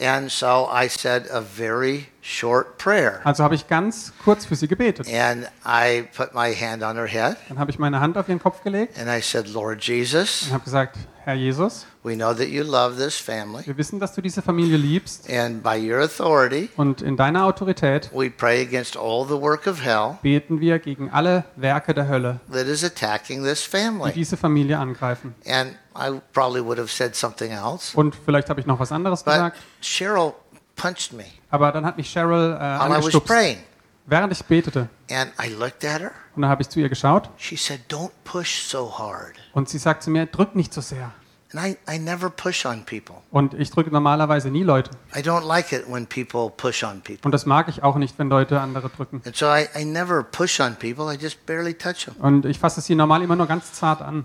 And 0.00 0.28
so 0.28 0.68
I 0.68 0.88
said 0.88 1.28
a 1.30 1.40
very 1.40 2.08
short 2.20 2.78
prayer. 2.78 3.20
Also 3.22 3.44
habe 3.44 3.54
ich 3.54 3.68
ganz 3.68 4.12
kurz 4.24 4.44
für 4.44 4.56
sie 4.56 4.66
gebetet. 4.66 5.06
And 5.06 5.48
I 5.64 6.08
put 6.16 6.34
my 6.34 6.52
hand 6.52 6.82
on 6.82 6.96
her 6.96 7.06
head, 7.06 7.36
Dann 7.48 7.60
habe 7.60 7.70
ich 7.70 7.78
meine 7.78 8.00
Hand 8.00 8.18
auf 8.18 8.28
ihren 8.28 8.40
Kopf 8.40 8.64
gelegt 8.64 8.98
and 8.98 9.08
I 9.08 9.20
said, 9.22 9.46
Lord 9.46 9.84
Jesus, 9.84 10.42
und 10.48 10.52
habe 10.52 10.64
gesagt, 10.64 10.96
Herr 11.24 11.36
Jesus, 11.36 11.86
we 12.02 12.14
know 12.14 12.34
that 12.34 12.48
you 12.48 12.62
love 12.62 12.96
this 12.98 13.16
family, 13.16 13.64
wir 13.66 13.78
wissen, 13.78 13.98
dass 13.98 14.14
du 14.14 14.20
diese 14.20 14.42
Familie 14.42 14.76
liebst 14.76 15.26
and 15.30 15.62
by 15.62 15.76
your 15.76 16.00
authority, 16.00 16.68
und 16.76 17.00
in 17.00 17.16
deiner 17.16 17.46
Autorität 17.46 18.10
we 18.12 18.28
pray 18.28 18.60
against 18.60 18.94
all 18.94 19.24
the 19.26 19.40
work 19.40 19.66
of 19.66 19.82
hell 19.82 20.18
beten 20.20 20.60
wir 20.60 20.78
gegen 20.78 21.08
alle 21.10 21.44
Werke 21.56 21.94
der 21.94 22.08
Hölle, 22.08 22.40
that 22.52 22.66
is 22.66 22.84
attacking 22.84 23.42
this 23.42 23.64
die 23.64 23.70
family. 23.70 24.12
diese 24.12 24.36
Familie 24.36 24.78
angreifen. 24.78 25.34
And 25.46 25.76
I 25.96 26.20
probably 26.34 26.62
would 26.62 26.78
have 26.78 26.90
said 26.90 27.16
something 27.16 27.52
else, 27.52 27.96
Und 27.96 28.14
vielleicht 28.22 28.50
habe 28.50 28.60
ich 28.60 28.66
noch 28.66 28.78
was 28.78 28.92
anderes 28.92 29.22
but 29.22 29.32
gesagt, 29.32 29.56
Cheryl 29.80 30.34
punched 30.76 31.14
me 31.14 31.24
aber 31.50 31.72
dann 31.72 31.86
hat 31.86 31.96
mich 31.96 32.12
Cheryl 32.12 32.52
äh, 32.52 32.58
while 32.58 32.58
I 32.58 32.78
was 32.80 32.96
angestupst, 32.96 33.26
praying. 33.28 33.58
Während 34.06 34.32
ich 34.32 34.44
betete. 34.44 34.88
And 35.10 35.30
I 35.42 35.48
looked 35.52 35.84
at 35.84 36.00
her. 36.00 36.10
Und 36.36 36.42
dann 36.42 36.50
habe 36.50 36.62
ich 36.62 36.68
zu 36.68 36.80
ihr 36.80 36.88
geschaut 36.88 37.30
She 37.36 37.56
said, 37.56 37.80
Don't 37.90 38.10
push 38.24 38.62
so 38.62 38.98
hard. 38.98 39.34
und 39.52 39.68
sie 39.68 39.78
sagt 39.78 40.02
zu 40.02 40.10
mir, 40.10 40.26
drück 40.26 40.54
nicht 40.56 40.72
so 40.74 40.80
sehr. 40.80 41.12
And 41.56 41.64
I, 41.64 41.76
I 41.88 42.00
never 42.00 42.30
push 42.30 42.66
on 42.66 42.84
people. 42.84 43.14
Und 43.30 43.54
ich 43.54 43.70
drücke 43.70 43.88
normalerweise 43.90 44.50
nie 44.50 44.64
Leute. 44.64 44.90
I 45.14 45.20
don't 45.20 45.46
like 45.46 45.70
it 45.72 45.84
when 45.88 46.04
people 46.06 46.50
push 46.50 46.82
on 46.82 47.00
people. 47.00 47.20
Und 47.24 47.30
das 47.32 47.46
mag 47.46 47.68
ich 47.68 47.84
auch 47.84 47.94
nicht, 47.94 48.18
wenn 48.18 48.28
Leute 48.28 48.60
andere 48.60 48.88
drücken. 48.90 49.22
And 49.24 49.36
so 49.36 49.46
I, 49.46 49.66
I 49.78 49.84
never 49.84 50.24
push 50.24 50.58
on 50.58 50.74
people, 50.74 51.14
I 51.14 51.16
just 51.16 51.46
barely 51.46 51.72
touch 51.74 52.06
them. 52.06 52.16
Und 52.18 52.44
ich 52.46 52.58
fasse 52.58 52.80
sie 52.80 52.96
normal 52.96 53.22
immer 53.22 53.36
nur 53.36 53.46
ganz 53.46 53.72
zart 53.72 54.02
an. 54.02 54.24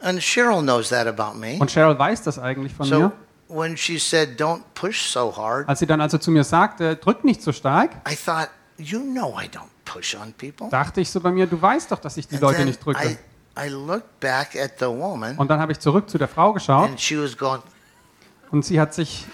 And 0.00 0.20
Cheryl 0.20 0.60
knows 0.62 0.88
that 0.88 1.06
about 1.06 1.38
me. 1.38 1.58
Und 1.60 1.70
Cheryl 1.70 1.96
weiß 1.96 2.22
das 2.24 2.40
eigentlich 2.40 2.74
von 2.74 2.86
So 2.86 2.98
mir. 2.98 3.12
when 3.46 3.76
she 3.76 3.96
said, 3.96 4.40
Don't 4.40 4.62
push 4.74 5.12
so 5.12 5.32
hard, 5.36 5.68
Als 5.68 5.78
sie 5.78 5.86
dann 5.86 6.00
also 6.00 6.18
zu 6.18 6.32
mir 6.32 6.42
sagte, 6.42 6.96
drück 6.96 7.22
nicht 7.22 7.40
so 7.40 7.52
stark, 7.52 7.92
I 8.10 8.16
thought, 8.16 8.48
You 8.78 9.00
know 9.00 9.34
I 9.38 9.46
don't 9.48 9.68
push 9.84 10.14
on 10.14 10.32
people. 10.34 10.68
dachte 10.70 11.00
ich 11.00 11.10
so 11.10 11.20
bei 11.20 11.30
mir, 11.32 11.46
du 11.46 11.60
weißt 11.60 11.90
doch, 11.90 11.98
dass 11.98 12.16
ich 12.16 12.28
die 12.28 12.36
And 12.36 12.42
Leute 12.42 12.58
then 12.58 12.66
nicht 12.68 12.84
drücke. 12.84 13.18
I, 13.58 13.66
I 13.66 13.68
looked 13.68 14.20
back 14.20 14.54
at 14.56 14.78
the 14.78 14.86
woman, 14.86 15.36
Und 15.36 15.48
dann 15.50 15.58
habe 15.60 15.72
ich 15.72 15.80
zurück 15.80 16.08
zu 16.08 16.16
der 16.18 16.28
Frau 16.28 16.52
geschaut 16.52 16.88
and 16.90 17.00
she 17.00 17.20
was 17.20 17.36
going, 17.36 17.60
und 18.52 18.64
sie 18.64 18.80
hat 18.80 18.94
sich, 18.94 19.26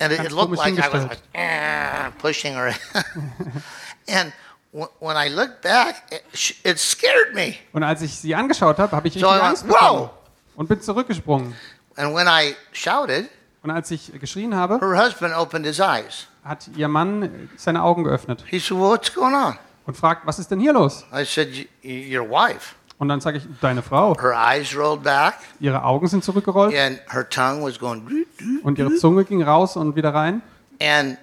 and 0.00 0.10
it, 0.12 0.18
Ganz 0.18 0.28
it 0.30 0.34
looked 0.34 0.56
komisch 0.56 0.58
like 0.58 0.74
I 0.74 0.78
was 0.78 1.00
hingestellt. 1.02 1.10
like, 1.10 1.20
"Ah," 1.34 2.10
pushing 2.20 2.54
her. 2.54 2.74
and 4.08 4.32
w- 4.72 4.88
when 5.00 5.16
I 5.16 5.28
looked 5.28 5.62
back, 5.62 6.02
it, 6.10 6.22
sh- 6.34 6.54
it 6.64 6.78
scared 6.80 7.34
me. 7.34 7.54
und 7.72 7.82
als 7.84 8.02
ich 8.02 8.14
sie 8.16 8.34
angeschaut 8.34 8.78
habe, 8.78 8.94
habe 8.96 9.06
ich 9.08 9.14
So 9.14 9.20
richtig 9.28 9.42
I 9.42 9.46
Angst 9.46 9.62
went, 9.64 9.72
"Wow!" 9.74 9.80
bekommen 9.80 10.10
und 10.56 10.68
bin 10.68 10.80
zurückgesprungen. 10.80 11.54
And 11.96 12.14
when 12.14 12.26
I 12.26 12.56
shouted, 12.72 13.28
Und 13.62 13.70
als 13.70 13.90
ich 13.92 14.10
geschrien 14.18 14.54
habe, 14.56 14.80
her 14.80 15.04
husband 15.06 15.34
opened 15.36 15.64
his 15.66 15.78
eyes. 15.78 16.26
Hat 16.44 16.68
ihr 16.76 16.88
Mann 16.88 17.48
seine 17.56 17.82
Augen 17.82 18.04
geöffnet 18.04 18.44
He 18.48 18.58
said, 18.58 18.72
Well, 18.78 18.90
what's 18.90 19.12
going 19.14 19.34
on? 19.34 19.56
und 19.86 19.96
fragt, 19.96 20.26
was 20.26 20.38
ist 20.38 20.50
denn 20.50 20.60
hier 20.60 20.72
los? 20.72 21.04
I 21.12 21.24
said, 21.24 21.48
"Y- 21.52 21.68
y- 21.82 22.18
Your 22.18 22.28
wife. 22.28 22.74
Und 22.98 23.08
dann 23.08 23.20
sage 23.20 23.38
ich, 23.38 23.44
deine 23.62 23.82
Frau. 23.82 24.14
Her 24.20 24.34
eyes 24.36 24.76
rolled 24.76 25.02
back, 25.02 25.34
Ihre 25.58 25.82
Augen 25.84 26.06
sind 26.06 26.22
zurückgerollt 26.22 26.76
and 26.76 27.00
her 27.10 27.26
tongue 27.28 27.62
was 27.64 27.78
going, 27.78 28.02
und 28.62 28.78
ihre 28.78 28.94
Zunge 28.96 29.24
ging 29.24 29.42
raus 29.42 29.76
und 29.76 29.96
wieder 29.96 30.12
rein. 30.14 30.42
and 30.82 31.16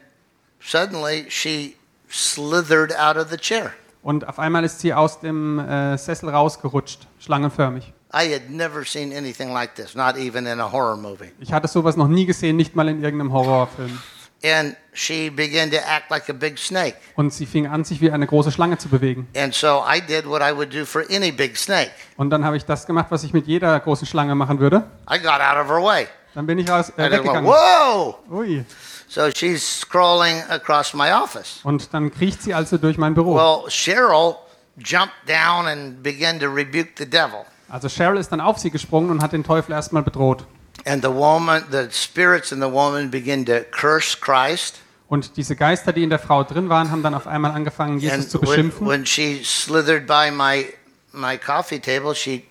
suddenly 0.59 1.25
she 1.29 1.75
slithered 2.09 2.93
out 2.97 3.15
of 3.17 3.29
the 3.29 3.37
chair. 3.37 3.71
Und 4.01 4.27
auf 4.27 4.39
einmal 4.39 4.63
ist 4.63 4.79
sie 4.79 4.93
aus 4.93 5.19
dem 5.19 5.59
äh, 5.59 5.97
Sessel 5.97 6.29
rausgerutscht, 6.29 7.07
schlangenförmig. 7.19 7.93
I 8.13 8.33
had 8.33 8.49
never 8.49 8.83
seen 8.85 9.11
anything 9.15 9.51
like 9.53 9.75
this, 9.75 9.93
not 9.93 10.15
even 10.17 10.45
in 10.47 10.59
a 10.61 10.71
horror 10.71 10.95
movie. 10.95 11.31
Ich 11.39 11.51
hatte 11.51 11.67
sowas 11.67 11.97
noch 11.97 12.07
nie 12.07 12.25
gesehen, 12.25 12.55
nicht 12.55 12.75
mal 12.75 12.87
in 12.87 13.03
irgendeinem 13.03 13.33
Horrorfilm. 13.33 13.99
And 14.43 14.75
she 14.93 15.29
began 15.31 15.71
to 15.71 15.77
act 15.77 16.11
like 16.11 16.29
a 16.29 16.33
big 16.33 16.59
snake. 16.59 16.95
Und 17.15 17.33
sie 17.33 17.45
fing 17.47 17.67
an, 17.67 17.83
sich 17.83 18.01
wie 18.01 18.11
eine 18.11 18.27
große 18.27 18.51
Schlange 18.51 18.77
zu 18.77 18.87
bewegen. 18.87 19.27
And 19.35 19.53
so 19.53 19.83
I 19.87 19.99
did 19.99 20.27
what 20.27 20.41
I 20.41 20.55
would 20.55 20.73
do 20.73 20.85
for 20.85 21.03
any 21.09 21.31
big 21.31 21.57
snake. 21.57 21.91
Und 22.17 22.29
dann 22.29 22.45
habe 22.45 22.55
ich 22.55 22.65
das 22.65 22.85
gemacht, 22.85 23.07
was 23.09 23.23
ich 23.23 23.33
mit 23.33 23.47
jeder 23.47 23.79
großen 23.79 24.05
Schlange 24.05 24.35
machen 24.35 24.59
würde. 24.59 24.83
I 25.11 25.17
got 25.17 25.41
out 25.41 25.57
of 25.59 25.67
her 25.67 25.81
way. 25.83 26.07
Dann 26.35 26.45
bin 26.45 26.59
ich 26.59 26.69
raus, 26.69 26.91
äh, 26.97 27.09
weggegangen. 27.09 27.45
whoa! 27.45 28.15
Ui. 28.29 28.63
So 29.07 29.31
she's 29.31 29.83
crawling 29.89 30.43
across 30.49 30.93
my 30.93 31.11
office. 31.11 31.61
Und 31.63 31.91
dann 31.93 32.11
kriecht 32.11 32.43
sie 32.43 32.53
also 32.53 32.77
durch 32.77 32.97
mein 32.99 33.15
Büro. 33.15 33.35
Well, 33.35 33.69
Cheryl 33.69 34.35
jumped 34.77 35.15
down 35.27 35.65
and 35.65 36.03
began 36.03 36.39
to 36.39 36.45
rebuke 36.47 36.89
the 36.97 37.09
devil. 37.09 37.45
Also 37.69 37.89
Cheryl 37.89 38.17
ist 38.17 38.31
dann 38.31 38.41
auf 38.41 38.59
sie 38.59 38.69
gesprungen 38.69 39.09
und 39.09 39.23
hat 39.23 39.33
den 39.33 39.43
Teufel 39.43 39.71
erstmal 39.71 40.03
bedroht. 40.03 40.45
And 40.87 41.03
the 41.03 41.09
woman, 41.09 41.65
the 41.69 41.89
spirits 41.91 42.51
in 42.51 42.59
the 42.61 42.71
woman 42.71 43.11
began 43.11 43.45
to 43.45 43.59
curse 43.71 44.17
Christ. 44.17 44.79
Und 45.09 45.37
diese 45.37 45.55
Geister, 45.55 45.93
die 45.93 46.03
in 46.03 46.09
der 46.09 46.19
Frau 46.19 46.43
drin 46.43 46.69
waren, 46.69 46.91
haben 46.91 47.03
dann 47.03 47.13
auf 47.13 47.27
einmal 47.27 47.51
angefangen, 47.51 47.99
Jesus 47.99 48.13
And 48.13 48.29
zu 48.29 48.41
when, 48.41 48.47
beschimpfen. 48.47 48.87
when 48.87 49.05
she 49.05 49.41
slithered 49.43 50.05
by 50.07 50.31
my 50.31 50.65
my 51.11 51.37
coffee 51.37 51.79
table, 51.79 52.13
she 52.15 52.43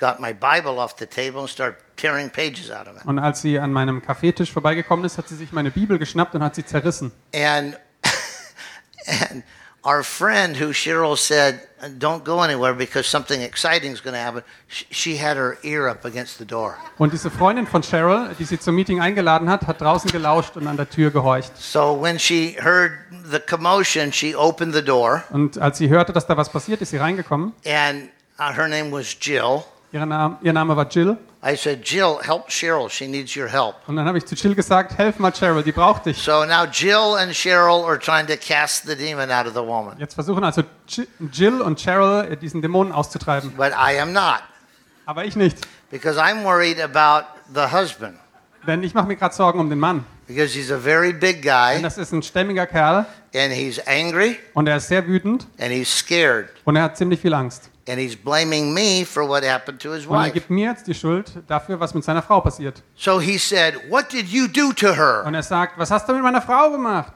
got 0.00 0.18
my 0.18 0.32
Bible 0.32 0.78
off 0.78 0.94
the 0.98 1.06
table 1.06 1.40
and 1.40 1.48
started 1.48 1.76
tearing 1.96 2.30
pages 2.30 2.70
out 2.70 2.88
of 2.88 2.96
it. 2.96 3.04
Und 3.04 3.18
als 3.18 3.42
sie 3.42 3.58
an 3.58 3.72
meinem 3.72 4.02
Kaffeetisch 4.02 4.52
vorbeigekommen 4.52 5.04
ist, 5.04 5.18
hat 5.18 5.28
sie 5.28 5.36
sich 5.36 5.52
meine 5.52 5.70
Bibel 5.70 5.98
geschnappt 5.98 6.34
und 6.34 6.42
hat 6.42 6.54
sie 6.54 6.64
zerrissen. 6.64 7.12
And 7.34 7.76
and 9.06 9.44
our 9.84 10.02
friend 10.02 10.56
who 10.60 10.72
Cheryl 10.72 11.16
said, 11.16 11.60
"Don't 11.98 12.22
go 12.24 12.42
anywhere 12.42 12.74
because 12.74 13.08
something 13.08 13.40
exciting 13.42 13.92
is 13.92 14.02
going 14.02 14.14
to 14.14 14.20
happen." 14.20 14.42
She, 14.90 15.16
had 15.16 15.36
her 15.36 15.56
ear 15.62 15.88
up 15.88 16.04
against 16.04 16.38
the 16.38 16.44
door. 16.44 16.76
Und 16.98 17.12
diese 17.12 17.30
Freundin 17.30 17.66
von 17.66 17.82
Cheryl, 17.82 18.34
die 18.38 18.44
sie 18.44 18.58
zum 18.58 18.74
Meeting 18.74 19.00
eingeladen 19.00 19.48
hat, 19.48 19.66
hat 19.66 19.80
draußen 19.80 20.10
gelauscht 20.10 20.56
und 20.56 20.66
an 20.66 20.76
der 20.76 20.88
Tür 20.88 21.10
gehorcht. 21.10 21.50
So 21.56 21.98
when 22.00 22.18
she 22.18 22.56
heard 22.62 22.92
the 23.30 23.38
commotion, 23.40 24.12
she 24.12 24.34
opened 24.36 24.74
the 24.74 24.82
door, 24.84 25.24
Und 25.30 25.58
als 25.58 25.78
sie 25.78 25.88
hörte, 25.88 26.12
dass 26.12 26.26
da 26.26 26.36
was 26.36 26.50
passiert, 26.50 26.80
ist 26.82 26.90
sie 26.90 26.98
reingekommen. 26.98 27.52
and 27.64 28.10
uh, 28.38 28.52
her 28.54 28.68
name 28.68 28.90
was 28.92 29.16
Jill. 29.20 29.64
Ihre 29.92 30.06
Name, 30.06 30.38
ihr 30.42 30.52
Name 30.52 30.76
war 30.76 30.88
Jill. 30.88 31.16
I 31.42 31.56
said, 31.56 31.84
"Jill, 31.84 32.18
help 32.22 32.48
Cheryl. 32.48 32.88
She 32.90 33.06
needs 33.08 33.34
your 33.36 33.48
help." 33.48 33.74
Und 33.88 33.96
dann 33.96 34.06
habe 34.06 34.18
ich 34.18 34.26
zu 34.26 34.34
Jill 34.34 34.54
gesagt, 34.54 34.96
helf 34.98 35.18
mal 35.18 35.32
Cheryl, 35.32 35.62
die 35.62 35.72
braucht 35.72 36.06
dich. 36.06 36.18
So 36.22 36.44
now 36.44 36.64
Jill 36.70 37.16
and 37.18 37.32
Cheryl 37.34 37.82
are 37.84 37.98
trying 37.98 38.26
to 38.26 38.34
cast 38.36 38.86
the 38.86 38.94
demon 38.94 39.30
out 39.32 39.46
of 39.46 39.54
the 39.54 39.60
woman, 39.66 39.98
Jetzt 39.98 40.14
versuchen 40.14 40.44
also 40.44 40.62
Ji- 40.86 41.08
Jill 41.32 41.60
und 41.62 41.80
Cheryl 41.80 42.30
äh, 42.32 42.36
diesen 42.36 42.60
Dämonen 42.62 42.92
auszutreiben. 42.92 43.52
but 43.56 43.70
I 43.72 43.98
am 43.98 44.12
not 44.12 44.40
Aber 45.06 45.24
ich 45.24 45.34
nicht. 45.34 45.56
because 45.90 46.20
I'm 46.20 46.44
worried 46.44 46.78
about 46.80 47.26
the 47.52 47.72
husband 47.72 48.16
Denn 48.66 48.82
ich 48.82 48.92
mache 48.94 49.06
mir 49.08 49.16
gerade 49.16 49.34
Sorgen 49.34 49.58
um 49.60 49.70
den 49.70 49.78
Mann. 49.80 50.04
because 50.28 50.52
he's 50.56 50.70
a 50.70 50.78
very 50.78 51.12
big 51.14 51.40
Denn 51.42 51.76
guy 51.76 51.82
das 51.82 51.96
ist 51.96 52.12
ein 52.12 52.22
stämmiger 52.22 52.66
Kerl 52.66 53.06
and 53.34 53.52
he's 53.52 53.80
angry 53.88 54.38
und 54.52 54.66
er 54.68 54.76
ist 54.76 54.88
sehr 54.88 55.06
wütend 55.06 55.46
and 55.58 55.70
he's 55.72 55.88
scared 55.98 56.50
und 56.64 56.76
er 56.76 56.82
hat 56.82 56.98
ziemlich 56.98 57.18
viel 57.20 57.32
Angst. 57.32 57.69
And 57.90 57.98
he's 58.00 58.16
blaming 58.16 58.72
me 58.72 59.04
for 59.04 59.26
what 59.28 59.42
happened 59.44 59.80
to 59.82 59.92
his 59.92 60.06
Und 60.06 60.14
er 60.16 60.26
wife. 60.26 60.32
gibt 60.32 60.50
mir 60.50 60.70
jetzt 60.70 60.86
die 60.86 60.94
Schuld 60.94 61.32
dafür, 61.48 61.80
was 61.80 61.92
mit 61.94 62.04
seiner 62.04 62.22
Frau 62.22 62.40
passiert. 62.40 62.82
So 62.96 63.20
he 63.20 63.36
said, 63.38 63.74
"What 63.90 64.12
did 64.12 64.28
you 64.28 64.46
do 64.46 64.72
to 64.72 64.94
her?" 64.94 65.24
Und 65.26 65.34
er 65.34 65.42
sagt, 65.42 65.78
was 65.78 65.90
hast 65.90 66.08
du 66.08 66.12
mit 66.14 66.22
meiner 66.22 66.40
Frau 66.42 66.70
gemacht? 66.70 67.12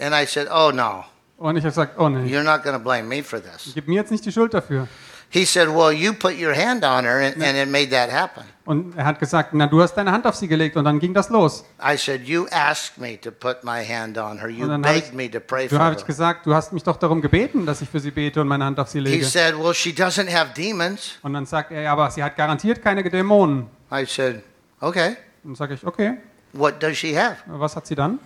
And 0.00 0.14
I 0.14 0.26
said, 0.26 0.48
"Oh 0.50 0.70
no, 0.72 1.04
Und 1.38 1.56
ich 1.56 1.62
habe 1.62 1.70
gesagt, 1.70 1.94
oh 1.98 2.08
nee, 2.08 2.28
you're 2.32 2.42
not 2.42 2.62
going 2.62 2.76
to 2.76 2.82
blame 2.82 3.04
me 3.08 3.22
for 3.22 3.40
this." 3.40 3.72
gib 3.74 3.86
mir 3.88 3.94
jetzt 3.96 4.10
nicht 4.10 4.24
die 4.24 4.32
Schuld 4.32 4.52
dafür. 4.54 4.88
He 5.30 5.44
said, 5.44 5.68
"Well, 5.68 5.92
you 5.92 6.14
put 6.14 6.38
your 6.40 6.54
hand 6.54 6.84
on 6.84 7.04
her 7.04 7.18
and, 7.20 7.36
and 7.42 7.56
it 7.58 7.68
made 7.68 7.90
that 7.90 8.10
happen." 8.10 8.44
Und 8.64 8.96
er 8.96 9.04
hat 9.06 9.18
gesagt, 9.18 9.52
na, 9.54 9.66
du 9.66 9.80
hast 9.82 9.94
deine 9.94 10.10
Hand 10.12 10.26
auf 10.26 10.34
sie 10.34 10.48
gelegt 10.48 10.76
und 10.76 10.84
dann 10.84 10.98
ging 10.98 11.12
das 11.14 11.28
los. 11.30 11.64
I 11.82 11.96
said, 11.98 12.22
"You 12.26 12.46
asked 12.50 12.98
me 12.98 13.18
to 13.20 13.30
put 13.30 13.62
my 13.62 13.84
hand 13.84 14.16
on 14.18 14.38
her. 14.38 14.48
You 14.48 14.64
Und 14.64 14.70
dann 14.70 14.84
habe 14.86 14.94
begged 14.94 15.08
ich, 15.10 15.14
me 15.14 15.30
to 15.30 15.40
pray 15.40 15.68
du 15.68 15.76
for 15.76 15.84
habe 15.84 15.94
ich 15.94 16.00
her." 16.00 16.06
gesagt, 16.06 16.46
du 16.46 16.54
hast 16.54 16.72
mich 16.72 16.82
doch 16.82 16.96
darum 16.96 17.20
gebeten, 17.20 17.66
dass 17.66 17.80
ich 17.82 17.88
für 17.90 18.00
sie 18.00 18.10
bete 18.10 18.40
und 18.40 18.48
meine 18.48 18.64
Hand 18.64 18.78
auf 18.80 18.88
sie 18.88 18.98
He 19.00 19.04
lege. 19.04 19.24
said, 19.24 19.54
Well, 19.58 19.74
she 19.74 19.90
doesn't 19.90 20.30
have 20.34 20.52
demons. 20.54 21.12
Und 21.22 21.34
dann 21.34 21.44
sagt 21.46 21.72
er, 21.72 21.82
ja, 21.82 21.92
aber 21.92 22.10
sie 22.10 22.22
hat 22.22 22.36
garantiert 22.36 22.82
keine 22.82 23.02
Dämonen. 23.02 23.66
I 23.92 24.04
said, 24.06 24.42
Okay. 24.80 25.16
Und 25.44 25.56
sage 25.56 25.74
ich, 25.74 25.86
okay, 25.86 26.18
What 26.54 26.82
does 26.82 26.96
she 26.96 27.14
have? 27.18 27.36
was 27.46 27.76
hat 27.76 27.86
sie 27.86 27.94
dann? 27.94 28.18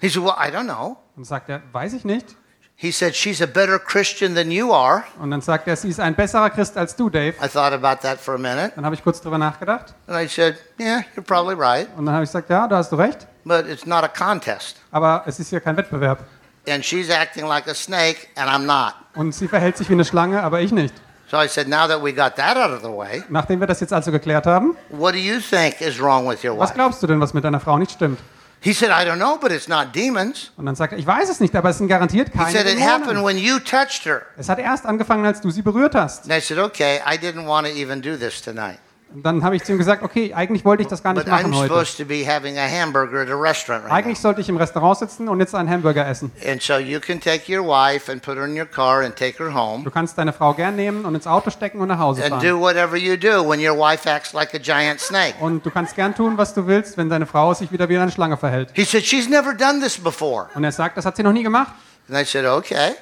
He 0.00 0.08
said, 0.08 0.22
Well, 0.22 0.34
I 0.38 0.50
don't 0.52 0.64
know. 0.64 0.96
Und 1.16 1.24
sagt 1.26 1.48
er, 1.48 1.62
weiß 1.72 1.92
ich 1.94 2.04
nicht. 2.04 2.36
He 2.76 2.90
said, 2.90 3.14
She's 3.14 3.40
a 3.40 3.46
better 3.46 3.78
Christian 3.78 4.34
than 4.34 4.50
you 4.50 4.72
are. 4.72 5.04
Und 5.20 5.30
dann 5.30 5.40
sagt 5.40 5.68
er, 5.68 5.76
sie 5.76 5.88
ist 5.88 6.00
ein 6.00 6.14
besserer 6.16 6.50
Christ 6.50 6.76
als 6.76 6.96
du, 6.96 7.08
Dave. 7.08 7.34
I 7.40 7.48
thought 7.48 7.72
about 7.72 8.02
that 8.02 8.18
for 8.18 8.34
a 8.34 8.38
minute. 8.38 8.72
Dann 8.74 8.84
habe 8.84 8.94
ich 8.94 9.04
kurz 9.04 9.20
drüber 9.20 9.38
nachgedacht. 9.38 9.94
And 10.08 10.16
I 10.18 10.26
said, 10.28 10.56
Yeah, 10.80 11.02
you're 11.16 11.22
probably 11.22 11.54
right. 11.54 11.88
Und 11.96 12.06
dann 12.06 12.14
habe 12.14 12.24
ich 12.24 12.30
gesagt, 12.30 12.50
ja, 12.50 12.66
da 12.66 12.78
hast 12.78 12.90
du 12.90 12.96
recht. 12.96 13.26
But 13.44 13.66
it's 13.68 13.86
not 13.86 14.02
a 14.02 14.08
contest. 14.08 14.78
Aber 14.90 15.22
es 15.26 15.38
ist 15.38 15.50
hier 15.50 15.60
kein 15.60 15.76
Wettbewerb. 15.76 16.24
And 16.68 16.84
she's 16.84 17.08
acting 17.10 17.46
like 17.46 17.68
a 17.68 17.74
snake, 17.74 18.28
and 18.36 18.48
I'm 18.48 18.64
not. 18.66 18.94
Und 19.14 19.32
sie 19.34 19.48
verhält 19.48 19.76
sich 19.76 19.88
wie 19.88 19.94
eine 19.94 20.04
Schlange, 20.04 20.42
aber 20.42 20.60
ich 20.60 20.72
nicht. 20.72 20.94
So 21.30 21.36
I 21.40 21.46
said, 21.48 21.68
Now 21.68 21.86
that 21.88 22.02
we 22.02 22.12
got 22.12 22.36
that 22.36 22.56
out 22.56 22.70
of 22.70 22.82
the 22.82 22.88
way, 22.88 23.22
Nachdem 23.28 23.60
wir 23.60 23.66
das 23.66 23.80
jetzt 23.80 23.92
also 23.92 24.10
geklärt 24.10 24.46
haben, 24.46 24.76
what 24.90 25.14
do 25.14 25.18
you 25.18 25.38
think 25.40 25.80
is 25.80 26.00
wrong 26.00 26.28
with 26.28 26.44
your 26.44 26.56
was 26.58 26.70
wife? 26.70 26.74
glaubst 26.74 27.02
du 27.02 27.06
denn, 27.06 27.20
was 27.20 27.32
mit 27.32 27.42
deiner 27.44 27.60
Frau 27.60 27.78
nicht 27.78 27.92
stimmt? 27.92 28.18
He 28.64 28.72
said, 28.72 28.90
I 28.90 29.04
don't 29.04 29.18
know, 29.18 29.38
but 29.40 29.50
it's 29.50 29.66
not 29.66 29.92
demons. 29.92 30.52
Und 30.56 30.66
dann 30.66 30.76
sagt 30.76 30.92
er, 30.92 30.98
ich 30.98 31.06
weiß 31.06 31.28
es 31.28 31.40
nicht, 31.40 31.54
aber 31.56 31.70
es 31.70 31.78
sind 31.78 31.88
garantiert 31.88 32.28
He 32.28 32.38
keine 32.38 32.52
said, 32.52 32.66
It 32.66 32.80
happened 32.80 33.16
Dämonen. 33.18 33.24
when 33.24 33.36
you 33.38 33.58
touched 33.58 34.04
her. 34.06 34.22
Es 34.36 34.48
hat 34.48 34.60
erst 34.60 34.86
angefangen, 34.86 35.26
als 35.26 35.40
du 35.40 35.50
sie 35.50 35.62
berührt 35.62 35.96
hast. 35.96 36.24
And 36.30 36.32
I 36.32 36.40
said, 36.40 36.58
Okay, 36.58 37.00
I 37.04 37.16
didn't 37.18 37.46
want 37.46 37.66
to 37.66 37.72
even 37.72 38.00
do 38.00 38.16
this 38.16 38.40
tonight. 38.40 38.78
Und 39.14 39.22
dann 39.24 39.44
habe 39.44 39.56
ich 39.56 39.62
zu 39.64 39.72
ihm 39.72 39.78
gesagt, 39.78 40.02
okay, 40.02 40.32
eigentlich 40.32 40.64
wollte 40.64 40.82
ich 40.82 40.88
das 40.88 41.02
gar 41.02 41.12
nicht 41.12 41.24
But 41.26 41.32
I'm 41.34 41.42
machen 41.42 41.54
heute. 41.56 41.68
supposed 41.68 41.96
to 41.98 42.04
be 42.04 42.24
having 42.26 42.58
a 42.58 42.66
hamburger 42.66 43.20
at 43.22 43.28
a 43.30 43.34
restaurant 43.34 43.84
right 43.84 43.92
Eigentlich 43.92 44.18
sollte 44.18 44.40
ich 44.40 44.48
im 44.48 44.56
Restaurant 44.56 44.96
sitzen 44.98 45.28
und 45.28 45.38
jetzt 45.40 45.54
einen 45.54 45.68
Hamburger 45.68 46.06
essen. 46.06 46.32
now. 46.42 46.50
And 46.50 46.62
so 46.62 46.78
you 46.78 46.98
can 46.98 47.20
take 47.20 47.42
your 47.54 47.66
wife 47.66 48.10
and 48.10 48.22
put 48.22 48.36
her 48.36 48.44
in 48.46 48.58
your 48.58 48.66
car 48.66 49.02
and 49.02 49.14
take 49.14 49.38
her 49.42 49.52
home 49.52 49.84
Du 49.84 49.90
kannst 49.90 50.16
deine 50.16 50.32
Frau 50.32 50.54
gern 50.54 50.76
nehmen 50.76 51.04
und 51.04 51.14
ins 51.14 51.26
Auto 51.26 51.50
stecken 51.50 51.80
und 51.80 51.88
nach 51.88 51.98
Hause 51.98 52.22
and 52.24 52.30
fahren. 52.34 52.42
do 52.48 52.58
whatever 52.58 52.96
you 52.96 53.16
do 53.16 53.46
when 53.48 53.60
your 53.60 53.76
wife 53.78 54.08
acts 54.08 54.32
like 54.32 54.54
a 54.54 54.58
giant 54.58 55.00
snake. 55.00 55.34
Und 55.40 55.64
du 55.66 55.70
kannst 55.70 55.94
gern 55.94 56.14
tun, 56.14 56.38
was 56.38 56.54
du 56.54 56.66
willst, 56.66 56.96
wenn 56.96 57.08
deine 57.10 57.26
Frau 57.26 57.52
sich 57.54 57.70
wieder 57.70 57.88
wie 57.88 57.98
eine 57.98 58.10
Schlange 58.10 58.36
verhält. 58.36 58.70
He 58.74 58.84
said, 58.84 59.04
She's 59.04 59.28
never 59.28 59.52
done 59.54 59.80
this 59.80 59.98
before. 59.98 60.46
Und 60.54 60.64
er 60.64 60.72
sagt, 60.72 60.96
das 60.96 61.04
hat 61.04 61.16
sie 61.16 61.22
noch 61.22 61.32
nie 61.32 61.42
gemacht. 61.42 61.72
And 62.08 62.18
I 62.18 62.24
said, 62.24 62.44
Okay. 62.46 62.92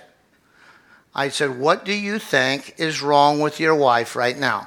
I 1.14 1.28
said, 1.30 1.50
What 1.60 1.86
do 1.86 1.92
you 1.92 2.18
think 2.18 2.78
is 2.78 3.02
wrong 3.02 3.42
with 3.44 3.60
your 3.60 3.74
wife 3.78 4.18
right 4.18 4.38
now? 4.38 4.66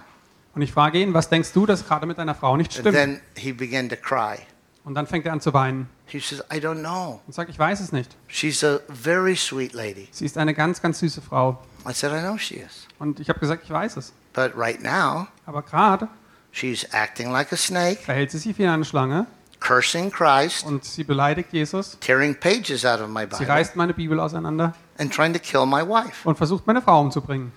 Und 0.56 0.62
ich 0.62 0.72
frage 0.72 1.00
ihn, 1.02 1.14
was 1.14 1.30
denkst 1.30 1.52
du, 1.54 1.66
dass 1.66 1.86
gerade 1.88 2.06
mit 2.06 2.18
deiner 2.18 2.36
Frau 2.36 2.56
nicht 2.58 2.72
And 2.78 2.80
stimmt? 2.88 2.96
then 2.96 3.22
he 3.36 3.52
began 3.52 3.90
to 3.90 3.96
cry. 3.96 4.38
Und 4.86 4.96
dann 4.96 5.08
fängt 5.08 5.26
er 5.26 5.34
an 5.34 5.42
zu 5.42 5.54
weinen 5.54 5.88
He 6.06 6.20
says, 6.20 6.44
I 6.54 6.58
don't 6.58 6.82
know. 6.82 7.22
und 7.26 7.34
sagt, 7.34 7.50
ich 7.50 7.58
weiß 7.58 7.80
es 7.80 7.92
nicht. 7.92 8.16
She's 8.28 8.64
a 8.64 8.80
very 8.90 9.36
sweet 9.36 9.74
lady. 9.74 10.08
Sie 10.12 10.26
ist 10.26 10.38
eine 10.38 10.54
ganz, 10.54 10.82
ganz 10.82 11.00
süße 11.00 11.22
Frau. 11.22 11.64
I 11.90 11.94
said, 11.94 12.12
I 12.12 12.20
know 12.22 12.38
she 12.38 12.56
is. 12.56 12.88
Und 13.00 13.20
ich 13.20 13.30
habe 13.30 13.40
gesagt, 13.40 13.64
ich 13.64 13.70
weiß 13.72 13.98
es. 13.98 14.14
But 14.34 14.52
right 14.56 14.82
now, 14.84 15.28
Aber 15.46 15.62
gerade 15.62 16.08
she's 16.52 16.86
acting 16.92 17.32
like 17.32 17.52
a 17.54 17.56
snake, 17.58 18.02
verhält 18.04 18.32
sie 18.32 18.38
sich 18.40 18.58
wie 18.58 18.68
eine 18.68 18.86
Schlange 18.86 19.26
cursing 19.60 20.12
Christ, 20.12 20.66
und 20.66 20.84
sie 20.84 21.06
beleidigt 21.06 21.54
Jesus. 21.54 21.98
tearing 22.02 22.36
pages 22.36 22.84
out 22.86 23.00
of 23.00 23.08
my 23.08 23.22
Sie 23.22 23.28
Bible, 23.38 23.48
reißt 23.48 23.76
meine 23.78 23.94
Bibel 23.94 24.20
auseinander 24.20 24.74
and 24.98 25.12
trying 25.14 25.32
to 25.34 25.40
kill 25.40 25.66
my 25.66 25.82
wife. 25.88 26.28
und 26.28 26.36
versucht, 26.38 26.68
meine 26.68 26.82
Frau 26.82 27.00
umzubringen. 27.00 27.54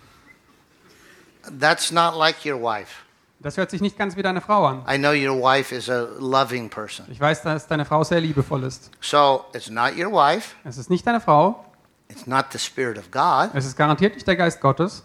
That's 1.59 1.91
not 1.91 2.17
like 2.17 2.45
your 2.45 2.61
wife. 2.61 3.03
Das 3.41 3.57
hört 3.59 3.71
sich 3.71 3.81
nicht 3.81 3.99
ganz 3.99 4.17
wie 4.17 4.23
deine 4.23 4.41
Frau 4.41 4.67
an. 4.67 4.83
I 4.89 4.97
know 4.97 5.13
your 5.13 5.41
wife 5.41 5.75
is 5.75 5.91
a 5.91 6.07
loving 6.19 6.71
person. 6.71 7.07
Ich 7.11 7.21
weiß, 7.21 7.43
dass 7.43 7.67
deine 7.67 7.85
Frau 7.85 8.03
sehr 8.03 8.21
liebevoll 8.21 8.65
ist. 8.65 8.91
So 9.01 9.45
it's 9.53 9.69
not 9.69 9.93
your 9.97 10.11
wife. 10.11 10.55
Es 10.65 10.79
ist 10.79 10.89
nicht 10.91 11.07
deine 11.07 11.21
Frau. 11.21 11.65
It's 12.09 12.27
not 12.27 12.47
the 12.53 12.59
Spirit 12.59 12.99
of 12.99 13.11
God. 13.11 13.51
Es 13.55 13.67
ist 13.67 13.77
garantiert 13.77 14.15
nicht 14.15 14.27
der 14.27 14.37
Geist 14.37 14.61
Gottes. 14.61 15.03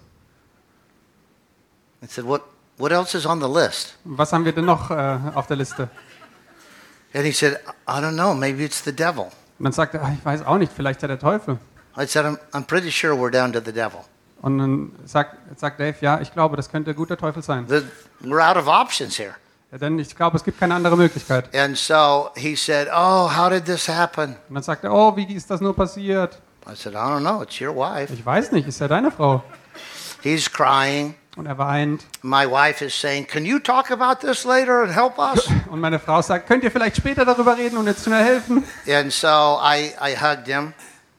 I 2.04 2.08
said, 2.08 2.26
what, 2.26 2.42
what 2.78 2.92
else 2.92 3.16
is 3.16 3.26
on 3.26 3.42
the 3.42 3.48
list? 3.48 3.96
Was 4.06 4.32
haben 4.34 4.46
wir 4.46 4.54
denn 4.54 4.66
noch 4.66 4.90
äh, 4.90 5.20
auf 5.36 5.48
der 5.48 5.58
Liste? 5.58 5.90
And 7.14 7.26
he 7.26 7.32
said, 7.34 7.60
I 7.88 8.00
don't 8.00 8.14
know. 8.16 8.34
Maybe 8.34 8.64
it's 8.64 8.84
the 8.84 8.94
devil. 8.96 9.26
Und 9.60 9.66
dann 9.66 9.74
sagt 9.74 9.94
er, 9.94 10.04
"Ah, 10.04 10.12
ich 10.18 10.24
weiß 10.26 10.46
auch 10.46 10.58
nicht, 10.58 10.72
vielleicht 10.74 11.02
ja 11.02 11.08
der 11.08 11.20
Teufel. 11.20 11.60
I 11.98 12.08
said, 12.08 12.26
I'm, 12.26 12.38
I'm 12.54 12.64
pretty 12.66 12.90
sure 12.90 13.14
we're 13.14 13.30
down 13.30 13.52
to 13.54 13.60
the 13.60 13.74
devil. 13.74 14.06
Und 14.42 14.58
dann 14.58 14.92
sagt, 15.06 15.38
sagt 15.60 15.80
Dave, 15.80 15.96
ja, 16.02 16.20
ich 16.20 16.34
glaube, 16.34 16.56
das 16.58 16.70
könnte 16.70 16.96
gut 16.96 17.10
der 17.10 17.18
Teufel 17.18 17.44
sein. 17.44 17.66
The, 17.68 17.82
we're 18.24 18.42
out 18.42 18.58
of 18.58 18.68
options 18.68 19.18
here. 19.18 19.36
Ja, 19.72 19.78
denn 19.78 20.00
ich 20.00 20.16
glaube, 20.16 20.36
es 20.36 20.44
gibt 20.44 20.60
keine 20.60 20.76
andere 20.76 20.98
Möglichkeit. 20.98 21.56
And 21.56 21.78
so 21.78 22.30
he 22.36 22.56
said, 22.56 22.88
Oh, 22.94 23.30
how 23.34 23.50
did 23.50 23.66
this 23.66 23.88
happen? 23.88 24.36
Und 24.50 24.56
dann 24.56 24.64
sagt 24.64 24.84
er, 24.84 24.94
oh, 24.94 25.16
wie 25.16 25.32
ist 25.34 25.50
das 25.50 25.62
nur 25.62 25.76
passiert? 25.76 26.40
I 26.68 26.76
said, 26.76 26.94
I 26.94 26.98
don't 26.98 27.22
know. 27.22 27.42
It's 27.42 27.60
your 27.62 27.76
wife. 27.76 28.14
Ich 28.14 28.26
weiß 28.26 28.52
nicht, 28.52 28.68
ist 28.68 28.82
ja 28.82 28.88
deine 28.88 29.12
Frau. 29.12 29.44
He's 30.22 30.52
crying. 30.52 31.16
Und 31.38 31.46
er 31.46 31.58
weint. 31.58 32.04
My 32.24 32.46
wife 32.46 32.84
is 32.84 32.94
saying, 33.00 33.26
Can 33.28 33.46
you 33.46 33.60
talk 33.60 33.90
about 33.92 34.26
this 34.26 34.44
later 34.44 34.84
and 34.84 34.94
help 34.94 35.18
us? 35.18 35.48
Und 35.70 35.80
meine 35.80 36.00
Frau 36.00 36.22
sagt, 36.22 36.48
könnt 36.48 36.64
ihr 36.64 36.72
vielleicht 36.72 36.98
später 36.98 37.24
darüber 37.24 37.58
reden 37.58 37.78
und 37.78 37.88
jetzt 37.88 38.04
schnell 38.04 38.24
helfen? 38.24 38.66
and 38.88 39.14
so 39.14 39.28
I, 39.62 39.94
I 40.02 40.16
hugged 40.16 40.48
him 40.48 40.74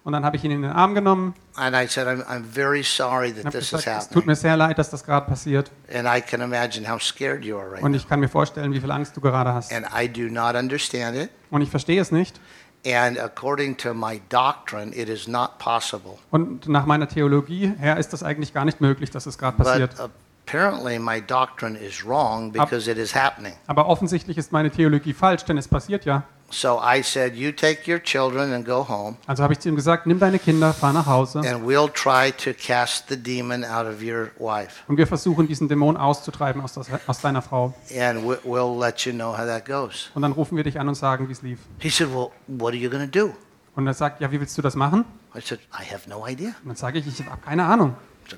Und 0.04 0.12
dann 0.12 0.24
habe 0.24 0.36
ich 0.36 0.42
ihn 0.42 0.50
in 0.50 0.62
den 0.62 0.72
Arm 0.72 0.94
genommen 0.94 1.34
and 1.54 1.76
I 1.76 1.86
said, 1.86 2.08
I'm, 2.08 2.24
I'm 2.26 2.42
very 2.44 2.82
sorry 2.82 3.28
und 3.28 3.42
that 3.42 3.52
this 3.52 3.64
is 3.64 3.70
gesagt, 3.70 4.02
es 4.02 4.08
tut 4.08 4.26
mir 4.26 4.34
sehr 4.34 4.56
leid, 4.56 4.78
dass 4.78 4.90
das 4.90 5.04
gerade 5.04 5.26
passiert. 5.26 5.70
And 5.92 6.08
I 6.08 6.20
can 6.20 6.40
imagine 6.40 6.90
how 6.90 7.00
scared 7.00 7.44
you 7.44 7.56
are 7.56 7.70
right 7.70 7.82
Und 7.82 7.94
ich 7.94 8.08
kann 8.08 8.18
mir 8.18 8.28
vorstellen, 8.28 8.72
wie 8.72 8.80
viel 8.80 8.90
Angst 8.90 9.16
du 9.16 9.20
gerade 9.20 9.54
hast. 9.54 9.72
And 9.72 9.86
I 9.96 10.08
do 10.08 10.32
not 10.32 10.56
understand 10.56 11.16
it. 11.16 11.30
Und 11.50 11.62
ich 11.62 11.70
verstehe 11.70 12.00
es 12.00 12.10
nicht. 12.10 12.40
And 12.84 13.16
according 13.20 13.76
to 13.76 13.94
my 13.94 14.20
doctrine, 14.28 14.92
it 14.92 15.08
is 15.08 15.28
not 15.28 15.58
possible. 15.58 16.18
Und 16.32 16.66
nach 16.66 16.84
meiner 16.84 17.08
Theologie 17.08 17.72
her 17.78 17.96
ist 17.96 18.12
das 18.12 18.24
eigentlich 18.24 18.52
gar 18.52 18.64
nicht 18.64 18.80
möglich, 18.80 19.10
dass 19.10 19.26
es 19.26 19.38
gerade 19.38 19.56
passiert. 19.56 19.96
But 19.96 20.10
apparently, 20.48 20.98
my 20.98 21.20
doctrine 21.20 21.78
is 21.78 22.04
wrong 22.04 22.50
because 22.50 22.90
it 22.90 22.98
is 22.98 23.14
happening. 23.14 23.52
Aber 23.68 23.86
offensichtlich 23.86 24.36
ist 24.36 24.50
meine 24.50 24.70
Theologie 24.70 25.12
falsch, 25.12 25.44
denn 25.44 25.58
es 25.58 25.68
passiert 25.68 26.04
ja. 26.04 26.24
So 26.54 26.78
I 26.84 27.02
said, 27.02 27.34
You 27.34 27.50
take 27.50 27.90
your 27.90 27.98
children 28.02 28.52
and 28.52 28.66
go 28.66 28.86
home, 28.86 29.16
Also 29.26 29.42
habe 29.42 29.54
ich 29.54 29.60
zu 29.60 29.70
ihm 29.70 29.74
gesagt, 29.76 30.06
nimm 30.06 30.18
deine 30.18 30.38
Kinder, 30.38 30.74
fahr 30.74 30.92
nach 30.92 31.06
Hause 31.06 31.38
and 31.40 31.66
we'll 31.66 31.90
try 31.90 32.30
to 32.30 32.50
cast 32.52 33.08
the 33.08 33.16
demon 33.16 33.64
out 33.64 33.86
of 33.86 34.02
your 34.02 34.28
wife. 34.38 34.82
und 34.86 34.98
wir 34.98 35.06
versuchen, 35.06 35.48
diesen 35.48 35.68
Dämon 35.68 35.96
auszutreiben 35.96 36.60
aus, 36.62 36.74
das, 36.74 36.88
aus 37.06 37.20
deiner 37.22 37.40
Frau. 37.40 37.72
And 37.98 38.22
we- 38.22 38.38
we'll 38.44 38.78
let 38.78 39.00
you 39.06 39.12
know 39.12 39.32
how 39.32 39.46
that 39.46 39.64
goes. 39.64 40.10
Und 40.14 40.20
dann 40.22 40.32
rufen 40.32 40.56
wir 40.56 40.64
dich 40.64 40.78
an 40.78 40.88
und 40.88 40.94
sagen, 40.94 41.26
wie 41.28 41.32
es 41.32 41.40
lief. 41.40 41.58
He 41.78 41.88
said, 41.88 42.08
Well, 42.10 42.28
what 42.46 42.68
are 42.74 42.76
you 42.76 42.90
going 42.90 43.10
to 43.10 43.26
do? 43.26 43.32
Und 43.74 43.86
er 43.86 43.94
sagt, 43.94 44.20
ja, 44.20 44.30
wie 44.30 44.38
willst 44.38 44.58
du 44.58 44.60
das 44.60 44.74
machen? 44.74 45.06
I 45.34 45.40
said, 45.40 45.58
I 45.72 45.90
have 45.90 46.06
no 46.10 46.26
idea. 46.28 46.48
Und 46.62 46.68
dann 46.68 46.76
sage 46.76 46.98
ich, 46.98 47.06
ich 47.06 47.26
habe 47.26 47.40
keine 47.40 47.64
Ahnung. 47.64 47.94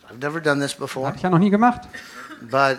I've 0.09 0.19
never 0.25 0.41
done 0.41 0.61
this 0.61 0.75
before. 0.75 1.07
Hatte 1.09 1.17
ich 1.17 1.23
ja 1.25 1.31
noch 1.31 1.41
nie 1.41 1.51
gemacht. 1.51 1.81
But 2.43 2.79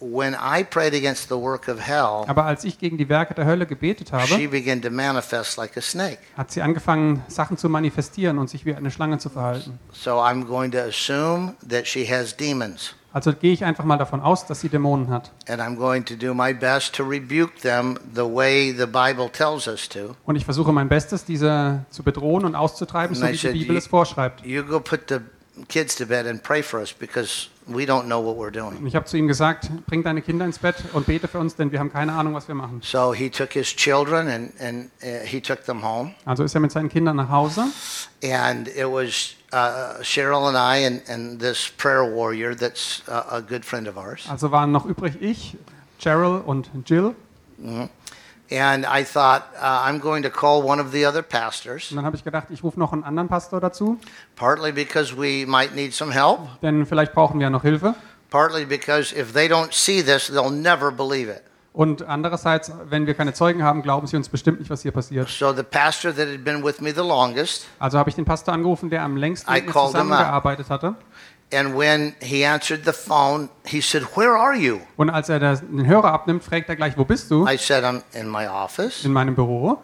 when 0.00 0.34
I 0.34 0.64
prayed 0.64 0.94
against 0.94 1.28
the 1.28 1.34
work 1.36 1.68
of 1.68 1.78
hell, 1.86 2.24
Aber 2.26 2.44
als 2.44 2.64
ich 2.64 2.78
gegen 2.78 2.98
die 2.98 3.08
Werke 3.08 3.34
der 3.34 3.44
Hölle 3.46 3.66
gebetet 3.66 4.12
habe, 4.12 4.26
she 4.26 4.46
began 4.46 4.80
to 4.82 4.90
manifest 4.90 5.56
like 5.56 5.76
a 5.76 5.80
snake. 5.80 6.18
hat 6.36 6.50
sie 6.50 6.62
angefangen, 6.62 7.22
Sachen 7.28 7.56
zu 7.56 7.68
manifestieren 7.68 8.38
und 8.38 8.48
sich 8.50 8.64
wie 8.64 8.74
eine 8.74 8.90
Schlange 8.90 9.18
zu 9.18 9.28
verhalten. 9.28 9.78
So 9.92 10.12
I'm 10.20 10.44
going 10.46 10.70
to 10.72 10.78
assume 10.78 11.54
that 11.68 11.86
she 11.86 12.04
has 12.06 12.36
demons. 12.36 12.94
Also 13.12 13.32
gehe 13.32 13.52
ich 13.52 13.64
einfach 13.64 13.82
mal 13.84 13.96
davon 13.96 14.20
aus, 14.20 14.46
dass 14.46 14.60
sie 14.60 14.68
Dämonen 14.68 15.08
hat. 15.10 15.32
And 15.48 15.60
I'm 15.60 15.74
going 15.76 16.04
to 16.04 16.14
do 16.14 16.32
my 16.32 16.54
best 16.54 16.94
to 16.94 17.02
rebuke 17.02 17.54
them 17.60 17.98
the 18.14 18.20
way 18.22 18.72
the 18.72 18.86
Bible 18.86 19.28
tells 19.32 19.66
us 19.66 19.88
to. 19.88 20.14
Und 20.24 20.36
ich 20.36 20.44
versuche 20.44 20.72
mein 20.72 20.88
Bestes, 20.88 21.24
diese 21.24 21.84
zu 21.90 22.04
bedrohen 22.04 22.44
und 22.44 22.54
auszutreiben, 22.54 23.16
so 23.16 23.26
wie 23.26 23.32
die 23.36 23.48
Bibel 23.48 23.72
"You- 23.74 23.78
es 23.78 23.88
vorschreibt. 23.88 24.46
You 24.46 24.62
go 24.62 24.78
put 24.78 25.00
the 25.08 25.16
kids 25.68 25.94
to 25.96 26.06
bed 26.06 26.26
and 26.26 26.42
pray 26.42 26.62
for 26.62 26.80
us 26.80 26.92
because 26.92 27.48
we 27.66 27.86
don't 27.86 28.06
know 28.06 28.20
what 28.20 28.36
we're 28.36 28.50
doing. 28.50 28.86
Ich 28.86 28.94
habe 28.94 29.06
zu 29.06 29.16
ihm 29.16 29.28
gesagt, 29.28 29.70
bring 29.86 30.02
deine 30.02 30.22
Kinder 30.22 30.44
ins 30.44 30.58
Bett 30.58 30.76
und 30.92 31.06
bete 31.06 31.28
für 31.28 31.38
uns, 31.38 31.56
denn 31.56 31.72
wir 31.72 31.78
haben 31.78 31.92
keine 31.92 32.12
Ahnung, 32.12 32.34
was 32.34 32.48
wir 32.48 32.54
machen. 32.54 32.80
So 32.82 33.12
he 33.12 33.30
took 33.30 33.52
his 33.52 33.68
children 33.68 34.28
and, 34.28 34.52
and 34.60 34.90
uh, 35.02 35.24
he 35.24 35.40
took 35.40 35.64
them 35.64 35.82
home. 35.82 36.14
Also 36.24 36.44
ist 36.44 36.54
er 36.54 36.60
mit 36.60 36.72
seinen 36.72 36.88
Kindern 36.88 37.16
nach 37.16 37.30
Hause 37.30 37.64
And 38.22 38.68
it 38.68 38.86
was 38.86 39.36
uh, 39.52 40.02
Cheryl 40.02 40.48
and 40.48 40.56
I 40.56 40.86
and, 40.86 41.02
and 41.08 41.40
this 41.40 41.68
prayer 41.68 42.04
warrior 42.04 42.54
that's 42.54 43.02
a 43.08 43.40
good 43.40 43.64
friend 43.64 43.88
of 43.88 43.96
ours. 43.96 44.28
Also 44.28 44.50
waren 44.50 44.72
noch 44.72 44.86
übrig 44.86 45.20
ich, 45.20 45.56
Cheryl 45.98 46.42
und 46.44 46.70
Jill. 46.86 47.14
And 48.52 48.84
I 48.84 49.04
thought, 49.04 49.42
uh, 49.54 49.88
I'm 49.88 50.00
going 50.00 50.22
to 50.24 50.30
call 50.30 50.64
one 50.64 50.82
of 50.82 50.90
the 50.92 51.06
other 51.06 51.22
pastors, 51.22 51.90
Und 51.90 51.96
dann 51.96 52.04
habe 52.04 52.16
ich 52.16 52.24
gedacht, 52.24 52.48
ich 52.50 52.64
rufe 52.64 52.78
noch 52.80 52.92
einen 52.92 53.04
anderen 53.04 53.28
Pastor 53.28 53.60
dazu, 53.60 53.98
partly 54.34 54.72
because 54.72 55.16
we 55.16 55.46
might 55.46 55.74
need 55.76 55.94
some 55.94 56.12
help, 56.12 56.40
denn 56.62 56.84
vielleicht 56.84 57.12
brauchen 57.12 57.38
wir 57.38 57.44
ja 57.44 57.50
noch 57.50 57.62
Hilfe. 57.62 57.94
partly 58.28 58.64
because 58.64 59.14
if 59.16 59.32
they 59.32 59.46
don't 59.48 59.72
see 59.72 60.02
this, 60.02 60.28
they'll 60.28 60.50
never 60.50 60.90
believe 60.90 61.30
it. 61.30 61.42
Und 61.72 62.02
andererseits, 62.02 62.72
wenn 62.88 63.06
wir 63.06 63.14
keine 63.14 63.32
Zeugen 63.32 63.62
haben, 63.62 63.82
glauben 63.82 64.08
sie 64.08 64.16
uns 64.16 64.28
bestimmt 64.28 64.58
nicht, 64.58 64.70
was 64.70 64.82
hier 64.82 64.90
passiert. 64.90 65.28
So 65.28 65.52
the 65.52 65.62
pastor 65.62 66.12
that 66.12 66.26
had 66.28 66.42
been 66.44 66.64
with 66.64 66.80
me 66.80 66.90
the 66.92 67.00
longest, 67.02 67.66
Also 67.78 67.96
habe 67.98 68.10
ich 68.10 68.16
den 68.16 68.24
Pastor 68.24 68.52
angerufen, 68.52 68.90
der 68.90 69.02
am 69.02 69.16
längsten 69.16 69.52
mit 69.52 69.66
mir 69.66 69.72
zusammengearbeitet 69.72 70.68
hatte. 70.68 70.96
And 71.52 71.76
when 71.76 72.14
he 72.20 72.44
answered 72.44 72.84
the 72.84 72.92
phone, 72.92 73.48
he 73.64 73.80
said, 73.80 74.02
Where 74.16 74.36
are 74.36 74.54
you? 74.54 74.80
Und 74.96 75.10
als 75.10 75.28
er 75.28 75.38
den 75.38 75.86
Hörer 75.86 76.12
abnimmt, 76.12 76.44
fragt 76.44 76.68
er 76.68 76.76
gleich, 76.76 76.96
wo 76.96 77.04
bist 77.04 77.30
du? 77.30 77.46
I 77.46 77.56
said, 77.56 77.84
I'm 77.84 78.02
in 78.12 78.28
my 78.28 78.46
office. 78.46 79.04
In 79.04 79.12
meinem 79.12 79.34
Büro. 79.34 79.82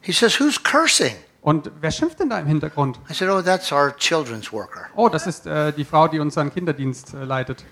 He 0.00 0.12
says, 0.12 0.38
Who's 0.40 0.62
cursing? 0.62 1.14
Und 1.42 1.70
wer 1.80 1.92
schimpft 1.92 2.18
denn 2.18 2.28
da 2.28 2.40
im 2.40 2.46
Hintergrund? 2.46 2.98
I 3.08 3.14
said, 3.14 3.28
Oh, 3.28 3.40
that's 3.40 3.70
our 3.70 3.94
children's 3.96 4.52
worker. 4.52 4.88
Oh, 4.96 5.08
das 5.08 5.26
ist 5.26 5.46
äh, 5.46 5.72
die 5.72 5.84
Frau, 5.84 6.08
die 6.08 6.18
unseren 6.18 6.52
Kinderdienst 6.52 7.14
äh, 7.14 7.24
leitet. 7.24 7.64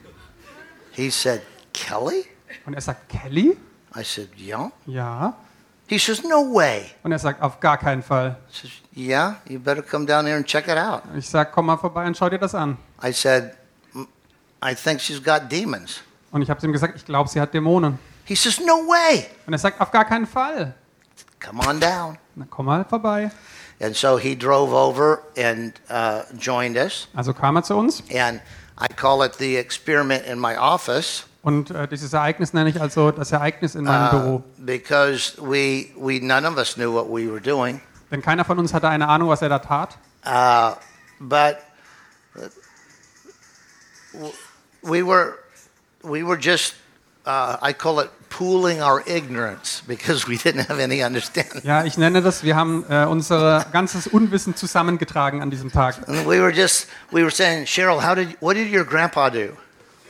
He 0.93 1.11
said, 1.11 1.43
Kelly? 1.73 2.25
Und 2.67 2.75
er 2.75 2.81
sagt, 2.81 3.09
Kelly? 3.09 3.57
I 3.97 4.05
said, 4.05 4.29
Yeah. 4.39 4.71
Ja. 4.87 5.35
He 5.89 5.99
says, 5.99 6.23
No 6.23 6.55
way. 6.55 6.91
Und 7.03 7.11
er 7.11 7.19
sagt, 7.19 7.43
auf 7.43 7.59
gar 7.59 7.79
keinen 7.79 8.03
Fall. 8.03 8.37
I 8.49 8.53
says, 8.53 8.71
Yeah, 8.95 9.37
you 9.49 9.59
better 9.59 9.83
come 9.83 10.07
down 10.07 10.25
here 10.25 10.37
and 10.37 10.47
check 10.47 10.69
it 10.69 10.79
out. 10.79 11.03
Ich 11.17 11.29
sag, 11.29 11.51
komm 11.53 11.67
mal 11.67 11.77
vorbei 11.77 12.07
und 12.07 12.17
schau 12.17 12.29
dir 12.29 12.39
das 12.39 12.55
an. 12.55 12.79
I 13.03 13.13
said, 13.13 13.55
"Mm, 13.93 14.07
I 14.63 14.75
think 14.75 15.01
she's 15.01 15.23
got 15.23 15.51
demons. 15.51 16.01
Und 16.31 16.43
ich 16.43 16.51
habe 16.51 16.65
ihm 16.67 16.73
gesagt, 16.73 16.97
ich 16.97 17.05
glaube, 17.05 17.29
sie 17.29 17.41
hat 17.41 17.55
Dämonen. 17.55 17.99
He 18.25 18.35
says, 18.35 18.59
No 18.59 18.87
way. 18.87 19.27
Und 19.47 19.53
er 19.53 19.59
sagt, 19.59 19.81
auf 19.81 19.91
gar 19.91 20.05
keinen 20.05 20.27
Fall. 20.27 20.75
Come 21.41 21.61
on 21.67 21.79
down. 21.79 22.19
Na, 22.35 22.47
komm 22.49 22.67
mal 22.67 22.85
vorbei. 22.85 23.31
And 23.81 23.95
so 23.95 24.17
he 24.17 24.35
drove 24.37 24.73
over 24.73 25.23
and 25.37 25.75
uh, 25.91 26.23
joined 26.39 26.77
us. 26.77 27.09
Also 27.15 27.33
kam 27.35 27.57
er 27.57 27.63
zu 27.63 27.77
uns 27.77 28.03
And 28.11 28.41
I 28.81 28.93
call 28.93 29.23
it 29.25 29.35
the 29.39 29.57
experiment 29.57 30.27
in 30.27 30.39
my 30.41 30.57
office 30.57 31.27
und 31.45 31.71
äh, 31.71 31.87
dieses 31.87 32.15
Ereignis 32.15 32.55
nenne 32.55 32.71
ich 32.71 32.81
also 32.81 33.11
das 33.11 33.31
Ereignis 33.31 33.75
in 33.75 33.85
meinem 33.85 34.07
uh, 34.07 34.11
Büro. 34.11 34.45
because 34.65 35.37
we, 35.39 35.91
we, 35.97 36.19
none 36.19 36.49
of 36.49 36.57
us 36.57 36.75
knew 36.75 36.91
what 36.91 37.07
we 37.07 37.31
were 37.31 37.41
doing. 37.41 37.83
Denn 38.11 38.23
keiner 38.23 38.47
von 38.47 38.59
uns 38.59 38.73
hatte 38.73 38.89
eine 38.89 39.07
Ahnung, 39.09 39.29
was 39.29 39.43
er 39.43 39.51
da 39.51 39.59
tat. 39.59 39.99
Uh, 40.25 40.75
but 41.21 41.59
uh, 42.35 42.49
we 44.85 45.03
were, 45.03 45.39
we 46.03 46.23
were 46.23 46.37
just, 46.37 46.75
uh, 47.27 47.57
I 47.61 47.73
call 47.73 48.01
it 48.01 48.11
pooling 48.29 48.83
our 48.83 49.03
ignorance 49.07 49.83
because 49.87 50.27
we 50.27 50.37
didn't 50.37 50.67
have 50.67 50.79
any 50.81 51.03
understanding. 51.03 51.63
Ja, 51.65 51.85
ich 51.85 51.97
nenne 51.97 52.21
das, 52.21 52.43
wir 52.43 52.57
haben 52.57 52.85
äh, 52.89 53.07
unser 53.07 53.67
ganzes 53.73 54.07
Unwissen 54.07 54.57
zusammengetragen 54.57 55.41
an 55.41 55.51
diesem 55.51 55.71
Tag. 55.71 55.97
And 56.09 56.27
we 56.27 56.41
were 56.41 56.53
just, 56.53 56.89
we 57.11 57.23
were 57.23 57.31
saying, 57.31 57.67
Cheryl, 57.67 58.01
how 58.03 58.15
did, 58.15 58.37
what 58.41 58.55
did 58.57 58.73
your 58.73 58.85
grandpa 58.85 59.31
do? 59.31 59.57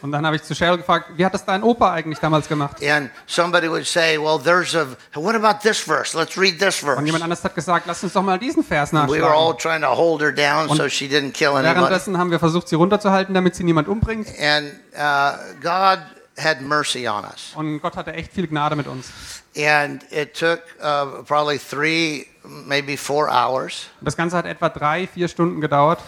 Und 0.04 0.12
dann 0.12 0.26
habe 0.26 0.36
ich 0.36 0.42
zu 0.42 0.54
Cheryl 0.54 0.76
gefragt, 0.76 1.12
wie 1.16 1.24
hat 1.24 1.32
das 1.32 1.46
dein 1.46 1.62
Opa 1.62 1.94
eigentlich 1.94 2.18
damals 2.18 2.46
gemacht? 2.46 2.76
And 2.86 3.08
somebody 3.26 3.70
would 3.70 3.86
say, 3.86 4.18
well, 4.18 4.38
there's 4.38 4.74
a, 4.74 4.86
what 5.14 5.34
about 5.34 5.60
this 5.62 5.80
verse? 5.80 6.14
Let's 6.14 6.36
read 6.36 6.58
this 6.58 6.76
verse. 6.76 6.98
Und 6.98 7.06
jemand 7.06 7.24
anderes 7.24 7.42
hat 7.42 7.54
gesagt, 7.54 7.86
lass 7.86 8.04
uns 8.04 8.12
doch 8.12 8.22
mal 8.22 8.38
diesen 8.38 8.62
Vers 8.62 8.92
We 8.92 8.98
were 8.98 9.32
all 9.32 9.54
nachschlagen. 9.54 9.58
trying 9.58 9.80
to 9.80 9.96
hold 9.96 10.20
her 10.20 10.30
down 10.30 10.68
so 10.68 10.90
she 10.90 11.08
didn't 11.08 11.32
kill 11.32 11.56
anybody. 11.56 11.76
Währenddessen 11.76 12.18
haben 12.18 12.30
wir 12.30 12.38
versucht, 12.38 12.68
sie 12.68 12.76
runterzuhalten, 12.76 13.32
damit 13.32 13.54
sie 13.54 13.64
niemand 13.64 13.88
umbringt. 13.88 14.28
And 14.38 14.74
uh, 14.94 15.38
God 15.62 16.00
had 16.36 16.60
mercy 16.60 17.08
on 17.08 17.24
us. 17.24 17.54
Und 17.54 17.80
Gott 17.80 17.96
hatte 17.96 18.12
echt 18.12 18.30
viel 18.30 18.46
Gnade 18.46 18.76
mit 18.76 18.86
uns. 18.86 19.10
And 19.56 20.02
it 20.12 20.34
took 20.34 20.60
uh, 20.82 21.22
probably 21.22 21.58
three, 21.58 22.26
maybe 22.44 22.98
four 22.98 23.30
hours. 23.30 23.86
Und 24.00 24.04
das 24.06 24.18
Ganze 24.18 24.36
hat 24.36 24.44
etwa 24.44 24.68
drei, 24.68 25.06
vier 25.06 25.28
Stunden 25.28 25.62
gedauert. 25.62 26.00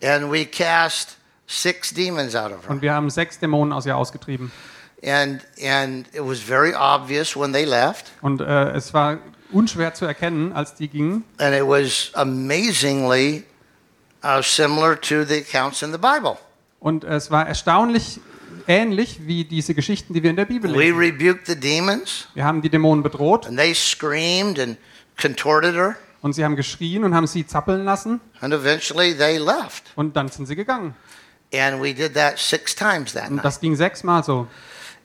And 0.00 0.30
we 0.30 0.46
cast 0.46 1.16
six 1.50 1.92
demons 1.92 2.34
out 2.36 2.52
of 2.52 2.62
her. 2.62 2.70
Und 2.70 2.82
wir 2.82 2.94
haben 2.94 3.10
sechs 3.10 3.38
Dämonen 3.38 3.72
aus 3.72 3.84
ihr 3.86 3.96
ausgetrieben. 3.96 4.52
And, 5.02 5.40
and 5.62 6.06
it 6.14 6.20
was 6.22 6.40
very 6.40 6.74
obvious 6.74 7.34
when 7.36 7.52
they 7.52 7.64
left. 7.64 8.12
Und 8.22 8.40
äh, 8.40 8.70
es 8.72 8.92
war 8.94 9.18
unschwer 9.50 9.94
zu 9.94 10.04
erkennen, 10.04 10.52
als 10.52 10.74
die 10.74 10.88
gingen. 10.88 11.24
And 11.38 11.54
it 11.54 11.66
was 11.66 12.10
amazingly 12.14 13.44
uh, 14.22 14.42
similar 14.42 15.00
to 15.00 15.24
the 15.24 15.38
accounts 15.38 15.82
in 15.82 15.92
the 15.92 15.98
Bible. 15.98 16.36
Und 16.78 17.04
es 17.04 17.30
war 17.30 17.46
erstaunlich 17.46 18.20
ähnlich 18.66 19.26
wie 19.26 19.44
diese 19.44 19.74
Geschichten, 19.74 20.14
die 20.14 20.22
wir 20.22 20.30
in 20.30 20.36
der 20.36 20.44
Bibel 20.44 20.72
We 20.72 20.78
lesen. 20.90 20.98
rebuked 20.98 21.46
the 21.46 21.58
demons, 21.58 22.28
Wir 22.34 22.44
haben 22.44 22.62
die 22.62 22.68
Dämonen 22.70 23.02
bedroht 23.02 23.46
and 23.46 23.58
they 23.58 23.74
screamed 23.74 24.58
and 24.58 24.76
contorted 25.20 25.74
her. 25.74 25.96
und 26.22 26.34
sie 26.34 26.44
haben 26.44 26.56
geschrien 26.56 27.04
und 27.04 27.14
haben 27.14 27.26
sie 27.26 27.46
zappeln 27.46 27.84
lassen 27.84 28.20
And 28.40 28.52
eventually 28.54 29.16
they 29.16 29.38
left. 29.38 29.84
und 29.96 30.14
dann 30.16 30.28
sind 30.28 30.46
sie 30.46 30.56
gegangen. 30.56 30.94
And 31.52 31.82
we 31.82 31.92
did 31.94 32.14
that 32.14 32.38
six 32.38 32.74
times 32.74 33.12
that 33.14 33.28
Und 33.28 33.36
night. 33.36 33.44
das 33.44 33.60
ging 33.60 33.74
sechsmal 33.74 34.22
so. 34.22 34.46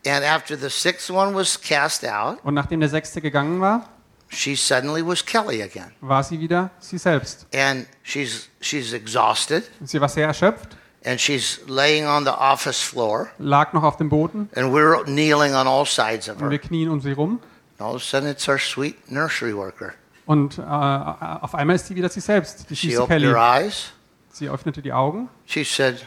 And 0.07 0.23
after 0.23 0.55
the 0.57 0.69
sixth 0.69 1.09
one 1.09 1.33
was 1.35 1.59
cast 1.59 2.05
out, 2.05 2.37
Und 2.43 2.53
nachdem 2.53 2.79
der 2.79 2.89
sechste 2.89 3.21
gegangen 3.21 3.59
war, 3.61 3.89
she 4.29 4.55
suddenly 4.55 5.05
was 5.05 5.25
Kelly 5.25 5.63
again. 5.63 5.91
war 6.01 6.23
sie 6.23 6.39
wieder 6.39 6.69
sie 6.79 6.97
selbst. 6.99 7.47
And 7.55 7.87
she's 8.03 8.49
she's 8.61 8.93
exhausted 8.93 9.63
Sie 9.83 9.99
war 9.99 10.09
sehr 10.09 10.27
erschöpft, 10.27 10.77
and 11.03 11.19
she's 11.19 11.61
laying 11.67 12.05
on 12.05 12.23
the 12.25 12.31
office 12.31 12.79
floor 12.83 13.29
lag 13.39 13.73
noch 13.73 13.81
auf 13.83 13.97
dem 13.97 14.09
Boden 14.09 14.47
and 14.55 14.71
we're 14.71 15.03
kneeling 15.05 15.55
on 15.55 15.65
all 15.67 15.85
sides 15.85 16.29
of 16.29 16.35
und 16.35 16.43
her. 16.43 16.51
wir 16.51 16.59
knien 16.59 16.89
um 16.89 17.01
sie 17.01 17.13
rum. 17.13 17.39
And 17.79 17.87
all 17.89 17.95
of 17.95 18.01
a 18.01 18.05
sudden 18.05 18.29
it's 18.29 18.47
our 18.47 18.59
sweet 18.59 19.09
nursery 19.11 19.55
worker. 19.55 19.93
Und 20.27 20.59
äh, 20.59 20.61
auf 20.61 21.55
einmal 21.55 21.75
ist 21.75 21.87
sie 21.87 21.95
wieder 21.95 22.09
sie 22.09 22.19
selbst, 22.19 22.69
die 22.69 22.75
She 22.75 22.91
süße 22.91 23.01
opened 23.03 23.21
Kelly. 23.21 23.33
her 23.33 23.37
eyes. 23.65 23.91
Sie 24.31 24.47
öffnete 24.49 24.81
die 24.83 24.93
Augen 24.93 25.29
She 25.47 25.63
said, 25.63 26.05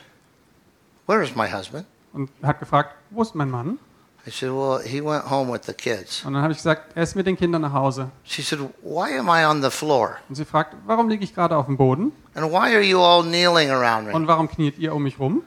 Where 1.08 1.22
is 1.24 1.34
my 1.34 1.50
husband? 1.50 1.86
und 2.12 2.30
hat 2.42 2.58
gefragt, 2.58 2.94
wo 3.10 3.22
ist 3.22 3.34
mein 3.34 3.50
Mann? 3.50 3.78
I 4.26 4.30
said, 4.30 4.50
Well, 4.50 4.80
he 4.84 5.02
went 5.02 5.30
home 5.30 5.50
with 5.50 5.62
the 5.64 5.72
kids. 5.72 6.24
Und 6.24 6.34
dann 6.34 6.42
habe 6.42 6.52
ich 6.52 6.58
gesagt, 6.58 6.92
er 6.94 7.02
ist 7.02 7.14
mit 7.14 7.26
den 7.26 7.36
Kindern 7.36 7.62
nach 7.62 7.72
Hause. 7.72 8.10
She 8.24 8.42
said, 8.42 8.60
Why 8.82 9.18
am 9.18 9.28
I 9.28 9.46
on 9.46 9.62
the 9.62 9.70
floor? 9.70 10.18
Und 10.28 10.34
sie 10.34 10.44
fragt, 10.44 10.76
warum 10.86 11.08
liege 11.08 11.24
ich 11.24 11.34
gerade 11.34 11.56
auf 11.56 11.66
dem 11.66 11.76
Boden? 11.76 12.12
And 12.34 12.50
why 12.50 12.74
are 12.74 12.82
you 12.82 13.00
all 13.00 13.22
kneeling 13.22 13.70
around 13.70 14.06
me? 14.06 14.12
Und 14.12 14.26
warum 14.26 14.48
kniet 14.48 14.78
ihr 14.78 14.94
um 14.94 15.02
mich 15.02 15.18
rum? 15.18 15.42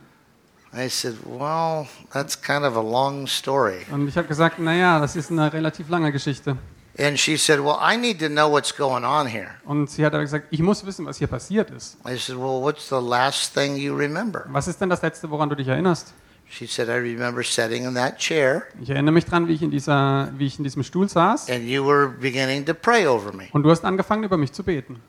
I 0.73 0.87
said, 0.89 1.15
Well, 1.25 1.87
that's 2.11 2.41
kind 2.41 2.63
of 2.63 2.75
a 2.77 2.81
long 2.81 3.27
story. 3.27 3.85
Und 3.91 4.07
ich 4.07 4.17
habe 4.17 4.27
gesagt, 4.27 4.57
naja, 4.57 4.99
das 4.99 5.15
ist 5.15 5.29
eine 5.29 5.51
relativ 5.51 5.89
lange 5.89 6.11
Geschichte. 6.11 6.57
And 6.97 7.17
she 7.17 7.37
said, 7.37 7.59
Well, 7.59 7.77
I 7.79 7.95
need 7.97 8.19
to 8.19 8.27
know 8.27 8.51
what's 8.51 8.75
going 8.75 9.03
on 9.05 9.27
here. 9.27 9.51
Und 9.65 9.89
sie 9.89 10.05
hat 10.05 10.13
aber 10.13 10.23
gesagt, 10.23 10.47
ich 10.51 10.61
muss 10.61 10.85
wissen, 10.85 11.05
was 11.05 11.17
hier 11.17 11.27
passiert 11.27 11.69
ist. 11.71 11.97
I 12.05 12.17
said, 12.17 12.35
Well, 12.37 12.61
what's 12.61 12.89
the 12.89 12.99
last 13.01 13.53
thing 13.53 13.77
you 13.77 13.95
remember? 13.95 14.45
Was 14.49 14.67
ist 14.67 14.81
denn 14.81 14.89
das 14.89 15.01
Letzte, 15.01 15.29
woran 15.29 15.49
du 15.49 15.55
dich 15.55 15.67
erinnerst? 15.67 16.13
She 16.49 16.67
said, 16.67 16.89
I 16.89 16.97
remember 16.97 17.43
sitting 17.43 17.85
in 17.85 17.93
that 17.95 18.17
chair 18.17 18.63
Ich 18.81 18.89
erinnere 18.89 19.13
mich 19.13 19.23
dran, 19.23 19.47
wie 19.47 19.53
ich 19.53 19.61
in, 19.61 19.71
dieser, 19.71 20.33
wie 20.37 20.47
ich 20.47 20.57
in 20.57 20.65
diesem 20.65 20.83
Stuhl 20.83 21.07
saß 21.07 21.49
and 21.49 21.63
you 21.63 21.85
were 21.85 22.09
beginning 22.09 22.65
to 22.65 22.73
pray 22.73 23.07
over 23.07 23.31
me. 23.31 23.47
und 23.53 23.63
du 23.63 23.69
hast 23.71 23.85
angefangen, 23.85 24.25
über 24.25 24.35
mich 24.35 24.51
zu 24.51 24.61
beten. 24.63 25.01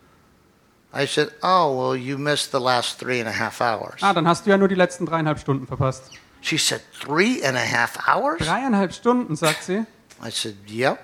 I 0.95 1.05
said, 1.07 1.33
Oh, 1.43 1.75
well, 1.77 1.97
you 1.97 2.17
missed 2.17 2.53
the 2.53 2.61
last 2.61 3.01
three 3.01 3.19
and 3.19 3.29
a 3.29 3.33
half 3.37 3.61
hours. 3.61 4.01
Ah, 4.03 4.13
dann 4.13 4.29
hast 4.29 4.47
du 4.47 4.51
ja 4.51 4.57
nur 4.59 4.69
die 4.69 4.77
letzten 4.77 5.05
dreieinhalb 5.05 5.41
Stunden 5.41 5.67
verpasst. 5.67 6.13
She 6.43 6.59
said, 6.59 6.81
Three 7.01 7.43
and 7.45 7.57
a 7.57 7.61
half 7.61 7.97
hours? 8.07 8.39
Dreieinhalb 8.39 8.93
Stunden, 8.93 9.35
sagt 9.35 9.65
sie. 9.65 9.85
I 10.25 10.31
said, 10.31 10.55
Yep. 10.69 10.99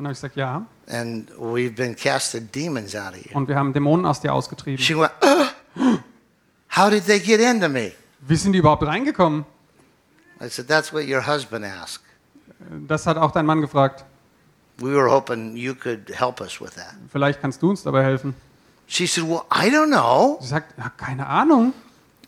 Und 0.00 0.06
habe 0.06 0.12
ich 0.14 0.18
gesagt, 0.18 0.36
ja. 0.36 0.64
And 0.88 1.30
we've 1.38 1.74
been 1.74 1.94
casting 1.94 2.48
demons 2.54 2.96
out 2.96 3.12
of 3.12 3.22
you. 3.22 3.36
Und 3.36 3.48
wir 3.48 3.54
haben 3.56 3.74
Dämonen 3.74 4.06
aus 4.06 4.18
dir 4.22 4.32
ausgetrieben. 4.32 4.82
She 4.82 4.96
went, 4.98 5.12
"Ugh. 5.20 5.98
How 6.74 6.88
did 6.88 7.04
they 7.04 7.20
get 7.20 7.38
into 7.38 7.68
me? 7.68 7.92
Wie 8.20 8.36
sind 8.36 8.54
die 8.54 8.60
überhaupt 8.60 8.82
reingekommen? 8.82 9.44
I 10.40 10.48
said, 10.48 10.68
That's 10.68 10.90
what 10.90 11.06
your 11.06 11.26
husband 11.26 11.66
asked. 11.66 12.02
Das 12.88 13.06
hat 13.06 13.18
auch 13.18 13.30
dein 13.30 13.44
Mann 13.44 13.60
gefragt. 13.60 14.06
We 14.78 14.90
were 14.90 15.10
hoping 15.10 15.54
you 15.54 15.74
could 15.74 16.08
help 16.18 16.40
us 16.40 16.62
with 16.62 16.70
that. 16.76 16.94
Vielleicht 17.12 17.42
kannst 17.42 17.60
du 17.60 17.68
uns 17.68 17.82
dabei 17.82 18.02
helfen. 18.02 18.34
She 18.86 19.06
said, 19.06 19.24
Well, 19.24 19.42
I 19.52 19.68
don't 19.68 19.88
know. 19.88 20.38
Sie 20.40 20.48
sagt, 20.48 20.78
ja, 20.78 20.90
keine 20.96 21.26
Ahnung. 21.26 21.74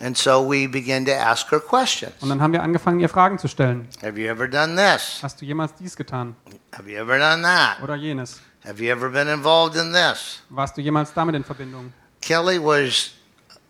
And 0.03 0.17
so 0.17 0.43
we 0.43 0.67
began 0.67 1.05
to 1.05 1.13
ask 1.13 1.49
her 1.53 1.61
questions. 1.61 2.13
Und 2.21 2.29
dann 2.29 2.41
haben 2.43 2.53
wir 2.53 2.61
angefangen, 2.63 2.99
ihr 2.99 3.09
Fragen 3.09 3.39
zu 3.39 3.47
stellen. 3.47 3.89
Have 4.03 4.21
you 4.21 4.27
ever 4.29 4.49
done 4.49 4.75
this? 4.75 5.21
Hast 5.23 5.41
du 5.41 5.45
jemals 5.45 5.73
dies 5.79 5.97
getan 5.97 6.35
Have 6.77 6.91
you 6.91 6.99
ever 6.99 7.19
done 7.19 7.43
that? 7.43 7.81
oder 7.81 7.95
jenes? 7.95 8.41
Have 8.65 8.83
you 8.83 8.91
ever 8.91 9.09
been 9.11 9.29
involved 9.29 9.77
in 9.77 9.93
this? 9.93 10.43
Warst 10.51 10.77
du 10.77 10.81
jemals 10.81 11.15
damit 11.15 11.37
in 11.37 11.45
Verbindung? 11.45 11.93
Kelly 12.21 12.59
was 12.59 13.13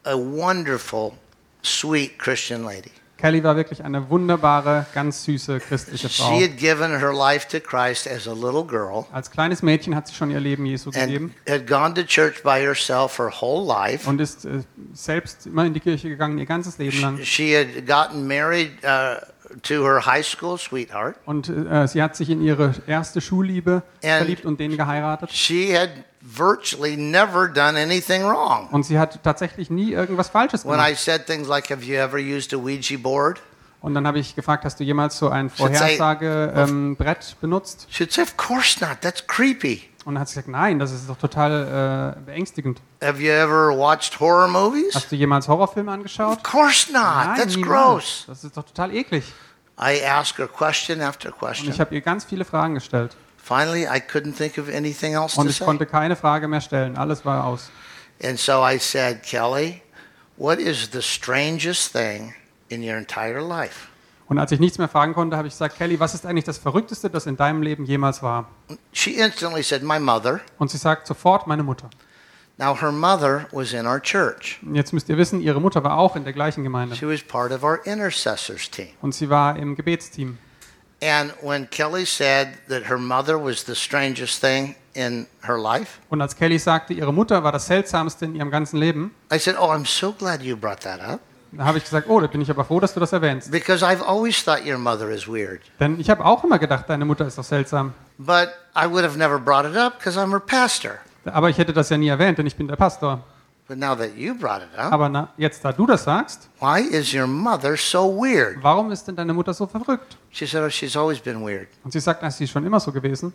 a 0.07 0.17
wonderful, 0.17 1.15
sweet 1.63 2.19
Christian 2.19 2.65
lady. 2.65 2.93
Kelly 3.23 3.45
war 3.45 3.55
wirklich 3.55 3.85
eine 3.85 4.11
wunderbare, 4.11 4.85
ganz 4.93 5.23
süße 5.23 5.61
christliche 5.61 6.09
Frau. 6.09 6.37
She 6.37 6.43
had 6.45 6.57
given 6.57 6.99
her 6.99 7.13
life 7.15 7.47
to 7.49 7.61
Christ 7.61 8.09
as 8.09 8.27
a 8.27 8.33
little 8.33 8.65
girl 8.67 9.05
Als 9.13 9.31
kleines 9.31 9.63
Mädchen 9.63 9.95
hat 9.95 10.09
sie 10.09 10.15
schon 10.15 10.33
ihr 10.33 10.41
Leben 10.41 10.67
Jesu 10.67 10.91
gegeben 10.91 11.33
had 11.49 11.69
gone 11.69 11.95
to 11.95 12.03
church 12.03 12.43
by 12.43 12.59
herself 12.61 13.19
her 13.19 13.31
whole 13.31 13.65
life. 13.65 14.09
und 14.11 14.21
ist 14.21 14.45
äh, 14.45 14.65
selbst 14.93 15.47
immer 15.47 15.65
in 15.65 15.73
die 15.73 15.79
Kirche 15.79 16.09
gegangen, 16.09 16.37
ihr 16.37 16.47
ganzes 16.47 16.79
Leben 16.79 17.01
lang. 17.01 17.19
She 17.23 17.57
had 17.57 17.87
gotten 17.87 18.27
married 18.27 18.73
uh, 18.83 19.25
to 19.63 19.85
her 19.85 20.05
high 20.05 20.27
school 20.27 20.59
sweetheart. 20.59 21.15
Und 21.25 21.49
äh, 21.49 21.87
sie 21.87 22.03
hat 22.03 22.17
sich 22.17 22.29
in 22.29 22.43
ihre 22.43 22.75
erste 22.89 23.21
Schulliebe 23.21 23.85
And- 24.03 24.17
verliebt 24.17 24.45
und 24.45 24.59
den 24.59 24.77
geheiratet. 24.77 25.31
She 25.31 25.79
had 25.79 25.91
virtually 26.37 26.97
never 26.97 27.49
done 27.49 27.79
anything 27.81 28.23
wrong. 28.25 28.69
Und 28.71 28.85
sie 28.85 28.99
hat 28.99 29.23
tatsächlich 29.23 29.71
nie 29.71 29.93
irgendwas 29.93 30.29
Falsches 30.29 30.65
When 30.65 30.75
I 30.75 30.87
gemacht. 30.89 30.99
said 30.99 31.27
things 31.27 31.49
like, 31.49 31.71
Have 31.71 31.85
you 31.85 31.97
ever 31.97 32.19
used 32.19 32.53
a 32.55 32.57
Ouija 32.57 32.97
board? 32.99 33.41
Und 33.81 33.95
dann 33.95 34.07
habe 34.07 34.21
ich 34.21 34.37
gefragt, 34.37 34.65
hast 34.65 34.79
du 34.79 34.85
jemals 34.85 35.19
so 35.19 35.29
ein 35.29 35.51
Should 35.51 35.77
Vorhersagebrett 35.77 37.37
benutzt? 37.41 37.89
She'd 37.91 38.13
say, 38.13 38.23
Of 38.23 38.37
course 38.37 38.79
not. 38.85 39.01
That's 39.01 39.27
creepy. 39.27 39.89
Und 40.05 40.15
dann 40.15 40.23
hat 40.23 40.29
sie 40.29 40.35
gesagt, 40.35 40.49
nein, 40.49 40.79
das 40.81 40.91
ist 40.91 41.09
doch 41.09 41.17
total 41.17 42.17
äh, 42.19 42.21
beängstigend. 42.27 42.81
Have 43.01 43.23
you 43.23 43.31
ever 43.31 43.77
watched 43.77 44.19
horror 44.19 44.49
movies? 44.49 44.95
Hast 44.95 45.13
du 45.13 45.17
jemals 45.17 45.47
Horrorfilme 45.47 45.93
angeschaut? 45.93 46.39
Of 46.39 46.43
course 46.43 46.91
not. 46.93 47.03
Nein, 47.03 47.37
That's 47.39 47.57
niemals. 47.57 47.73
gross. 47.73 48.25
Das 48.27 48.43
ist 48.45 48.57
doch 48.57 48.65
total 48.65 48.95
eklig. 48.95 49.25
I 49.81 50.03
asked 50.05 50.39
her 50.39 50.49
question 50.49 51.01
after 51.01 51.29
Und 51.31 51.39
question. 51.39 51.71
ich 51.71 51.81
habe 51.81 51.95
ihr 51.95 52.01
ganz 52.01 52.25
viele 52.25 52.45
Fragen 52.45 52.75
gestellt. 52.75 53.17
Finally, 53.43 53.87
I 53.89 53.99
couldn't 54.01 54.35
think 54.35 54.57
of 54.57 54.69
anything 54.69 55.15
else 55.15 55.37
Und 55.37 55.47
to 55.47 55.51
ich 55.51 55.57
say. 55.57 55.65
konnte 55.65 55.85
keine 55.85 56.15
Frage 56.15 56.47
mehr 56.47 56.61
stellen. 56.61 56.97
Alles 56.97 57.25
war 57.25 57.45
aus. 57.45 57.71
And 58.23 58.39
so 58.39 58.65
I 58.65 58.79
said, 58.79 59.23
Kelly, 59.25 59.83
what 60.37 60.59
is 60.59 60.91
the 60.93 61.03
strangest 61.03 61.93
thing 61.93 62.35
in 62.69 62.83
your 62.83 62.97
entire 62.97 63.41
life? 63.41 63.89
Und 64.29 64.39
als 64.39 64.53
ich 64.53 64.61
nichts 64.61 64.79
mehr 64.79 64.89
fragen 64.89 65.13
konnte, 65.13 65.37
habe 65.37 65.49
ich 65.49 65.55
gesagt, 65.55 65.77
Kelly, 65.77 65.99
was 65.99 66.15
ist 66.15 66.25
eigentlich 66.25 66.45
das 66.45 66.57
Verrückteste, 66.57 67.11
das 67.11 67.27
in 67.27 67.37
deinem 67.37 67.63
Leben 67.63 67.85
jemals 67.85 68.23
war? 68.23 68.49
She 68.93 69.17
instantly 69.17 69.63
said, 69.63 69.83
My 69.83 69.99
mother. 69.99 70.41
Und 70.59 70.71
sie 70.71 70.79
sagt 70.79 71.07
sofort, 71.09 71.47
meine 71.49 71.65
Mutter. 71.65 71.91
Now, 72.59 72.81
her 72.81 72.93
mother 72.93 73.47
was 73.51 73.73
in 73.73 73.87
our 73.87 74.01
church. 74.01 74.61
Jetzt 74.73 74.93
müsst 74.93 75.09
ihr 75.09 75.17
wissen, 75.17 75.41
ihre 75.41 75.61
Mutter 75.61 75.83
war 75.83 75.99
auch 75.99 76.15
in 76.15 76.23
der 76.23 76.33
gleichen 76.33 76.63
Gemeinde. 76.63 76.95
She 76.95 77.09
was 77.09 77.23
part 77.23 77.51
of 77.51 77.65
our 77.65 77.85
intercessors 77.85 78.71
team. 78.71 78.89
Und 79.01 79.15
sie 79.15 79.29
war 79.29 79.57
im 79.57 79.75
Gebetsteam. 79.75 80.39
Und 86.09 86.21
als 86.21 86.37
Kelly 86.37 86.59
sagte, 86.59 86.95
ihre 86.95 87.13
Mutter 87.13 87.43
war 87.45 87.53
das 87.53 87.67
Seltsamste 87.67 88.25
in 88.25 88.37
ihrem 88.37 88.51
ganzen 88.51 88.77
Leben, 88.79 89.15
I 89.33 89.39
said, 89.39 89.57
Oh, 89.59 89.71
I'm 89.71 89.87
so 89.87 90.13
glad 90.13 90.43
you 90.43 90.57
brought 90.57 90.81
that 90.81 91.01
up 91.01 91.21
da 91.53 91.65
habe 91.67 91.79
ich 91.79 91.85
gesagt, 91.85 92.09
oh, 92.09 92.19
da 92.19 92.27
bin 92.27 92.41
ich 92.41 92.51
aber 92.51 92.65
froh, 92.65 92.81
dass 92.81 92.95
du 92.95 93.01
das 93.01 93.13
erwähnst. 93.13 93.51
because 93.51 93.85
I've 93.85 94.03
always 94.03 94.43
thought 94.43 94.65
your 94.67 94.79
mother 94.79 95.11
is 95.11 95.29
weird. 95.29 95.61
Denn 95.81 96.01
ich 96.01 96.09
habe 96.09 96.25
auch 96.25 96.43
immer 96.45 96.59
gedacht, 96.59 96.89
deine 96.89 97.05
Mutter 97.05 97.27
ist 97.27 97.37
doch 97.37 97.45
seltsam. 97.45 97.93
But 98.19 98.49
I 98.75 98.87
would 98.91 99.05
have 99.05 99.19
never 99.19 99.39
brought 99.39 99.67
it 99.67 99.77
up 99.77 99.99
because 99.99 100.19
I'm 100.19 100.31
her 100.31 100.41
pastor. 100.41 100.99
Aber 101.25 101.51
ich 101.51 101.59
hätte 101.59 101.73
das 101.73 101.91
ja 101.91 101.99
nie 101.99 102.09
erwähnt, 102.09 102.39
denn 102.39 102.47
ich 102.47 102.57
bin 102.57 102.69
der 102.69 102.77
Pastor. 102.77 103.23
But 103.69 103.79
now 103.79 103.95
that 103.97 104.17
you 104.17 104.35
brought 104.35 104.63
it 104.63 104.77
up, 104.77 104.93
Aber 104.93 105.09
na, 105.09 105.29
jetzt, 105.37 105.65
da 105.65 105.73
du 105.73 105.87
das 105.87 106.05
sagst, 106.05 106.49
why 106.61 106.81
is 106.81 107.15
your 107.15 107.27
mother 107.29 107.77
so 107.77 108.09
weird? 108.13 108.63
warum 108.63 108.91
ist 108.91 109.07
denn 109.07 109.15
deine 109.17 109.33
Mutter 109.33 109.55
so 109.55 109.67
verrückt? 109.67 110.17
She 110.31 110.47
said, 110.47 110.63
Oh, 110.65 110.69
she's 110.69 110.97
always 110.97 111.21
been 111.21 111.45
weird. 111.47 111.69
Und 111.85 111.93
sie 111.93 112.01
sagt, 112.01 112.23
das 112.23 112.41
ist 112.41 112.51
schon 112.51 112.67
immer 112.67 112.81
so 112.81 112.91
gewesen. 112.93 113.33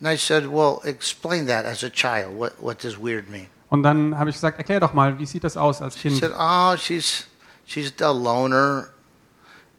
And 0.00 0.08
I 0.12 0.16
said, 0.16 0.46
Well, 0.50 0.80
explain 0.84 1.46
that 1.46 1.64
as 1.64 1.84
a 1.84 1.90
child. 1.90 2.36
What, 2.38 2.52
what 2.60 2.82
does 2.82 2.98
weird 2.98 3.28
mean? 3.30 3.46
Und 3.70 3.82
dann 3.82 4.18
habe 4.18 4.30
ich 4.30 4.36
gesagt, 4.36 4.58
erklär 4.58 4.80
doch 4.80 4.94
mal, 4.94 5.18
wie 5.18 5.26
sieht 5.26 5.44
das 5.44 5.56
aus 5.56 5.80
als 5.80 5.96
She 5.98 6.08
Kind? 6.08 6.20
said, 6.20 6.32
Oh, 6.38 6.74
she's, 6.76 7.26
she's 7.66 7.92
a 8.00 8.10
loner 8.10 8.88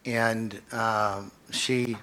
and 0.06 0.54
um, 0.72 1.30
she, 1.50 1.96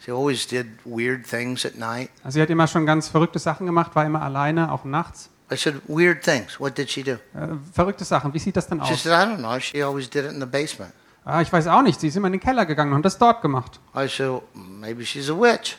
she 0.00 0.10
always 0.12 0.46
did 0.46 0.66
weird 0.84 1.24
things 1.26 1.64
at 1.64 1.76
night. 1.78 2.10
Also 2.22 2.34
sie 2.36 2.42
hat 2.42 2.50
immer 2.50 2.66
schon 2.66 2.84
ganz 2.86 3.08
verrückte 3.08 3.38
Sachen 3.38 3.66
gemacht, 3.66 3.94
war 3.96 4.04
immer 4.04 4.20
alleine, 4.22 4.70
auch 4.70 4.84
nachts. 4.84 5.30
I 5.50 5.56
said, 5.56 5.76
Weird 5.88 6.22
things. 6.22 6.58
What 6.60 6.76
did 6.76 6.90
she 6.90 7.02
do? 7.02 7.12
Äh, 7.34 7.48
verrückte 7.72 8.04
Sachen, 8.04 8.32
wie 8.34 8.38
sieht 8.38 8.56
das 8.56 8.66
denn 8.66 8.84
She 8.84 8.92
aus? 8.92 9.02
said, 9.02 9.12
I 9.12 9.30
don't 9.30 9.38
know. 9.38 9.58
She 9.58 9.82
always 9.82 10.08
did 10.08 10.24
it 10.24 10.32
in 10.32 10.40
the 10.40 10.46
basement. 10.46 10.92
Ah, 11.24 11.40
ich 11.42 11.52
weiß 11.52 11.66
auch 11.66 11.82
nicht, 11.82 12.00
sie 12.00 12.08
ist 12.08 12.16
immer 12.16 12.28
in 12.28 12.32
den 12.34 12.40
Keller 12.40 12.64
gegangen 12.66 12.92
und 12.92 13.04
das 13.04 13.18
dort 13.18 13.42
gemacht. 13.42 13.80
I 13.94 14.08
said, 14.08 14.40
Maybe 14.54 15.04
she's 15.04 15.30
a 15.30 15.34
witch. 15.38 15.76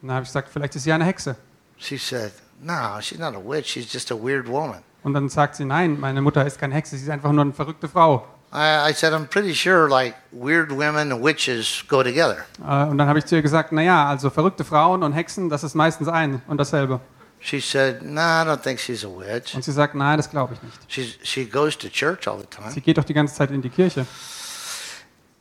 Dann 0.00 0.12
habe 0.12 0.22
ich 0.22 0.28
gesagt, 0.28 0.48
vielleicht 0.52 0.74
ist 0.76 0.82
sie 0.84 0.92
eine 0.92 1.04
Hexe. 1.04 1.36
She 1.76 1.96
said, 1.98 2.32
No, 2.60 3.00
she's 3.00 3.18
not 3.18 3.34
a 3.34 3.40
witch. 3.44 3.68
She's 3.72 3.92
just 3.92 4.10
a 4.12 4.14
weird 4.14 4.46
woman. 4.48 4.78
Und 5.04 5.14
dann 5.14 5.28
sagt 5.28 5.56
sie, 5.56 5.64
nein, 5.64 5.98
meine 5.98 6.22
Mutter 6.22 6.46
ist 6.46 6.60
keine 6.60 6.74
Hexe, 6.74 6.96
sie 6.96 7.02
ist 7.02 7.10
einfach 7.10 7.32
nur 7.32 7.42
eine 7.42 7.52
verrückte 7.52 7.88
Frau. 7.88 8.24
I, 8.54 8.90
I 8.90 8.92
said, 8.94 9.12
I'm 9.12 9.26
pretty 9.26 9.52
sure 9.54 9.88
like 9.88 10.14
weird 10.30 10.70
women 10.70 11.10
and 11.10 11.24
witches 11.24 11.82
go 11.88 12.02
together. 12.04 12.36
Äh, 12.64 12.84
Und 12.84 12.98
dann 12.98 13.08
habe 13.08 13.18
ich 13.18 13.24
zu 13.24 13.34
ihr 13.34 13.42
gesagt, 13.42 13.72
naja, 13.72 14.06
also 14.06 14.30
verrückte 14.30 14.62
Frauen 14.62 15.02
und 15.02 15.12
Hexen, 15.12 15.48
das 15.48 15.64
ist 15.64 15.74
meistens 15.74 16.06
ein 16.06 16.40
und 16.46 16.58
dasselbe. 16.58 17.00
She 17.42 17.60
said, 17.60 18.02
No, 18.02 18.20
I 18.20 18.44
don't 18.44 18.62
think 18.62 18.78
she's 18.78 19.04
a 19.04 19.08
witch. 19.08 19.54
Und 19.54 19.64
sie 19.64 19.72
sagt, 19.72 19.96
nein, 19.96 20.16
das 20.16 20.30
glaube 20.30 20.54
ich 20.54 20.62
nicht. 20.62 20.78
She's, 20.86 21.18
she 21.24 21.44
goes 21.44 21.76
to 21.76 21.88
church 21.88 22.28
all 22.28 22.38
the 22.38 22.46
time. 22.46 22.70
Sie 22.70 22.80
geht 22.80 22.98
doch 22.98 23.04
die 23.04 23.14
ganze 23.14 23.34
Zeit 23.34 23.50
in 23.50 23.60
die 23.60 23.68
Kirche. 23.68 24.06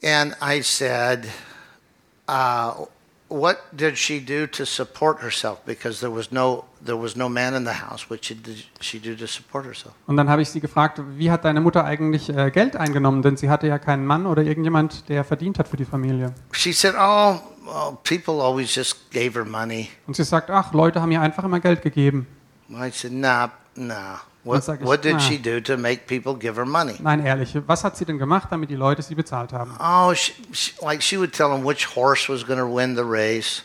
And 0.04 0.36
I 0.42 0.62
said, 0.64 1.28
uh, 2.28 2.86
What 3.32 3.60
did 3.72 3.98
she 3.98 4.20
do 4.20 4.46
to 4.48 4.66
support 4.66 5.22
herself? 5.22 5.60
Because 5.66 6.02
there 6.02 6.14
was 6.14 6.34
no 6.34 6.66
there 6.84 6.98
was 6.98 7.16
no 7.16 7.30
man 7.30 7.54
in 7.54 7.64
the 7.64 7.72
house. 7.72 8.10
What 8.10 8.20
did 8.28 8.66
she 8.82 9.00
do 9.00 9.16
to 9.16 9.26
support 9.26 9.66
herself? 9.66 9.94
Und 10.06 10.18
dann 10.18 10.28
habe 10.28 10.42
ich 10.42 10.50
sie 10.50 10.60
gefragt, 10.60 11.00
wie 11.16 11.32
hat 11.32 11.46
deine 11.46 11.62
Mutter 11.62 11.86
eigentlich 11.86 12.28
äh, 12.28 12.52
Geld 12.52 12.76
eingenommen? 12.76 13.22
Denn 13.22 13.38
sie 13.38 13.50
hatte 13.50 13.68
ja 13.68 13.80
keinen 13.80 14.06
Mann 14.06 14.26
oder 14.26 14.44
irgendjemand, 14.44 15.08
der 15.08 15.24
verdient 15.24 15.60
hat 15.60 15.70
für 15.70 15.78
die 15.78 15.86
Familie. 15.86 16.34
She 16.52 16.74
said, 16.74 16.94
Oh, 17.00 17.40
people 18.04 18.42
always 18.42 18.74
just 18.76 19.10
gave 19.12 19.34
her 19.38 19.46
money. 19.46 19.90
Und 20.08 20.16
sie 20.16 20.24
sagt, 20.24 20.50
ach, 20.50 20.74
Leute 20.74 21.02
haben 21.02 21.12
ihr 21.12 21.22
einfach 21.22 21.44
immer 21.44 21.60
Geld 21.60 21.82
gegeben. 21.82 22.28
I 22.70 22.90
said, 22.92 23.12
Nah, 23.14 23.52
nah. 23.76 24.22
What, 24.44 24.68
ich, 24.68 24.84
what 24.84 25.04
did 25.04 25.14
"Na." 25.14 25.20
she 25.20 25.38
do 25.38 25.60
to 25.60 25.78
make 25.78 26.08
people 26.08 26.34
give 26.36 26.56
her 26.56 26.66
money? 26.66 26.96
Nein, 27.00 27.24
ehrlich, 27.24 27.56
was 27.68 27.84
hat 27.84 27.96
sie 27.96 28.06
denn 28.06 28.18
gemacht, 28.18 28.48
damit 28.50 28.72
die 28.72 28.76
Leute 28.76 29.04
sie 29.04 29.14
bezahlt 29.14 29.54
haben? 29.54 29.76
Oh, 29.80 30.16
she, 30.16 30.34
she, 30.52 30.74
like 30.82 31.04
she 31.04 31.16
would 31.20 31.32
tell 31.32 31.50
them 31.50 31.64
which 31.64 31.96
horse 31.96 32.28
was 32.32 32.44
going 32.44 32.58
to 32.58 32.66
win 32.66 32.96
the 32.96 33.04
race. 33.04 33.62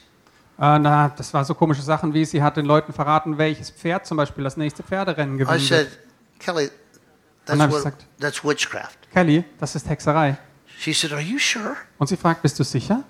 Äh, 0.58 0.78
na, 0.78 1.08
das 1.08 1.32
war 1.32 1.44
so 1.46 1.54
komische 1.54 1.80
Sachen 1.82 2.12
wie, 2.12 2.24
sie 2.26 2.42
hat 2.42 2.58
den 2.58 2.66
Leuten 2.66 2.92
verraten, 2.92 3.38
welches 3.38 3.70
Pferd 3.70 4.06
zum 4.06 4.18
Beispiel 4.18 4.44
das 4.44 4.58
nächste 4.58 4.82
Pferderennen 4.82 5.36
I 5.36 5.38
gewinnen 5.38 5.60
said. 5.60 5.88
Kelly, 6.38 6.70
that's, 7.46 7.58
what, 7.58 7.70
gesagt- 7.70 8.06
that's 8.20 8.44
witchcraft. 8.44 8.98
Kelly, 9.12 9.44
das 9.58 9.74
ist 9.76 9.88
Hexerei. 9.88 10.36
She 10.78 10.92
said, 10.92 11.10
Are 11.12 11.22
you 11.22 11.38
sure? 11.38 11.76
Und 11.98 12.08
sie 12.08 12.18
fragt, 12.18 12.42
bist 12.42 12.58
du 12.58 12.64
sicher? 12.64 13.02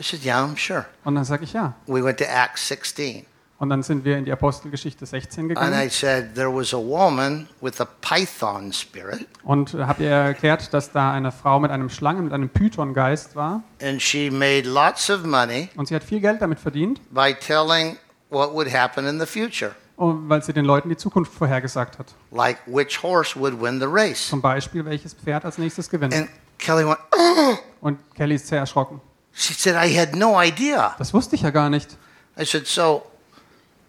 I 0.00 0.02
said, 0.02 0.24
Yeah, 0.24 0.42
I'm 0.44 0.56
sure. 0.56 0.86
Und 1.04 1.14
dann 1.14 1.24
sage 1.24 1.44
ich 1.44 1.52
ja. 1.52 1.74
We 1.86 2.02
went 2.02 2.18
to 2.18 2.24
Acts 2.24 2.66
16. 2.68 3.26
Und 3.58 3.68
dann 3.68 3.82
sind 3.82 4.06
wir 4.06 4.16
in 4.16 4.24
die 4.24 4.32
Apostelgeschichte 4.32 5.04
16 5.04 5.42
And 5.42 5.50
I 5.50 5.54
gegangen 5.54 5.90
said, 5.90 6.34
There 6.34 6.48
was 6.54 6.72
a 6.72 6.78
woman 6.78 7.46
with 7.60 7.78
a 7.80 7.84
python 8.00 8.72
spirit, 8.72 9.26
und 9.44 9.74
habe 9.74 10.02
ihr 10.04 10.10
erklärt, 10.10 10.72
dass 10.72 10.92
da 10.92 11.12
eine 11.12 11.30
Frau 11.30 11.60
mit 11.60 11.70
einem 11.70 11.90
Schlangen, 11.90 12.24
mit 12.24 12.32
einem 12.32 12.48
Pythongeist 12.48 13.36
war. 13.36 13.62
and 13.82 14.00
she 14.00 14.30
made 14.30 14.62
lots 14.66 15.10
of 15.10 15.24
money 15.24 15.68
Und 15.76 15.88
sie 15.88 15.94
hat 15.94 16.02
viel 16.04 16.20
Geld 16.20 16.40
damit 16.40 16.58
verdient, 16.58 17.02
by 17.12 17.34
telling 17.38 17.98
what 18.30 18.54
would 18.54 18.72
happen 18.72 19.06
in 19.06 19.20
the 19.20 19.26
future, 19.26 19.72
und- 19.96 20.30
weil 20.30 20.42
sie 20.42 20.54
den 20.54 20.64
Leuten 20.64 20.88
die 20.88 20.96
Zukunft 20.96 21.30
vorhergesagt 21.34 21.98
hat. 21.98 22.14
like 22.30 22.56
which 22.64 23.02
horse 23.02 23.38
would 23.38 23.60
win 23.60 23.78
the 23.78 23.86
race. 23.86 24.28
Zum 24.30 24.40
Beispiel, 24.40 24.86
welches 24.86 25.12
Pferd 25.12 25.44
als 25.44 25.58
nächstes 25.58 25.90
gewinnt. 25.90 26.14
And 26.14 26.28
Kelly 26.56 26.86
went, 26.86 26.98
Oh! 27.14 27.56
Und 27.82 27.98
Kelly 28.14 28.36
ist 28.36 28.46
sehr 28.46 28.60
erschrocken. 28.60 29.02
She 29.40 29.54
said, 29.54 29.74
I 29.74 29.96
had 29.98 30.14
no 30.14 30.38
idea. 30.38 30.94
Das 30.98 31.14
wusste 31.14 31.34
ich 31.34 31.40
ja 31.42 31.50
gar 31.50 31.70
nicht. 31.70 31.96
I 32.38 32.44
said, 32.44 32.66
So 32.66 33.04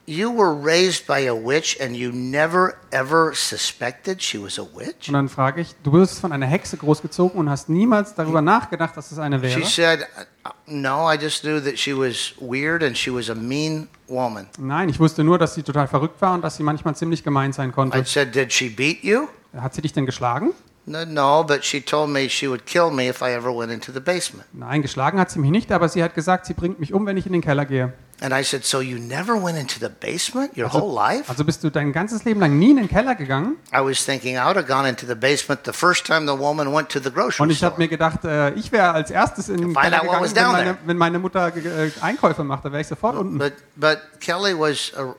you 0.05 0.29
were 0.33 0.53
raised 0.53 1.05
by 1.05 1.27
a 1.29 1.33
witch 1.33 1.77
and 1.81 1.93
you 1.95 2.11
never 2.13 2.75
ever 2.91 3.33
suspected 3.35 4.21
she 4.23 4.41
was 4.41 4.57
a 4.57 4.63
witch? 4.63 5.09
Und 5.09 5.13
dann 5.13 5.27
frage 5.27 5.59
ich, 5.61 5.75
du 5.83 5.91
wirst 5.91 6.19
von 6.19 6.31
einer 6.31 6.45
Hexe 6.45 6.77
großgezogen 6.77 7.37
und 7.37 7.49
hast 7.49 7.67
niemals 7.67 8.15
darüber 8.15 8.41
nachgedacht, 8.41 8.95
dass 8.95 9.11
es 9.11 9.19
eine 9.19 9.41
wäre? 9.41 9.61
She 9.61 9.65
said, 9.67 10.07
"Uh, 10.45 10.51
No, 10.67 11.11
I 11.11 11.17
just 11.21 11.41
knew 11.41 11.59
that 11.59 11.77
she 11.77 11.93
was 11.93 12.33
weird 12.39 12.81
and 12.81 12.97
she 12.97 13.13
was 13.13 13.29
a 13.29 13.35
mean 13.35 13.89
woman. 14.07 14.47
Nein, 14.57 14.87
ich 14.87 14.99
wusste 15.01 15.23
nur, 15.23 15.37
dass 15.37 15.53
sie 15.53 15.63
total 15.63 15.87
verrückt 15.89 16.21
war 16.21 16.33
und 16.33 16.43
dass 16.43 16.55
sie 16.55 16.63
manchmal 16.63 16.95
ziemlich 16.95 17.23
gemein 17.25 17.51
sein 17.51 17.69
I 17.69 17.73
konnte. 17.73 18.05
said, 18.05 18.33
Did 18.33 18.53
she 18.53 18.69
beat 18.69 19.03
you? 19.03 19.27
Hat 19.55 19.73
sie 19.73 19.81
dich 19.81 19.91
denn 19.91 20.05
geschlagen? 20.05 20.53
No, 20.86 21.43
but 21.47 21.63
she 21.63 21.79
told 21.82 22.09
me 22.09 22.27
she 22.27 22.47
would 22.47 22.65
kill 22.65 22.89
me 22.89 23.07
if 23.07 23.21
I 23.21 23.34
ever 23.34 23.55
went 23.55 23.71
into 23.71 23.91
the 23.91 23.99
basement. 23.99 24.47
Nein, 24.53 24.82
geschlagen 24.82 25.19
hat 25.19 25.29
sie 25.29 25.39
mich 25.39 25.51
nicht, 25.51 25.71
aber 25.71 25.88
sie 25.89 26.03
hat 26.03 26.15
gesagt, 26.15 26.45
sie 26.47 26.53
bringt 26.53 26.79
mich 26.79 26.93
um, 26.93 27.05
wenn 27.05 27.17
ich 27.17 27.25
in 27.25 27.34
den 27.34 27.41
Keller 27.41 27.65
gehe. 27.65 27.93
And 28.23 28.34
I 28.34 28.43
said, 28.43 28.63
So 28.63 28.82
you 28.82 28.99
never 28.99 29.36
went 29.36 29.57
into 29.57 29.79
the 29.79 29.89
basement 29.89 30.55
your 30.55 30.71
whole 30.71 30.93
life? 30.93 31.27
Also 31.27 31.43
bist 31.43 31.63
du 31.63 31.71
dein 31.71 31.91
ganzes 31.91 32.23
Leben 32.23 32.39
lang 32.39 32.57
nie 32.57 32.69
in 32.69 32.77
den 32.77 32.88
Keller 32.88 33.15
gegangen? 33.15 33.57
I 33.73 33.79
was 33.79 34.05
thinking 34.05 34.36
I 34.36 34.45
would 34.45 34.57
have 34.57 34.67
gone 34.67 34.88
into 34.88 35.07
the 35.07 35.15
basement 35.15 35.65
the 35.65 35.73
first 35.73 36.05
time 36.05 36.27
the 36.27 36.38
woman 36.38 36.71
went 36.71 36.89
to 36.89 36.99
the 36.99 37.09
Und 37.09 37.15
grocery 37.15 37.51
ich 37.51 37.63
habe 37.63 37.79
mir 37.79 37.88
gedacht, 37.88 38.23
äh, 38.23 38.53
ich 38.53 38.71
wäre 38.71 38.91
als 38.91 39.09
erstes 39.09 39.49
in 39.49 39.57
den 39.61 39.73
Keller 39.73 40.01
gegangen, 40.01 40.36
wenn 40.36 40.51
meine, 40.51 40.77
wenn 40.86 40.97
meine 40.97 41.19
Mutter 41.19 41.51
äh, 41.55 41.91
Einkäufe 42.01 42.43
macht. 42.43 42.63
Da 42.63 42.71
wäre 42.71 42.82
ich 42.82 42.88
sofort 42.88 43.15
unten. 43.17 43.39
But 43.39 43.53
but 43.75 43.97
Kelly 44.19 44.53
was 44.53 44.91
a, 44.95 45.15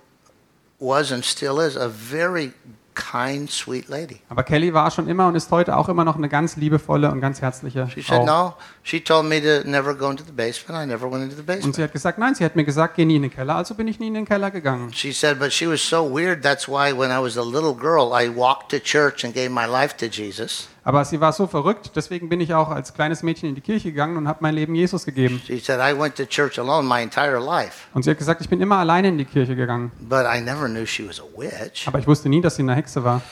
was 0.79 1.11
and 1.11 1.25
still 1.25 1.59
is 1.59 1.77
a 1.77 1.89
very 1.89 2.53
kind, 2.95 3.51
sweet 3.51 3.89
lady. 3.89 4.21
Aber 4.29 4.43
Kelly 4.43 4.73
war 4.75 4.91
schon 4.91 5.09
immer 5.09 5.27
und 5.29 5.35
ist 5.35 5.51
heute 5.51 5.77
auch 5.77 5.89
immer 5.89 6.05
noch 6.05 6.17
eine 6.17 6.29
ganz 6.29 6.57
liebevolle 6.57 7.11
und 7.11 7.21
ganz 7.21 7.41
herzliche 7.41 7.89
She 7.89 8.03
said 8.03 8.19
Frau. 8.19 8.27
no. 8.27 8.55
She 8.83 9.03
told 9.03 9.27
me 9.27 9.41
to 9.41 9.69
never 9.69 9.95
go 9.95 10.11
into 10.11 10.25
the 10.25 10.33
basement. 10.33 10.83
I 10.83 10.87
never 10.87 11.11
went 11.11 11.25
into 11.25 11.37
the 11.37 11.65
Und 11.65 11.75
sie 11.75 11.83
hat 11.83 11.93
gesagt, 11.93 12.19
nein, 12.19 12.35
sie 12.35 12.45
hat 12.45 12.57
mir 12.57 12.65
gesagt, 12.65 12.97
geh 12.97 13.05
nie 13.05 13.17
in 13.17 13.23
den 13.23 13.31
Keller, 13.31 13.57
also 13.57 13.75
bin 13.75 13.89
ich 13.89 13.99
nie 14.01 14.09
in 14.09 14.15
den 14.15 14.25
Keller 14.25 14.51
gegangen. 14.51 14.93
She 14.93 15.13
said, 15.13 15.39
but 15.39 15.53
she 15.53 15.69
was 15.69 15.81
so 15.81 16.05
weird. 16.05 16.43
That's 16.43 16.67
why 16.69 16.93
when 16.97 17.11
I 17.11 17.23
was 17.23 17.37
a 17.37 17.43
little 17.43 17.75
girl, 17.75 18.13
I 18.13 18.29
walked 18.29 18.71
to 18.71 18.79
church 18.79 19.25
and 19.25 19.33
gave 19.35 19.51
my 19.51 19.67
life 19.67 19.97
to 19.99 20.09
Jesus. 20.09 20.69
Aber 20.85 21.05
sie 21.05 21.21
war 21.21 21.33
so 21.33 21.47
verrückt, 21.47 21.93
deswegen 21.95 22.29
bin 22.29 22.41
ich 22.41 22.55
auch 22.55 22.69
als 22.69 22.93
kleines 22.93 23.23
Mädchen 23.23 23.49
in 23.49 23.55
die 23.55 23.61
Kirche 23.61 23.91
gegangen 23.93 24.17
und 24.17 24.27
habe 24.27 24.41
mein 24.43 24.55
Leben 24.55 24.75
Jesus 24.75 25.05
gegeben. 25.05 25.41
She 25.47 25.59
said, 25.61 25.79
I 25.81 25.97
went 25.97 26.17
to 26.17 26.25
church 26.25 26.59
alone 26.59 26.89
my 26.89 27.01
entire 27.01 27.39
life, 27.39 27.87
Und 27.95 28.03
sie 28.03 28.11
hat 28.11 28.19
gesagt, 28.19 28.41
ich 28.41 28.49
bin 28.49 28.61
immer 28.61 28.79
alleine 28.79 29.09
in 29.09 29.19
die 29.19 29.25
Kirche 29.25 29.55
gegangen. 29.55 29.93
but 30.01 30.25
I 30.27 30.41
never 30.41 30.67
knew 30.69 30.85
she 30.85 31.07
was 31.09 31.21
a 31.21 31.25
witch. 31.37 31.87
Aber 31.87 32.01
ich 32.01 32.07
wusste 32.09 32.29
nie, 32.29 32.41
dass 32.41 32.57
sie 32.57 32.63
eine 32.63 32.75
Hexe 32.75 33.05
war. 33.05 33.23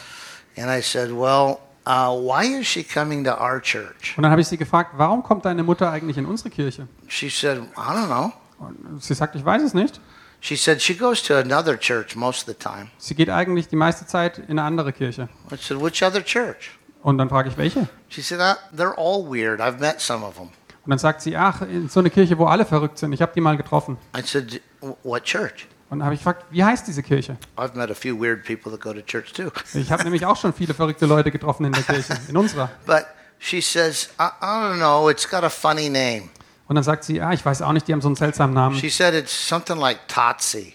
And 0.57 0.69
I 0.71 0.81
said, 0.81 1.11
well, 1.11 1.59
uh, 1.87 2.11
why 2.13 2.45
is 2.61 2.67
she 2.69 2.85
coming 2.85 3.25
to 3.25 3.31
our 3.33 3.61
church? 3.61 4.15
Und 4.17 4.23
dann 4.23 4.31
habe 4.31 4.41
ich 4.41 4.47
sie 4.49 4.57
gefragt, 4.57 4.93
warum 4.97 5.23
kommt 5.25 5.45
deine 5.45 5.65
Mutter 5.65 5.91
eigentlich 5.91 6.19
in 6.19 6.27
unsere 6.27 6.51
Kirche? 6.51 6.87
She 7.09 7.29
said, 7.29 7.59
I 7.77 7.93
don't 7.93 8.07
know. 8.07 8.33
Und 8.61 9.03
sie 9.03 9.15
sagt, 9.15 9.35
ich 9.35 9.45
weiß 9.45 9.63
es 9.63 9.75
nicht. 9.75 10.01
She 10.43 10.57
said 10.57 10.81
she 10.81 10.95
goes 10.95 11.23
to 11.25 11.35
another 11.35 11.77
church 11.79 12.15
most 12.15 12.49
of 12.49 12.55
the 12.55 12.55
time. 12.55 12.87
Sie 12.99 13.15
geht 13.15 13.29
eigentlich 13.29 13.69
die 13.69 13.77
meiste 13.77 14.07
Zeit 14.07 14.39
in 14.39 14.51
eine 14.51 14.63
andere 14.63 14.93
Kirche. 14.93 15.29
I 15.53 15.57
said, 15.57 15.81
which 15.83 16.03
other 16.03 16.25
church? 16.25 16.79
Und 17.03 17.19
dann 17.19 17.29
frage 17.29 17.49
ich, 17.49 17.57
welche? 17.57 17.89
She 18.09 18.23
said, 18.23 18.41
uh, 18.41 18.55
they're 18.77 18.95
all 18.97 19.25
weird. 19.25 19.61
I've 19.61 19.79
met 19.79 20.01
some 20.01 20.25
of 20.25 20.35
them. 20.35 20.51
Und 20.85 20.91
dann 20.91 20.99
sagt 20.99 21.23
sie, 21.23 21.37
ach, 21.37 21.63
in 21.63 21.89
so 21.89 22.01
eine 22.01 22.11
Kirche, 22.11 22.39
wo 22.39 22.47
alle 22.47 22.65
verrückt 22.65 22.99
sind. 22.99 23.13
Ich 23.13 23.23
habe 23.23 23.33
die 23.35 23.41
mal 23.41 23.57
getroffen. 23.57 23.97
I 24.17 24.23
said, 24.23 24.61
what 25.03 25.25
church? 25.25 25.67
Und 25.91 25.99
dann 25.99 26.07
habe 26.07 26.15
ich 26.15 26.21
gefragt, 26.21 26.47
wie 26.51 26.63
heißt 26.63 26.87
diese 26.87 27.03
Kirche? 27.03 27.37
I've 27.57 27.77
met 27.77 27.91
a 27.91 27.95
few 27.95 28.19
weird 28.19 28.45
people 28.45 28.71
that 28.71 28.81
go 28.81 28.93
to 28.93 29.03
church 29.03 29.33
too. 29.33 29.51
Ich 29.75 29.91
habe 29.91 30.05
nämlich 30.05 30.25
auch 30.25 30.37
schon 30.37 30.53
viele 30.53 30.73
verrückte 30.75 31.07
Leute 31.07 31.31
getroffen 31.31 31.65
in 31.65 31.73
der 31.73 31.83
Kirche, 31.83 32.17
in 32.29 32.37
unserer. 32.37 32.71
But 32.87 33.07
she 33.39 33.61
says, 33.61 34.11
I, 34.19 34.31
I 34.41 34.71
don't 34.71 34.77
know. 34.77 35.09
It's 35.11 35.29
got 35.29 35.43
a 35.43 35.51
funny 35.51 35.89
name. 35.89 36.31
Und 36.69 36.77
dann 36.77 36.85
sagt 36.85 37.03
sie, 37.03 37.21
ah, 37.21 37.33
ich 37.33 37.45
weiß 37.45 37.63
auch 37.63 37.73
nicht, 37.73 37.89
die 37.89 37.93
haben 37.93 38.01
so 38.01 38.09
einen 38.09 38.15
seltsamen 38.17 38.55
Namen. 38.55 38.77
She 38.79 38.89
said 38.89 39.13
it's 39.15 39.33
something 39.33 39.77
like 39.77 40.07
Tatsi. 40.07 40.75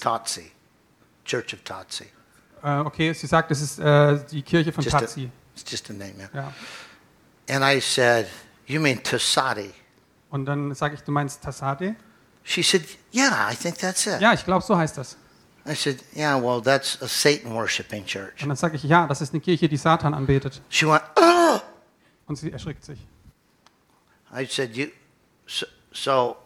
Tatsi. 0.00 0.50
Church 1.26 1.52
of 1.52 1.62
Tatsi. 1.64 2.06
Äh, 2.62 2.78
okay, 2.80 3.12
sie 3.12 3.26
sagt, 3.26 3.50
es 3.50 3.60
ist 3.60 3.78
äh, 3.78 4.18
die 4.30 4.42
Kirche 4.42 4.72
von 4.72 4.84
Just 4.84 4.96
a- 4.96 5.00
Tazi. 5.00 5.30
It's 5.54 5.70
just 5.70 5.90
a 5.90 5.92
name, 5.92 6.14
yeah. 6.18 6.28
Ja. 7.48 7.54
And 7.56 7.64
I 7.64 7.80
said, 7.80 8.26
You 8.66 8.80
mean 8.80 9.02
Tassadi? 9.02 9.70
Und 10.30 10.44
dann 10.46 10.74
sage 10.74 10.94
ich, 10.94 11.00
du 11.02 11.10
meinst 11.10 11.42
Tassade? 11.42 11.96
She 12.44 12.62
said, 12.62 12.84
Yeah, 13.12 13.48
I 13.50 13.56
think 13.56 13.78
that's 13.78 14.06
it. 14.06 14.20
Ja, 14.20 14.32
ich 14.32 14.44
glaube, 14.44 14.64
so 14.64 14.76
heißt 14.76 14.96
das. 14.98 15.16
I 15.66 15.74
said, 15.74 16.02
Yeah, 16.14 16.40
well, 16.40 16.60
that's 16.62 17.00
a 17.02 17.08
Satan 17.08 17.52
worshiping 17.52 18.04
church. 18.06 18.42
Und 18.42 18.48
dann 18.48 18.56
sage 18.56 18.76
ich, 18.76 18.84
ja, 18.84 19.06
das 19.06 19.20
ist 19.20 19.32
eine 19.32 19.40
Kirche, 19.40 19.68
die 19.68 19.76
Satan 19.76 20.14
anbetet. 20.14 20.60
She 20.68 20.86
went, 20.86 21.02
Oh! 21.16 21.60
Und 22.26 22.36
sie 22.36 22.52
erschrickt 22.52 22.84
sich. 22.84 22.98
I 24.32 24.46
said, 24.46 24.76
You, 24.76 24.86
so, 25.46 25.66
so 25.92 26.36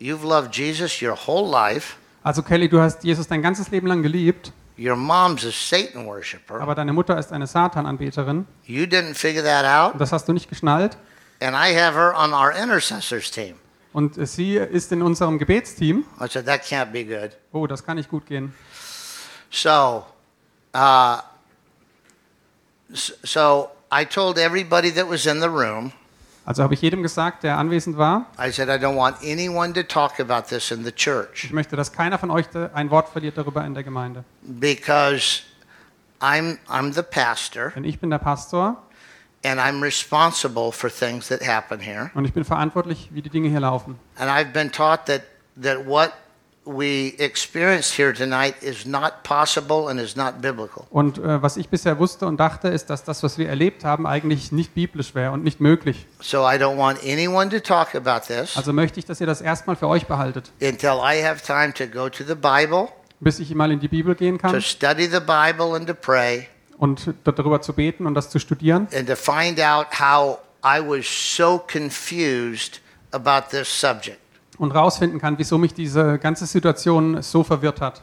you've 0.00 0.24
loved 0.26 0.54
Jesus 0.56 1.02
your 1.02 1.16
whole 1.16 1.48
life. 1.50 1.96
Also 2.22 2.42
Kelly, 2.42 2.68
du 2.68 2.80
hast 2.80 3.04
Jesus 3.04 3.28
dein 3.28 3.42
ganzes 3.42 3.70
Leben 3.70 3.86
lang 3.86 4.02
geliebt, 4.02 4.52
Your 4.78 4.96
mom's 4.96 5.44
a 5.44 5.52
Satan 5.52 6.06
worshiper. 6.06 6.60
aber 6.60 6.74
deine 6.74 6.92
Mutter 6.92 7.18
ist 7.18 7.32
eine 7.32 7.46
Satan-Anbeterin. 7.46 8.46
You 8.64 8.84
didn't 8.84 9.14
figure 9.14 9.42
that 9.42 9.64
out. 9.64 9.98
das 10.00 10.12
hast 10.12 10.28
du 10.28 10.32
nicht 10.32 10.48
geschnallt. 10.48 10.96
And 11.40 11.54
I 11.54 11.74
have 11.74 11.94
her 11.94 12.14
on 12.14 12.32
our 12.32 12.52
intercessors 12.52 13.30
team. 13.30 13.56
Und 13.92 14.14
sie 14.28 14.56
ist 14.56 14.92
in 14.92 15.00
unserem 15.00 15.38
Gebetsteam. 15.38 16.04
I 16.20 16.28
said, 16.28 16.44
That 16.46 16.62
can't 16.62 16.92
be 16.92 17.04
good. 17.04 17.30
Oh, 17.52 17.66
das 17.66 17.82
kann 17.84 17.96
nicht 17.96 18.10
gut 18.10 18.26
gehen. 18.26 18.52
So, 19.50 20.04
uh, 20.74 21.18
so 22.92 23.70
I 23.90 24.04
told 24.04 24.36
everybody 24.38 24.90
that 24.90 25.08
was 25.08 25.26
in 25.26 25.40
the 25.40 25.48
room, 25.48 25.92
Also 26.46 26.62
habe 26.62 26.74
ich 26.74 26.80
jedem 26.80 27.02
gesagt, 27.02 27.42
der 27.42 27.58
anwesend 27.58 27.98
war, 27.98 28.26
I 28.38 28.50
said, 28.52 28.68
I 28.68 28.82
don't 28.82 28.96
want 28.96 29.16
anyone 29.22 29.72
to 29.72 29.82
talk 29.82 30.20
about 30.20 30.48
this 30.48 30.70
in 30.70 30.84
the 30.84 30.92
church 30.92 31.44
ich 31.44 31.52
möchte, 31.52 31.74
dass 31.76 31.92
keiner 31.92 32.18
von 32.18 32.30
euch 32.30 32.46
ein 32.72 32.88
Wort 32.90 33.08
verliert 33.08 33.36
darüber 33.36 33.64
in 33.64 33.74
der 33.74 33.82
Gemeinde. 33.82 34.24
because 34.42 35.42
I'm, 36.20 36.58
I'm 36.68 36.92
the 36.94 37.02
pastor 37.02 37.72
Denn 37.74 37.84
ich 37.84 37.98
bin 38.00 38.10
der 38.10 38.18
Pastor 38.18 38.76
and 39.44 39.60
I'm 39.60 39.82
responsible 39.82 40.72
for 40.72 40.88
things 40.88 41.28
that 41.28 41.46
happen 41.46 41.80
here. 41.80 42.10
und 42.14 42.24
ich 42.24 42.32
bin 42.32 42.44
verantwortlich, 42.44 43.10
wie 43.12 43.22
die 43.22 43.30
Dinge 43.30 43.48
hier 43.48 43.60
laufen. 43.60 43.98
And 44.16 44.30
I've 44.30 44.52
been 44.52 44.70
taught 44.70 45.06
that, 45.06 45.22
that 45.60 45.84
what 45.84 46.12
we 46.66 47.14
experienced 47.18 47.96
here 47.96 48.12
tonight 48.12 48.56
is 48.60 48.84
not 48.84 49.22
possible 49.22 49.88
and 49.88 50.00
is 50.00 50.16
not 50.16 50.42
biblical. 50.42 50.84
Und 50.90 51.18
äh, 51.18 51.40
was 51.40 51.56
ich 51.56 51.68
bisher 51.68 51.98
wusste 51.98 52.26
und 52.26 52.38
dachte, 52.38 52.68
ist, 52.68 52.90
dass 52.90 53.04
das, 53.04 53.22
was 53.22 53.38
wir 53.38 53.48
erlebt 53.48 53.84
haben, 53.84 54.06
eigentlich 54.06 54.50
nicht 54.52 54.74
biblisch 54.74 55.14
wäre 55.14 55.30
und 55.30 55.44
nicht 55.44 55.60
möglich. 55.60 56.06
So 56.20 56.38
I 56.38 56.56
don't 56.56 56.76
want 56.76 56.98
anyone 57.02 57.48
to 57.50 57.60
talk 57.60 57.94
about 57.94 58.26
this 58.26 58.56
Also 58.56 58.72
möchte 58.72 58.98
ich, 58.98 59.06
dass 59.06 59.20
ihr 59.20 59.26
das 59.26 59.40
erstmal 59.40 59.76
für 59.76 59.86
euch 59.86 60.06
behaltet, 60.06 60.50
until 60.60 60.98
I 61.02 61.22
have 61.24 61.40
time 61.44 61.72
to 61.74 61.86
go 61.86 62.08
to 62.08 62.24
the 62.24 62.34
Bible, 62.34 62.88
bis 63.20 63.38
ich 63.38 63.54
mal 63.54 63.70
in 63.70 63.80
die 63.80 63.88
Bibel 63.88 64.14
gehen 64.14 64.38
to 64.38 64.48
kann 64.48 64.60
study 64.60 65.06
the 65.06 65.20
Bible 65.20 65.74
and 65.76 65.86
to 65.86 65.94
pray, 65.94 66.48
und 66.78 67.14
darüber 67.24 67.62
zu 67.62 67.72
beten 67.72 68.06
und 68.06 68.14
das 68.14 68.28
zu 68.28 68.38
studieren 68.40 68.88
and 68.92 69.08
to 69.08 69.14
find 69.14 69.60
out 69.60 69.86
how 70.00 70.38
I 70.64 70.80
was 70.80 71.06
so 71.06 71.58
confused 71.58 72.80
about 73.12 73.50
this 73.50 73.68
subject. 73.68 74.18
Und 74.58 74.72
rausfinden 74.72 75.20
kann, 75.20 75.38
wieso 75.38 75.58
mich 75.58 75.74
diese 75.74 76.18
ganze 76.18 76.46
Situation 76.46 77.22
so 77.22 77.44
verwirrt 77.44 77.80
hat. 77.80 78.02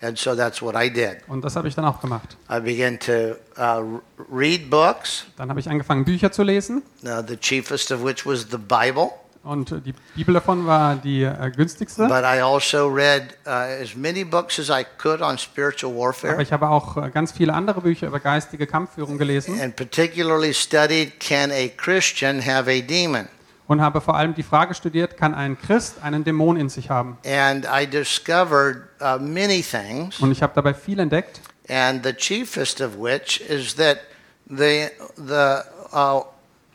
And 0.00 0.18
so 0.18 0.34
that's 0.34 0.60
what 0.60 0.74
I 0.76 0.90
did. 0.90 1.18
Und 1.28 1.42
das 1.44 1.56
habe 1.56 1.68
ich 1.68 1.74
dann 1.74 1.84
auch 1.84 2.00
gemacht. 2.00 2.36
I 2.50 2.60
began 2.60 2.98
to 3.00 3.36
uh, 3.58 4.00
read 4.30 4.68
books, 4.68 5.24
Dann 5.36 5.48
habe 5.48 5.60
ich 5.60 5.68
angefangen, 5.70 6.04
Bücher 6.04 6.30
zu 6.30 6.42
lesen. 6.42 6.82
uh, 7.04 7.22
the 7.26 7.36
chiefest 7.36 7.90
of 7.90 8.04
which 8.04 8.26
was 8.26 8.46
the 8.50 8.58
Bible. 8.58 9.10
Und 9.44 9.72
äh, 9.72 9.80
die 9.80 9.94
Bibel 10.16 10.34
davon 10.34 10.66
war 10.66 10.96
die 10.96 11.22
äh, 11.22 11.50
günstigste. 11.54 12.06
But 12.06 12.22
I 12.22 12.40
also 12.40 12.88
read 12.88 13.36
uh, 13.46 13.82
as 13.82 13.94
many 13.94 14.24
books 14.24 14.58
as 14.58 14.68
I 14.70 14.84
could 14.98 15.20
on 15.20 15.36
spiritual 15.38 15.92
Aber 15.92 16.00
warfare 16.06 16.42
ich 16.42 16.52
habe 16.52 16.68
auch 16.68 16.96
äh, 16.96 17.10
ganz 17.10 17.32
viele 17.32 17.52
andere 17.52 17.82
Bücher 17.82 18.06
über 18.06 18.20
geistige 18.20 18.66
Kampfführung 18.66 19.18
gelesen 19.18 19.60
and 19.60 19.76
particularly 19.76 20.54
studied 20.54 21.20
Can 21.20 21.50
a 21.50 21.68
Christian 21.76 22.44
have 22.44 22.70
a 22.70 22.80
demon? 22.80 23.28
Und 23.66 23.80
habe 23.80 24.00
vor 24.00 24.16
allem 24.16 24.34
die 24.34 24.42
Frage 24.42 24.74
studiert, 24.74 25.16
kann 25.16 25.34
ein 25.34 25.58
Christ 25.58 26.02
einen 26.02 26.24
Dämon 26.24 26.56
in 26.56 26.68
sich 26.68 26.90
haben? 26.90 27.18
And 27.24 27.66
I 27.66 27.86
discovered 27.86 28.88
uh, 29.00 29.18
many 29.18 29.62
things. 29.62 30.20
Und 30.20 30.32
ich 30.32 30.42
habe 30.42 30.52
dabei 30.54 30.74
viel 30.74 30.98
entdeckt. 30.98 31.40
and 31.68 32.02
the 32.02 32.12
chiefest 32.12 32.80
of 32.80 32.96
which 32.96 33.40
is 33.40 33.74
that 33.74 34.00
the 34.48 34.90
the 35.16 35.64
uh, 35.92 36.22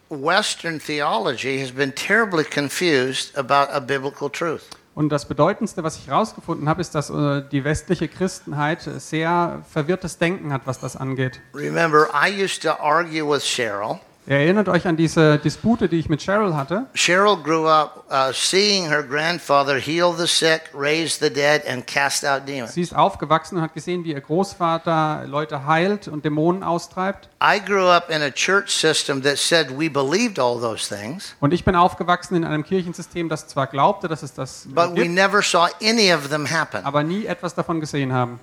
Western 0.09 0.79
theology 0.79 1.59
has 1.59 1.71
been 1.71 1.91
terribly 1.91 2.43
confused 2.43 3.35
about 3.37 3.69
a 3.71 3.79
biblical 3.79 4.29
truth. 4.29 4.67
Und 4.95 5.09
das 5.09 5.25
Bedeutendste, 5.25 5.83
was 5.83 5.97
ich 5.97 6.07
herausgefunden 6.07 6.67
habe, 6.67 6.81
ist, 6.81 6.93
dass 6.93 7.09
äh, 7.09 7.43
die 7.51 7.63
westliche 7.63 8.09
Christenheit 8.09 8.81
sehr 8.81 9.63
verwirrtes 9.71 10.17
Denken 10.17 10.51
hat, 10.51 10.63
was 10.65 10.79
das 10.79 10.97
angeht. 10.97 11.39
Remember, 11.53 12.09
I 12.13 12.29
used 12.43 12.63
to 12.63 12.71
argue 12.71 13.23
with 13.23 13.43
Cheryl. 13.45 13.99
Erinnert 14.30 14.69
euch 14.69 14.86
an 14.86 14.95
diese 14.95 15.39
Dispute, 15.39 15.89
die 15.89 15.97
ich 15.97 16.07
mit 16.07 16.21
Cheryl 16.21 16.55
hatte. 16.55 16.86
Cheryl 16.93 17.36
grew 17.41 17.67
up 17.67 18.03
uh, 18.11 18.32
seeing 18.32 18.88
her 18.88 19.01
grandfather 19.01 19.80
heal 19.80 20.13
the 20.15 20.27
sick, 20.27 20.69
raise 20.71 21.17
the 21.19 21.34
dead, 21.34 21.63
and 21.67 21.88
cast 21.88 22.23
out 22.23 22.47
demons. 22.47 22.75
Sie 22.75 22.82
ist 22.84 22.95
aufgewachsen 22.95 23.57
und 23.57 23.63
hat 23.63 23.73
gesehen, 23.73 24.03
wie 24.03 24.11
ihr 24.11 24.21
Großvater 24.21 25.23
Leute 25.25 25.65
heilt 25.65 26.07
und 26.07 26.25
Dämonen 26.25 26.61
austreibt. 26.61 27.27
I 27.43 27.59
grew 27.59 27.88
up 27.89 28.11
in 28.11 28.21
a 28.21 28.30
church 28.30 28.69
system 28.69 29.23
that 29.23 29.39
said 29.39 29.71
we 29.71 29.89
believed 29.89 30.38
all 30.38 30.61
those 30.61 30.88
things, 30.88 31.36
Und 31.39 31.51
ich 31.51 31.65
bin 31.65 31.75
aufgewachsen 31.75 32.36
in 32.36 32.45
einem 32.45 32.63
Kirchensystem, 32.63 33.30
das 33.30 33.47
zwar 33.47 33.65
glaubte, 33.65 34.07
dass 34.07 34.21
es 34.21 34.36
das 34.36 34.67
but 34.67 34.91
we 34.91 35.05
gibt, 35.05 35.15
never 35.15 35.41
saw 35.41 35.69
any 35.82 36.13
of 36.13 36.30
them 36.30 36.47
happen. 36.47 36.86
aber 36.86 37.01
nie 37.01 37.25
etwas 37.25 37.55
davon 37.55 37.80
gesehen 37.80 38.13
haben. 38.13 38.39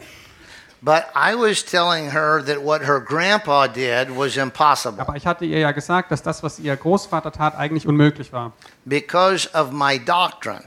But 0.87 1.07
I 1.17 1.35
was 1.35 1.65
telling 1.65 2.13
her 2.13 2.41
that 2.45 2.63
what 2.65 2.81
her 2.87 3.01
grandpa 3.01 3.67
did 3.67 4.09
was 4.17 4.37
impossible. 4.37 5.01
Aber 5.01 5.17
ich 5.17 5.27
hatte 5.27 5.45
ihr 5.45 5.59
ja 5.59 5.73
gesagt, 5.73 6.13
dass 6.13 6.23
das, 6.23 6.45
was 6.45 6.61
ihr 6.61 6.77
Großvater 6.77 7.33
tat, 7.33 7.57
eigentlich 7.57 7.89
unmöglich 7.89 8.33
war. 8.33 8.53
because 8.85 9.49
of 9.53 9.73
my 9.73 9.99
doctrine. 9.99 10.63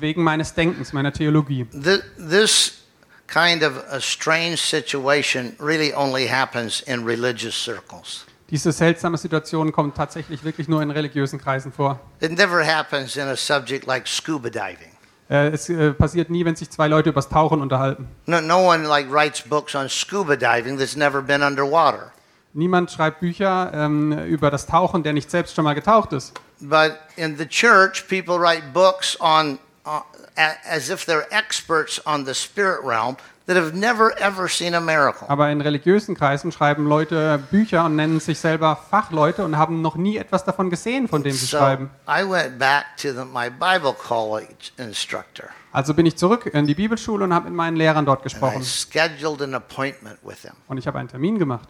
Wegen 0.00 0.24
meines 0.24 0.54
Denkens, 0.54 0.92
meiner 0.92 1.12
Theologie. 1.12 1.66
Th- 1.72 2.02
This 2.18 2.82
kind 3.28 3.62
of 3.62 3.74
a 3.90 4.00
strange 4.00 4.56
situation 4.56 5.54
really 5.60 5.94
only 5.94 6.26
happens 6.26 6.80
in 6.80 7.04
religious 7.04 7.54
circles. 7.54 8.26
Diese 8.50 8.72
seltsame 8.72 9.18
Situation 9.18 9.70
kommt 9.70 9.96
tatsächlich 9.96 10.42
wirklich 10.44 10.66
nur 10.68 10.82
in 10.82 10.90
religiösen 10.90 11.40
Kreisen 11.40 11.72
vor. 11.72 12.00
It 12.20 12.32
never 12.32 12.64
happens 12.66 13.14
in 13.16 13.28
a 13.28 13.36
subject 13.36 13.86
like 13.86 14.08
scuba 14.08 14.50
diving. 14.50 14.93
Äh, 15.30 15.48
es 15.48 15.68
äh, 15.68 15.92
passiert 15.92 16.30
nie, 16.30 16.44
wenn 16.44 16.56
sich 16.56 16.70
zwei 16.70 16.88
Leute 16.88 17.10
übers 17.10 17.28
Tauchen 17.28 17.60
unterhalten. 17.60 18.08
No, 18.26 18.40
no 18.40 18.68
one 18.68 18.86
like 18.86 19.10
writes 19.10 19.42
books 19.42 19.74
on 19.74 19.88
scuba 19.88 20.36
diving 20.36 20.78
that's 20.78 20.96
never 20.96 21.22
been 21.22 21.42
underwater. 21.42 22.12
Niemand 22.52 22.90
schreibt 22.90 23.20
Bücher 23.20 23.72
ähm, 23.74 24.12
über 24.26 24.50
das 24.50 24.66
Tauchen, 24.66 25.02
der 25.02 25.12
nicht 25.12 25.30
selbst 25.30 25.56
schon 25.56 25.64
mal 25.64 25.74
getaucht 25.74 26.12
ist. 26.12 26.34
But 26.60 26.92
in 27.16 27.36
the 27.36 27.46
church, 27.46 28.06
people 28.08 28.38
write 28.38 28.62
books 28.72 29.18
on 29.20 29.58
uh, 29.84 30.00
as 30.36 30.88
if 30.88 31.04
they're 31.04 31.26
experts 31.30 32.00
on 32.06 32.24
the 32.26 32.34
spirit 32.34 32.84
realm 32.84 33.16
that 33.46 33.56
have 33.56 33.74
never 33.76 34.12
ever 34.20 34.48
seen 34.48 34.74
a 34.74 34.80
miracle. 34.80 35.28
Aber 35.28 35.50
in 35.50 35.60
religiösen 35.60 36.14
Kreisen 36.14 36.50
schreiben 36.52 36.86
Leute 36.86 37.38
Bücher 37.50 37.84
und 37.84 37.96
nennen 37.96 38.20
sich 38.20 38.38
selber 38.38 38.76
Fachleute 38.90 39.44
und 39.44 39.56
haben 39.58 39.82
noch 39.82 39.96
nie 39.96 40.16
etwas 40.16 40.44
davon 40.44 40.70
gesehen, 40.70 41.08
von 41.08 41.22
dem 41.22 41.32
sie 41.32 41.46
So 41.46 41.58
schreiben. 41.58 41.90
I 42.08 42.28
went 42.28 42.58
back 42.58 42.84
to 42.98 43.08
the, 43.12 43.24
my 43.24 43.50
Bible 43.50 43.92
college 43.94 44.70
instructor. 44.78 45.48
Also 45.72 45.92
bin 45.92 46.06
ich 46.06 46.16
zurück 46.16 46.46
in 46.46 46.66
die 46.66 46.74
Bibelschule 46.74 47.24
und 47.24 47.34
habe 47.34 47.46
mit 47.46 47.54
meinen 47.54 47.76
Lehrern 47.76 48.06
dort 48.06 48.20
And 48.20 48.26
I 48.26 48.30
gesprochen. 48.32 48.62
scheduled 48.62 49.42
an 49.42 49.54
appointment 49.54 50.18
with 50.22 50.42
him. 50.42 50.52
Und 50.68 50.78
ich 50.78 50.86
habe 50.86 50.98
einen 50.98 51.08
Termin 51.08 51.38
gemacht. 51.38 51.68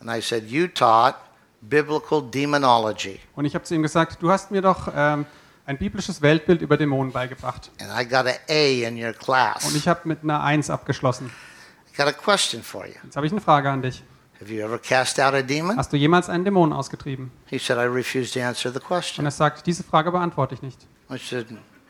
And 0.00 0.10
I 0.10 0.20
said, 0.20 0.44
You 0.48 0.66
taught 0.66 1.14
biblical 1.60 2.22
demonology. 2.22 3.20
Und 3.36 3.44
ich 3.44 3.54
habe 3.54 3.64
zu 3.64 3.74
ihm 3.74 3.82
gesagt, 3.82 4.18
du 4.20 4.30
hast 4.30 4.50
mir 4.50 4.62
doch 4.62 4.88
ähm, 4.94 5.26
ein 5.66 5.78
biblisches 5.78 6.20
Weltbild 6.22 6.62
über 6.62 6.76
Dämonen 6.76 7.12
beigebracht. 7.12 7.70
And 7.80 7.90
I 7.90 8.04
got 8.08 8.26
an 8.26 8.34
A 8.48 8.86
in 8.88 8.96
your 9.00 9.08
Und 9.08 9.18
class. 9.18 9.74
ich 9.74 9.88
habe 9.88 10.00
mit 10.04 10.22
einer 10.22 10.42
Eins 10.42 10.70
abgeschlossen. 10.70 11.30
I 11.92 11.96
got 11.96 12.06
a 12.06 12.12
question 12.12 12.62
for 12.62 12.86
you. 12.86 12.94
Jetzt 13.04 13.16
habe 13.16 13.26
ich 13.26 13.32
eine 13.32 13.40
Frage 13.40 13.70
an 13.70 13.82
dich. 13.82 14.02
Have 14.40 14.52
you 14.52 14.62
ever 14.64 14.78
cast 14.78 15.18
out 15.20 15.32
a 15.32 15.42
demon? 15.42 15.76
Hast 15.76 15.92
du 15.92 15.96
jemals 15.96 16.28
einen 16.28 16.44
Dämon 16.44 16.72
ausgetrieben? 16.72 17.30
He 17.46 17.58
said, 17.58 17.78
I 17.78 17.82
refuse 17.86 18.32
to 18.32 18.40
answer 18.44 18.70
the 18.72 18.78
Und 18.78 18.84
question. 18.84 19.24
er 19.24 19.30
sagt, 19.30 19.66
diese 19.66 19.84
Frage 19.84 20.10
beantworte 20.10 20.54
ich 20.54 20.62
nicht. 20.62 20.80
I 21.10 21.16
said, 21.18 21.46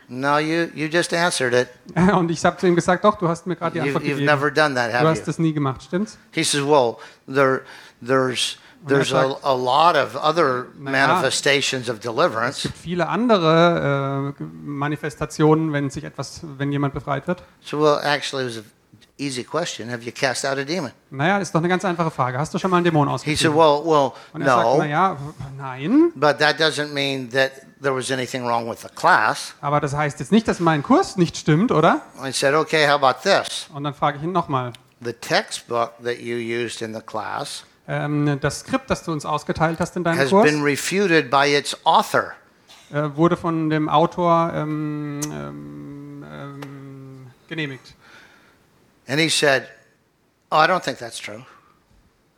No, 0.07 0.37
you, 0.37 0.67
you 0.75 0.85
just 0.85 1.11
answered 1.15 1.53
it. 1.55 1.67
Und 2.13 2.29
ich 2.29 2.45
habe 2.45 2.57
zu 2.57 2.67
ihm 2.67 2.75
gesagt, 2.75 3.03
doch, 3.03 3.15
du 3.15 3.27
hast 3.27 3.47
mir 3.47 3.55
gerade 3.55 3.73
die 3.73 3.79
You've, 3.79 3.87
Antwort 3.87 4.03
you've 4.03 4.07
gegeben. 4.19 4.25
never 4.25 4.51
done 4.51 4.75
that, 4.75 4.91
Du 4.91 4.97
have 4.99 5.07
hast 5.09 5.21
you? 5.21 5.25
das 5.25 5.39
nie 5.39 5.51
gemacht, 5.51 5.81
stimmt's? 5.81 6.19
He 6.31 6.43
says, 6.43 6.61
Well, 6.63 6.97
there, 7.27 7.61
there's, 8.05 8.59
there's 8.87 9.11
a, 9.13 9.37
a 9.43 9.53
lot 9.55 9.95
of 9.95 10.15
other 10.15 10.67
manifestations 10.77 11.89
of 11.89 11.97
Es 11.97 12.01
deliverance. 12.03 12.61
gibt 12.63 12.77
viele 12.77 13.07
andere 13.07 14.33
äh, 14.39 14.43
Manifestationen, 14.43 15.73
wenn 15.73 15.89
sich 15.89 16.03
etwas, 16.03 16.41
wenn 16.57 16.71
jemand 16.71 16.93
befreit 16.93 17.27
wird. 17.27 17.43
So, 17.61 17.79
well, 17.79 17.99
actually, 18.03 18.45
it 18.47 18.57
was 18.57 18.63
easy 19.17 19.43
question. 19.43 19.89
Have 19.89 20.03
you 20.03 20.11
cast 20.11 20.45
out 20.45 20.57
a 20.57 20.63
demon? 20.63 20.91
Naja, 21.09 21.37
ist 21.39 21.53
doch 21.53 21.59
eine 21.59 21.69
ganz 21.69 21.85
einfache 21.85 22.11
Frage. 22.11 22.37
Hast 22.37 22.53
du 22.53 22.57
schon 22.59 22.69
mal 22.71 22.77
einen 22.77 22.85
Dämon 22.85 23.07
He 23.23 23.35
said, 23.35 23.49
ausgetrieben? 23.49 23.55
Well, 23.55 23.81
well, 23.85 24.11
Und 24.33 24.41
er 24.41 24.47
sagt, 24.47 24.63
no. 24.63 24.77
naja, 24.77 25.17
nein. 25.57 26.11
But 26.15 26.39
that 26.39 26.59
doesn't 26.59 26.93
mean 26.93 27.29
that 27.31 27.51
there 27.81 27.95
was 27.95 28.11
anything 28.11 28.45
wrong 28.45 28.69
with 28.69 28.81
the 28.81 28.89
class. 28.93 29.53
Aber 29.61 29.79
das 29.79 29.95
heißt 29.95 30.19
jetzt 30.19 30.31
nicht, 30.31 30.47
dass 30.47 30.59
mein 30.59 30.83
Kurs 30.83 31.17
nicht 31.17 31.37
stimmt, 31.37 31.71
oder? 31.71 32.01
I 32.23 32.31
said, 32.31 32.53
Okay, 32.53 32.87
how 32.87 33.01
about 33.01 33.19
this? 33.23 33.67
Und 33.73 33.83
dann 33.83 33.93
frage 33.93 34.17
ich 34.17 34.23
ihn 34.23 34.31
nochmal. 34.31 34.73
The 35.01 35.13
textbook 35.13 35.91
that 36.03 36.19
you 36.19 36.35
used 36.37 36.81
in 36.81 36.93
the 36.93 37.01
class 37.01 37.63
Ähm, 37.87 38.39
das 38.41 38.61
Skript, 38.61 38.89
das 38.89 39.03
du 39.03 39.11
uns 39.11 39.25
ausgeteilt 39.25 39.79
hast 39.79 39.95
in 39.95 40.03
deinem 40.03 40.17
has 40.17 40.29
Kurs, 40.29 40.43
been 40.45 40.63
refuted 40.63 41.29
by 41.29 41.45
its 41.55 41.77
author. 41.85 42.33
äh, 42.91 43.09
wurde 43.15 43.37
von 43.37 43.69
dem 43.69 43.89
Autor 43.89 44.51
ähm, 44.53 45.19
ähm, 45.31 46.25
ähm, 46.31 47.27
genehmigt. 47.47 47.93
And 49.07 49.19
he 49.19 49.29
said, 49.29 49.67
Oh, 50.51 50.57
I 50.57 50.67
don't 50.67 50.81
think 50.83 50.97
that's 50.97 51.17
true. 51.19 51.45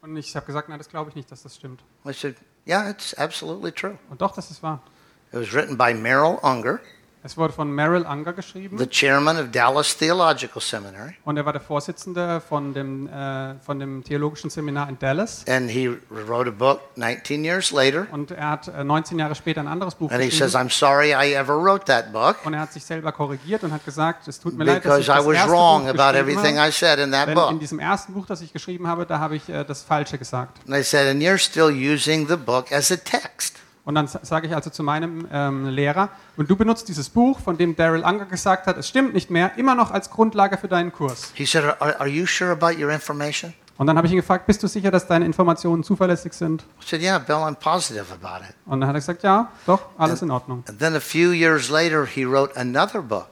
Und 0.02 0.16
ich 0.18 0.36
habe 0.36 0.46
gesagt, 0.46 0.70
nein, 0.70 0.78
das 0.78 0.90
glaube 0.90 1.10
ich 1.10 1.16
nicht, 1.16 1.32
dass 1.32 1.44
das 1.44 1.56
stimmt. 1.56 1.82
I 2.06 2.14
said, 2.14 2.36
Yeah, 2.66 2.90
it's 2.90 3.14
absolutely 3.14 3.72
true. 3.72 3.98
Und 4.10 4.22
doch, 4.22 4.34
das 4.36 4.52
ist 4.52 4.62
wahr. 4.62 4.82
It 5.32 5.40
was 5.40 5.54
written 5.54 5.78
by 5.78 5.94
Merrill 5.94 6.38
Unger, 6.42 6.80
Es 7.28 7.36
wurde 7.36 7.52
von 7.52 7.70
Merrill 7.70 8.06
Unger 8.06 8.32
geschrieben 8.32 8.78
the 8.78 8.88
chairman 8.88 9.38
of 9.38 9.52
Dallas 9.52 9.98
Theological 9.98 10.62
Seminary. 10.62 11.14
und 11.26 11.36
er 11.36 11.46
war 11.46 11.52
der 11.52 11.62
Vorsitzende 11.62 12.40
von 12.40 12.74
dem, 12.74 13.10
äh, 13.10 13.56
von 13.60 13.82
dem 13.82 14.02
theologischen 14.02 14.50
Seminar 14.50 14.88
in 14.88 14.98
Dallas. 14.98 15.44
And 15.46 15.70
he 15.70 15.90
wrote 16.10 16.48
a 16.48 16.54
book 16.54 16.80
19 16.96 17.44
years 17.44 17.72
later. 17.72 18.08
Und 18.14 18.32
er 18.32 18.52
hat 18.52 18.70
äh, 18.70 18.82
19 18.82 19.20
Jahre 19.20 19.36
später 19.36 19.60
ein 19.60 19.68
anderes 19.68 19.96
Buch 19.96 20.10
And 20.10 20.24
he 20.24 20.30
says, 20.30 20.54
geschrieben. 20.54 20.70
I'm 20.70 20.74
sorry 20.74 21.10
I 21.10 21.34
ever 21.34 21.62
wrote 21.62 21.84
that 21.88 22.14
book 22.14 22.38
Und 22.46 22.54
er 22.54 22.62
hat 22.62 22.72
sich 22.72 22.86
selber 22.86 23.12
korrigiert 23.12 23.62
und 23.66 23.74
hat 23.74 23.84
gesagt, 23.84 24.26
es 24.30 24.40
tut 24.40 24.58
mir 24.58 24.64
leid, 24.64 24.86
dass 24.86 25.00
ich 25.00 25.08
because 25.08 25.12
I 25.12 25.16
das 25.18 25.26
was 25.26 25.36
erste 25.36 25.52
wrong 25.52 25.82
Buch 25.82 25.90
about 25.90 26.18
geschrieben 26.18 26.30
everything 26.30 26.58
habe. 26.60 26.70
I 26.70 26.72
said 26.72 27.00
in 27.00 27.12
that 27.12 27.28
Denn 27.28 27.38
in 27.38 27.44
book. 27.44 27.60
diesem 27.60 27.80
ersten 27.80 28.14
Buch, 28.14 28.26
das 28.26 28.40
ich 28.40 28.54
geschrieben 28.54 28.88
habe, 28.88 29.06
da 29.06 29.20
habe 29.20 29.36
ich 29.36 29.50
äh, 29.50 29.66
das 29.66 29.84
Falsche 29.84 30.18
gesagt. 30.18 30.60
And 30.66 30.78
I 30.78 30.82
said, 30.82 31.12
And 31.12 31.22
you're 31.22 31.38
still 31.38 31.72
using 31.72 32.26
the 32.30 32.38
book 32.38 32.72
as 32.72 32.90
a 32.90 32.96
text. 32.96 33.58
Und 33.88 33.96
dann 33.96 34.06
sa- 34.08 34.20
sage 34.22 34.48
ich 34.48 34.54
also 34.54 34.70
zu 34.70 34.84
meinem 34.84 35.26
ähm, 35.32 35.66
Lehrer, 35.68 36.10
und 36.36 36.50
du 36.50 36.58
benutzt 36.58 36.90
dieses 36.90 37.10
Buch, 37.10 37.40
von 37.40 37.58
dem 37.58 37.74
Daryl 37.78 38.04
Unger 38.04 38.26
gesagt 38.26 38.68
hat, 38.68 38.76
es 38.78 38.90
stimmt 38.90 39.14
nicht 39.14 39.30
mehr, 39.32 39.58
immer 39.58 39.76
noch 39.76 39.92
als 39.92 40.10
Grundlage 40.10 40.58
für 40.58 40.68
deinen 40.68 40.92
Kurs. 40.92 41.32
He 41.36 41.46
said, 41.46 41.64
Are, 41.80 41.98
are 42.02 42.10
you 42.10 42.26
sure 42.26 42.52
about 42.52 42.78
your 42.78 42.92
information? 42.92 43.54
Und 43.78 43.88
dann 43.88 43.96
habe 43.96 44.06
ich 44.08 44.12
ihn 44.12 44.18
gefragt, 44.18 44.46
bist 44.46 44.62
du 44.62 44.68
sicher, 44.68 44.92
dass 44.92 45.08
deine 45.08 45.24
Informationen 45.26 45.84
zuverlässig 45.86 46.34
sind? 46.34 46.64
I 46.82 46.86
said, 46.86 47.02
Yeah, 47.02 47.18
Bill, 47.18 47.38
I'm 47.38 47.56
positive 47.56 48.08
about 48.14 48.44
it. 48.44 48.54
Und 48.66 48.82
dann 48.82 48.90
hat 48.90 48.96
er 48.96 49.00
gesagt, 49.00 49.24
ja, 49.24 49.50
doch, 49.66 49.80
alles 49.98 50.22
in 50.22 50.32
Ordnung. 50.32 50.66
And 50.68 50.80
then 50.80 50.94
a 50.94 51.00
few 51.00 51.32
years 51.32 51.70
later, 51.70 52.06
he 52.06 52.26
wrote 52.26 52.58
another 52.60 53.02
book. 53.02 53.28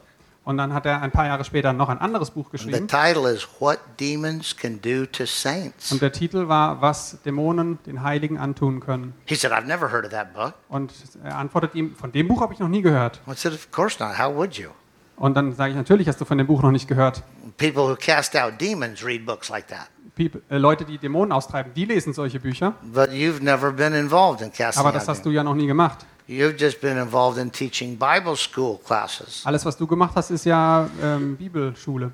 Und 0.46 0.58
dann 0.58 0.72
hat 0.72 0.86
er 0.86 1.02
ein 1.02 1.10
paar 1.10 1.26
Jahre 1.26 1.44
später 1.44 1.72
noch 1.72 1.88
ein 1.88 1.98
anderes 1.98 2.30
Buch 2.30 2.46
The 2.46 2.50
geschrieben. 2.52 2.86
title 2.86 3.28
is 3.28 3.48
What 3.58 3.80
Demons 3.98 4.56
Can 4.56 4.80
Do 4.80 5.04
to 5.04 5.26
Saints. 5.26 5.90
Und 5.90 6.00
der 6.00 6.12
Titel 6.12 6.46
war, 6.46 6.80
was 6.80 7.18
Dämonen 7.24 7.80
den 7.84 8.04
Heiligen 8.04 8.38
antun 8.38 8.78
können. 8.78 9.12
He 9.24 9.34
said, 9.34 9.50
I've 9.50 9.66
never 9.66 9.90
heard 9.90 10.04
of 10.04 10.12
that 10.12 10.32
book. 10.34 10.54
Und 10.68 10.92
er 11.24 11.36
antwortet 11.36 11.74
ihm, 11.74 11.96
von 11.96 12.12
dem 12.12 12.28
Buch 12.28 12.40
habe 12.40 12.54
ich 12.54 12.60
noch 12.60 12.68
nie 12.68 12.80
gehört. 12.80 13.20
I 13.26 13.32
said, 13.34 13.54
Of 13.54 13.72
course 13.72 14.00
not. 14.00 14.16
How 14.20 14.32
would 14.32 14.54
you? 14.54 14.68
Und 15.16 15.34
dann 15.34 15.52
sage 15.52 15.70
ich, 15.70 15.76
natürlich 15.76 16.06
hast 16.06 16.20
du 16.20 16.24
von 16.24 16.38
dem 16.38 16.46
Buch 16.46 16.62
noch 16.62 16.70
nicht 16.70 16.86
gehört. 16.86 17.24
People 17.56 17.82
who 17.88 17.96
cast 17.96 18.36
out 18.36 18.60
demons 18.60 19.04
read 19.04 19.26
books 19.26 19.48
like 19.48 19.66
that. 19.66 19.88
People, 20.14 20.42
äh, 20.48 20.58
Leute, 20.58 20.84
die 20.84 20.98
Dämonen 20.98 21.32
austreiben, 21.32 21.74
die 21.74 21.86
lesen 21.86 22.12
solche 22.12 22.38
Bücher. 22.38 22.74
But 22.82 23.08
you've 23.08 23.42
never 23.42 23.72
been 23.72 23.94
involved 23.94 24.42
in 24.42 24.52
casting 24.52 24.80
Aber 24.80 24.92
das 24.92 25.08
hast 25.08 25.26
du 25.26 25.30
ja 25.30 25.42
noch 25.42 25.54
nie 25.56 25.66
gemacht. 25.66 26.06
You've 26.28 26.56
just 26.58 26.80
been 26.80 26.98
involved 26.98 27.38
in 27.38 27.50
teaching 27.50 27.96
Bible 27.96 28.36
school 28.36 28.78
classes. 28.84 29.42
Alles, 29.44 29.64
was 29.64 29.76
du 29.76 29.86
gemacht 29.86 30.12
hast, 30.16 30.30
ist 30.30 30.44
ja 30.44 30.90
ähm, 31.00 31.36
Bibelschule. 31.36 32.10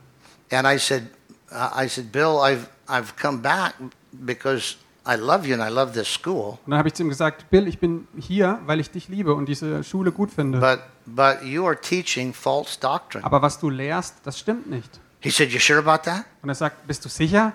And 0.50 0.66
I 0.66 0.78
said, 0.78 1.08
uh, 1.50 1.84
I 1.84 1.88
said, 1.88 2.12
Bill, 2.12 2.38
I've, 2.40 2.66
I've 2.86 3.16
come 3.16 3.38
back 3.38 3.74
because 4.12 4.76
I 5.06 5.16
love 5.16 5.46
you 5.46 5.54
and 5.54 5.62
I 5.62 5.72
love 5.72 5.92
this 5.92 6.08
school. 6.08 6.58
Und 6.64 6.70
dann 6.72 6.78
habe 6.78 6.88
ich 6.88 6.94
zu 6.94 7.02
ihm 7.02 7.08
gesagt, 7.08 7.48
Bill, 7.50 7.66
ich 7.66 7.78
bin 7.78 8.06
hier, 8.18 8.60
weil 8.66 8.80
ich 8.80 8.90
dich 8.90 9.08
liebe 9.08 9.34
und 9.34 9.46
diese 9.46 9.82
Schule 9.82 10.12
gut 10.12 10.30
finde. 10.30 10.60
But, 10.60 10.80
but 11.06 11.42
you 11.42 11.66
are 11.66 11.80
teaching 11.80 12.34
false 12.34 12.78
doctrine. 12.78 13.24
Aber 13.24 13.40
was 13.40 13.58
du 13.58 13.70
lehrst, 13.70 14.16
das 14.24 14.38
stimmt 14.38 14.68
nicht. 14.68 15.00
He 15.20 15.30
said, 15.30 15.50
You 15.50 15.58
sure 15.58 15.78
about 15.78 16.04
that? 16.04 16.24
Und 16.42 16.50
er 16.50 16.54
sagt, 16.54 16.86
bist 16.86 17.04
du 17.04 17.08
sicher? 17.08 17.52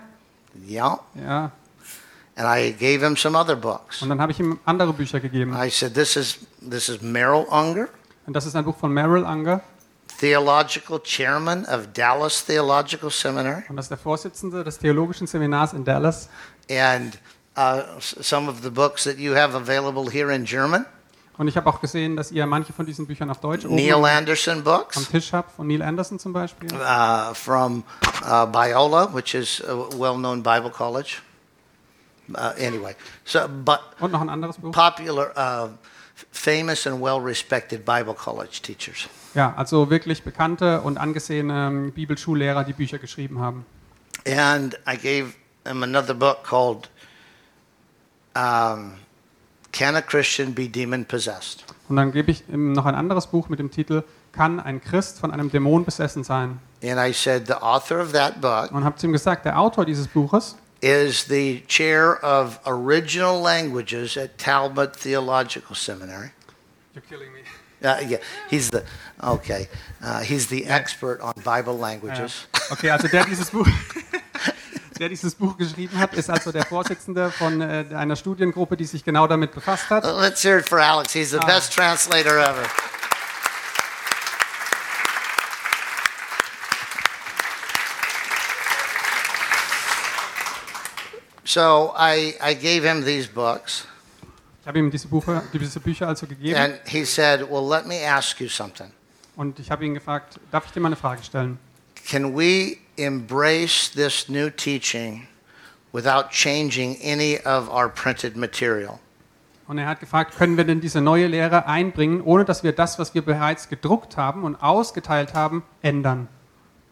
Yeah. 0.68 1.00
Ja. 1.14 1.52
And 2.38 2.46
I 2.48 2.72
gave 2.72 3.04
him 3.04 3.18
some 3.18 3.36
other 3.38 3.56
books. 3.56 4.02
Und 4.04 4.10
dann 4.10 4.22
habe 4.22 4.32
ich 4.32 4.40
ihm 4.40 4.60
andere 4.64 4.94
Bücher 4.94 5.20
gegeben. 5.20 5.54
I 5.60 5.70
said, 5.72 5.96
This 5.96 6.16
is, 6.16 6.38
this 6.62 6.88
is 6.88 7.02
Merrill 7.02 7.46
Unger, 7.50 7.88
Und 8.28 8.34
das 8.36 8.46
ist 8.46 8.56
ein 8.56 8.64
Buch 8.64 8.78
von 8.78 8.92
Merrill 8.94 9.24
Unger. 9.24 9.62
theological 10.20 11.00
chairman 11.04 11.66
of 11.66 11.94
Dallas 11.94 12.44
Theological 12.46 13.10
Seminary. 13.12 13.64
Und 13.70 13.76
das 13.76 13.86
ist 13.86 13.90
der 13.90 13.98
Vorsitzende 13.98 14.64
des 14.64 14.78
Theologischen 14.80 15.28
Seminars 15.28 15.74
in 15.74 15.84
Dallas. 15.84 16.30
And 16.70 17.18
uh, 17.58 17.82
some 18.00 18.50
of 18.50 18.62
the 18.64 18.70
books 18.72 19.04
that 19.04 19.18
you 19.18 19.36
have 19.36 19.56
available 19.56 20.10
here 20.10 20.32
in 20.34 20.46
German, 20.46 20.86
Und 21.38 21.48
ich 21.48 21.56
habe 21.56 21.70
auch 21.70 21.80
gesehen, 21.82 22.16
dass 22.16 22.32
ihr 22.32 22.48
manche 22.48 22.74
von 22.74 22.86
diesen 22.88 23.06
Büchern 23.06 23.30
auf 23.30 23.40
Deutsch 23.40 23.64
Neil 23.66 24.04
Anderson 24.06 24.64
books 24.64 24.98
am. 24.98 25.08
Tisch 25.08 25.32
habt, 25.34 25.52
von 25.56 25.68
Neil 25.68 25.84
Anderson 25.84 26.18
zum 26.18 26.34
Beispiel. 26.34 26.70
uh, 26.74 27.34
from 27.36 27.84
uh, 28.24 28.48
Biola, 28.48 29.14
which 29.14 29.36
is 29.36 29.62
a 29.68 29.76
well-known 29.98 30.42
Bible 30.42 30.72
college. 30.72 31.22
Uh, 32.30 32.52
anyway, 32.60 32.96
so 33.24 33.40
but 33.66 33.80
Und 34.00 34.12
noch 34.12 34.22
ein 34.22 34.30
anderes 34.30 34.58
Buch. 34.58 34.72
popular, 34.72 35.32
uh, 35.38 35.70
famous 36.32 36.86
and 36.86 37.02
well-respected 37.02 37.86
Bible 37.86 38.14
college 38.14 38.60
teachers. 38.62 39.08
Ja, 39.34 39.54
also 39.56 39.90
wirklich 39.90 40.24
bekannte 40.24 40.82
und 40.82 40.98
angesehene 40.98 41.68
ähm, 41.68 41.92
Bibelschullehrer, 41.94 42.64
die 42.64 42.74
Bücher 42.74 42.98
geschrieben 42.98 43.40
haben. 43.40 43.66
And 44.26 44.78
I 44.88 44.98
gave 44.98 45.34
him 45.66 45.84
another 45.84 46.14
book 46.14 46.44
called 46.44 46.90
um, 48.36 48.94
"Can 49.72 49.96
a 49.96 50.02
Christian 50.02 50.54
Be 50.54 50.68
Demon 50.68 51.06
Possessed?" 51.06 51.64
Und 51.88 51.96
dann 51.96 52.12
gebe 52.12 52.32
ich 52.32 52.44
ihm 52.50 52.74
noch 52.74 52.86
ein 52.86 52.96
anderes 52.96 53.28
Buch 53.28 53.48
mit 53.48 53.60
dem 53.60 53.72
Titel 53.72 54.04
Kann 54.34 54.60
ein 54.60 54.82
Christ 54.82 55.20
von 55.20 55.32
einem 55.32 55.50
Dämon 55.50 55.86
besessen 55.86 56.24
sein? 56.24 56.60
And 56.84 57.00
I 57.00 57.14
said 57.14 57.48
the 57.48 57.54
author 57.54 58.02
of 58.02 58.12
that 58.12 58.42
book 58.42 58.72
Und 58.72 58.84
habe 58.84 58.98
zu 58.98 59.08
ihm 59.08 59.14
gesagt, 59.14 59.46
der 59.46 59.58
Autor 59.60 59.86
dieses 59.86 60.08
Buches 60.08 60.58
is 60.82 61.26
the 61.26 61.62
chair 61.68 62.18
of 62.24 62.60
original 62.66 63.40
languages 63.40 64.18
at 64.18 64.38
Talbot 64.38 64.96
Theological 64.96 65.76
Seminary. 65.76 66.32
You're 66.94 67.04
killing 67.10 67.34
me. 67.34 67.42
Uh, 67.84 68.02
yeah, 68.08 68.18
he's 68.50 68.72
the 68.72 68.84
okay. 69.24 69.68
Uh, 70.02 70.22
he's 70.22 70.48
the 70.48 70.66
expert 70.66 71.22
on 71.22 71.34
Bible 71.44 71.78
languages. 71.78 72.48
Okay, 72.72 72.90
also 72.90 73.08
der 73.08 73.24
dieses 73.26 73.52
Buch, 73.52 73.68
der 75.00 75.10
dieses 75.10 75.36
Buch 75.36 75.56
geschrieben 75.58 75.98
hat, 76.00 76.16
ist 76.16 76.30
also 76.30 76.52
der 76.52 76.66
Vorsitzende 76.66 77.30
von 77.32 77.62
äh, 77.62 77.86
einer 77.94 78.16
Studiengruppe, 78.16 78.78
die 78.78 78.86
sich 78.86 79.04
genau 79.04 79.28
damit 79.28 79.52
befasst 79.52 79.90
hat. 79.92 80.04
Uh, 80.04 80.20
Let's 80.20 80.44
hear 80.44 80.58
it 80.58 80.68
for 80.68 80.80
Alex. 80.80 81.14
He's 81.14 81.30
the 81.30 81.40
best 81.46 81.72
translator 81.72 82.40
ever. 82.40 82.66
So 91.48 91.94
I, 91.98 92.36
I 92.42 92.54
gave 92.54 92.84
him 92.84 93.06
these 93.06 93.30
books, 93.30 93.88
Ich 94.60 94.68
habe 94.68 94.80
ihm 94.80 94.92
diese, 94.92 95.08
Buche, 95.08 95.42
diese 95.54 95.80
Bücher 95.80 96.06
also 96.10 96.28
gegeben 96.28 96.58
and 96.58 96.74
he 96.86 97.06
said, 97.06 97.50
Well, 97.50 97.66
let 97.66 97.88
me 97.88 98.06
ask 98.06 98.42
you 98.42 98.50
something. 98.50 98.92
und 99.38 99.58
ich 99.58 99.72
habe 99.72 99.86
ihn 99.86 99.94
gefragt, 99.94 100.42
darf 100.52 100.66
ich 100.66 100.74
dir 100.74 100.82
mal 100.82 100.90
eine 100.90 100.98
Frage 100.98 101.24
stellen? 101.24 101.58
Can 102.06 102.36
we 102.36 102.76
embrace 102.98 103.90
this 103.94 104.28
new 104.28 104.50
teaching 104.50 105.26
without 105.94 106.32
changing 106.32 106.98
any 107.02 107.40
of 107.46 107.70
our 107.70 107.88
printed 107.88 108.36
material? 108.36 109.00
Und 109.68 109.78
er 109.78 109.88
hat 109.88 110.02
gefragt, 110.02 110.36
können 110.38 110.58
wir 110.58 110.66
denn 110.66 110.82
diese 110.82 111.00
neue 111.00 111.28
Lehre 111.28 111.66
einbringen, 111.66 112.20
ohne 112.22 112.44
dass 112.44 112.64
wir 112.64 112.74
das, 112.74 113.00
was 113.00 113.14
wir 113.14 113.22
bereits 113.22 113.70
gedruckt 113.70 114.18
haben 114.18 114.44
und 114.44 114.58
ausgeteilt 114.58 115.34
haben, 115.34 115.64
ändern? 115.82 116.28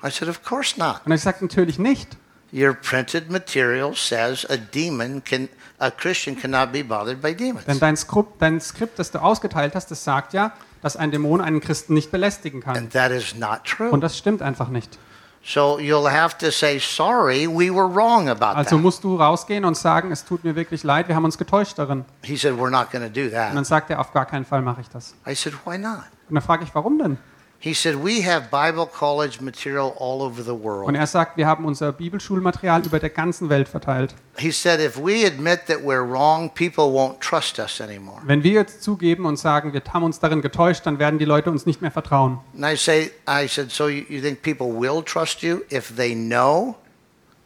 I 0.01 0.10
said, 0.10 0.30
Of 0.30 0.43
course 0.45 0.80
not. 0.80 1.01
Und 1.03 1.12
er 1.12 1.18
sagt 1.18 1.41
natürlich 1.41 1.78
nicht. 1.78 2.16
Your 2.56 2.74
printed 2.74 3.30
material 3.30 3.93
says 3.95 4.45
a 4.49 4.56
demon 4.58 5.22
can, 5.26 5.49
a 5.78 5.91
Christian 5.91 6.38
cannot 6.39 6.72
be 6.72 6.84
bothered 6.84 7.22
by 7.22 7.36
demons. 7.36 7.66
Denn 7.66 7.80
dein 7.80 7.97
Skript, 7.97 8.41
dein 8.41 8.62
Skript, 8.62 8.97
das 8.97 9.12
du 9.12 9.20
ausgeteilt 9.22 9.76
hast, 9.76 9.91
das 9.91 10.06
sagt 10.06 10.32
ja, 10.34 10.53
dass 10.82 10.95
ein 10.95 11.12
Dämon 11.12 11.41
einen 11.41 11.60
Christen 11.60 11.93
nicht 11.93 12.12
belästigen 12.12 12.62
kann. 12.62 12.78
And 12.78 12.93
that 12.93 13.12
is 13.12 13.36
not 13.36 13.66
true. 13.66 13.89
Und 13.89 13.99
das 14.01 14.18
stimmt 14.18 14.41
einfach 14.41 14.70
nicht. 14.70 14.97
So 15.43 15.78
you'll 15.78 16.10
have 16.10 16.38
to 16.39 16.49
say, 16.49 16.80
sorry, 16.80 17.45
we 17.45 17.70
were 17.70 17.88
wrong 17.93 18.30
about 18.30 18.58
Also 18.58 18.78
that. 18.78 18.82
musst 18.82 19.03
du 19.03 19.16
rausgehen 19.18 19.64
und 19.66 19.76
sagen, 19.78 20.12
es 20.12 20.24
tut 20.26 20.43
mir 20.43 20.56
wirklich 20.56 20.84
leid, 20.84 21.08
wir 21.08 21.16
haben 21.16 21.26
uns 21.26 21.38
getäuscht 21.38 21.78
darin. 21.78 22.06
He 22.24 22.38
said, 22.38 22.53
we're 22.53 22.72
not 22.72 22.89
going 22.89 23.03
to 23.03 23.10
do 23.10 23.26
Und 23.26 23.34
dann 23.34 23.56
that. 23.56 23.66
sagt 23.68 23.89
er, 23.89 23.99
auf 23.99 24.12
gar 24.14 24.26
keinen 24.26 24.45
Fall 24.45 24.62
mache 24.62 24.82
ich 24.82 24.88
das. 24.89 25.14
I 25.28 25.36
said, 25.36 25.53
why 25.66 25.78
not? 25.78 25.99
Und 26.30 26.36
dann 26.36 26.41
frage 26.41 26.64
ich, 26.64 26.74
warum 26.74 26.97
denn? 26.97 27.18
He 27.66 27.74
said, 27.74 27.95
We 28.03 28.22
have 28.22 28.51
Bible 28.51 28.86
college 28.86 29.41
material 29.41 29.95
all 29.97 30.22
over 30.22 30.43
the 30.43 30.51
Und 30.51 30.93
er 30.93 31.07
sagt, 31.07 31.36
wir 31.36 31.47
haben 31.47 31.66
unser 31.66 31.91
Bibelschulmaterial 31.91 32.86
über 32.86 32.99
der 32.99 33.09
ganzen 33.09 33.49
Welt 33.49 33.68
verteilt. 33.68 34.13
He 34.38 34.51
said, 34.51 34.80
If 34.80 34.97
we 34.97 35.26
admit 35.26 35.61
that 35.66 35.80
we're 35.80 36.07
wrong, 36.07 36.51
people 36.53 36.93
won't 36.93 37.20
trust 37.22 37.57
us 37.57 37.82
anymore. 37.82 38.22
Wenn 38.24 38.43
wir 38.43 38.51
jetzt 38.51 38.84
zugeben 38.84 39.26
und 39.26 39.38
sagen, 39.39 39.74
wir 39.74 39.82
haben 39.91 40.03
uns 40.03 40.20
darin 40.20 40.43
getäuscht, 40.43 40.86
dann 40.86 40.99
werden 40.99 41.18
die 41.18 41.26
Leute 41.26 41.49
uns 41.49 41.66
nicht 41.66 41.82
mehr 41.82 41.89
vertrauen. 41.89 42.38
And 42.53 42.63
I 42.63 42.78
say, 42.78 43.09
I 43.28 43.47
said, 43.47 43.72
So 43.72 43.88
you, 43.88 44.22
think 44.22 44.43
people 44.43 44.68
will 44.68 45.01
trust 45.03 45.41
you 45.41 45.61
if 45.72 45.95
they 45.95 46.13
know 46.13 46.76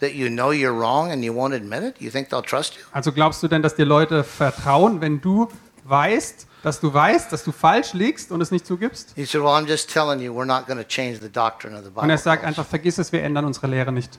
that 0.01 0.11
you 0.11 0.27
know 0.27 0.51
you're 0.51 0.77
wrong 0.77 1.13
and 1.13 1.23
you 1.23 1.33
won't 1.33 1.55
admit 1.55 1.81
it? 1.81 1.95
You 2.01 2.11
think 2.11 2.27
they'll 2.27 2.43
trust 2.43 2.75
you? 2.75 2.81
Also 2.91 3.13
glaubst 3.13 3.41
du 3.41 3.47
denn, 3.47 3.61
dass 3.61 3.75
dir 3.75 3.85
Leute 3.85 4.25
vertrauen, 4.25 4.99
wenn 4.99 5.21
du 5.21 5.47
weißt, 5.85 6.48
dass 6.63 6.79
du 6.79 6.93
weißt, 6.93 7.31
dass 7.31 7.43
du 7.43 7.51
falsch 7.51 7.93
liegst 7.93 8.31
und 8.31 8.41
es 8.41 8.51
nicht 8.51 8.65
zugibst? 8.65 9.13
He 9.15 9.25
said, 9.25 9.41
Well, 9.41 9.51
I'm 9.51 9.67
just 9.67 9.91
telling 9.91 10.19
you, 10.19 10.33
we're 10.33 10.45
not 10.45 10.67
going 10.67 10.79
to 10.79 10.87
change 10.87 11.19
the 11.21 11.29
doctrine 11.29 11.77
of 11.77 11.83
the 11.83 11.91
Und 11.93 12.09
er 12.09 12.17
sagt 12.17 12.41
college." 12.41 12.47
einfach, 12.47 12.65
vergiss 12.65 12.97
es, 12.97 13.11
wir 13.11 13.23
ändern 13.23 13.45
unsere 13.45 13.67
Lehre 13.67 13.91
nicht. 13.91 14.17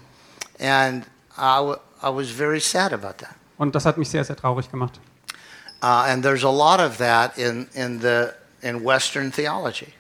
And 0.59 1.05
I, 1.37 1.75
I 2.03 2.15
was 2.15 2.31
very 2.31 2.61
sad 2.61 2.93
about 2.93 3.19
that. 3.19 3.35
Und 3.59 3.75
das 3.75 3.85
hat 3.85 3.99
mich 3.99 4.09
sehr, 4.09 4.25
sehr 4.25 4.37
traurig 4.37 4.71
gemacht. 4.71 4.99
Uh, 5.83 6.05
and 6.07 6.23
there's 6.23 6.45
a 6.45 6.51
lot 6.51 6.81
of 6.81 6.99
that 6.99 7.37
in, 7.39 7.67
in, 7.75 8.01
the, 8.01 8.29
in 8.61 8.85
Western 8.85 9.33
theology. 9.33 9.93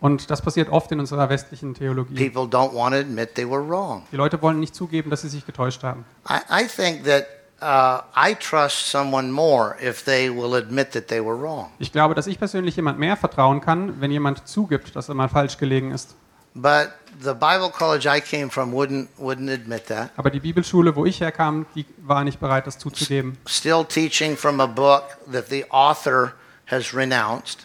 Und 0.00 0.30
das 0.30 0.42
passiert 0.42 0.68
oft 0.68 0.92
in 0.92 1.00
unserer 1.00 1.28
westlichen 1.28 1.74
Theologie. 1.74 2.28
People 2.28 2.42
don't 2.42 2.72
want 2.74 2.94
to 2.94 3.00
admit 3.00 3.34
they 3.34 3.48
were 3.48 3.66
wrong. 3.66 4.02
Die 4.12 4.16
Leute 4.16 4.40
wollen 4.42 4.60
nicht 4.60 4.74
zugeben, 4.74 5.10
dass 5.10 5.22
sie 5.22 5.28
sich 5.28 5.46
getäuscht 5.46 5.82
haben. 5.82 6.04
I, 6.28 6.64
I 6.64 6.66
think 6.66 7.04
that 7.04 7.26
I 7.60 8.36
trust 8.38 8.90
someone 8.90 9.30
more 9.30 9.76
if 9.82 10.04
they 10.04 10.28
will 10.28 10.54
admit 10.54 10.92
that 10.92 11.08
they 11.08 11.20
were 11.20 11.40
wrong. 11.40 11.70
Ich 11.78 11.90
glaube, 11.90 12.14
dass 12.14 12.26
ich 12.26 12.38
persönlich 12.38 12.76
jemand 12.76 12.98
mehr 12.98 13.16
vertrauen 13.16 13.60
kann, 13.60 14.00
wenn 14.00 14.10
jemand 14.10 14.46
zugibt, 14.46 14.94
dass 14.94 15.08
er 15.08 15.14
mal 15.14 15.28
falsch 15.28 15.56
gelegen 15.56 15.90
ist. 15.90 16.14
But 16.54 16.90
the 17.20 17.32
Bible 17.34 17.70
college 17.70 18.06
I 18.08 18.20
came 18.20 18.50
from 18.50 18.72
wouldn't, 18.72 19.08
wouldn't 19.18 19.52
admit 19.52 19.86
that. 19.86 20.10
Aber 20.16 20.30
die 20.30 20.40
Bibelschule, 20.40 20.96
wo 20.96 21.04
ich 21.04 21.20
herkam, 21.20 21.66
die 21.74 21.84
war 21.98 22.24
nicht 22.24 22.40
bereit, 22.40 22.66
das 22.66 22.78
zuzugeben. 22.78 23.36
Still 23.46 23.84
teaching 23.84 24.36
from 24.36 24.60
a 24.60 24.66
book 24.66 25.04
that 25.30 25.48
the 25.48 25.70
author. 25.70 26.32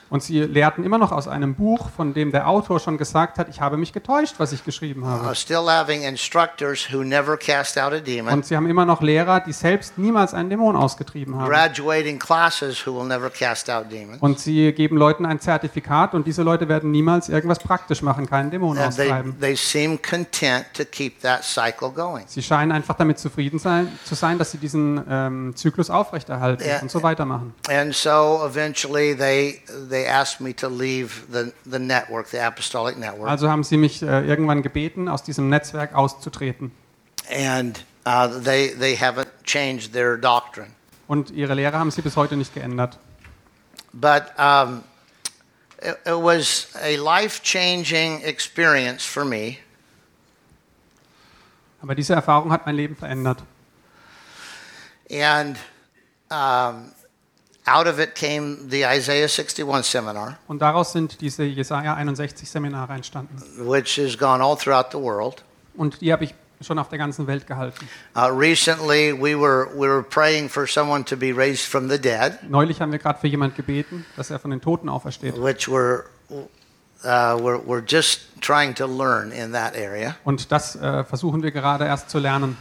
Und 0.09 0.21
sie 0.21 0.41
lehrten 0.41 0.83
immer 0.83 0.99
noch 0.99 1.11
aus 1.11 1.27
einem 1.27 1.55
Buch, 1.55 1.89
von 1.89 2.13
dem 2.13 2.31
der 2.31 2.47
Autor 2.47 2.79
schon 2.79 2.99
gesagt 2.99 3.39
hat, 3.39 3.49
ich 3.49 3.59
habe 3.59 3.75
mich 3.77 3.93
getäuscht, 3.93 4.35
was 4.37 4.51
ich 4.51 4.63
geschrieben 4.63 5.01
Uh, 5.03 5.07
habe. 5.07 5.35
still 5.35 5.67
having 5.67 6.03
instructors 6.03 6.87
who 6.93 7.03
never 7.03 7.35
cast 7.35 7.79
out 7.79 7.93
a 7.93 7.99
demon. 7.99 8.31
Und 8.33 8.45
sie 8.45 8.55
haben 8.55 8.67
immer 8.67 8.85
noch 8.85 9.01
Lehrer, 9.01 9.39
die 9.39 9.53
selbst 9.53 9.97
niemals 9.97 10.35
einen 10.35 10.51
Dämon 10.51 10.75
ausgetrieben 10.75 11.35
haben. 11.35 11.49
Graduating 11.49 12.19
classes 12.19 12.85
who 12.85 12.93
will 12.99 13.07
never 13.07 13.31
cast 13.31 13.71
out 13.71 13.91
demons. 13.91 14.21
Und 14.21 14.39
sie 14.39 14.71
geben 14.71 14.97
Leuten 14.97 15.25
ein 15.25 15.39
Zertifikat 15.39 16.13
und 16.13 16.27
diese 16.27 16.43
Leute 16.43 16.67
werden 16.69 16.91
niemals 16.91 17.27
irgendwas 17.27 17.57
praktisch 17.57 18.03
machen, 18.03 18.29
keinen 18.29 18.51
Dämon 18.51 18.77
austreiben. 18.77 19.35
they 19.39 19.55
seem 19.55 19.99
content 20.01 20.65
to 20.75 20.85
keep 20.85 21.21
that 21.21 21.43
cycle 21.43 21.89
going. 21.89 22.23
Sie 22.27 22.43
scheinen 22.43 22.71
einfach 22.71 22.95
damit 22.95 23.17
zufrieden 23.17 23.57
sein, 23.57 23.87
zu 24.05 24.13
sein, 24.13 24.37
dass 24.37 24.51
sie 24.51 24.59
diesen 24.59 25.03
ähm, 25.09 25.53
Zyklus 25.55 25.89
aufrechterhalten 25.89 26.63
und 26.83 26.91
so 26.91 27.01
weitermachen. 27.01 27.55
And 27.67 27.95
so 27.95 28.45
eventually 28.45 28.90
they 28.91 29.61
they 29.89 30.05
asked 30.05 30.41
me 30.41 30.53
to 30.53 30.67
leave 30.67 31.25
the, 31.31 31.53
the 31.65 31.79
network, 31.79 32.27
the 32.27 32.39
apostolic 32.45 32.97
network. 32.97 33.29
Also 33.29 33.49
haben 33.49 33.63
sie 33.63 33.77
mich 33.77 34.01
äh, 34.01 34.25
irgendwann 34.25 34.61
gebeten, 34.61 35.07
aus 35.07 35.23
diesem 35.23 35.49
Netzwerk 35.49 35.93
auszutreten. 35.93 36.71
And 37.29 37.83
uh, 38.05 38.27
they 38.27 38.69
they 38.69 38.95
haven't 38.95 39.29
changed 39.43 39.93
their 39.93 40.17
doctrine. 40.17 40.71
Und 41.07 41.31
ihre 41.31 41.53
Lehre 41.55 41.77
haben 41.77 41.91
sie 41.91 42.01
bis 42.01 42.15
heute 42.15 42.37
nicht 42.37 42.53
geändert. 42.53 42.97
But 43.93 44.31
um, 44.37 44.83
it, 45.81 45.97
it 46.05 46.15
was 46.15 46.67
a 46.81 46.95
life-changing 46.95 48.21
experience 48.23 49.03
for 49.03 49.25
me 49.25 49.57
Aber 51.81 51.95
diese 51.95 52.13
Erfahrung 52.13 52.51
hat 52.51 52.65
mein 52.65 52.75
Leben 52.75 52.95
verändert. 52.95 53.43
And 55.09 55.57
um, 56.29 56.91
out 57.65 57.87
of 57.87 57.99
it 57.99 58.15
came 58.15 58.57
the 58.69 58.83
Isaiah 58.85 59.27
61 59.27 59.83
seminar, 59.83 60.37
Und 60.47 60.61
daraus 60.61 60.91
sind 60.93 61.21
diese 61.21 61.43
Jesaja 61.43 61.95
61 61.95 62.49
Seminare 62.49 62.93
entstanden. 62.93 63.35
which 63.57 63.97
has 63.97 64.17
gone 64.17 64.43
all 64.43 64.57
throughout 64.57 64.91
the 64.91 64.97
world. 64.99 65.43
Und 65.75 66.01
die 66.01 66.11
habe 66.11 66.23
ich 66.25 66.33
schon 66.61 66.77
auf 66.77 66.89
der 66.89 66.97
ganzen 66.99 67.25
Welt 67.27 67.47
gehalten. 67.47 67.87
Uh, 68.15 68.25
recently, 68.27 69.13
we 69.13 69.35
were 69.39 69.67
we 69.75 69.87
were 69.87 70.03
praying 70.03 70.47
for 70.49 70.67
someone 70.67 71.03
to 71.05 71.15
be 71.17 71.31
raised 71.35 71.65
from 71.65 71.89
the 71.89 71.97
dead, 71.99 72.37
Neulich 72.49 72.81
haben 72.81 72.91
wir 72.91 72.99
gerade 72.99 73.19
für 73.19 73.27
jemand 73.27 73.55
gebeten, 73.55 74.05
dass 74.15 74.29
er 74.29 74.37
von 74.39 74.51
den 74.51 74.61
Toten 74.61 74.87
aufersteht. 74.89 75.35
which 75.41 75.67
we're 75.67 76.03
uh, 77.03 77.35
we're, 77.39 77.59
we're 77.65 77.83
just 77.85 78.21
trying 78.41 78.75
to 78.75 78.85
learn 78.85 79.31
in 79.31 79.53
that 79.53 79.75
area. 79.75 80.15
Und 80.23 80.51
das 80.51 80.75
äh, 80.75 81.03
versuchen 81.03 81.41
wir 81.41 81.51
gerade 81.51 81.85
erst 81.85 82.09
zu 82.11 82.19
lernen. 82.19 82.57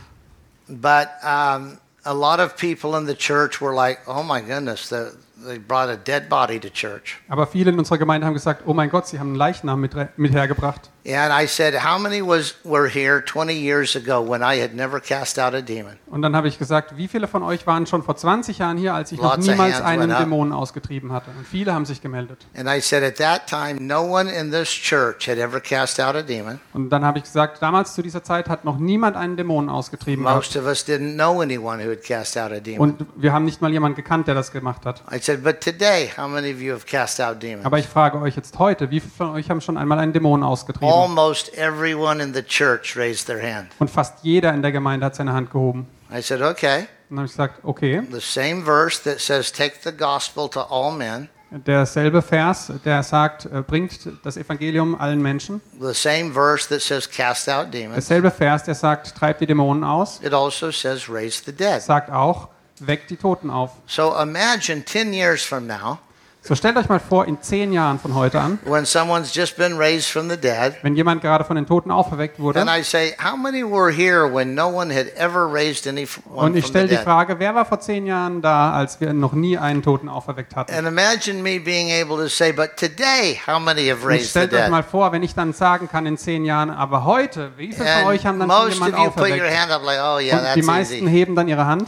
But 0.69 1.09
um, 1.23 1.77
a 2.05 2.15
lot 2.15 2.41
of 2.41 2.57
people 2.57 2.97
in 2.99 3.07
the 3.07 3.17
church 3.17 3.61
were 3.61 3.75
like, 3.75 4.01
"Oh 4.07 4.23
my 4.23 4.41
goodness, 4.41 4.89
the, 4.89 5.13
they 5.47 5.59
brought 5.59 5.89
a 5.89 5.97
dead 5.97 6.29
body 6.29 6.59
to 6.61 6.69
church." 6.69 7.19
Aber 7.29 7.47
viele 7.47 7.71
in 7.71 7.79
unserer 7.79 7.99
Gemeinde 7.99 8.27
haben 8.27 8.35
gesagt, 8.35 8.63
oh 8.67 8.75
mein 8.75 8.91
Gott, 8.91 9.07
sie 9.07 9.19
haben 9.19 9.29
einen 9.29 9.37
Leichnam 9.37 9.81
mit, 9.81 9.95
mit 10.17 10.33
hergebracht. 10.33 10.91
And 11.07 11.33
I 11.33 11.47
said, 11.47 11.83
"How 11.83 11.99
many 11.99 12.21
was 12.21 12.57
were 12.63 12.89
here 12.89 13.25
20 13.25 13.55
years 13.55 13.97
ago 13.97 14.23
when 14.23 14.43
I 14.43 14.61
had 14.61 14.75
never 14.75 15.01
cast 15.01 15.39
out 15.39 15.55
a 15.55 15.63
demon?" 15.63 15.97
Und 16.07 16.23
dann 16.23 16.37
habe 16.37 16.49
ich 16.49 16.59
gesagt, 16.59 16.97
wie 16.97 17.09
viele 17.09 17.27
von 17.27 17.43
euch 17.43 17.67
waren 17.67 17.87
schon 17.87 18.03
vor 18.03 18.17
20 18.17 18.59
Jahren 18.59 18.77
hier, 18.77 18.93
als 18.93 19.13
ich 19.13 19.21
noch 19.21 19.37
Lots 19.37 19.47
niemals 19.47 19.81
einen. 19.81 20.11
Dämonen 20.11 20.53
ausgetrieben 20.53 21.13
hatte? 21.13 21.31
Und 21.39 21.47
viele 21.47 21.73
haben 21.73 21.87
sich 21.87 22.03
gemeldet. 22.03 22.45
And 22.55 22.69
I 22.69 22.81
said, 22.81 23.03
"At 23.03 23.17
that 23.17 23.47
time, 23.47 23.81
no 23.81 24.03
one 24.03 24.31
in 24.31 24.51
this 24.51 24.69
church 24.69 25.29
had 25.29 25.39
ever 25.39 25.61
cast 25.61 26.01
out 26.01 26.15
a 26.17 26.23
demon. 26.23 26.61
Und 26.75 26.91
dann 26.91 27.05
habe 27.05 27.19
ich 27.19 27.25
gesagt, 27.25 27.63
damals 27.63 27.95
zu 27.95 28.03
dieser 28.03 28.23
Zeit 28.23 28.49
hat 28.49 28.65
noch 28.65 28.79
niemand 28.79 29.17
einen 29.17 29.37
Dämonen 29.37 29.71
ausgetrieben. 29.71 30.25
Most 30.25 30.57
of 30.57 30.67
us 30.67 30.87
didn't 30.87 31.15
know 31.15 31.41
anyone 31.41 31.83
who 31.83 31.91
had 31.91 32.03
cast 32.03 32.37
out 32.37 32.53
a 32.53 32.61
demon." 32.61 32.91
Und 32.91 33.07
wir 33.17 33.33
haben 33.33 33.45
nicht 33.45 33.63
mal 33.63 33.73
jemanden 33.73 33.97
gekannt, 33.97 34.29
der 34.29 34.35
das 34.35 34.53
gemacht 34.53 34.85
hat. 34.85 35.03
I 35.11 35.19
said, 35.19 35.43
"But 35.43 35.61
today, 35.61 36.11
how 36.17 36.29
many 36.29 36.53
of 36.53 36.61
you 36.61 36.75
have 36.75 36.85
cast 36.85 37.21
out 37.21 37.43
demons?" 37.43 37.65
Aber 37.65 37.79
ich 37.79 37.87
frage 37.87 38.21
euch 38.21 38.37
jetzt 38.37 38.59
heute, 38.59 38.91
wie 38.91 39.01
viele 39.01 39.13
von 39.17 39.31
euch 39.31 39.49
haben 39.49 39.61
schon 39.61 39.79
einmal 39.79 39.99
einen 39.99 40.13
Dämonen 40.13 40.45
ausgetrieben? 40.45 40.90
Almost 40.93 41.55
everyone 41.55 42.23
in 42.23 42.35
the 42.35 42.43
church 42.43 42.97
raised 42.97 43.27
their 43.27 43.41
hand. 43.43 43.69
Und 43.79 43.91
fast 43.91 44.19
jeder 44.23 44.53
in 44.53 44.63
der 44.63 44.73
Gemeinde 44.73 45.07
hat 45.07 45.15
seine 45.15 45.33
Hand 45.33 45.51
gehoben. 45.51 45.87
I 46.13 46.21
said, 46.23 46.43
"Okay." 46.43 46.87
Und 47.09 47.17
dann 47.17 47.19
habe 47.19 47.27
ich 47.27 47.33
gesagt, 47.33 47.65
okay, 47.65 48.03
The 48.11 48.21
same 48.21 48.63
verse 48.65 49.03
that 49.03 49.21
says, 49.21 49.51
Take 49.53 49.75
the 49.83 49.91
gospel 49.93 50.49
to 50.51 50.61
all 50.61 50.93
men, 50.93 51.29
derselbe 51.51 52.23
Vers, 52.23 52.73
der 52.85 53.03
sagt, 53.03 53.47
äh, 53.47 53.63
bringt 53.63 54.09
das 54.23 54.37
Evangelium 54.37 54.95
allen 54.95 55.21
Menschen. 55.21 55.61
the 55.81 55.93
same 55.93 56.33
verse 56.33 56.69
that 56.69 56.81
says, 56.81 57.11
Cast 57.11 57.49
out 57.49 57.73
demons, 57.75 57.95
Derselbe 57.95 58.31
Vers, 58.31 58.63
der 58.63 58.77
sagt, 58.77 59.17
treibt 59.17 59.41
die 59.41 59.47
Dämonen 59.47 59.83
aus, 59.83 60.21
it 60.23 60.33
also 60.33 60.71
says, 60.71 61.09
Raise 61.11 61.43
the 61.45 61.53
dead. 61.53 61.83
sagt 61.83 62.11
auch, 62.13 62.49
weckt 62.79 63.11
die 63.11 63.17
Toten 63.17 63.51
auf. 63.51 63.73
So 63.87 64.15
imagine 64.23 64.85
10 64.85 65.13
years 65.13 65.43
from 65.45 65.67
now, 65.67 65.99
So 66.43 66.55
stellt 66.55 66.77
euch 66.79 66.89
mal 66.89 66.99
vor, 67.01 67.27
in 67.27 67.41
zehn 67.43 67.71
Jahren 67.71 67.99
von 67.99 68.15
heute 68.15 68.41
an, 68.41 68.59
when 68.65 68.87
someone's 68.87 69.35
just 69.35 69.59
been 69.59 69.77
raised 69.77 70.11
from 70.11 70.31
the 70.31 70.39
dead, 70.39 70.75
wenn 70.83 70.97
jemand 70.97 71.21
gerade 71.21 71.45
von 71.45 71.55
den 71.55 71.67
Toten 71.67 71.91
auferweckt 71.91 72.39
wurde, 72.41 72.61
and 72.61 72.71
I 72.71 72.83
say, 72.83 73.15
How 73.23 73.37
many 73.37 73.63
were 73.63 73.93
here 73.93 74.27
when 74.27 74.55
no 74.55 74.69
one 74.69 74.91
had 74.93 75.09
ever 75.17 75.47
raised 75.53 75.87
anyone 75.87 76.09
und 76.25 76.57
ich 76.57 76.65
stelle 76.67 76.89
die? 76.89 76.97
Frage, 76.97 77.39
wer 77.39 77.55
war 77.55 77.67
vor 77.67 77.81
zehn 77.81 78.07
Jahren 78.07 78.41
da, 78.41 78.73
als 78.73 79.03
wir 79.03 79.13
noch 79.13 79.35
nie 79.35 79.59
einen 79.59 79.83
Toten 79.83 80.09
auferweckt 80.09 80.57
hatten? 80.57 80.73
And 80.73 80.89
imagine 80.89 81.43
me 81.43 81.61
being 81.61 81.91
able 81.93 82.17
to 82.17 82.29
say, 82.29 82.53
But 82.53 82.77
today, 82.79 83.39
how 83.47 83.61
many 83.61 83.89
have 83.89 84.01
Und 84.03 84.09
raised 84.09 84.25
the 84.25 84.31
stellt 84.31 84.55
euch 84.55 84.71
mal 84.71 84.83
vor, 84.83 85.13
wenn 85.13 85.23
ich 85.23 85.35
dann 85.35 85.53
sagen 85.53 85.89
kann 85.91 86.07
in 86.07 86.17
zehn 86.17 86.47
Jahren, 86.47 86.71
aber 86.71 87.05
heute, 87.05 87.51
wie 87.59 87.71
viele 87.75 87.87
von 87.87 88.05
euch 88.07 88.25
haben 88.25 88.39
dann 88.39 88.51
schon 88.51 88.73
jemand 88.73 88.95
auferweckt? 88.95 89.39
like, 89.39 89.99
Oh, 90.03 90.19
yeah, 90.19 90.39
Und 90.39 90.57
die 90.57 90.63
meisten 90.63 90.95
easy. 90.95 91.11
heben 91.11 91.37
dann 91.37 91.49
ihre 91.49 91.67
Hand. 91.67 91.87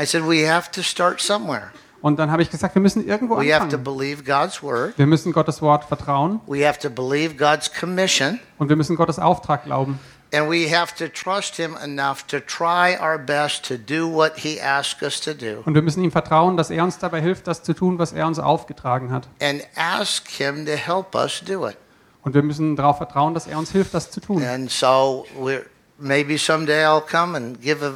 I 0.00 0.06
said, 0.06 0.22
We 0.24 0.48
have 0.48 0.70
to 0.70 0.82
start 0.82 1.20
somewhere. 1.20 1.72
Und 2.02 2.18
dann 2.18 2.30
habe 2.30 2.42
ich 2.42 2.50
gesagt, 2.50 2.74
wir 2.74 2.82
müssen 2.82 3.06
irgendwo 3.06 3.36
We 3.38 3.54
have 3.54 3.68
to 3.70 3.76
anfangen. 3.76 3.84
believe 3.84 4.24
God's 4.24 4.62
word. 4.62 4.92
Wir 4.98 5.06
müssen 5.06 5.32
Gottes 5.32 5.62
Wort 5.62 5.84
vertrauen 5.84 6.40
We 6.46 6.66
have 6.66 6.78
to 6.80 6.90
believe 6.90 7.36
God's 7.36 7.70
commission, 7.72 8.40
und 8.58 8.68
wir 8.68 8.76
müssen 8.76 8.96
Gottes 8.96 9.18
Auftrag 9.18 9.64
glauben. 9.64 9.98
and 10.34 10.50
we 10.50 10.66
have 10.68 10.94
to 10.96 11.06
trust 11.08 11.56
Him 11.56 11.76
enough 11.82 12.24
to 12.26 12.40
try 12.40 12.96
our 13.00 13.18
best 13.18 13.64
to 13.68 13.76
do 13.76 14.10
what 14.12 14.32
He 14.38 14.60
asks 14.60 15.00
us 15.02 15.20
to 15.20 15.32
do, 15.34 15.62
Und 15.64 15.74
wir 15.74 15.82
müssen 15.82 16.02
ihm 16.02 16.10
vertrauen, 16.10 16.56
dass 16.56 16.70
er 16.70 16.82
uns 16.84 16.98
dabei 16.98 17.20
hilft, 17.20 17.46
das 17.46 17.62
zu 17.62 17.72
tun, 17.74 17.98
was 17.98 18.12
er 18.12 18.26
uns 18.26 18.38
aufgetragen 18.38 19.12
hat. 19.12 19.28
and 19.40 19.62
ask 19.76 20.26
Him 20.28 20.66
to 20.66 20.72
help 20.72 21.14
us 21.14 21.40
do 21.46 21.68
it. 21.68 21.76
Und 22.24 22.34
wir 22.34 22.42
müssen 22.42 22.76
darauf 22.76 22.96
vertrauen, 22.98 23.34
dass 23.34 23.46
er 23.46 23.58
uns 23.58 23.72
hilft, 23.72 23.94
das 23.94 24.10
zu 24.10 24.20
tun. 24.20 24.42
And 24.44 24.70
so, 24.70 25.26
we're, 25.40 25.62
maybe 25.98 26.38
someday 26.38 26.84
I'll 26.84 27.00
come 27.00 27.36
and 27.36 27.60
give 27.60 27.84
a, 27.84 27.92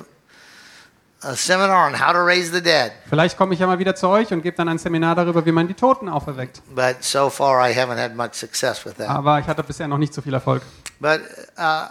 Vielleicht 3.08 3.36
komme 3.38 3.54
ich 3.54 3.60
ja 3.60 3.66
mal 3.66 3.78
wieder 3.78 3.94
zu 3.94 4.08
euch 4.08 4.32
und 4.32 4.42
gebe 4.42 4.56
dann 4.56 4.68
ein 4.68 4.78
Seminar 4.78 5.14
darüber, 5.14 5.46
wie 5.46 5.52
man 5.52 5.66
die 5.66 5.74
Toten 5.74 6.08
auferweckt. 6.08 6.60
But 6.74 6.96
so 7.00 7.30
far, 7.30 7.68
I 7.68 7.74
haven't 7.74 7.98
had 7.98 8.14
much 8.14 8.34
success 8.34 8.84
with 8.84 8.94
that. 8.94 9.08
Aber 9.08 9.40
ich 9.40 9.46
hatte 9.46 9.62
bisher 9.62 9.88
noch 9.88 9.98
nicht 9.98 10.12
so 10.12 10.20
viel 10.20 10.34
Erfolg. 10.34 10.62
But 10.98 11.20
uh, 11.58 11.88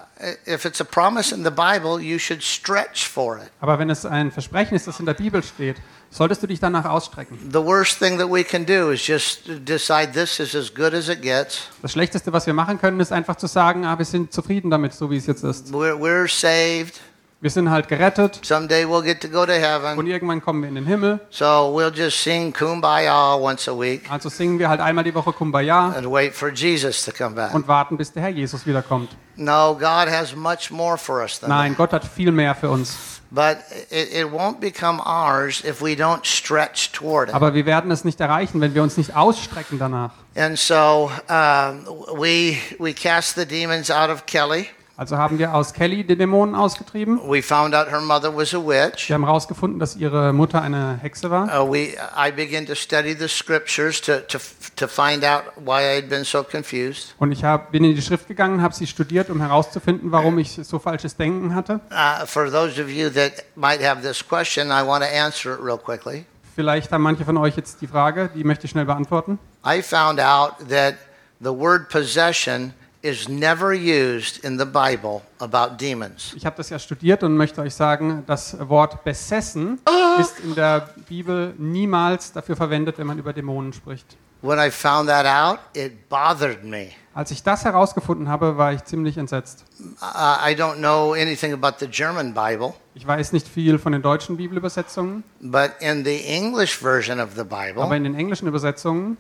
if 0.48 0.66
it's 0.66 0.82
a 0.82 0.84
promise 0.84 1.34
in 1.34 1.44
the 1.44 1.52
Bible, 1.52 2.00
you 2.00 2.18
should 2.18 2.44
stretch 2.44 3.08
for 3.08 3.38
it. 3.38 3.52
Aber 3.60 3.78
wenn 3.78 3.90
es 3.90 4.06
ein 4.06 4.32
Versprechen 4.32 4.76
ist, 4.76 4.88
das 4.88 5.00
in 5.00 5.06
der 5.06 5.14
Bibel 5.14 5.44
steht, 5.44 5.78
solltest 6.10 6.42
du 6.44 6.48
dich 6.48 6.60
danach 6.60 6.86
ausstrecken. 6.86 7.38
The 7.52 7.64
worst 7.64 8.00
thing 8.00 8.18
that 8.18 8.32
we 8.32 8.44
can 8.44 8.66
do 8.66 8.92
is 8.92 9.06
just 9.06 9.42
decide 9.68 10.14
this 10.14 10.40
is 10.40 10.56
as 10.56 10.74
good 10.74 10.94
as 10.94 11.10
it 11.10 11.22
gets. 11.22 11.68
Das 11.82 11.92
Schlechteste, 11.92 12.32
was 12.32 12.48
wir 12.48 12.54
machen 12.54 12.80
können, 12.80 13.00
ist 13.00 13.12
einfach 13.12 13.36
zu 13.36 13.48
sagen, 13.48 13.86
ah, 13.86 13.98
wir 13.98 14.06
sind 14.06 14.34
zufrieden 14.34 14.70
damit, 14.72 14.94
so 14.94 15.12
wie 15.12 15.18
es 15.18 15.28
jetzt 15.28 15.44
ist. 15.44 15.72
We're, 15.72 16.00
we're 16.00 16.28
saved. 16.28 17.00
Wir 17.46 17.52
sind 17.52 17.70
halt 17.70 17.88
gerettet 17.88 18.40
Someday 18.44 18.86
we'll 18.86 19.04
get 19.04 19.22
to 19.22 19.28
go 19.28 19.46
to 19.46 19.52
und 19.52 19.60
heaven. 19.60 20.08
irgendwann 20.08 20.42
kommen 20.42 20.64
wir 20.64 20.70
in 20.70 20.74
den 20.74 20.88
Himmel. 20.88 21.20
So 21.30 21.46
we'll 21.46 21.94
just 21.96 22.24
sing 22.24 22.52
Kumbaya 22.52 23.36
once 23.36 23.68
a 23.68 23.72
week 23.72 24.10
Also 24.10 24.30
singen 24.30 24.58
wir 24.58 24.68
halt 24.68 24.82
einmal 24.82 25.04
die 25.04 25.14
Woche 25.14 25.32
Kumbaya 25.32 25.94
and 25.96 26.12
wait 26.12 26.34
for 26.34 26.50
Jesus 26.50 27.06
to 27.06 27.12
come 27.12 27.36
back. 27.36 27.54
und 27.54 27.68
warten, 27.68 27.98
bis 27.98 28.12
der 28.12 28.24
Herr 28.24 28.30
Jesus 28.32 28.66
wiederkommt. 28.66 29.16
No, 29.36 29.76
God 29.76 30.10
has 30.12 30.36
much 30.36 30.72
more 30.72 30.98
for 30.98 31.22
us 31.22 31.40
than 31.40 31.50
Nein. 31.50 31.76
Gott 31.78 31.94
hat 31.94 32.04
viel 32.04 32.32
mehr 32.32 32.56
für 32.56 32.72
uns. 32.72 33.22
But 33.30 33.58
it, 33.92 34.12
it 34.12 34.26
won't 34.32 34.60
become 34.60 35.00
ours 35.00 35.64
if 35.64 35.84
we 35.84 35.94
don't 35.94 36.26
stretch 36.26 36.94
toward 36.94 37.30
it. 37.30 37.36
Aber 37.36 37.54
wir 37.54 37.68
werden 37.68 37.92
es 37.92 38.04
nicht 38.04 38.20
erreichen, 38.20 38.60
wenn 38.60 38.74
wir 38.74 38.82
uns 38.82 38.98
nicht 38.98 39.16
ausstrecken 39.16 39.78
danach. 39.78 40.14
And 40.36 40.58
so 40.58 41.12
um, 41.30 41.86
we 42.18 42.58
we 42.80 42.92
cast 42.92 43.36
the 43.36 43.46
demons 43.46 43.92
out 43.92 44.10
of 44.10 44.26
Kelly. 44.26 44.68
Also 44.98 45.18
haben 45.18 45.40
wir 45.40 45.54
aus 45.54 45.74
Kelly 45.74 46.06
die 46.06 46.16
Dämonen 46.16 46.56
ausgetrieben. 46.56 47.20
We 47.28 47.42
found 47.42 47.76
out 47.76 47.92
her 47.92 48.00
mother 48.00 48.34
was 48.36 48.54
a 48.54 48.58
witch. 48.58 49.10
Wir 49.10 49.16
haben 49.16 49.26
herausgefunden, 49.26 49.78
dass 49.78 49.98
ihre 49.98 50.32
Mutter 50.32 50.62
eine 50.62 50.98
Hexe 51.02 51.30
war. 51.30 51.48
Uh, 51.48 51.70
we 51.70 51.96
I 52.18 52.32
began 52.32 52.66
to 52.66 52.76
study 52.76 53.14
the 53.14 53.28
scriptures 53.28 54.00
to, 54.02 54.22
to 54.28 54.40
to 54.76 54.88
find 54.88 55.24
out 55.24 55.44
why 55.58 55.82
I 55.82 55.98
had 55.98 56.10
been 56.10 56.24
so 56.24 56.44
confused. 56.44 57.14
Und 57.18 57.32
ich 57.32 57.44
hab, 57.44 57.72
bin 57.72 57.84
in 57.84 57.96
die 57.96 58.02
Schrift 58.02 58.28
gegangen, 58.28 58.62
habe 58.62 58.74
sie 58.74 58.88
studiert, 58.88 59.30
um 59.30 59.42
herauszufinden, 59.42 60.12
warum 60.12 60.38
ich 60.40 60.60
so 60.64 60.80
falsches 60.80 61.18
Denken 61.18 61.56
hatte. 61.56 61.82
Uh, 61.92 62.26
for 62.26 62.50
those 62.50 62.82
of 62.82 62.90
you 62.90 63.10
that 63.10 63.44
might 63.56 63.84
have 63.84 64.02
this 64.02 64.26
question, 64.26 64.68
I 64.68 64.86
want 64.86 65.04
to 65.04 65.10
answer 65.10 65.54
it 65.54 65.60
real 65.62 65.78
quickly. 65.78 66.26
Vielleicht 66.56 66.94
haben 66.94 67.04
manche 67.04 67.26
von 67.26 67.36
euch 67.36 67.58
jetzt 67.58 67.82
die 67.82 67.88
Frage, 67.88 68.30
die 68.34 68.46
möchte 68.46 68.66
ich 68.66 68.72
schnell 68.72 68.86
beantworten. 68.86 69.40
I 69.66 69.82
found 69.82 70.22
out 70.22 70.54
that 70.70 70.96
the 71.42 71.52
word 71.52 71.90
possession 71.90 72.74
is 73.06 73.30
never 73.30 73.72
used 73.72 74.44
in 74.44 74.58
the 74.58 74.66
Bible 74.66 75.22
about 75.40 75.78
demons. 75.80 76.34
Ich 76.36 76.46
habe 76.46 76.58
das 76.58 76.70
ja 76.70 76.80
studiert 76.80 77.22
und 77.22 77.38
möchte 77.38 77.62
euch 77.62 77.76
sagen, 77.76 78.24
das 78.26 78.58
Wort 78.68 79.04
besessen 79.04 79.80
ist 80.20 80.40
in 80.40 80.56
der 80.56 80.90
Bibel 81.08 81.54
niemals 81.58 82.34
dafür 82.34 82.56
verwendet, 82.56 82.98
wenn 82.98 83.06
man 83.06 83.20
über 83.20 83.32
Dämonen 83.32 83.74
spricht. 83.74 84.18
When 84.42 84.60
I 84.60 84.70
found 84.70 85.08
that 85.08 85.26
out, 85.26 85.60
it 85.76 86.10
bothered 86.10 86.64
me. 86.64 86.90
Als 87.14 87.32
ich 87.32 87.42
das 87.42 87.64
herausgefunden 87.64 88.28
habe, 88.28 88.58
war 88.58 88.74
ich 88.74 88.84
ziemlich 88.84 89.18
entsetzt. 89.18 89.64
Uh, 89.80 90.50
I 90.50 90.54
don't 90.54 90.78
know 90.78 91.14
anything 91.14 91.54
about 91.54 91.78
the 91.80 91.88
German 91.88 92.34
Bible, 92.34 92.74
Ich 92.96 93.06
weiß 93.06 93.34
nicht 93.34 93.48
viel 93.48 93.78
von 93.78 93.92
den 93.92 94.02
deutschen 94.02 94.38
Bibelübersetzungen, 94.38 95.24
but 95.42 95.72
in 95.80 96.04
the 96.04 96.26
English 96.28 96.78
version 96.78 97.20
of 97.20 97.36
the 97.36 97.42
aber 97.42 97.68
Bible, 97.68 97.96
in 97.96 98.04
den 98.04 98.16
englischen 98.16 98.48
Übersetzungen 98.48 99.18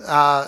uh, 0.00 0.44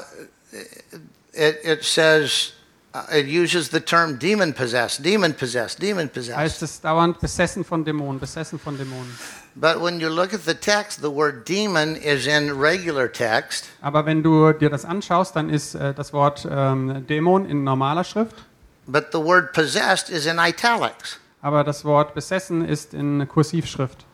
it, 1.37 1.61
it 1.65 1.85
says, 1.85 2.53
uh, 2.95 3.05
it 3.13 3.27
uses 3.27 3.69
the 3.69 3.81
term 3.81 4.17
demon 4.19 4.53
possessed, 4.53 5.03
demon 5.03 5.33
possessed, 5.35 5.79
demon 5.81 6.09
possessed. 6.09 6.37
heißt 6.37 6.63
es 6.63 6.81
dauernd 6.81 7.21
besessen 7.21 7.65
von 7.65 7.85
Dämonen, 7.85 8.19
besessen 8.19 8.59
von 8.59 8.77
Dämonen. 8.77 9.17
But 9.59 9.81
when 9.81 10.01
you 10.01 10.09
look 10.11 10.35
at 10.35 10.45
the 10.45 10.55
text, 10.55 11.01
the 11.01 11.11
word 11.11 11.47
demon 11.49 11.97
is 11.97 12.27
in 12.27 12.51
regular 12.61 13.09
text, 13.11 13.65
Aber 13.81 14.05
wenn 14.05 14.23
du 14.23 14.53
dir 14.53 14.69
das 14.71 14.85
anschaust, 14.85 15.35
dann 15.37 15.49
ist 15.51 15.75
äh, 15.75 15.95
das 15.95 16.13
Wort 16.13 16.47
ähm, 16.51 17.07
Dämon 17.07 17.47
in 17.49 17.65
normaler 17.65 18.05
Schrift, 18.05 18.35
but 18.87 19.07
the 19.13 19.19
word 19.19 19.53
possessed 19.53 20.11
is 20.11 20.27
in 20.27 20.39
italics. 20.39 21.19
aber 21.43 21.65
das 21.65 21.85
Wort 21.85 22.15
besessen 22.15 22.65
ist 22.67 22.93
in 22.93 23.27
Kursivschrift. 23.29 24.05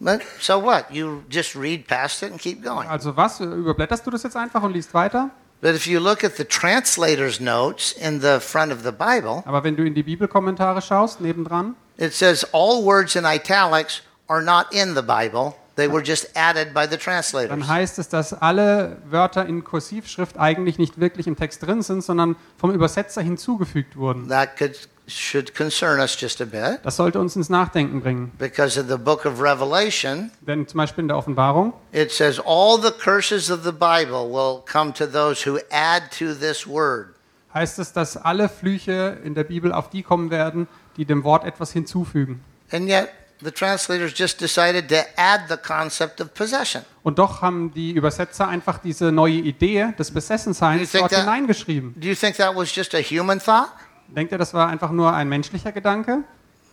But 0.00 0.20
so 0.40 0.62
what? 0.62 0.90
You 0.90 1.22
just 1.28 1.56
read 1.56 1.86
past 1.86 2.22
it 2.22 2.30
and 2.30 2.40
keep 2.40 2.62
going. 2.62 2.88
Also 2.88 3.16
was? 3.16 3.40
Überblätterst 3.40 4.06
du 4.06 4.10
das 4.10 4.22
jetzt 4.22 4.36
einfach 4.36 4.62
und 4.62 4.72
liest 4.72 4.94
weiter? 4.94 5.30
But 5.60 5.74
if 5.74 5.86
you 5.86 5.98
look 5.98 6.22
at 6.22 6.36
the 6.36 6.44
translator's 6.44 7.40
notes 7.40 7.90
in 7.92 8.20
the 8.20 8.38
front 8.38 8.72
of 8.72 8.84
the 8.84 8.92
Bible, 8.92 9.42
Aber 9.44 9.64
wenn 9.64 9.76
du 9.76 9.84
in 9.84 9.94
die 9.94 10.04
Bibelkommentare 10.04 10.80
schaust, 10.82 11.20
nebendran, 11.20 11.74
it 11.96 12.14
says 12.14 12.46
all 12.52 12.84
words 12.84 13.16
in 13.16 13.24
italics 13.24 14.02
are 14.28 14.40
not 14.40 14.66
in 14.70 14.94
the 14.94 15.02
Bible. 15.02 15.54
They 15.74 15.90
were 15.90 16.02
just 16.02 16.36
added 16.36 16.74
by 16.74 16.82
the 16.82 16.90
dann 16.90 17.00
translators. 17.00 17.68
heißt 17.68 17.98
es, 17.98 18.08
dass 18.08 18.32
alle 18.32 18.98
Wörter 19.08 19.46
in 19.46 19.62
Kursivschrift 19.64 20.36
eigentlich 20.38 20.78
nicht 20.78 21.00
wirklich 21.00 21.26
im 21.26 21.36
Text 21.36 21.64
drin 21.64 21.82
sind, 21.82 22.02
sondern 22.02 22.36
vom 22.56 22.72
Übersetzer 22.72 23.22
hinzugefügt 23.22 23.96
wurden. 23.96 24.28
That 24.28 24.56
could 24.56 24.88
should 25.08 25.54
concern 25.54 26.00
us 26.00 26.16
just 26.20 26.40
a 26.40 26.44
bit 26.44 26.80
Das 26.84 26.96
sollte 26.96 27.18
uns 27.18 27.34
ins 27.36 27.48
Nachdenken 27.48 28.00
bringen. 28.02 28.30
because 28.38 28.78
in 28.78 28.88
the 28.88 28.96
book 28.98 29.24
of 29.24 29.40
Revelation, 29.40 30.30
Denn 30.42 30.66
zum 30.68 30.78
Beispiel 30.78 31.02
in 31.02 31.08
der 31.08 31.16
Offenbarung 31.16 31.72
it 31.92 32.10
says 32.12 32.38
all 32.44 32.78
the 32.80 32.90
curses 32.90 33.50
of 33.50 33.64
the 33.64 33.72
Bible 33.72 34.28
will 34.30 34.62
come 34.70 34.92
to 34.92 35.06
those 35.06 35.48
who 35.48 35.58
add 35.70 36.10
to 36.18 36.34
this 36.34 36.66
word. 36.66 37.14
heißt 37.54 37.78
es, 37.78 37.92
dass 37.92 38.16
alle 38.16 38.48
Flüche 38.48 39.18
in 39.24 39.34
der 39.34 39.44
Bibel 39.44 39.72
auf 39.72 39.88
die 39.90 40.02
kommen 40.02 40.30
werden, 40.30 40.68
die 40.96 41.04
dem 41.06 41.24
Wort 41.24 41.44
etwas 41.44 41.72
hinzufügen. 41.72 42.42
And 42.70 42.88
yet 42.88 43.08
the 43.40 43.50
translators 43.50 44.12
just 44.16 44.40
decided 44.40 44.88
to 44.88 44.96
add 45.16 45.44
the 45.48 45.56
concept 45.56 46.20
of 46.20 46.34
possession. 46.34 46.82
Und 47.02 47.18
doch 47.18 47.40
haben 47.40 47.72
die 47.72 47.92
Übersetzer 47.92 48.46
einfach 48.48 48.78
diese 48.78 49.10
neue 49.12 49.34
Idee 49.34 49.94
des 49.98 50.10
Besessenseins 50.10 50.92
dort 50.92 51.10
that- 51.12 51.20
hineingeschrieben. 51.20 51.94
Do 51.98 52.06
you 52.08 52.14
think 52.14 52.36
that 52.36 52.54
was 52.54 52.74
just 52.74 52.94
a 52.94 52.98
human 52.98 53.38
thought? 53.40 53.68
Denkt 54.08 54.32
ihr, 54.32 54.38
das 54.38 54.54
war 54.54 54.68
einfach 54.68 54.90
nur 54.90 55.12
ein 55.12 55.28
menschlicher 55.28 55.72
Gedanke? 55.72 56.24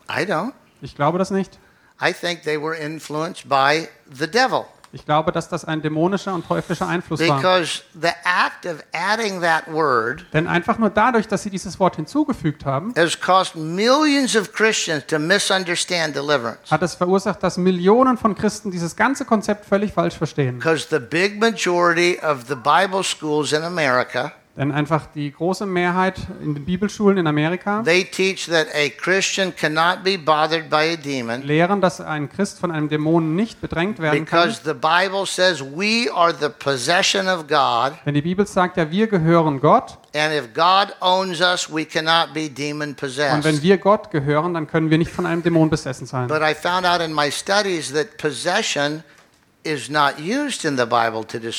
I 0.10 0.22
don't. 0.24 0.54
Ich 0.82 0.96
glaube 0.96 1.18
das 1.18 1.32
nicht. 1.32 1.58
I 2.02 2.14
think 2.14 2.44
they 2.44 2.62
were 2.62 2.76
influenced 2.76 3.48
by 3.48 3.88
the 4.12 4.28
devil 4.30 4.66
Ich 4.92 5.06
glaube, 5.06 5.32
dass 5.32 5.48
das 5.50 5.64
ein 5.66 5.82
dämonischer 5.82 6.34
und 6.34 6.46
teuflischer 6.48 6.88
Einfluss 6.88 7.20
war. 7.28 7.38
because 7.38 7.84
the 7.94 8.10
act 8.24 8.66
of 8.66 8.84
adding 8.94 9.42
that 9.42 9.64
word 9.72 10.26
Denn 10.34 10.48
einfach 10.48 10.78
nur 10.78 10.90
dadurch, 10.90 11.28
dass 11.28 11.44
sie 11.44 11.50
dieses 11.50 11.80
Wort 11.80 11.96
hinzugefügt 11.98 12.66
haben, 12.66 12.94
has 12.98 13.20
caused 13.20 13.56
millions 13.56 14.36
of 14.36 14.52
Christians 14.54 15.06
to 15.08 15.18
misunderstand 15.20 16.16
deliverance. 16.16 16.70
hat 16.70 16.82
es 16.82 16.96
verursacht, 16.96 17.42
dass 17.44 17.58
Millionen 17.58 18.18
von 18.18 18.36
Christen 18.36 18.72
dieses 18.72 18.96
ganze 18.96 19.24
Konzept 19.26 19.66
völlig 19.66 19.94
falsch 19.94 20.16
verstehen. 20.18 20.60
Because 20.60 20.88
the 20.90 21.00
big 21.00 21.40
majority 21.40 22.20
of 22.22 22.46
the 22.48 22.56
Bible 22.56 23.04
schools 23.04 23.54
in 23.54 23.64
America, 23.64 24.34
Denn 24.58 24.72
einfach 24.72 25.08
die 25.14 25.34
große 25.34 25.66
Mehrheit 25.66 26.16
in 26.42 26.54
den 26.56 26.64
Bibelschulen 26.64 27.18
in 27.18 27.28
Amerika 27.28 27.84
they 27.84 28.06
teach 28.06 28.46
that 28.48 28.68
a 28.74 28.88
Christian 28.90 29.54
cannot 29.54 30.02
be 30.06 30.18
bothered 30.18 30.70
by 30.70 30.94
a 30.94 30.96
demon 30.96 31.42
lehren, 31.44 31.82
dass 31.82 32.00
ein 32.00 32.30
Christ 32.30 32.60
von 32.60 32.72
einem 32.72 32.88
Dämonen 32.88 33.36
nicht 33.36 33.60
bedrängt 33.60 34.00
werden 34.00 34.26
kann. 34.26 34.48
because 34.48 34.62
the 34.64 34.74
Bible 34.74 35.26
says 35.26 35.62
we 35.62 36.10
are 36.14 36.34
the 36.34 36.48
possession 36.48 37.28
of 37.28 37.48
God, 37.48 37.98
Denn 38.06 38.14
die 38.14 38.22
Bibel 38.22 38.48
sagt 38.48 38.78
ja, 38.78 38.90
wir 38.90 39.08
gehören 39.08 39.60
Gott. 39.60 39.98
and 40.16 40.34
if 40.34 40.54
God 40.54 40.96
owns 41.02 41.42
us, 41.42 41.68
we 41.70 41.84
cannot 41.84 42.34
be 42.34 42.50
demon 42.50 42.96
Und 42.96 43.44
wenn 43.44 43.62
wir 43.62 43.78
Gott 43.78 44.10
gehören, 44.10 44.54
dann 44.54 44.68
können 44.68 44.90
wir 44.90 44.98
nicht 44.98 45.12
von 45.12 45.26
einem 45.26 45.44
Dämon 45.44 45.70
besessen 45.70 46.08
sein. 46.08 46.30
But 46.30 46.42
I 46.42 46.54
found 46.54 46.86
out 46.86 47.02
in 47.02 47.14
my 47.14 47.30
studies 47.30 47.92
that 47.92 48.18
possession 48.18 49.04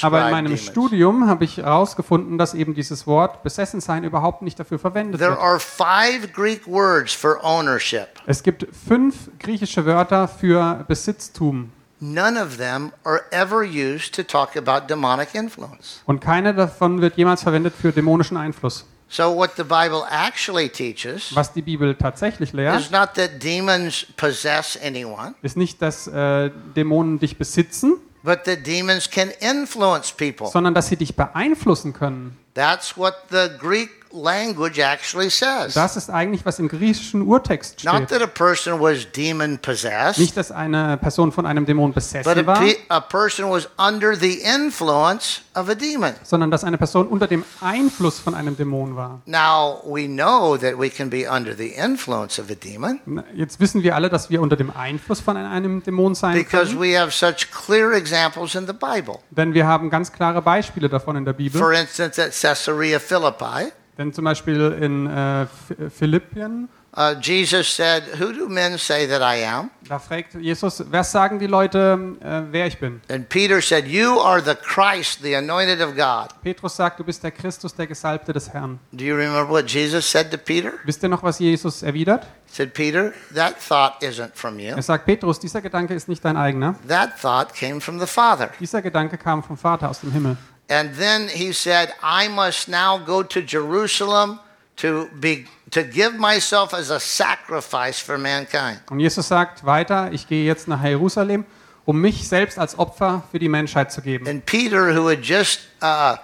Aber 0.03 0.25
in 0.25 0.31
meinem. 0.31 0.57
Studium 0.57 1.29
habe 1.29 1.45
ich 1.45 1.57
herausgefunden, 1.59 2.39
dass 2.39 2.55
eben 2.55 2.75
dieses 2.75 3.07
Wort 3.07 3.43
Besessensein 3.43 4.05
überhaupt 4.05 4.43
nicht 4.43 4.59
dafür 4.59 4.79
verwendet 4.79 5.21
There 5.21 5.31
wird. 5.31 5.41
are 5.41 5.61
five 5.61 6.33
Greek 6.33 6.67
words 6.67 7.13
for 7.13 7.43
ownership. 7.45 8.09
Es 8.27 8.43
gibt 8.43 8.67
fünf 8.87 9.31
griechische 9.39 9.85
Wörter 9.87 10.29
für 10.29 10.85
Besitztum. 10.89 11.73
None 11.99 12.41
of 12.41 12.59
them 12.59 12.93
are 13.05 13.23
ever 13.31 13.63
used 13.63 14.15
to 14.15 14.23
talk 14.23 14.57
about 14.57 14.87
demonic 14.89 15.35
influence. 15.35 16.03
Und 16.05 16.21
keine 16.21 16.55
davon 16.55 17.01
wird 17.01 17.17
jemals 17.17 17.43
verwendet 17.43 17.75
für 17.81 17.91
dämonischen 17.91 18.37
Einfluss. 18.37 18.85
So, 19.09 19.31
what 19.37 19.53
the 19.57 19.63
Bible 19.63 20.03
actually 20.11 20.69
teaches 20.69 21.35
Was 21.35 21.53
die 21.53 21.63
Bibel 21.63 21.95
tatsächlich 21.95 22.51
is 22.51 22.55
lehrt, 22.55 22.91
not 22.91 23.15
that 23.15 23.43
demons 23.43 24.05
possess 24.17 24.77
anyone, 24.85 25.35
ist 25.43 25.57
nicht, 25.57 25.81
dass 25.81 26.09
äh, 26.09 26.51
Dämonen 26.75 27.19
dich 27.21 27.39
besitzen, 27.39 27.99
but 28.25 28.43
that 28.45 28.67
demons 28.67 29.09
can 29.09 29.31
influence 29.41 30.11
people. 30.13 30.49
sondern 30.49 30.75
dass 30.75 30.89
sie 30.89 30.97
dich 30.97 31.15
beeinflussen 31.15 31.93
können. 31.93 32.37
That's 32.55 32.97
what 32.97 33.15
the 33.31 33.49
Greek 33.61 33.96
language 34.13 34.79
actually 34.79 35.31
says. 35.31 35.75
Das 35.75 35.97
ist 35.97 36.11
eigentlich, 36.11 36.45
was 36.47 36.59
im 36.59 36.69
griechischen 36.69 37.23
Urtext 37.23 37.85
Not 37.85 37.95
steht. 37.97 38.09
that 38.09 38.23
a 38.23 38.27
person 38.27 38.81
was 38.81 39.11
demon 39.13 39.59
possessed, 39.59 40.19
Nicht, 40.19 40.37
dass 40.37 40.51
eine 40.51 40.97
Person 40.97 41.33
von 41.33 41.47
einem 41.47 41.67
Dämon 41.67 41.91
but 41.91 41.97
besessen 41.97 42.47
war, 42.47 42.59
pe- 42.61 42.77
a 42.89 43.01
person 43.01 43.51
was 43.51 43.69
under 43.79 44.15
the 44.17 44.41
influence 44.43 45.43
of 45.55 45.69
a 45.69 45.75
demon. 45.75 46.13
sondern 46.23 46.51
dass 46.51 46.65
eine 46.65 46.79
Person 46.79 47.07
unter 47.07 47.27
dem 47.27 47.45
Einfluss 47.61 48.19
von 48.19 48.35
einem 48.35 48.57
Dämon 48.57 48.97
war. 48.97 49.21
Now, 49.27 49.83
we 49.85 50.07
know 50.07 50.57
that 50.57 50.79
we 50.79 50.89
can 50.91 51.11
be 51.11 51.29
under 51.31 51.55
the 51.57 51.69
influence 51.69 52.39
of 52.39 52.51
a 52.51 52.55
demon 52.55 53.01
Jetzt 53.35 53.61
wissen 53.61 53.83
wir 53.83 53.95
alle, 53.95 54.09
dass 54.09 54.31
wir 54.31 54.41
unter 54.41 54.57
dem 54.57 54.71
Einfluss 54.75 55.21
von 55.21 55.37
einem 55.37 55.83
Dämon 55.83 56.15
sein 56.15 56.35
because 56.35 56.71
können, 56.75 56.81
we 56.81 56.99
have 56.99 57.11
such 57.11 57.51
clear 57.51 57.93
examples 57.93 58.55
in 58.55 58.67
the 58.67 58.73
Bible. 58.73 59.19
denn 59.31 59.55
wir 59.55 59.67
haben 59.67 59.91
ganz 59.91 60.13
klare 60.13 60.43
Beispiele 60.43 60.89
davon 60.89 61.17
in 61.17 61.25
der 61.25 61.33
Bibel. 61.33 61.61
For 61.61 61.73
instance, 61.73 62.23
at 62.23 62.33
Caesarea 62.33 62.99
Philippi, 62.99 63.72
Denn 63.99 64.13
zum 64.13 64.25
Beispiel 64.27 64.77
in 64.81 65.07
äh, 65.07 65.47
Ph- 65.47 65.91
Philippien, 65.91 66.68
uh, 66.95 67.13
Jesus 67.21 67.75
said, 67.75 68.03
Who 68.21 68.31
do 68.33 68.47
men 68.47 68.77
say 68.77 69.07
that 69.09 69.23
I 69.23 69.43
am? 69.45 69.71
da 69.89 69.99
fragt 69.99 70.35
Jesus, 70.35 70.85
was 70.91 71.13
sagen 71.13 71.39
die 71.39 71.47
Leute, 71.47 71.99
äh, 72.21 72.43
wer 72.51 72.67
ich 72.67 72.79
bin? 72.79 73.01
And 73.09 73.27
Peter 73.29 73.63
said, 73.63 73.87
You 73.87 74.21
are 74.21 74.43
the 74.43 74.55
Christ, 74.55 75.23
the 75.23 75.35
anointed 75.35 75.81
of 75.81 75.95
God. 75.97 76.29
Petrus 76.43 76.77
sagt, 76.77 77.01
du 77.01 77.05
bist 77.05 77.23
der 77.25 77.31
Christus, 77.31 77.75
der 77.75 77.87
Gesalbte 77.87 78.33
des 78.35 78.53
Herrn. 78.53 78.79
Do 78.93 79.05
you 79.05 79.14
remember 79.14 79.49
what 79.49 79.71
Jesus 79.71 80.11
said 80.11 80.31
to 80.31 80.37
Peter? 80.37 80.73
Wisst 80.85 81.03
ihr 81.03 81.09
noch, 81.09 81.23
was 81.23 81.39
Jesus 81.39 81.83
erwidert? 81.83 82.25
He 82.49 82.53
said, 82.55 82.75
Peter, 82.75 83.13
that 83.35 83.55
thought 83.59 84.03
isn't 84.03 84.33
from 84.35 84.59
you. 84.59 84.75
Er 84.77 84.83
sagt, 84.83 85.07
Petrus, 85.07 85.39
dieser 85.41 85.63
Gedanke 85.63 85.95
ist 85.95 86.07
nicht 86.09 86.23
dein 86.25 86.37
eigener. 86.37 86.75
That 86.87 87.18
thought 87.21 87.55
came 87.55 87.81
from 87.81 87.99
the 87.99 88.07
Father. 88.07 88.51
Dieser 88.61 88.83
Gedanke 88.83 89.17
kam 89.17 89.43
vom 89.43 89.57
Vater 89.57 89.89
aus 89.89 90.01
dem 90.01 90.13
Himmel. 90.13 90.37
And 90.68 90.97
then 90.99 91.29
he 91.29 91.53
said, 91.53 91.91
I 92.03 92.29
must 92.29 92.68
now 92.68 92.99
go 92.99 93.22
to 93.22 93.41
Jerusalem 93.41 94.41
to 94.76 95.09
be 95.21 95.47
to 95.71 95.83
give 95.83 96.18
myself 96.18 96.75
as 96.75 96.91
a 96.91 97.01
sacrifice 97.01 98.01
for 98.01 98.18
mankind. 98.18 98.80
Und 98.91 99.01
Jesus 99.01 99.29
sagt 99.29 99.64
weiter, 99.64 100.11
ich 100.13 100.29
gehe 100.29 100.45
jetzt 100.45 100.68
nach 100.68 100.83
Jerusalem, 100.83 101.45
um 101.84 102.01
mich 102.01 102.29
selbst 102.29 102.59
als 102.59 102.79
Opfer 102.79 103.22
für 103.30 103.38
die 103.38 103.49
Menschheit 103.49 103.93
zu 103.93 104.03
geben. 104.03 104.29
And 104.29 104.45
Peter, 104.45 104.95
who 104.95 105.09
had 105.09 105.25
just 105.25 105.61
uh, 105.83 106.17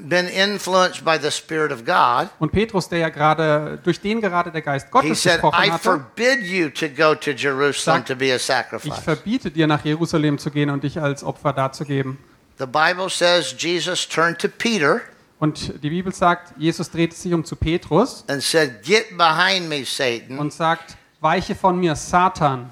been 0.00 0.28
influenced 0.28 1.04
by 1.04 1.18
the 1.20 1.30
Spirit 1.30 1.72
of 1.72 1.84
God, 1.84 2.28
Und 2.38 2.52
Petrus, 2.52 2.88
der 2.88 2.98
ja 3.00 3.08
gerade, 3.08 3.78
durch 3.82 4.00
den 4.00 4.20
gerade 4.20 4.50
der 4.52 4.62
Geist 4.62 4.86
he 4.86 4.90
Gottes 4.92 5.22
said, 5.22 5.34
gesprochen 5.34 5.64
I 5.64 5.70
hatte, 5.70 5.82
forbid 5.82 6.42
you 6.42 6.70
to 6.70 6.88
go 6.88 7.14
to 7.14 7.32
Jerusalem 7.32 7.98
Sagt, 7.98 8.08
to 8.08 8.16
be 8.16 8.32
a 8.32 8.36
ich 8.36 8.42
sacrifice. 8.42 8.98
verbiete 9.00 9.50
dir 9.50 9.66
nach 9.66 9.84
Jerusalem 9.84 10.38
zu 10.38 10.50
gehen 10.50 10.70
und 10.70 10.84
dich 10.84 11.00
als 11.00 11.24
Opfer 11.24 11.52
darzugeben. 11.52 12.18
The 12.58 12.66
Bible 12.66 13.08
says 13.08 13.54
Jesus 13.56 14.06
turned 14.08 14.38
to 14.40 14.48
Peter 14.48 15.00
Und 15.40 15.80
die 15.84 15.90
Bibel 15.90 16.12
sagt, 16.12 16.52
Jesus 16.58 16.90
drehte 16.90 17.14
sich 17.14 17.32
um 17.32 17.44
zu 17.44 17.54
Petrus 17.54 18.24
and 18.28 18.42
said, 18.42 18.82
Get 18.82 19.16
behind 19.16 19.68
me, 19.68 19.84
Satan. 19.84 20.38
und 20.38 20.52
sagt, 20.52 20.96
weiche 21.20 21.54
von 21.54 21.78
mir, 21.78 21.94
Satan. 21.94 22.70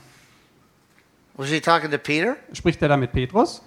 Was 1.35 1.49
he 1.51 1.61
talking 1.61 1.91
to 1.91 1.99
Peter? 1.99 2.37
Spricht 2.53 2.83
er 2.83 2.89
da 2.89 2.97
mit 2.97 3.13
Petrus? 3.13 3.63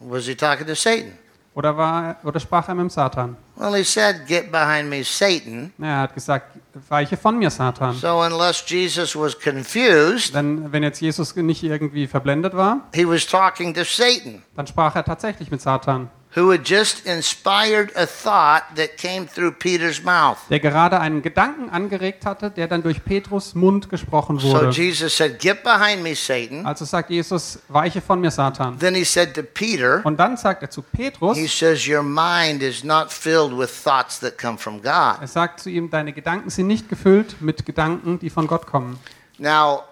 Was 0.00 0.26
he 0.26 0.34
talking 0.34 0.66
to 0.66 0.74
Satan? 0.74 1.16
Oder, 1.54 1.74
war, 1.76 2.16
oder 2.24 2.40
sprach 2.40 2.68
er 2.68 2.74
mit 2.74 2.82
dem 2.82 2.90
Satan? 2.90 3.36
Well, 3.56 3.74
he 3.74 3.84
said, 3.84 4.26
Get 4.26 4.50
behind 4.52 4.90
me, 4.90 5.02
Satan. 5.04 5.72
Na, 5.78 5.86
Er 5.86 6.00
hat 6.02 6.14
gesagt, 6.14 6.58
weiche 6.88 7.16
von 7.16 7.38
mir, 7.38 7.50
Satan. 7.50 7.94
So, 7.94 8.20
unless 8.20 8.64
Jesus 8.66 9.14
was 9.16 9.38
confused, 9.38 10.34
Denn 10.34 10.72
wenn 10.72 10.82
jetzt 10.82 11.00
Jesus 11.00 11.34
nicht 11.36 11.62
irgendwie 11.62 12.06
verblendet 12.06 12.54
war, 12.54 12.88
he 12.94 13.06
was 13.06 13.26
talking 13.26 13.74
to 13.74 13.84
Satan, 13.84 14.42
dann 14.56 14.66
sprach 14.66 14.94
er 14.96 15.04
tatsächlich 15.04 15.50
mit 15.50 15.60
Satan, 15.60 16.10
who 16.34 16.50
had 16.50 16.64
just 16.64 17.04
inspired 17.06 17.92
a 17.94 18.06
thought 18.06 18.62
that 18.76 18.96
came 18.96 19.26
through 19.26 19.52
Peter's 19.52 20.02
mouth. 20.02 20.38
der 20.48 20.60
gerade 20.60 20.98
einen 20.98 21.20
Gedanken 21.20 21.68
angeregt 21.68 22.24
hatte, 22.24 22.50
der 22.50 22.68
dann 22.68 22.82
durch 22.82 23.04
Petrus 23.04 23.54
Mund 23.54 23.90
gesprochen 23.90 24.38
So 24.38 24.48
wurde. 24.48 24.70
Jesus 24.70 25.14
said, 25.16 25.38
Get 25.38 25.62
behind 25.62 26.02
me, 26.02 26.14
Satan. 26.14 26.64
Also 26.64 26.86
sagt 26.86 27.10
Jesus, 27.10 27.58
weiche 27.68 28.00
von 28.00 28.20
mir, 28.20 28.30
Satan. 28.30 28.78
Then 28.78 28.94
he 28.94 29.04
said 29.04 29.34
to 29.34 29.42
Peter, 29.42 30.00
Und 30.04 30.18
dann 30.18 30.36
sagt 30.38 30.62
er 30.62 30.70
zu 30.70 30.80
Petrus, 30.82 31.36
He 31.36 31.46
says, 31.46 31.86
Your 31.86 32.02
mind 32.02 32.62
is 32.62 32.82
not 32.82 33.12
filled 33.12 33.52
with 33.56 33.70
thoughts 33.70 34.18
that 34.20 34.38
come 34.38 34.56
from 34.56 34.80
God. 34.80 35.20
er 35.20 35.26
sagt 35.26 35.60
zu 35.60 35.68
ihm, 35.68 35.90
deine 35.90 36.12
Gedanken 36.12 36.48
sind 36.48 36.66
nicht 36.66 36.88
gefüllt 36.88 37.42
mit 37.42 37.66
Gedanken, 37.66 38.18
die 38.18 38.30
von 38.30 38.46
Gott 38.46 38.66
kommen. 38.66 38.98
Now, 39.36 39.82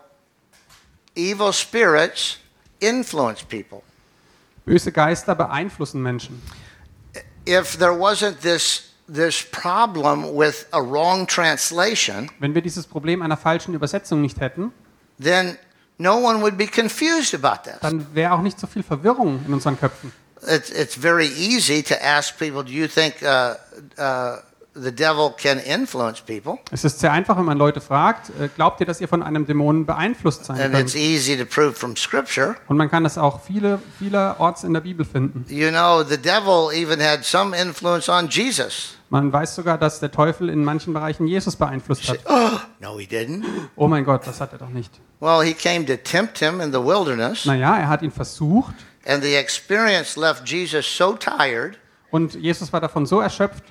evil 1.14 1.52
spirits 1.52 2.38
influence 2.78 3.42
people. 3.42 3.82
Böse 4.70 4.92
Geister 4.92 5.34
beeinflussen 5.34 6.00
Menschen. 6.00 6.40
If 7.44 7.76
there 7.76 7.98
wasn't 7.98 8.40
this, 8.42 8.92
this 9.12 9.42
problem 9.42 10.36
with 10.38 10.66
a 10.70 10.78
wrong 10.80 11.26
translation, 11.26 12.30
Wenn 12.38 12.54
wir 12.54 12.62
dieses 12.62 12.86
Problem 12.86 13.20
einer 13.22 13.36
falschen 13.36 13.74
Übersetzung 13.74 14.20
nicht 14.20 14.38
hätten, 14.40 14.72
then 15.20 15.58
no 15.98 16.16
one 16.16 16.40
would 16.40 16.56
be 16.56 16.68
confused 16.68 17.34
about 17.34 17.64
this. 17.64 17.80
dann 17.80 18.06
wäre 18.14 18.32
auch 18.32 18.42
nicht 18.42 18.60
so 18.60 18.68
viel 18.68 18.84
Verwirrung 18.84 19.44
in 19.44 19.52
unseren 19.54 19.76
Köpfen. 19.76 20.12
It's, 20.46 20.70
it's 20.70 20.94
very 20.94 21.26
easy 21.26 21.82
to 21.82 21.94
ask 22.00 22.38
people, 22.38 22.62
Do 22.62 22.70
you 22.70 22.86
think 22.86 23.16
uh, 23.22 23.56
uh, 23.98 24.36
the 24.82 24.92
devil 24.92 25.34
can 25.36 25.58
influence 25.58 26.20
people? 26.20 26.58
Es 26.70 26.84
ist 26.84 27.00
sehr 27.00 27.12
einfach, 27.12 27.36
wenn 27.36 27.44
man 27.44 27.58
Leute 27.58 27.80
fragt, 27.80 28.30
äh, 28.40 28.48
glaubt 28.54 28.80
ihr, 28.80 28.86
dass 28.86 29.00
ihr 29.00 29.08
von 29.08 29.22
einem 29.22 29.46
Dämonen 29.46 29.86
beeinflusst 29.86 30.44
sein 30.44 30.60
And 30.60 30.74
it's 30.74 30.92
könnt? 30.92 31.04
easy 31.04 31.36
to 31.36 31.44
prove 31.44 31.74
from 31.74 31.96
Scripture. 31.96 32.56
Und 32.68 32.76
man 32.76 32.90
kann 32.90 33.04
das 33.04 33.18
auch 33.18 33.40
viele, 33.42 33.80
vielerorts 33.98 34.64
in 34.64 34.72
der 34.72 34.80
Bibel 34.80 35.04
finden. 35.04 35.44
You 35.48 35.70
know, 35.70 36.02
the 36.02 36.16
devil 36.18 36.70
even 36.72 37.00
had 37.00 37.24
some 37.24 37.56
influence 37.56 38.08
on 38.08 38.28
Jesus. 38.28 38.96
Man 39.10 39.32
weiß 39.32 39.56
sogar, 39.56 39.76
dass 39.76 39.98
der 40.00 40.12
Teufel 40.12 40.48
in 40.48 40.62
manchen 40.62 40.92
Bereichen 40.92 41.26
Jesus 41.26 41.56
beeinflusst 41.56 42.08
hat. 42.08 42.18
Oh, 42.26 42.58
no, 42.78 42.98
he 42.98 43.06
didn't. 43.06 43.44
Oh 43.74 43.88
mein 43.88 44.04
Gott, 44.04 44.26
das 44.26 44.40
hat 44.40 44.52
er 44.52 44.58
doch 44.58 44.68
nicht. 44.68 44.92
Well, 45.18 45.44
he 45.44 45.52
came 45.52 45.84
to 45.86 45.96
tempt 45.96 46.38
him 46.38 46.60
in 46.60 46.72
the 46.72 46.78
wilderness, 46.78 47.44
Naja, 47.44 47.76
er 47.76 47.88
hat 47.88 48.02
ihn 48.02 48.12
versucht 48.12 48.74
and 49.04 49.22
the 49.22 49.34
experience 49.34 50.16
left 50.16 50.48
Jesus 50.48 50.86
so 50.86 51.14
tired 51.14 51.78
und 52.10 52.34
Jesus 52.34 52.72
war 52.72 52.80
davon 52.80 53.06
so 53.06 53.20
erschöpft, 53.20 53.64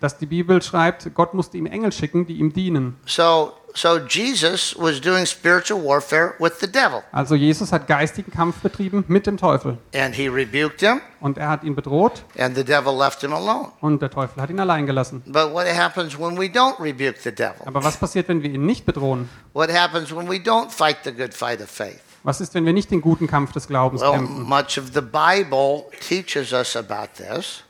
dass 0.00 0.18
die 0.18 0.26
Bibel 0.26 0.62
schreibt, 0.62 1.14
Gott 1.14 1.34
musste 1.34 1.56
ihm 1.56 1.66
Engel 1.66 1.92
schicken, 1.92 2.26
die 2.26 2.34
ihm 2.38 2.52
dienen. 2.52 2.96
So, 3.04 3.52
so 3.74 3.98
Jesus 3.98 4.74
was 4.78 5.00
doing 5.00 5.26
spiritual 5.26 5.82
warfare 5.84 6.34
with 6.38 6.52
the 6.60 6.70
devil, 6.70 7.02
Also 7.12 7.34
Jesus 7.34 7.72
hat 7.72 7.86
geistigen 7.88 8.30
Kampf 8.32 8.58
betrieben 8.60 9.04
mit 9.08 9.26
dem 9.26 9.36
Teufel. 9.36 9.78
and 9.92 10.14
he 10.14 10.28
rebuked 10.28 10.80
him, 10.80 11.00
Und 11.20 11.36
er 11.36 11.48
hat 11.48 11.64
ihn 11.64 11.74
bedroht 11.74 12.22
and 12.38 12.56
the 12.56 12.64
devil 12.64 12.96
left 12.96 13.20
him 13.22 13.32
alone. 13.32 13.72
und 13.80 14.00
der 14.00 14.10
Teufel 14.10 14.40
hat 14.40 14.48
ihn 14.50 14.60
allein 14.60 14.86
gelassen. 14.86 15.22
But 15.26 15.52
what 15.52 15.66
happens 15.66 16.16
when 16.18 16.38
we 16.38 16.44
don't 16.46 16.78
rebuke 16.80 17.18
the 17.22 17.32
devil? 17.32 17.66
Aber 17.66 17.82
was 17.82 17.96
passiert, 17.96 18.28
wenn 18.28 18.42
wir 18.42 18.50
ihn 18.50 18.64
nicht 18.64 18.86
bedrohen? 18.86 19.28
What 19.52 19.70
happens 19.70 20.14
when 20.14 20.28
we 20.28 20.36
don't 20.36 20.70
fight 20.70 20.98
the 21.04 21.12
good 21.12 21.34
fight 21.34 21.60
of 21.60 21.68
faith? 21.68 22.00
Was 22.26 22.40
ist, 22.40 22.54
wenn 22.54 22.66
wir 22.66 22.72
nicht 22.72 22.90
den 22.90 23.00
guten 23.02 23.28
Kampf 23.28 23.52
des 23.52 23.68
Glaubens 23.68 24.02
Well, 24.02 24.10
kämpfen? 24.10 24.42
much 24.42 24.78
of 24.78 24.86
the 24.92 25.00
Bible 25.00 25.84
teaches 26.08 26.52
us 26.52 26.74
about 26.74 27.10
this, 27.16 27.62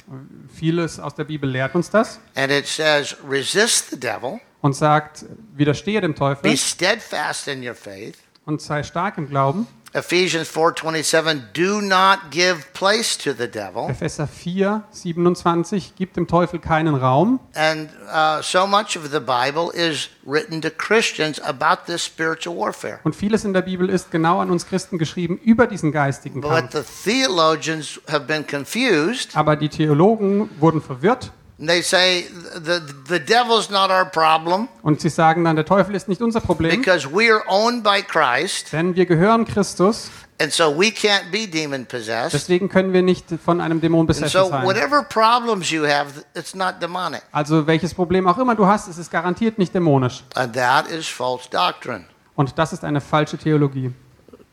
Vieles 0.55 0.99
aus 0.99 1.15
der 1.15 1.25
Bibel 1.25 1.51
lehrt 1.51 1.75
uns 1.75 1.91
das 1.91 2.19
and 2.35 2.51
it 2.51 2.67
says, 2.67 3.15
resist 3.29 3.91
the 3.91 4.01
devil, 4.01 4.41
und 4.63 4.75
sagt, 4.75 5.27
widerstehe 5.55 6.01
dem 6.01 6.13
be 6.13 6.19
Teufel 6.19 6.57
steadfast 6.57 7.49
in 7.49 7.63
your 7.69 7.75
faith. 7.75 8.17
und 8.47 8.63
sei 8.63 8.83
stark 8.83 9.19
im 9.19 9.29
Glauben. 9.29 9.67
Ephesians 9.97 10.47
4:27, 10.51 11.41
do 11.55 11.81
not 11.81 12.31
give 12.31 12.71
place 12.75 13.17
to 13.17 13.33
the 13.33 13.49
devil. 13.49 13.89
Epheser 13.89 14.27
4, 14.27 14.85
27, 14.93 15.95
gibt 15.97 16.19
dem 16.19 16.27
Teufel 16.27 16.59
keinen 16.59 16.95
Raum. 16.95 17.41
And 17.55 17.89
uh, 18.13 18.43
so 18.43 18.67
much 18.67 18.95
of 18.99 19.11
the 19.11 19.21
Bible 19.21 19.71
is 19.73 20.11
written 20.27 20.61
to 20.61 20.69
Christians 20.69 21.41
about 21.41 21.87
this 21.87 22.05
spiritual 22.05 22.55
warfare. 22.59 23.01
Und 23.05 23.17
vieles 23.17 23.47
in 23.47 23.55
der 23.55 23.63
Bibel 23.63 23.89
ist 23.89 24.11
genau 24.11 24.41
an 24.41 24.51
uns 24.51 24.67
Christen 24.67 24.99
geschrieben 24.99 25.39
über 25.43 25.67
diesen 25.67 25.93
geistigen 25.93 26.43
But 26.43 26.51
Kampf. 26.51 26.73
the 26.73 27.11
theologians 27.11 27.99
have 28.07 28.27
been 28.27 28.47
confused. 28.47 29.35
Aber 29.35 29.57
die 29.57 29.71
Theologen 29.71 30.51
wurden 30.61 30.83
verwirrt 30.83 31.33
And 31.59 31.69
they 31.69 31.81
say 31.81 32.27
the, 32.55 32.83
the 33.09 33.19
devil's 33.19 33.71
not 33.71 33.91
our 33.91 34.05
problem 34.05 34.69
und 34.83 35.01
sie 35.01 35.09
sagen 35.09 35.43
dann, 35.45 35.57
der 35.57 35.65
Teufel 35.65 35.95
ist 35.95 36.07
nicht 36.07 36.21
unser 36.21 36.41
Problem, 36.41 36.81
because 36.83 37.09
we 37.11 37.33
are 37.33 37.43
owned 37.49 37.83
by 37.83 38.03
Christ, 38.03 38.73
denn 38.73 38.95
wir 38.95 39.07
gehören 39.07 39.47
Christus. 39.47 40.11
and 40.39 40.53
so 40.53 40.65
we 40.79 40.89
can't 40.91 41.31
be 41.33 41.47
demon 41.47 41.87
possessed. 41.87 42.35
Deswegen 42.35 42.69
können 42.69 42.93
wir 42.93 43.01
nicht 43.03 43.25
von 43.43 43.63
einem 43.63 43.81
Dämon 43.81 44.01
And 44.01 44.09
besessen 44.09 44.29
so 44.43 44.49
sein. 44.51 44.67
whatever 44.67 45.03
problems 45.03 45.71
you 45.71 45.87
have, 45.87 46.25
it's 46.35 46.55
not 46.55 46.75
demonic. 46.83 47.23
Also 47.33 47.67
welches 47.67 47.95
Problem 47.95 48.27
auch 48.27 48.37
immer 48.37 48.55
du 48.55 48.67
hast, 48.67 48.87
es 48.89 48.99
ist 48.99 49.11
garantiert 49.11 49.57
nicht 49.57 49.75
dämonisch. 49.75 50.25
And 50.35 50.53
that 50.55 50.89
is 50.89 51.09
false 51.09 51.49
doctrine. 51.49 52.05
Und 52.35 52.59
das 52.59 52.75
ist 52.75 52.85
eine 52.85 53.01
falsche 53.01 53.39
Theologie. 53.39 53.93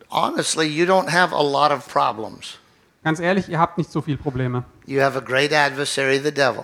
Honestly, 0.09 0.67
you 0.67 0.85
don't 0.85 1.11
have 1.11 1.35
a 1.35 1.41
lot 1.41 1.71
of 1.71 1.85
problems. 1.91 2.57
Ganz 3.03 3.19
ehrlich, 3.19 3.49
ihr 3.49 3.59
habt 3.59 3.77
nicht 3.77 3.91
so 3.91 4.01
viele 4.01 4.15
Probleme. 4.17 4.63
You 4.85 5.01
have 5.01 5.17
a 5.17 5.21
great 5.21 5.51
adversary, 5.51 6.21
the 6.23 6.31
devil. 6.31 6.63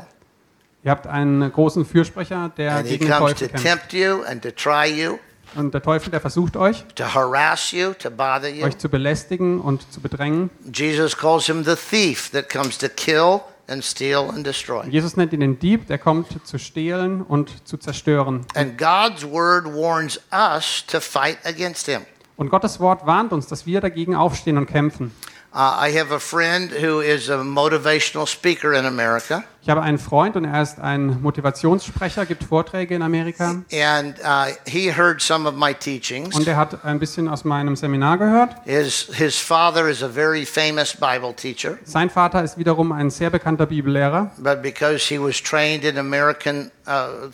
Ihr 0.84 0.92
habt 0.92 1.08
einen 1.08 1.52
großen 1.52 1.86
Fürsprecher, 1.86 2.52
der 2.58 2.78
And 2.78 2.88
gegen 2.88 3.06
den 3.08 3.18
Teufel 3.18 3.48
kämpft. 3.50 3.66
tempt 3.66 3.94
you 3.94 4.24
and 4.24 4.42
to 4.42 4.52
try 4.52 4.86
you, 4.88 5.18
Und 5.56 5.74
der 5.74 5.82
Teufel, 5.82 6.12
der 6.12 6.22
versucht 6.22 6.56
euch, 6.56 6.86
to 6.96 7.04
harass 7.04 7.72
you, 7.72 7.94
to 7.94 8.10
bother 8.10 8.50
you. 8.50 8.66
euch 8.66 8.78
zu 8.78 8.88
belästigen 8.88 9.60
und 9.60 9.92
zu 9.92 10.00
bedrängen. 10.00 10.50
Jesus 10.74 11.18
calls 11.18 11.48
him 11.48 11.64
the 11.66 11.76
thief 11.76 12.30
that 12.32 12.50
comes 12.50 12.78
to 12.78 12.88
kill 12.88 13.42
and 13.68 13.84
steal 13.84 14.30
and 14.30 14.46
destroy. 14.46 14.86
Jesus 14.88 15.18
nennt 15.18 15.34
ihn 15.34 15.42
den 15.42 15.60
Dieb, 15.60 15.88
der 15.88 15.98
kommt 15.98 16.48
zu 16.48 16.58
stehlen 16.58 17.24
und 17.24 17.68
zu 17.68 17.78
zerstören. 17.78 18.46
And 18.56 18.78
God's 18.78 19.26
word 19.26 19.66
warns 19.66 20.20
us 20.32 20.86
to 20.88 21.00
fight 21.02 21.38
against 21.46 21.88
him. 21.88 22.02
Und 22.38 22.50
Gottes 22.50 22.80
Wort 22.80 23.06
warnt 23.06 23.34
uns, 23.34 23.48
dass 23.48 23.66
wir 23.66 23.82
dagegen 23.82 24.16
aufstehen 24.16 24.58
und 24.58 24.66
kämpfen. 24.68 25.12
Uh, 25.52 25.76
I 25.82 25.92
have 25.98 26.12
a 26.14 26.20
friend 26.20 26.70
who 26.72 27.02
is 27.02 27.28
a 27.28 27.38
motivational 27.44 28.28
speaker 28.28 28.72
in 28.74 28.86
America, 28.86 29.44
Ich 29.64 29.70
habe 29.70 29.82
einen 29.82 29.98
Freund 29.98 30.36
und 30.36 30.46
er 30.46 30.62
ist 30.62 30.80
ein 30.80 31.22
Motivationssprecher, 31.24 32.28
gibt 32.28 32.44
Vorträge 32.44 32.94
in 32.94 33.02
Amerika. 33.02 33.56
and 33.74 34.16
uh, 34.24 34.52
he 34.68 34.92
heard 34.96 35.22
some 35.22 35.48
of 35.50 35.56
my 35.56 35.74
teachings. 35.74 36.36
Und 36.36 36.48
er 36.48 36.56
hat 36.56 36.86
ein 36.86 37.00
bisschen 37.00 37.28
aus 37.28 37.46
meinem 37.46 37.76
Seminar 37.76 38.20
gehört. 38.20 38.56
His, 38.66 39.10
his 39.16 39.40
father 39.40 39.90
is 39.90 40.04
a 40.04 40.08
very 40.08 40.46
famous 40.46 40.96
Bible 40.96 41.34
teacher, 41.36 41.80
Sein 41.84 42.12
Vater 42.12 42.44
ist 42.44 42.60
wiederum 42.60 42.92
ein 42.92 43.10
sehr 43.10 43.32
bekannter 43.32 43.66
Bibellehrer. 43.66 44.30
but 44.38 44.62
because 44.62 45.08
he 45.12 45.18
was 45.20 45.42
trained 45.42 45.84
in 45.84 45.98
American 45.98 46.70
uh, 46.88 47.30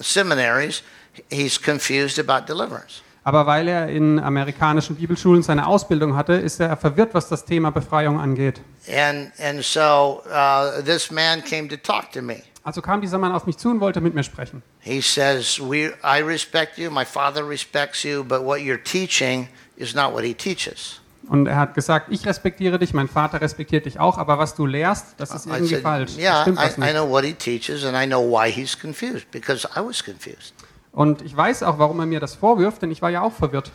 seminaries, 0.00 0.82
he's 1.30 1.56
confused 1.60 2.18
about 2.18 2.46
deliverance. 2.52 3.02
Aber 3.22 3.46
weil 3.46 3.68
er 3.68 3.88
in 3.88 4.18
amerikanischen 4.18 4.96
Bibelschulen 4.96 5.42
seine 5.42 5.66
Ausbildung 5.66 6.16
hatte, 6.16 6.32
ist 6.34 6.58
er 6.60 6.76
verwirrt, 6.76 7.12
was 7.12 7.28
das 7.28 7.44
Thema 7.44 7.70
Befreiung 7.70 8.18
angeht. 8.18 8.60
And, 8.88 9.30
and 9.38 9.62
so 9.62 10.22
uh, 10.26 10.82
this 10.82 11.10
man 11.10 11.44
came 11.44 11.68
to 11.68 11.76
talk 11.76 12.10
to 12.12 12.22
me. 12.22 12.42
Also 12.62 12.82
kam 12.82 13.00
dieser 13.00 13.18
Mann 13.18 13.32
auf 13.32 13.46
mich 13.46 13.56
zu 13.56 13.70
und 13.70 13.80
wollte 13.80 14.00
mit 14.00 14.14
mir 14.14 14.22
sprechen. 14.22 14.62
He 14.80 15.00
says, 15.00 15.58
we, 15.58 15.92
I 16.04 16.22
respect 16.22 16.78
you, 16.78 16.90
my 16.90 17.04
father 17.04 17.46
respects 17.46 18.02
you, 18.02 18.22
but 18.22 18.44
what 18.44 18.58
you're 18.58 18.82
teaching 18.82 19.48
is 19.76 19.94
not 19.94 20.12
what 20.12 20.24
he 20.24 20.34
teaches. 20.34 21.00
Und 21.28 21.46
er 21.46 21.56
hat 21.56 21.74
gesagt, 21.74 22.06
ich 22.10 22.26
respektiere 22.26 22.78
dich, 22.78 22.92
mein 22.92 23.08
Vater 23.08 23.40
respektiert 23.40 23.86
dich 23.86 24.00
auch, 24.00 24.18
aber 24.18 24.38
was 24.38 24.54
du 24.56 24.66
lehrst, 24.66 25.14
das 25.18 25.32
ist 25.32 25.46
I 25.46 25.50
irgendwie 25.50 25.74
said, 25.74 25.82
falsch. 25.82 26.16
Yeah, 26.18 26.42
stimmt 26.42 26.58
I, 26.58 26.62
was 26.62 26.76
I 26.76 26.80
nicht. 26.80 26.92
know 26.92 27.08
what 27.08 27.24
he 27.24 27.32
teaches, 27.32 27.84
and 27.84 27.96
I 27.96 28.06
know 28.06 28.20
why 28.20 28.50
he's 28.50 28.78
confused, 28.78 29.30
because 29.30 29.66
I 29.76 29.80
was 29.80 30.02
confused. 30.04 30.54
Und 30.92 31.22
ich 31.22 31.36
weiß 31.36 31.62
auch, 31.62 31.78
warum 31.78 32.00
er 32.00 32.06
mir 32.06 32.20
das 32.20 32.34
vorwirft, 32.34 32.82
denn 32.82 32.90
ich 32.90 33.02
war 33.02 33.10
ja 33.10 33.22
auch 33.22 33.32
verwirrt. 33.32 33.70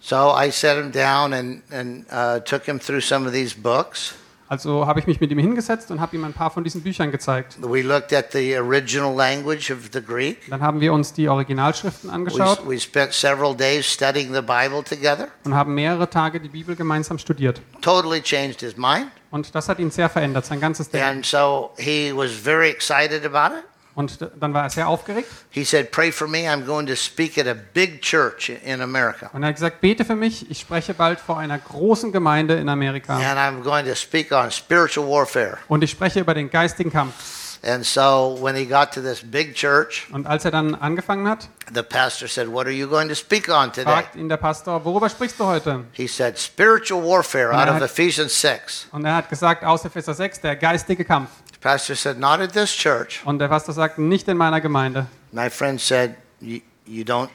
So 0.00 0.34
I 0.36 0.50
sat 0.50 0.76
him 0.76 0.92
down 0.92 1.32
and, 1.32 1.62
and 1.72 2.06
uh, 2.12 2.40
took 2.40 2.64
him 2.64 2.78
through 2.78 3.00
some 3.00 3.26
of 3.26 3.32
these 3.32 3.56
books. 3.58 4.14
Also 4.48 4.86
habe 4.86 5.00
ich 5.00 5.08
mich 5.08 5.20
mit 5.20 5.30
ihm 5.32 5.38
hingesetzt 5.38 5.90
und 5.90 6.00
habe 6.00 6.14
ihm 6.14 6.24
ein 6.24 6.32
paar 6.32 6.50
von 6.50 6.62
diesen 6.62 6.82
Büchern 6.82 7.10
gezeigt. 7.10 7.56
We 7.60 7.82
looked 7.82 8.12
at 8.12 8.30
the 8.32 8.56
original 8.56 9.12
language 9.12 9.72
of 9.72 9.90
the 9.92 10.00
Greek. 10.00 10.48
Dann 10.48 10.60
haben 10.60 10.80
wir 10.80 10.92
uns 10.92 11.12
die 11.12 11.28
Originalschriften 11.28 12.10
We, 12.10 12.14
angeschaut 12.14 12.62
we 12.68 12.78
spent 12.78 13.12
several 13.12 13.56
days 13.56 13.86
studying 13.86 14.32
the 14.32 14.42
Bible 14.42 14.84
together. 14.84 15.28
und 15.44 15.54
haben 15.54 15.74
mehrere 15.74 16.08
Tage 16.08 16.38
die 16.38 16.48
Bibel 16.48 16.76
gemeinsam 16.76 17.18
studiert. 17.18 17.60
Totally 17.80 18.20
changed 18.20 18.60
his 18.60 18.76
mind. 18.76 19.08
Und 19.32 19.52
das 19.54 19.68
hat 19.68 19.80
ihn 19.80 19.90
sehr 19.90 20.08
verändert, 20.08 20.46
sein 20.46 20.60
ganzes 20.60 20.90
Denken. 20.90 21.08
And 21.08 21.26
so 21.26 21.70
he 21.76 22.12
was 22.14 22.30
very 22.30 22.70
excited 22.70 23.26
about 23.26 23.56
it. 23.56 23.64
Und 23.96 24.18
dann 24.38 24.52
war 24.54 24.64
er 24.64 24.70
sehr 24.70 24.86
aufgeregt 24.88 25.26
He 25.50 25.64
said, 25.64 25.90
Pray 25.90 26.12
for 26.12 26.28
me. 26.28 26.48
I'm 26.48 26.64
going 26.64 26.86
to 26.86 26.94
speak 26.94 27.38
at 27.38 27.48
a 27.48 27.56
big 27.74 28.02
church 28.02 28.52
in 28.64 28.80
America. 28.80 29.30
und 29.32 29.42
er 29.42 29.48
hat 29.48 29.56
gesagt, 29.56 29.80
bete 29.80 30.04
für 30.04 30.14
mich, 30.14 30.48
ich 30.50 30.60
spreche 30.60 30.94
bald 30.94 31.18
vor 31.18 31.38
einer 31.38 31.58
großen 31.58 32.12
Gemeinde 32.12 32.54
in 32.56 32.68
Amerika. 32.68 33.14
And 33.16 33.38
I'm 33.38 33.62
going 33.62 33.86
to 33.86 33.94
speak 33.94 34.30
on 34.32 34.50
spiritual 34.52 35.08
warfare. 35.08 35.56
Und 35.66 35.82
ich 35.82 35.90
spreche 35.90 36.20
über 36.20 36.34
den 36.34 36.50
geistigen 36.50 36.92
Kampf. 36.92 37.14
And 37.62 37.84
so 37.84 38.36
when 38.40 38.54
he 38.54 38.66
got 38.66 38.92
to 38.92 39.00
this 39.00 39.22
big 39.24 39.54
church, 39.54 40.06
Und 40.12 40.26
als 40.26 40.44
er 40.44 40.50
dann 40.50 40.74
angefangen 40.74 41.26
hat, 41.26 41.48
the 41.74 41.82
pastor 41.82 42.28
said, 42.28 42.46
What 42.52 42.66
are 42.66 42.70
you 42.70 42.86
going 42.86 43.08
to 43.08 43.14
speak 43.14 43.48
on 43.48 43.72
today? 43.72 43.84
fragt 43.84 44.14
ihn 44.14 44.28
der 44.28 44.36
Pastor, 44.36 44.84
worüber 44.84 45.08
sprichst 45.08 45.40
du 45.40 45.46
heute? 45.46 45.84
He 45.92 46.06
said, 46.06 46.38
Spiritual 46.38 47.02
warfare 47.02 47.50
out 47.52 47.68
of. 47.68 47.80
Ephesians 47.80 48.38
6. 48.40 48.88
Und 48.92 49.04
er 49.06 49.16
hat 49.16 49.30
gesagt, 49.30 49.64
aus 49.64 49.84
Epheser 49.86 50.12
6, 50.14 50.42
der 50.42 50.54
geistige 50.54 51.04
Kampf. 51.04 51.30
The 51.66 51.72
pastor 51.72 51.96
said, 51.96 52.20
Not 52.20 52.38
at 52.40 52.52
this 52.52 52.70
church. 52.70 53.22
Und 53.24 53.40
der 53.40 53.48
Pastor 53.48 53.74
sagt, 53.74 53.98
nicht 53.98 54.28
in 54.28 54.36
meiner 54.36 54.60
Gemeinde. 54.60 55.06
My 55.32 55.50
friend 55.50 55.80
said, 55.80 56.14
You, 56.40 56.60
you 56.86 57.02
don't 57.02 57.28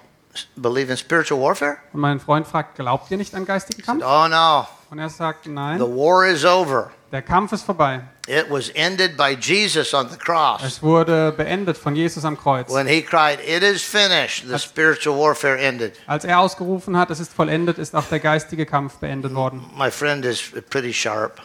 believe 0.56 0.90
in 0.90 0.96
spiritual 0.96 1.42
warfare? 1.42 1.80
Und 1.92 2.00
mein 2.00 2.22
Freund 2.22 2.48
fragt, 2.48 2.76
glaubt 2.76 3.12
ihr 3.12 3.18
nicht 3.18 3.36
an 3.36 3.46
geistigen 3.46 3.82
Kampf? 3.82 4.02
Oh 4.06 4.30
no, 4.30 4.66
Und 4.90 5.00
er 5.00 5.10
sagt, 5.10 5.44
the 5.44 5.50
nein, 5.50 5.82
war 5.82 6.26
is 6.26 6.46
over. 6.46 6.92
der 7.12 7.22
Kampf 7.22 7.52
ist 7.52 7.64
vorbei. 7.64 8.04
It 8.26 8.46
was 8.50 8.70
ended 8.70 9.18
by 9.18 9.36
Jesus 9.38 9.94
on 9.94 10.08
the 10.10 10.16
cross. 10.18 10.64
Es 10.64 10.82
wurde 10.82 11.34
beendet 11.36 11.78
von 11.78 11.94
Jesus 11.94 12.24
am 12.24 12.38
Kreuz. 12.38 12.72
When 12.74 12.88
he 12.88 13.02
cried, 13.02 13.40
It 13.46 13.64
is 13.64 13.84
finished, 13.84 14.46
the 14.48 14.58
spiritual 14.58 15.18
warfare 15.20 15.58
ended. 15.60 15.98
Als 16.08 16.24
er 16.24 16.40
ausgerufen 16.40 16.96
hat, 16.96 17.10
es 17.10 17.20
ist 17.20 17.34
vollendet, 17.34 17.78
ist 17.78 17.94
auch 17.98 18.06
der 18.06 18.22
geistige 18.22 18.66
Kampf 18.66 18.96
beendet 19.00 19.36
worden. 19.36 19.70
My 19.76 19.92
friend 19.92 20.24
is 20.24 20.42
pretty 20.70 20.94
sharp, 20.94 21.42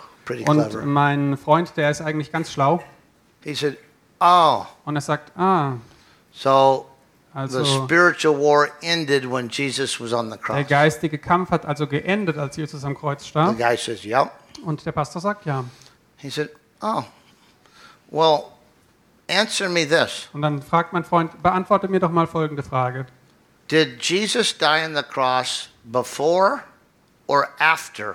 Und 0.47 0.85
mein 0.87 1.37
Freund, 1.37 1.77
der 1.77 1.91
ist 1.91 2.01
eigentlich 2.01 2.33
ganz 2.33 2.51
schlau. 2.53 2.83
He 3.45 3.55
said, 3.55 3.77
Oh, 4.21 4.65
Und 4.85 4.97
er 4.97 5.03
sagt, 5.03 5.37
ah, 5.39 5.75
so 6.33 6.87
the 7.35 7.39
also 7.39 7.65
spiritual 7.85 8.35
war 8.39 8.69
ended 8.81 9.31
when 9.31 9.49
Jesus 9.49 10.01
was 10.01 10.13
on 10.13 10.31
the 10.31 10.37
der 10.37 10.39
cross. 10.39 10.67
geistige 10.69 11.19
Kampf 11.19 11.51
hat 11.51 11.67
also 11.67 11.87
geendet, 11.87 12.39
als 12.39 12.57
Jesus 12.57 12.83
am 12.85 12.95
Kreuz 12.97 13.23
The 13.23 13.29
starb. 13.29 13.59
guy 13.59 13.77
says, 13.77 14.05
Yep. 14.05 14.31
Und 14.65 14.85
der 14.87 14.93
Pastor 14.93 15.21
sagt, 15.21 15.45
ja. 15.45 15.65
He 16.17 16.31
said, 16.31 16.51
Oh, 16.81 17.05
well, 18.11 18.45
answer 19.29 19.69
me 19.69 19.87
this. 19.87 20.29
Und 20.33 20.43
dann 20.43 20.63
fragt 20.63 20.93
mein 20.93 21.05
Freund, 21.05 21.43
beantworte 21.43 21.89
mir 21.89 22.01
doch 22.01 22.11
mal 22.11 22.27
folgende 22.27 22.63
Frage. 22.63 23.07
Did 23.71 24.01
Jesus 24.03 24.57
die 24.57 24.85
on 24.87 24.95
the 24.95 25.03
cross 25.03 25.69
before 25.85 26.63
or 27.27 27.49
after 27.59 28.15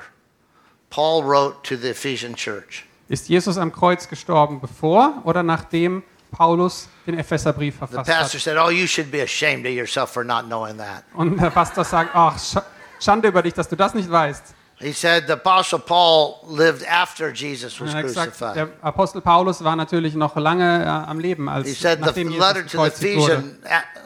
Paul 0.91 1.23
wrote 1.23 1.57
to 1.63 1.75
the 1.75 1.89
Ephesian 1.89 2.35
church? 2.35 2.85
Ist 3.09 3.27
Jesus 3.27 3.57
am 3.57 3.71
Kreuz 3.71 4.07
gestorben, 4.07 4.61
bevor 4.61 5.21
oder 5.25 5.41
nachdem 5.41 6.03
Paulus 6.31 6.87
den 7.07 7.17
Epheserbrief 7.17 7.73
The 7.73 7.79
verfasst 7.87 8.09
pastor 8.09 8.37
hat? 8.37 8.41
said, 8.43 8.57
Oh, 8.57 8.69
you 8.69 8.85
should 8.87 9.11
be 9.11 9.21
ashamed 9.23 9.65
of 9.65 9.71
yourself 9.73 10.11
for 10.11 10.23
not 10.23 10.45
knowing 10.45 10.77
that. 10.77 11.03
Und 11.15 11.41
der 11.41 11.49
Pastor 11.49 11.83
sagt, 11.83 12.11
ach, 12.13 12.37
Sch- 12.37 12.61
Schande 13.01 13.27
über 13.29 13.41
dich, 13.41 13.53
dass 13.53 13.67
du 13.67 13.75
das 13.75 13.93
nicht 13.95 14.09
weißt. 14.09 14.53
He 14.79 14.93
said 14.93 15.25
the 15.27 15.33
Apostle 15.33 15.77
Paul 15.79 16.35
lived 16.49 16.83
after 16.89 17.31
Jesus 17.31 17.79
Und 17.79 17.87
was 17.87 17.93
er 17.93 17.97
hat 17.99 18.03
gesagt, 18.07 18.37
crucified. 18.37 18.55
der 18.55 18.69
Apostel 18.81 19.21
Paulus 19.21 19.63
war 19.63 19.75
natürlich 19.75 20.15
noch 20.15 20.35
lange 20.37 20.83
äh, 20.83 20.87
am 20.87 21.19
Leben, 21.19 21.43
He 21.47 21.49
als 21.53 21.79
said 21.79 21.99
the 21.99 22.05
nachdem 22.05 22.29
letter 22.29 22.61
Jesus 22.61 22.71
to 22.71 22.77
the 22.85 22.89
gekreuzigt 22.89 23.17
wurde. 23.19 23.33
Ephesians 23.33 23.57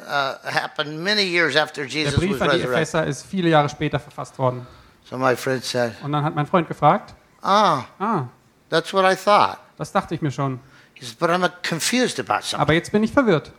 uh, 0.07 0.49
happened 0.51 0.99
many 1.01 1.21
years 1.21 1.55
after 1.55 1.83
Der 1.83 1.89
Jesus 1.89 2.15
Brief 2.19 2.39
was 2.39 2.41
an 2.41 2.49
die 2.49 2.63
resurrected. 2.63 2.71
Epheser 2.73 3.05
ist 3.07 3.25
viele 3.25 3.49
Jahre 3.49 3.69
später 3.69 3.99
verfasst 3.99 4.37
worden. 4.37 4.67
So 5.09 5.17
my 5.17 5.35
friend 5.35 5.63
said, 5.63 5.93
Und 6.03 6.11
dann 6.11 6.23
hat 6.23 6.35
mein 6.35 6.45
Freund 6.47 6.67
gefragt, 6.67 7.13
Ah, 7.41 7.83
ah, 7.99 8.23
that's 8.69 8.93
what 8.93 9.05
I 9.05 9.15
thought. 9.15 9.57
das 9.77 9.91
dachte 9.91 10.15
ich 10.15 10.21
mir 10.21 10.31
schon. 10.31 10.59
He 10.95 11.05
said, 11.05 11.19
But 11.19 11.29
I'm 11.29 11.47
confused 11.61 12.19
about 12.19 12.41
something. 12.41 12.59
Aber 12.59 12.73
jetzt 12.73 12.91
bin 12.91 13.03
ich 13.03 13.11
verwirrt. 13.11 13.51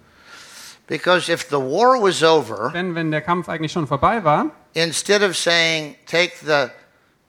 Because 0.89 1.31
if 1.33 1.49
the 1.51 1.57
war 1.57 2.01
was 2.01 2.23
over, 2.23 2.71
Denn 2.73 2.95
wenn 2.95 3.11
der 3.11 3.21
Kampf 3.21 3.49
eigentlich 3.49 3.73
schon 3.73 3.87
vorbei 3.87 4.23
war, 4.25 4.47
instead 4.75 5.23
of 5.23 5.37
saying, 5.37 5.97
Take 6.07 6.33
the 6.45 6.71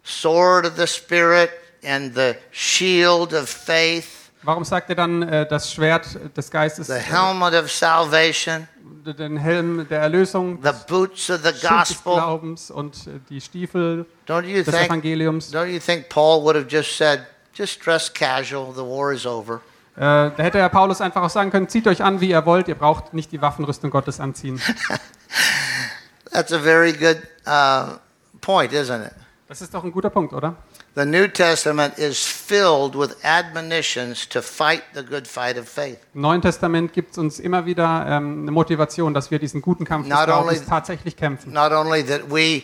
sword 0.03 0.65
of 0.65 0.76
the 0.77 0.88
Spirit 0.88 1.49
and 1.84 2.14
the 2.15 2.35
shield 2.52 3.34
of 3.34 3.49
faith, 3.49 4.31
warum 4.44 4.64
sagt 4.64 4.89
er 4.89 4.95
dann 4.95 5.23
äh, 5.23 5.48
das 5.48 5.72
Schwert 5.73 6.06
des 6.35 6.49
Geistes, 6.52 6.88
the 6.88 6.94
helmet 6.94 7.53
of 7.53 7.72
salvation, 7.72 8.68
den 9.13 9.38
Helm 9.38 9.88
der 9.89 10.01
Erlösung, 10.01 10.59
the 10.63 10.71
boots 10.88 11.29
of 11.29 11.41
the 11.43 11.49
Schild 11.49 11.63
des 11.63 11.69
gospel, 11.69 12.13
Glaubens 12.15 12.71
und 12.71 13.07
äh, 13.07 13.19
die 13.29 13.41
Stiefel 13.41 14.05
don't 14.27 14.43
you 14.43 14.63
des 14.63 14.65
think 14.65 14.88
Evangeliums? 14.88 15.53
don't 15.53 15.67
you 15.67 15.79
think 15.79 16.09
Paul 16.09 16.43
would 16.43 16.55
have 16.55 16.67
just 16.69 16.97
said, 16.97 17.25
just 17.53 17.85
dress 17.85 18.11
casual, 18.11 18.73
the 18.73 18.81
war 18.81 19.11
is 19.11 19.25
over? 19.25 19.61
Äh, 19.95 19.99
da 19.99 20.34
hätte 20.38 20.59
ja 20.59 20.69
Paulus 20.69 21.01
einfach 21.01 21.23
auch 21.23 21.29
sagen 21.29 21.49
können, 21.49 21.69
zieht 21.69 21.88
euch 21.88 22.03
an, 22.03 22.21
wie 22.21 22.29
ihr 22.29 22.45
wollt, 22.45 22.67
ihr 22.67 22.75
braucht 22.75 23.13
nicht 23.13 23.31
die 23.31 23.41
Waffenrüstung 23.41 23.89
Gottes 23.89 24.19
anziehen. 24.19 24.61
That's 26.31 26.53
a 26.53 26.59
very 26.59 26.93
good 26.93 27.17
uh, 27.47 27.97
point, 28.41 28.73
isn't 28.73 29.07
it? 29.07 29.13
Das 29.47 29.61
ist 29.61 29.73
doch 29.73 29.84
ein 29.84 29.91
guter 29.91 30.09
Punkt, 30.09 30.34
oder? 30.34 30.55
The 30.97 31.05
New 31.05 31.27
Testament 31.27 31.99
is 31.99 32.25
filled 32.25 32.95
with 32.95 33.23
admonitions 33.23 34.27
to 34.29 34.41
fight 34.41 34.81
the 34.95 35.03
good 35.03 35.27
fight 35.27 35.55
of 35.55 35.69
faith. 35.69 35.99
Im 36.15 36.21
Neuen 36.21 36.41
Testament 36.41 36.91
gibt 36.91 37.11
es 37.11 37.19
uns 37.19 37.39
immer 37.39 37.67
wieder 37.67 38.03
ähm, 38.09 38.41
eine 38.41 38.51
Motivation, 38.51 39.13
dass 39.13 39.29
wir 39.29 39.37
diesen 39.37 39.61
guten 39.61 39.85
Kampf 39.85 40.07
des 40.07 40.17
Not 40.17 40.25
Glaubens 40.25 40.61
only- 40.61 40.65
tatsächlich 40.67 41.15
kämpfen. 41.15 41.53
Not 41.53 41.71
only 41.71 42.03
that 42.03 42.31
we 42.31 42.63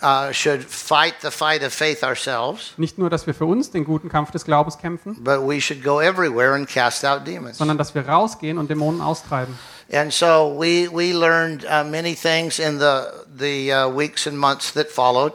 uh, 0.00 0.32
should 0.32 0.62
fight 0.62 1.14
the 1.22 1.32
fight 1.32 1.64
of 1.64 1.74
faith 1.74 2.04
ourselves, 2.04 2.74
Nicht 2.76 2.98
nur, 2.98 3.10
dass 3.10 3.26
wir 3.26 3.34
für 3.34 3.46
uns 3.46 3.72
den 3.72 3.84
guten 3.84 4.08
Kampf 4.08 4.30
des 4.30 4.44
Glaubens 4.44 4.78
kämpfen, 4.78 5.16
but 5.24 5.40
we 5.40 5.60
should 5.60 5.82
go 5.82 6.00
everywhere 6.00 6.54
and 6.54 6.68
cast 6.68 7.04
out 7.04 7.26
demons. 7.26 7.58
sondern 7.58 7.78
dass 7.78 7.96
wir 7.96 8.08
rausgehen 8.08 8.58
und 8.58 8.70
Dämonen 8.70 9.00
austreiben. 9.00 9.58
And 9.92 10.12
so 10.12 10.54
we, 10.56 10.88
we 10.88 11.12
learned 11.12 11.64
uh, 11.64 11.82
many 11.82 12.14
things 12.14 12.60
in 12.60 12.78
the, 12.78 13.08
the 13.36 13.72
uh, 13.72 13.88
weeks 13.92 14.28
and 14.28 14.38
months 14.38 14.72
that 14.74 14.86
followed. 14.88 15.32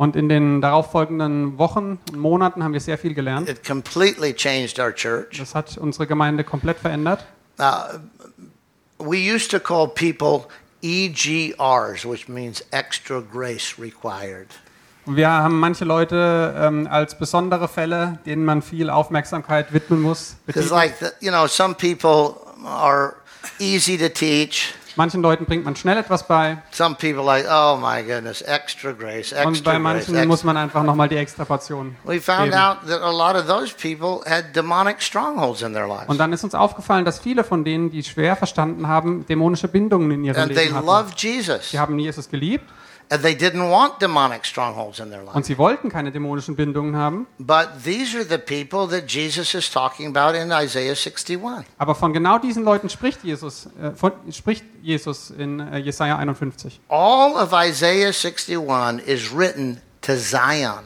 Und 0.00 0.16
in 0.16 0.30
den 0.30 0.62
darauffolgenden 0.62 1.58
Wochen 1.58 1.98
und 2.10 2.18
Monaten 2.18 2.64
haben 2.64 2.72
wir 2.72 2.80
sehr 2.80 2.96
viel 2.96 3.12
gelernt. 3.12 3.50
It 3.50 3.62
completely 3.62 4.32
changed 4.32 4.78
our 4.78 4.94
church. 4.94 5.36
Das 5.36 5.54
hat 5.54 5.76
unsere 5.76 6.06
Gemeinde 6.06 6.42
komplett 6.42 6.78
verändert. 6.78 7.26
Uh, 7.58 7.98
we 8.96 9.18
used 9.18 9.50
to 9.50 9.60
call 9.60 9.86
people 9.86 10.46
EGRs, 10.82 12.06
which 12.06 12.28
means 12.30 12.64
extra 12.70 13.20
grace 13.20 13.74
required. 13.78 14.46
Und 15.04 15.16
wir 15.16 15.28
haben 15.28 15.60
manche 15.60 15.84
Leute 15.84 16.54
ähm, 16.56 16.88
als 16.90 17.18
besondere 17.18 17.68
Fälle, 17.68 18.20
denen 18.24 18.46
man 18.46 18.62
viel 18.62 18.88
Aufmerksamkeit 18.88 19.74
widmen 19.74 20.00
muss. 20.00 20.36
Because, 20.46 20.72
like, 20.72 20.94
the, 20.98 21.08
you 21.20 21.30
know, 21.30 21.46
some 21.46 21.74
people 21.74 22.36
are 22.64 23.16
easy 23.58 23.98
to 23.98 24.08
teach, 24.08 24.72
Manchen 24.96 25.22
Leuten 25.22 25.44
bringt 25.46 25.64
man 25.64 25.76
schnell 25.76 25.96
etwas 25.98 26.26
bei 26.26 26.58
Some 26.72 26.96
people 26.96 27.22
like, 27.24 27.46
oh 27.50 27.76
my 27.76 28.02
goodness, 28.02 28.42
extra 28.42 28.92
grace, 28.92 29.32
und 29.32 29.38
extra 29.38 29.72
bei 29.72 29.72
grace. 29.72 29.82
manchen 29.82 30.14
Extra. 30.14 30.26
muss 30.26 30.44
man 30.44 30.56
einfach 30.56 30.82
nochmal 30.82 31.08
die 31.08 31.16
extra 31.16 31.44
Portion 31.44 31.96
We 32.04 32.20
found 32.20 32.50
geben. 32.50 32.54
out 32.60 32.78
that 32.88 33.00
a 33.02 33.10
lot 33.10 33.34
of 33.36 33.46
those 33.46 33.72
people 33.74 34.28
had 34.30 34.54
demonic 34.54 35.00
strongholds 35.00 35.62
in 35.62 35.72
their 35.72 35.86
lives. 35.86 36.08
Und 36.08 36.18
dann 36.18 36.32
ist 36.32 36.42
uns 36.44 36.54
aufgefallen, 36.54 37.04
dass 37.04 37.18
viele 37.20 37.44
von 37.44 37.64
denen, 37.64 37.90
die 37.90 38.02
schwer 38.02 38.36
verstanden 38.36 38.88
haben, 38.88 39.24
dämonische 39.26 39.68
Bindungen 39.68 40.10
in 40.10 40.24
ihrem 40.24 40.42
And 40.42 40.54
they 40.54 40.64
Leben 40.64 40.76
hatten. 40.76 40.86
loved 40.86 41.20
Jesus. 41.22 41.70
Sie 41.70 41.78
haben 41.78 41.98
Jesus 41.98 42.28
geliebt 42.28 42.68
And 43.12 43.22
they 43.24 43.36
didn't 43.36 43.68
want 43.68 44.00
demonic 44.00 44.44
strongholds 44.46 45.00
in 45.00 45.10
their 45.10 45.22
lives. 45.22 45.34
und 45.34 45.44
sie 45.44 45.58
wollten 45.58 45.88
keine 45.88 46.12
dämonischen 46.12 46.54
Bindungen 46.54 46.94
haben. 46.94 47.26
But 47.38 47.82
these 47.84 48.16
are 48.16 48.24
the 48.24 48.38
people 48.38 48.86
that 48.88 49.10
Jesus 49.10 49.52
is 49.52 49.68
talking 49.68 50.16
about 50.16 50.38
in 50.38 50.52
Isaiah 50.52 50.94
61. 50.94 51.64
Aber 51.76 51.96
von 51.96 52.12
genau 52.12 52.38
diesen 52.38 52.62
Leuten 52.62 52.88
spricht 52.88 53.24
Jesus, 53.24 53.68
äh, 53.82 53.90
von, 53.96 54.12
spricht 54.30 54.64
Jesus 54.80 55.30
in 55.30 55.58
äh, 55.58 55.78
Jesaja 55.78 56.18
51. 56.18 56.80
All 56.88 57.32
of 57.32 57.52
Isaiah 57.52 58.12
61 58.12 59.04
is 59.04 59.34
written 59.34 59.80
to 60.02 60.14
Zion. 60.14 60.84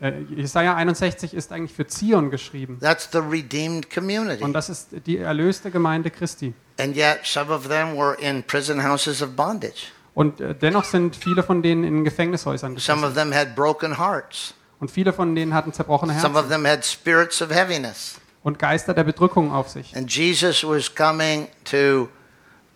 Äh, 0.00 0.12
Jesaja 0.34 0.74
61 0.76 1.34
ist 1.34 1.52
eigentlich 1.52 1.74
für 1.74 1.86
Zion 1.86 2.30
geschrieben. 2.30 2.78
That's 2.80 3.10
the 3.12 3.18
redeemed 3.18 3.90
community. 3.90 4.42
Und 4.42 4.54
das 4.54 4.68
ist 4.70 4.88
die 5.06 5.18
erlöste 5.18 5.70
Gemeinde 5.70 6.10
Christi. 6.10 6.54
And 6.78 6.96
yet, 6.96 7.20
some 7.24 7.52
of 7.52 7.68
them 7.68 7.96
were 7.96 8.14
in 8.20 8.42
prison 8.42 8.82
houses 8.82 9.22
of 9.22 9.36
bondage. 9.36 9.92
Und 10.16 10.40
äh, 10.40 10.54
dennoch 10.54 10.84
sind 10.84 11.14
viele 11.14 11.42
von 11.42 11.62
denen 11.62 11.84
in 11.84 12.02
Gefängnishäusern 12.02 12.78
Some 12.78 13.02
gefesselt. 13.02 13.04
of 13.10 13.14
them 13.14 13.32
had 13.34 13.54
broken 13.54 13.98
hearts. 13.98 14.54
Und 14.80 14.90
viele 14.90 15.12
von 15.12 15.34
denen 15.34 15.52
hatten 15.52 15.74
zerbrochene 15.74 16.18
Some 16.18 16.38
of 16.38 16.46
Herzen 16.46 16.48
them 16.50 16.66
had 16.66 16.84
spirits 16.86 17.42
of 17.42 17.50
heaviness. 17.50 18.16
und 18.42 18.58
Geister 18.58 18.94
der 18.94 19.04
Bedrückung 19.04 19.52
auf 19.52 19.68
sich. 19.68 19.94
And 19.94 20.10
Jesus 20.10 20.64
was 20.64 20.92
coming 20.94 21.48
to, 21.70 22.08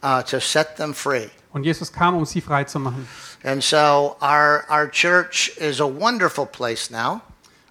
uh, 0.02 0.20
to 0.22 0.38
set 0.38 0.76
them 0.76 0.92
free. 0.92 1.28
Und 1.54 1.64
Jesus 1.64 1.90
kam, 1.90 2.14
um 2.14 2.26
sie 2.26 2.42
frei 2.42 2.64
zu 2.64 2.78
machen. 2.78 3.08
And 3.42 3.62
so, 3.64 4.16
our, 4.20 4.64
our 4.70 4.86
church 4.90 5.50
is 5.56 5.80
a 5.80 5.84
wonderful 5.86 6.44
place 6.44 6.90
now. 6.90 7.22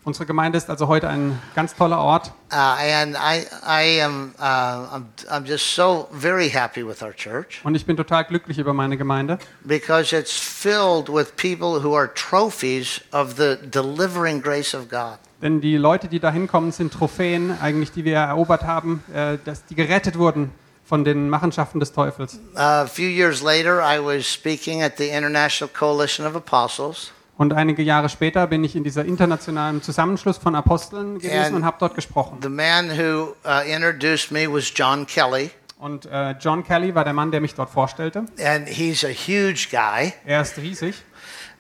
Unsere 0.09 0.25
Gemeinde 0.25 0.57
ist 0.57 0.71
also 0.71 0.87
heute 0.87 1.07
ein 1.07 1.39
ganz 1.53 1.75
toller 1.75 1.99
Ort. 1.99 2.31
Uh, 2.51 2.55
and 2.55 3.15
I, 3.15 3.45
I 3.63 4.01
am 4.01 4.33
uh, 4.39 4.41
I'm, 4.41 5.05
I'm 5.29 5.45
just 5.45 5.75
so 5.75 6.07
very 6.11 6.49
happy 6.49 6.83
with 6.83 7.03
our 7.03 7.13
church 7.13 7.61
Und 7.63 7.75
ich 7.75 7.85
bin 7.85 7.95
total 7.95 8.23
glücklich 8.23 8.57
über 8.57 8.73
meine 8.73 8.97
Gemeinde, 8.97 9.37
because 9.65 10.17
it's 10.17 10.31
filled 10.31 11.09
with 11.09 11.35
people 11.35 11.83
who 11.83 11.95
are 11.95 12.11
trophies 12.11 13.01
of 13.11 13.35
the 13.37 13.59
delivering 13.61 14.41
grace 14.41 14.73
of 14.73 14.89
God. 14.89 15.19
denn 15.43 15.61
die 15.61 15.77
Leute, 15.77 16.07
die 16.07 16.19
da 16.19 16.31
hinkommen, 16.31 16.71
sind 16.71 16.91
Trophäen, 16.91 17.55
eigentlich, 17.61 17.91
die 17.91 18.03
wir 18.03 18.15
erobert 18.15 18.63
haben, 18.63 19.03
äh, 19.13 19.37
dass 19.45 19.63
die 19.67 19.75
gerettet 19.75 20.17
wurden 20.17 20.49
von 20.83 21.03
den 21.03 21.29
Machenschaften 21.29 21.79
des 21.79 21.93
Teufels. 21.93 22.39
Uh, 22.55 22.57
a 22.57 22.87
few 22.87 23.05
years 23.05 23.43
later, 23.43 23.79
I 23.79 23.99
was 23.99 24.25
speaking 24.25 24.81
at 24.81 24.97
the 24.97 25.09
International 25.09 25.69
Coalition 25.71 26.25
of 26.25 26.35
Apostles, 26.35 27.11
Und 27.39 27.53
einige 27.53 27.81
Jahre 27.81 28.09
später 28.09 28.47
bin 28.47 28.65
ich 28.65 28.75
in 28.75 28.83
dieser 28.83 29.05
internationalen 29.05 29.81
Zusammenschluss 29.81 30.37
von 30.37 30.55
Aposteln 30.55 31.19
gewesen 31.19 31.41
And- 31.45 31.55
und 31.55 31.63
habe 31.65 31.77
dort 31.79 31.95
gesprochen. 31.95 32.39
the 32.41 32.49
man 32.49 32.89
who 32.89 33.33
uh, 33.45 33.61
introduced 33.65 34.29
me 34.29 34.45
was 34.45 34.69
John 34.75 35.07
Kelly, 35.07 35.49
Und 35.79 36.05
äh, 36.07 36.31
John 36.31 36.65
Kelly 36.65 36.93
war 36.93 37.05
der 37.05 37.13
Mann, 37.13 37.31
der 37.31 37.39
mich 37.39 37.55
dort 37.55 37.69
vorstellte. 37.69 38.25
and 38.43 38.67
he's 38.67 39.05
a 39.05 39.07
huge 39.07 39.69
guy. 39.71 40.11
Er 40.25 40.41
ist 40.41 40.57
riesig. 40.57 40.95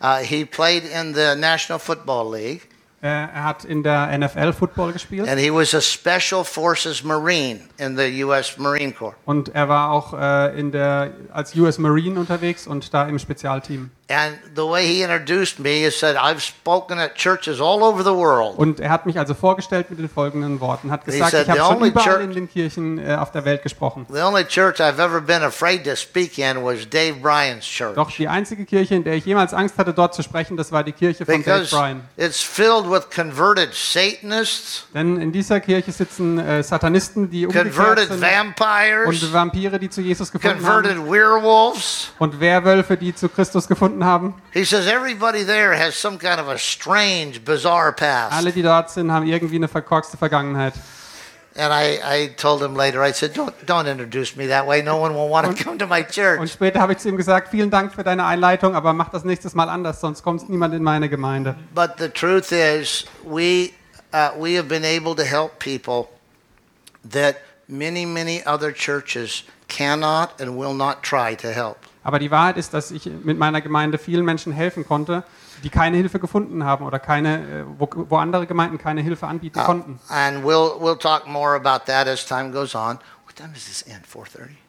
Uh, 0.03 0.17
he 0.21 0.43
played 0.43 0.83
in 0.83 1.13
the 1.15 1.35
National 1.39 1.79
Football 1.79 2.35
League, 2.35 2.63
Äh, 3.01 3.07
er 3.07 3.45
hat 3.45 3.63
in 3.63 3.81
der 3.81 4.09
NFL 4.17 4.51
Football 4.51 4.91
gespielt. 4.91 5.29
and 5.29 5.39
he 5.39 5.49
was 5.49 5.73
a 5.73 5.79
Special 5.79 6.43
Forces 6.43 7.05
Marine 7.05 7.61
in 7.77 7.95
the 7.97 8.25
U.S. 8.25 8.57
Marine 8.57 8.91
Corps. 8.91 9.15
Und 9.23 9.55
er 9.55 9.69
war 9.69 9.91
auch 9.91 10.13
äh, 10.13 10.59
in 10.59 10.73
der, 10.73 11.11
als 11.31 11.55
US 11.55 11.77
Marine 11.77 12.19
unterwegs 12.19 12.67
und 12.67 12.93
da 12.93 13.07
im 13.07 13.17
Spezialteam. 13.17 13.91
And 14.11 14.39
the 14.55 14.63
way 14.63 14.87
he 14.87 15.03
introduced 15.03 15.59
me, 15.59 15.85
he 15.85 15.91
said, 15.91 16.15
I've 16.15 16.41
spoken 16.41 16.97
at 16.97 17.13
churches 17.13 17.61
all 17.61 17.83
over 17.83 18.03
the 18.03 18.09
world. 18.15 18.57
Und 18.57 18.79
er 18.79 18.89
hat 18.89 19.05
mich 19.05 19.19
also 19.19 19.35
vorgestellt 19.35 19.91
mit 19.91 19.99
den 19.99 20.09
folgenden 20.09 20.59
Worten. 20.59 20.89
Hat 20.89 21.05
gesagt, 21.05 21.29
said, 21.29 21.43
ich 21.47 21.49
habe 21.51 21.59
"The 21.59 21.65
schon 21.79 21.85
überall 21.85 22.05
church- 22.07 22.23
in 22.23 22.31
den 22.33 22.49
Kirchen 22.49 22.97
äh, 22.97 23.13
auf 23.15 23.31
der 23.31 23.45
Welt 23.45 23.61
gesprochen. 23.61 24.07
The 24.11 24.21
only 24.21 24.45
church 24.45 24.79
I've 24.81 24.97
ever 24.99 25.21
been 25.21 25.43
afraid 25.43 25.83
to 25.83 25.95
speak 25.95 26.39
in 26.39 26.63
was 26.63 26.89
Dave 26.89 27.19
Bryan's 27.21 27.63
church. 27.65 27.93
Doch 27.93 28.09
die 28.09 28.27
einzige 28.27 28.65
Kirche, 28.65 28.95
in 28.95 29.03
der 29.03 29.13
ich 29.13 29.25
jemals 29.25 29.53
Angst 29.53 29.77
hatte, 29.77 29.93
dort 29.93 30.15
zu 30.15 30.23
sprechen, 30.23 30.57
das 30.57 30.71
war 30.71 30.83
die 30.83 30.91
Kirche 30.91 31.23
von 31.23 31.43
Dave 31.43 31.43
Because 31.43 31.69
Bryan. 31.75 32.01
it's 32.17 32.41
filled 32.41 32.89
with 32.89 33.07
converted 33.15 33.75
Satanists, 33.75 34.87
Denn 34.93 35.21
in 35.21 35.31
dieser 35.31 35.59
Kirche 35.59 35.91
sitzen 35.91 36.39
äh, 36.39 36.63
Satanisten, 36.63 37.29
die 37.29 37.45
umgekehrt 37.45 37.75
converted 37.75 38.07
sind 38.09 38.21
vampires, 38.21 39.07
und 39.07 39.33
Vampire, 39.33 39.77
die 39.79 39.89
zu 39.89 40.01
Jesus 40.01 40.31
gefunden 40.31 40.57
converted 40.57 40.97
haben 40.97 41.11
werewolves. 41.11 42.09
und 42.17 42.39
Werwölfe, 42.39 42.97
die 42.97 43.13
zu 43.13 43.29
Christus 43.29 43.67
gefunden 43.67 43.98
haben. 44.03 44.33
He 44.53 44.65
says 44.65 44.87
everybody 44.87 45.43
there 45.43 45.73
has 45.73 45.95
some 45.95 46.17
kind 46.17 46.39
of 46.39 46.47
a 46.47 46.57
strange, 46.57 47.43
bizarre 47.43 47.93
past. 47.93 48.33
Alle, 48.33 48.51
die 48.51 48.61
dort 48.61 48.89
sind, 48.89 49.11
haben 49.11 49.25
irgendwie 49.25 49.55
eine 49.55 49.67
verkorkste 49.67 50.17
Vergangenheit. 50.17 50.73
And 51.55 51.73
I, 51.73 51.99
I 52.03 52.27
told 52.37 52.61
him 52.61 52.75
later, 52.75 53.01
I 53.01 53.11
said, 53.11 53.33
don't, 53.33 53.53
don't 53.65 53.87
introduce 53.87 54.37
me 54.37 54.47
that 54.47 54.65
way. 54.65 54.81
No 54.81 54.97
one 54.97 55.13
will 55.13 55.27
want 55.27 55.45
to 55.45 55.63
come 55.63 55.77
to 55.79 55.87
my 55.87 56.03
church. 56.03 56.39
Und 56.39 56.49
später 56.49 56.79
habe 56.79 56.93
ich 56.93 56.99
zu 56.99 57.09
ihm 57.09 57.17
gesagt, 57.17 57.49
vielen 57.49 57.69
Dank 57.69 57.93
für 57.93 58.03
deine 58.03 58.25
Einleitung, 58.25 58.75
aber 58.75 58.93
mach 58.93 59.09
das 59.09 59.25
nächstes 59.25 59.55
Mal 59.55 59.67
anders, 59.67 59.99
sonst 59.99 60.23
kommt 60.23 60.47
niemand 60.47 60.73
in 60.73 60.83
meine 60.83 61.09
Gemeinde. 61.09 61.55
But 61.73 61.97
the 61.97 62.07
truth 62.07 62.51
is, 62.51 63.05
we, 63.25 63.71
uh, 64.13 64.29
we 64.39 64.55
have 64.55 64.69
been 64.69 64.85
able 64.85 65.15
to 65.15 65.23
help 65.23 65.59
people 65.59 66.07
that 67.03 67.37
many, 67.67 68.05
many 68.05 68.41
other 68.45 68.71
churches 68.71 69.43
cannot 69.67 70.39
and 70.39 70.57
will 70.57 70.73
not 70.73 71.03
try 71.03 71.35
to 71.35 71.51
help. 71.51 71.77
Aber 72.09 72.17
die 72.17 72.31
Wahrheit 72.31 72.57
ist, 72.57 72.73
dass 72.73 72.89
ich 72.89 73.05
mit 73.05 73.37
meiner 73.37 73.61
Gemeinde 73.61 73.99
vielen 73.99 74.25
Menschen 74.25 74.51
helfen 74.51 74.83
konnte, 74.83 75.23
die 75.63 75.69
keine 75.69 75.95
Hilfe 75.95 76.17
gefunden 76.17 76.63
haben 76.63 76.83
oder 76.83 76.97
keine, 76.97 77.37
äh, 77.37 77.63
wo, 77.77 77.87
wo 78.09 78.17
andere 78.17 78.47
Gemeinden 78.47 78.79
keine 78.79 79.01
Hilfe 79.01 79.27
anbieten 79.27 79.59
konnten. 79.59 79.99
And 80.09 80.43
we'll, 80.43 80.71
we'll 80.79 80.97
talk 80.97 81.27
more 81.27 81.53
about 81.53 81.85
that 81.85 82.07
as 82.07 82.25
time 82.25 82.49
goes 82.51 82.73
on. 82.73 82.97
What 83.27 83.35
time 83.35 83.53
does 83.53 83.65
this 83.67 83.85
end? 83.85 84.07
4.30? 84.07 84.39
No. 84.39 84.47
No. 84.47 84.68